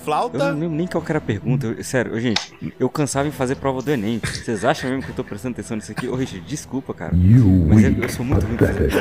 [0.09, 0.51] Eu Flauta.
[0.53, 1.67] não lembro nem qual que era a pergunta.
[1.67, 4.19] Eu- sério, gente, eu cansava em fazer prova do Enem.
[4.23, 6.07] Vocês acham mesmo que eu tô prestando atenção nisso aqui?
[6.07, 7.11] Ô, Richard, desculpa, cara.
[7.13, 8.91] Mas eu, eu sou muito ruim fazer.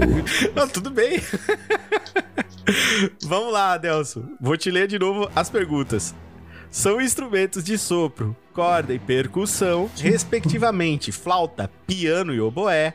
[0.56, 1.20] Não, tudo bem.
[3.24, 4.24] Vamos lá, Adelson.
[4.40, 6.14] Vou te ler de novo as perguntas.
[6.70, 12.94] São instrumentos de sopro, corda e percussão, respectivamente, flauta, piano e oboé,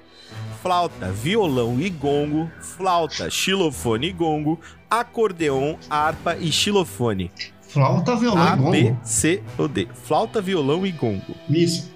[0.62, 4.60] flauta, violão e gongo, flauta, xilofone e gongo,
[4.90, 7.32] acordeon, harpa e xilofone.
[7.70, 8.72] Flauta, violão A, e gongo.
[8.72, 9.88] B, C ou D.
[9.94, 11.36] Flauta, violão e gongo.
[11.48, 11.94] Isso.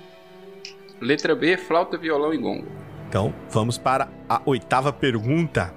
[1.01, 2.67] Letra B, flauta, violão e gongo.
[3.09, 5.73] Então, vamos para a oitava pergunta.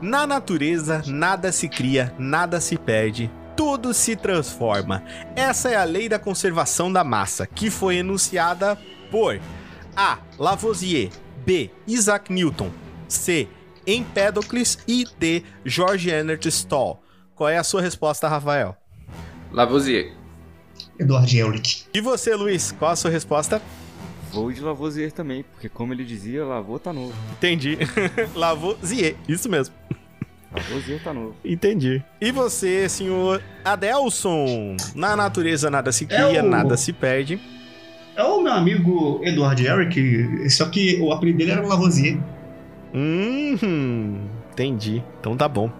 [0.00, 5.02] Na natureza, nada se cria, nada se perde, tudo se transforma.
[5.34, 8.78] Essa é a lei da conservação da massa, que foi enunciada
[9.10, 9.40] por
[9.96, 10.18] A.
[10.38, 11.10] Lavoisier,
[11.46, 11.70] B.
[11.86, 12.70] Isaac Newton,
[13.08, 13.48] C.
[13.86, 15.42] Empédocles e D.
[15.64, 17.02] George Ernest Stahl.
[17.36, 18.74] Qual é a sua resposta, Rafael?
[19.52, 20.12] Lavoisier.
[20.98, 21.84] Eduardo Elric.
[21.92, 23.60] E você, Luiz, qual a sua resposta?
[24.32, 27.12] Vou de Lavoisier também, porque como ele dizia, lavou tá novo.
[27.32, 27.78] Entendi.
[28.34, 29.74] Lavoisier, isso mesmo.
[30.52, 31.34] Lavoisier tá novo.
[31.44, 32.02] Entendi.
[32.20, 34.76] E você, senhor Adelson?
[34.94, 37.38] Na natureza nada se cria, É o- nada se perde.
[38.16, 42.18] É o meu amigo Eduardo Eric, só que o apelido dele era Lavoisier.
[42.94, 44.18] Hum,
[44.50, 45.02] entendi.
[45.20, 45.70] Então tá bom.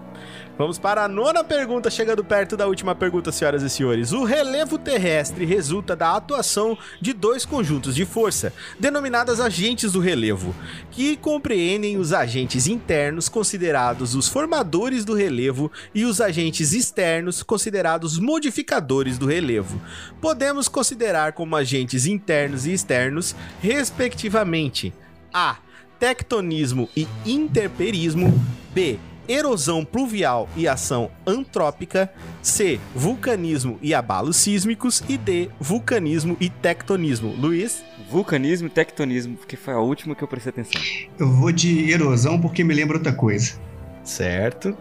[0.57, 4.11] Vamos para a nona pergunta, chegando perto da última pergunta, senhoras e senhores.
[4.11, 10.55] O relevo terrestre resulta da atuação de dois conjuntos de força, denominadas agentes do relevo,
[10.89, 18.17] que compreendem os agentes internos, considerados os formadores do relevo, e os agentes externos, considerados
[18.17, 19.79] modificadores do relevo.
[20.19, 24.91] Podemos considerar como agentes internos e externos, respectivamente,
[25.31, 25.57] A.
[25.99, 28.33] Tectonismo e interperismo.
[28.73, 28.99] B.
[29.27, 32.11] Erosão pluvial e ação antrópica.
[32.41, 32.79] C.
[32.95, 35.03] Vulcanismo e abalos sísmicos.
[35.09, 35.49] E D.
[35.59, 37.33] Vulcanismo e tectonismo.
[37.37, 37.83] Luiz?
[38.09, 40.81] Vulcanismo e tectonismo, porque foi a última que eu prestei atenção.
[41.19, 43.55] Eu vou de erosão porque me lembra outra coisa.
[44.03, 44.75] Certo.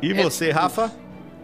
[0.00, 0.90] E É, você, Rafa?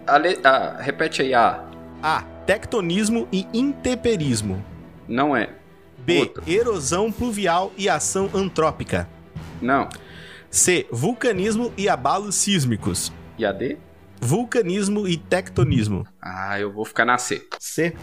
[0.07, 1.63] A le- a- repete aí A.
[2.03, 2.23] A.
[2.47, 4.65] Tectonismo e interperismo.
[5.07, 5.51] Não é.
[5.99, 6.21] B.
[6.21, 6.43] Outra.
[6.47, 9.07] Erosão pluvial e ação antrópica.
[9.61, 9.89] Não.
[10.51, 10.87] C.
[10.91, 13.13] Vulcanismo e abalos sísmicos.
[13.37, 13.79] E a D?
[14.21, 16.07] Vulcanismo e tectonismo.
[16.21, 17.47] Ah, eu vou ficar na C.
[17.59, 17.95] C.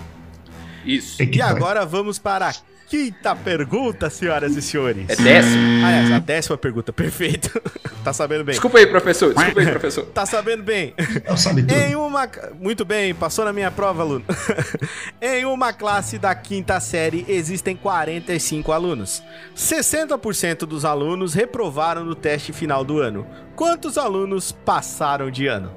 [0.86, 1.22] Isso.
[1.24, 2.54] E agora vamos para a
[2.88, 5.10] quinta pergunta, senhoras e senhores.
[5.10, 5.86] É décimo.
[5.86, 7.62] Aliás, a décima pergunta, perfeito.
[8.04, 8.54] tá sabendo bem.
[8.54, 9.34] Desculpa aí, professor.
[9.34, 10.06] Desculpa aí, professor.
[10.06, 10.94] Tá sabendo bem.
[11.26, 11.74] Eu sabe tudo.
[11.74, 12.30] Em uma.
[12.60, 14.26] Muito bem, passou na minha prova, aluno.
[15.22, 19.24] em uma classe da quinta série existem 45 alunos.
[19.56, 23.28] 60% dos alunos reprovaram no teste final do ano.
[23.56, 25.72] Quantos alunos passaram de ano?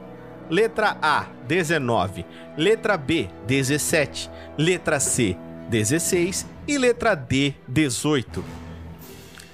[0.50, 2.24] Letra A, 19.
[2.56, 4.30] Letra B, 17.
[4.56, 5.36] Letra C,
[5.68, 6.57] 16.
[6.68, 8.44] E letra D, 18.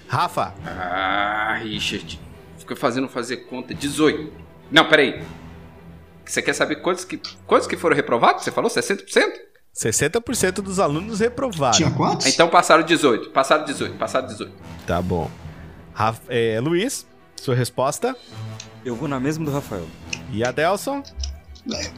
[0.09, 2.21] Rafa, Ah, Richard.
[2.59, 3.73] Fica fazendo fazer conta.
[3.75, 4.33] 18.
[4.71, 5.23] Não, peraí.
[6.25, 8.43] Você quer saber quantos que, quantos que foram reprovados?
[8.45, 9.05] Você falou 60%?
[9.75, 11.77] 60% dos alunos reprovaram.
[11.77, 12.27] Tinha quantos?
[12.27, 13.31] Então passaram 18.
[13.31, 13.97] Passaram 18.
[13.97, 14.53] Passaram 18.
[14.87, 15.31] Tá bom.
[15.93, 17.07] Raf- é, Luiz,
[17.41, 18.17] sua resposta.
[18.85, 19.87] Eu vou na mesma do Rafael.
[20.33, 21.03] E Adelson?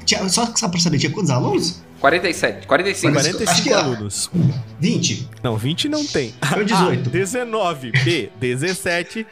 [0.05, 1.83] Tinha, só, só pra saber, tinha quantos alunos?
[2.07, 2.67] 47.
[2.69, 3.15] 45.
[3.15, 3.75] Mas- 45 acho que é.
[3.75, 4.31] alunos.
[4.79, 5.29] 20.
[5.43, 6.33] Não, 20 não tem.
[6.55, 7.09] Foi 18.
[7.09, 7.93] A, 19.
[8.05, 9.27] B, 17.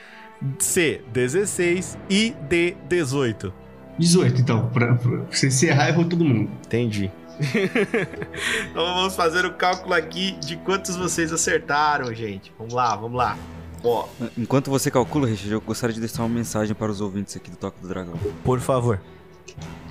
[0.59, 1.97] C, 16.
[2.11, 3.53] E D, 18.
[3.99, 4.69] 18, então.
[4.71, 6.51] Pra, pra você encerrar, errou todo mundo.
[6.67, 7.11] Entendi.
[8.71, 12.53] então vamos fazer o cálculo aqui de quantos vocês acertaram, gente.
[12.59, 13.39] Vamos lá, vamos lá.
[13.85, 17.51] Ó, Enquanto você calcula, Richard, eu gostaria de deixar uma mensagem para os ouvintes aqui
[17.51, 18.15] do Toque do Dragão.
[18.43, 19.01] por favor.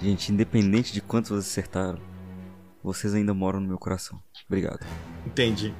[0.01, 1.99] Gente, independente de quantos vocês acertaram,
[2.83, 4.19] vocês ainda moram no meu coração.
[4.47, 4.85] Obrigado.
[5.25, 5.73] Entendi.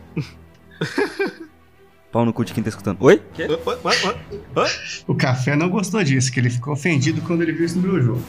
[2.11, 2.97] Pau no cu de quem tá escutando.
[3.01, 3.21] Oi?
[5.07, 8.01] O Café não gostou disso, que ele ficou ofendido quando ele viu isso no meu
[8.01, 8.23] jogo.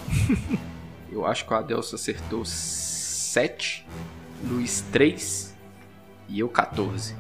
[1.13, 3.87] Eu acho que o Adelson acertou 7.
[4.43, 5.55] Luiz 3.
[6.29, 7.15] E eu 14.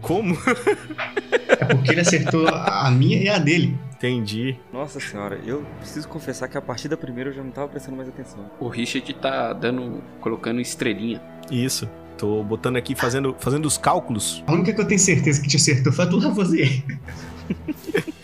[0.00, 0.34] Como?
[1.48, 3.78] É porque ele acertou a minha e a dele.
[4.00, 4.56] Entendi.
[4.72, 7.98] Nossa senhora, eu preciso confessar que a partir da primeira eu já não tava prestando
[7.98, 8.50] mais atenção.
[8.58, 10.02] O Richard tá dando.
[10.22, 11.20] colocando estrelinha.
[11.50, 11.86] Isso.
[12.16, 14.42] Tô botando aqui, fazendo, fazendo os cálculos.
[14.46, 16.82] A única que eu tenho certeza que te acertou foi a do Lavoisier.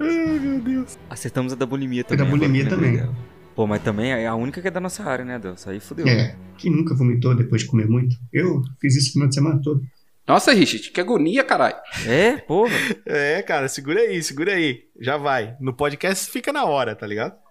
[0.00, 0.98] Ai, meu Deus.
[1.10, 2.24] Acertamos a da bulimia também.
[2.24, 3.10] da bulimia agora que também.
[3.54, 5.68] Pô, mas também é a única que é da nossa área, né, Deus?
[5.68, 6.08] Aí fudeu.
[6.08, 6.34] É.
[6.56, 8.16] Quem nunca vomitou depois de comer muito?
[8.32, 9.82] Eu fiz isso no final de semana todo.
[10.26, 11.76] Nossa, Richard, que agonia, caralho.
[12.06, 12.72] É, porra.
[13.06, 14.84] É, cara, segura aí, segura aí.
[14.98, 15.56] Já vai.
[15.60, 17.43] No podcast fica na hora, tá ligado?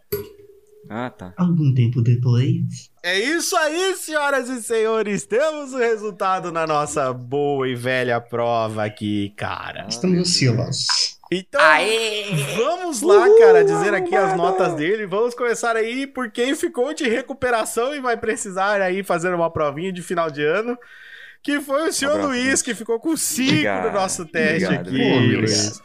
[0.89, 1.33] Ah, tá.
[1.37, 2.91] Algum tempo depois.
[3.01, 5.25] É isso aí, senhoras e senhores.
[5.25, 9.85] Temos o resultado na nossa boa e velha prova aqui, cara.
[9.89, 10.87] Estamos ansiosos.
[11.31, 11.59] Então,
[12.55, 15.07] vamos lá, cara, dizer aqui as notas dele.
[15.07, 19.91] Vamos começar aí por quem ficou de recuperação e vai precisar aí fazer uma provinha
[19.91, 20.77] de final de ano.
[21.41, 23.51] Que foi o senhor Abraço, Luiz, que ficou com 5
[23.83, 25.11] no nosso teste obrigado, aqui.
[25.11, 25.83] obrigado.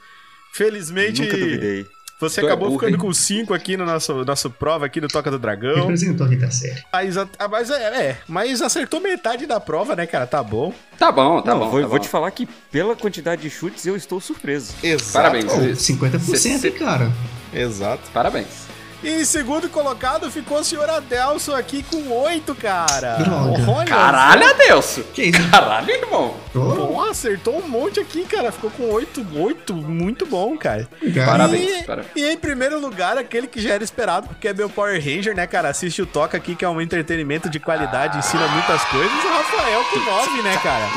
[0.53, 1.87] Felizmente, Nunca duvidei.
[2.21, 3.01] Você Tu é acabou burro, ficando hein?
[3.01, 5.75] com 5 aqui no nosso, nosso prova aqui do Toca do Dragão.
[5.83, 6.83] Representou a quinta série.
[6.93, 7.15] Mas,
[7.51, 7.75] mas é,
[8.11, 10.27] é, mas acertou metade da prova, né, cara?
[10.27, 10.73] Tá bom.
[10.99, 11.71] Tá bom, tá não, bom.
[11.71, 12.03] vou, tá vou bom.
[12.03, 14.75] te falar que pela quantidade de chutes eu estou surpreso.
[14.83, 15.13] Exato.
[15.13, 15.79] Parabéns, Luiz.
[15.79, 17.11] 50%, Cê- cara.
[17.53, 18.03] Exato.
[18.13, 18.67] Parabéns.
[19.03, 23.15] E em segundo colocado ficou o senhor Adelson aqui com 8, cara.
[23.17, 23.71] Droga.
[23.71, 25.03] Olha Caralho, Adelson.
[25.15, 25.51] Que isso?
[25.51, 26.35] Caralho, irmão.
[26.53, 28.51] Pô, acertou um monte aqui, cara.
[28.51, 30.89] Ficou com 8, 8, muito bom, cara.
[31.25, 31.81] Parabéns.
[31.81, 32.13] E, parabéns.
[32.17, 35.47] e em primeiro lugar, aquele que já era esperado, porque é meu Power Ranger, né,
[35.47, 35.69] cara?
[35.69, 39.25] Assiste o Toca aqui, que é um entretenimento de qualidade, ensina muitas coisas.
[39.25, 40.89] O Rafael com 9, né, cara?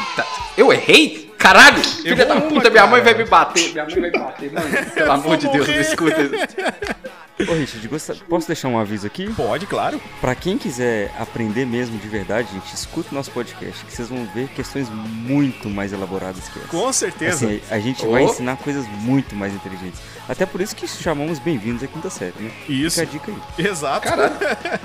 [0.57, 1.31] Eu errei?
[1.37, 1.83] Caralho!
[1.83, 3.71] Filha da uma, puta, minha mãe vai me bater.
[3.71, 4.69] Minha mãe vai me bater, mano.
[4.93, 7.11] Pelo amor de Deus, não escuta isso.
[7.49, 9.31] Ô, Richard, gosta- posso deixar um aviso aqui?
[9.33, 9.99] Pode, claro.
[10.19, 14.27] Pra quem quiser aprender mesmo de verdade, gente, escuta o nosso podcast, que vocês vão
[14.33, 16.67] ver questões muito mais elaboradas que essa.
[16.67, 17.45] Com certeza.
[17.45, 18.11] Assim, a gente Oh.
[18.11, 19.99] vai ensinar coisas muito mais inteligentes.
[20.29, 22.51] Até por isso que chamamos bem-vindos à quinta série, né?
[22.69, 22.99] Isso.
[22.99, 23.65] Fica a dica aí.
[23.67, 24.07] Exato.
[24.07, 24.33] Caralho.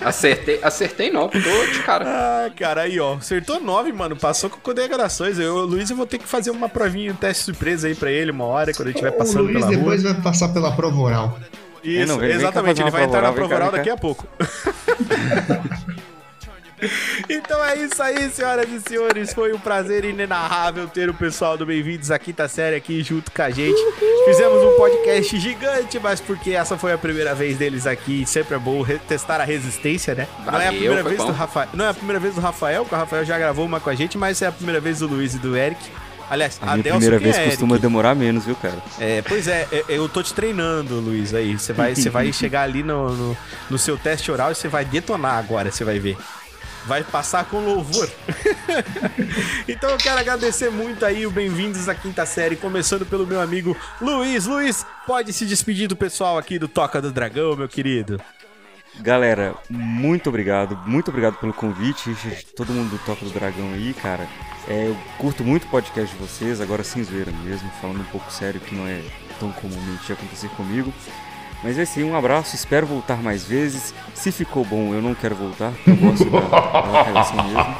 [0.04, 2.04] Acertei, acertei não, tô de cara.
[2.46, 3.14] Ah, cara, aí, ó.
[3.14, 4.16] Acertou 9, mano.
[4.16, 5.38] Passou com condecorações.
[5.38, 8.10] Eu, o Luiz, eu vou ter que fazer uma provinha, um teste surpresa aí pra
[8.10, 9.76] ele uma hora, quando ele estiver o passando Luiz pela rua.
[9.76, 11.38] depois vai passar pela prova oral.
[11.82, 12.80] Isso, É, não, exatamente.
[12.80, 14.26] Ele vai entrar na prova oral, daqui a pouco.
[17.28, 19.32] então é isso aí, senhoras e senhores.
[19.32, 23.42] Foi um prazer inenarrável ter o pessoal do Bem-vindos à Quinta Série aqui junto com
[23.42, 23.80] a gente.
[24.24, 28.26] Fizemos um podcast gigante, mas porque essa foi a primeira vez deles aqui.
[28.26, 30.28] Sempre é bom testar a resistência, né?
[30.44, 31.26] não é a primeira vez bom.
[31.26, 31.68] do Rafael.
[31.72, 33.94] Não é a primeira vez do Rafael, porque o Rafael já gravou uma com a
[33.94, 35.80] gente, mas é a primeira vez do Luiz e do Eric.
[36.28, 37.50] Aliás, A minha Adelson, primeira vez é Eric?
[37.50, 38.78] costuma demorar menos, viu, cara?
[38.98, 41.56] É, pois é, é, eu tô te treinando, Luiz, aí.
[41.56, 43.36] Você vai, você vai chegar ali no, no,
[43.70, 46.16] no seu teste oral e você vai detonar agora, você vai ver.
[46.84, 48.08] Vai passar com louvor.
[49.66, 53.76] então eu quero agradecer muito aí o Bem-vindos à Quinta Série, começando pelo meu amigo
[54.00, 54.46] Luiz.
[54.46, 58.20] Luiz, pode se despedir do pessoal aqui do Toca do Dragão, meu querido.
[59.00, 62.16] Galera, muito obrigado, muito obrigado pelo convite,
[62.56, 64.26] todo mundo do Toca do Dragão aí, cara.
[64.68, 68.32] É, eu curto muito o podcast de vocês, agora sem zoeira mesmo, falando um pouco
[68.32, 69.00] sério que não é
[69.38, 70.92] tão comumente acontecer comigo.
[71.62, 73.94] Mas é assim, um abraço, espero voltar mais vezes.
[74.14, 77.76] Se ficou bom, eu não quero voltar, eu gosto da, da relação mesmo.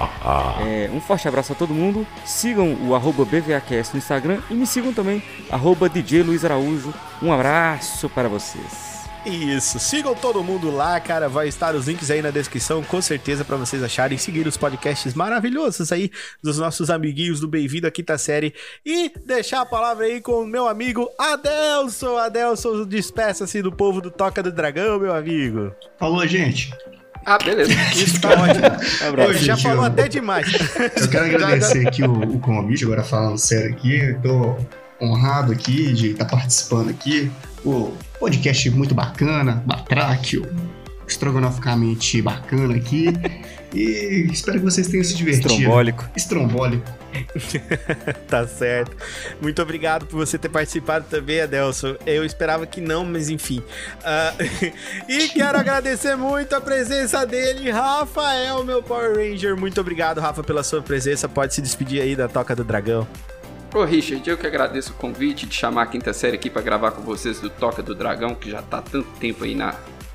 [0.67, 2.07] É, um forte abraço a todo mundo.
[2.25, 6.93] Sigam o arroba no Instagram e me sigam também, arroba DJ Luiz Araújo.
[7.23, 8.96] Um abraço para vocês.
[9.27, 11.29] Isso, sigam todo mundo lá, cara.
[11.29, 14.17] Vai estar os links aí na descrição, com certeza, para vocês acharem.
[14.17, 18.55] Seguir os podcasts maravilhosos aí dos nossos amiguinhos do Bem-vindo à Quinta Série.
[18.85, 22.17] E deixar a palavra aí com o meu amigo Adelson.
[22.17, 25.73] Adelson, despeça-se do povo do Toca do Dragão, meu amigo.
[25.99, 26.73] Falou, gente.
[27.25, 27.73] Ah, beleza.
[27.97, 29.33] Isso tá ótimo.
[29.41, 30.47] Já gente, falou eu- até demais.
[31.01, 33.97] Eu quero agradecer aqui o, o convite, agora falando sério aqui.
[33.97, 34.57] Eu tô
[35.01, 37.31] honrado aqui de estar participando aqui.
[37.65, 40.47] O podcast muito bacana, batráquio,
[41.07, 43.07] estrogonoficamente bacana aqui.
[43.75, 45.49] E espero que vocês tenham se divertido.
[45.49, 46.09] Estrombólico.
[46.17, 46.91] Estrombólico.
[48.29, 48.97] tá certo.
[49.41, 51.97] Muito obrigado por você ter participado também, Adelson.
[52.07, 53.63] Eu esperava que não, mas enfim.
[54.05, 54.33] Ah,
[55.09, 59.57] e quero agradecer muito a presença dele, Rafael, meu Power Ranger.
[59.57, 61.29] Muito obrigado, Rafa, pela sua presença.
[61.29, 63.07] Pode se despedir aí da Toca do Dragão.
[63.75, 66.93] Ô Richard, eu que agradeço o convite de chamar a quinta série aqui pra gravar
[66.93, 69.75] com vocês do Toca do Dragão, que já tá tanto tempo aí na,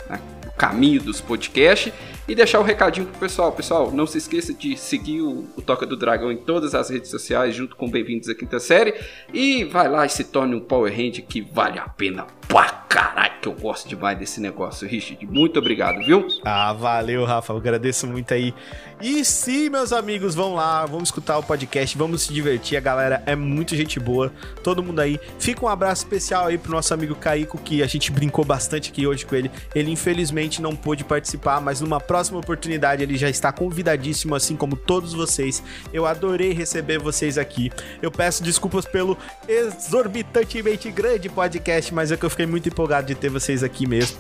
[0.09, 0.19] na-
[0.57, 1.93] caminho dos podcasts.
[2.27, 3.51] E deixar o recadinho pro pessoal.
[3.51, 7.09] Pessoal, não se esqueça de seguir o, o Toca do Dragão em todas as redes
[7.09, 8.93] sociais, junto com Bem-vindos à Quinta Série.
[9.33, 13.33] E vai lá e se torne um Power Ranger que vale a pena pra caralho,
[13.41, 15.25] que eu gosto demais desse negócio, Richard.
[15.25, 16.27] Muito obrigado, viu?
[16.43, 17.53] Ah, valeu, Rafa.
[17.53, 18.53] Eu agradeço muito aí.
[19.01, 22.77] E sim, meus amigos, vão lá, vamos escutar o podcast, vamos se divertir.
[22.77, 24.32] A galera é muito gente boa,
[24.64, 25.19] todo mundo aí.
[25.40, 29.08] Fica um abraço especial aí pro nosso amigo Caico, que a gente brincou bastante aqui
[29.08, 29.50] hoje com ele.
[29.74, 34.75] Ele infelizmente não pôde participar, mas numa próxima oportunidade ele já está convidadíssimo, assim como
[34.75, 35.64] todos vocês.
[35.93, 37.72] Eu adorei receber vocês aqui.
[38.01, 39.17] Eu peço desculpas pelo
[39.48, 44.17] exorbitantemente grande podcast, mas é que eu fiquei muito empolgado de ter vocês aqui mesmo.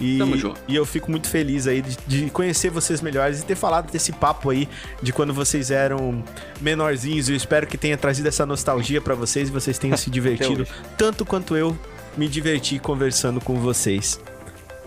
[0.00, 0.60] E, Tamo junto.
[0.66, 4.10] e eu fico muito feliz aí de, de conhecer vocês melhores e ter falado desse
[4.10, 4.68] papo aí
[5.00, 6.24] de quando vocês eram
[6.60, 7.28] menorzinhos.
[7.28, 11.24] Eu espero que tenha trazido essa nostalgia pra vocês e vocês tenham se divertido tanto
[11.24, 11.78] quanto eu
[12.16, 14.20] me diverti conversando com vocês.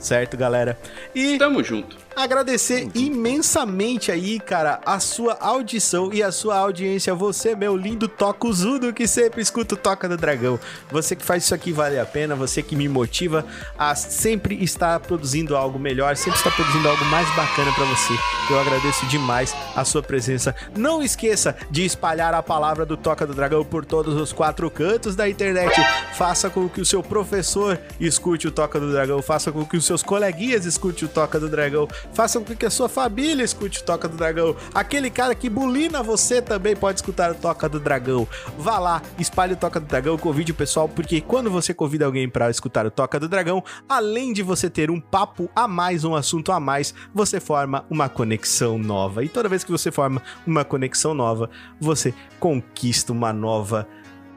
[0.01, 0.77] Certo, galera?
[1.15, 1.95] E Tamo junto.
[2.15, 7.13] Agradecer imensamente aí, cara, a sua audição e a sua audiência.
[7.15, 10.59] Você, meu lindo tocuzudo que sempre escuta o Toca do Dragão.
[10.91, 13.45] Você que faz isso aqui vale a pena, você que me motiva
[13.77, 18.13] a sempre estar produzindo algo melhor, sempre estar produzindo algo mais bacana pra você.
[18.49, 20.55] Eu agradeço demais a sua presença.
[20.75, 25.15] Não esqueça de espalhar a palavra do Toca do Dragão por todos os quatro cantos
[25.15, 25.75] da internet.
[26.13, 29.85] Faça com que o seu professor escute o Toca do Dragão, faça com que os
[29.85, 33.83] seus coleguinhas escute o Toca do Dragão, faça com que a sua família escute o
[33.83, 34.55] Toca do Dragão.
[34.73, 38.27] Aquele cara que bulina você também pode escutar o Toca do Dragão.
[38.57, 42.29] Vá lá, espalhe o Toca do Dragão, convide o pessoal, porque quando você convida alguém
[42.29, 46.15] para escutar o Toca do Dragão, além de você ter um papo a mais, um
[46.15, 49.23] assunto a mais, você forma uma conexão nova.
[49.23, 51.49] E toda vez que você forma uma conexão nova,
[51.79, 53.87] você conquista uma nova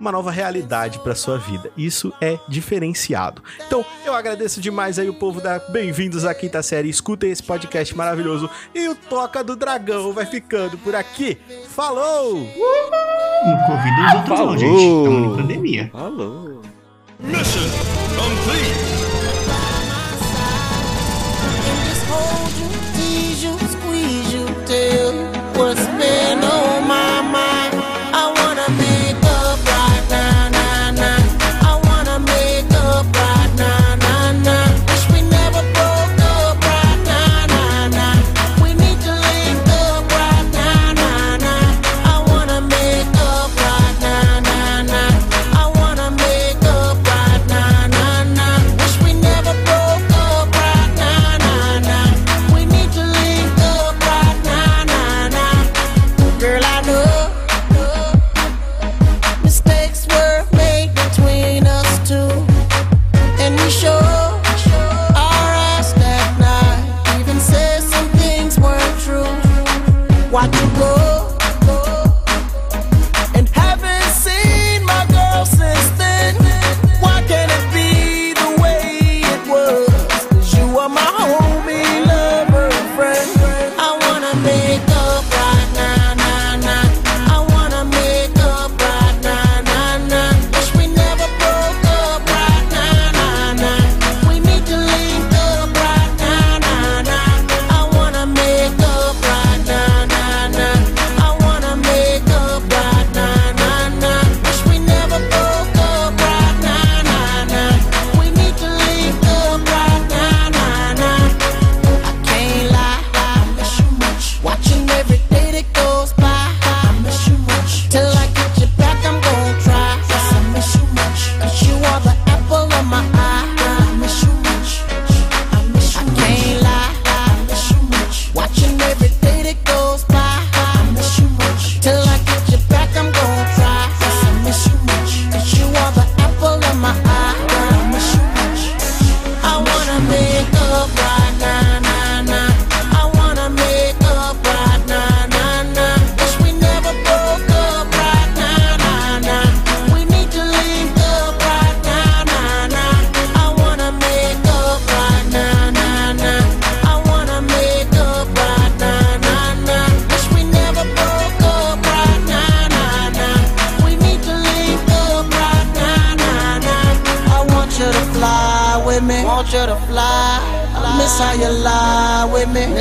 [0.04, 1.70] uma nova realidade para sua vida.
[1.78, 3.42] Isso é diferenciado.
[3.66, 6.90] Então, eu agradeço demais aí o povo da Bem-vindos à Quinta Série.
[6.90, 11.38] Escutem esse podcast maravilhoso e o Toca do Dragão vai ficando por aqui.
[11.70, 12.34] Falou!
[12.34, 14.84] Não convida os outros, não, gente.
[14.84, 15.90] Estamos em pandemia.
[15.90, 16.62] Falou.
[24.32, 24.46] You
[25.56, 26.73] what's been on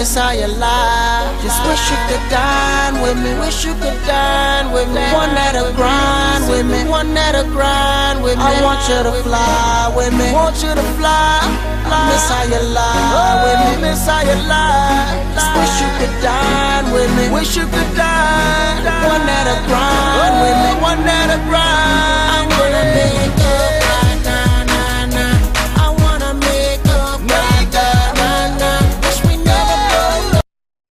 [0.04, 1.32] Miss how you lie.
[1.40, 3.40] Just wish you could dine with me.
[3.40, 5.00] Wish you could dine with me.
[5.16, 6.84] One that'll grind with me.
[6.92, 8.44] One that'll grind with me.
[8.44, 10.28] I want you to fly with me.
[10.36, 11.40] Want you to fly.
[12.12, 13.88] Miss how you lie with me.
[13.88, 15.24] Miss how you lie.
[15.40, 17.32] Just wish you could dine with me.
[17.32, 18.84] Wish you could dine.
[19.08, 20.72] One that'll grind with me.
[20.84, 23.43] One that'll grind.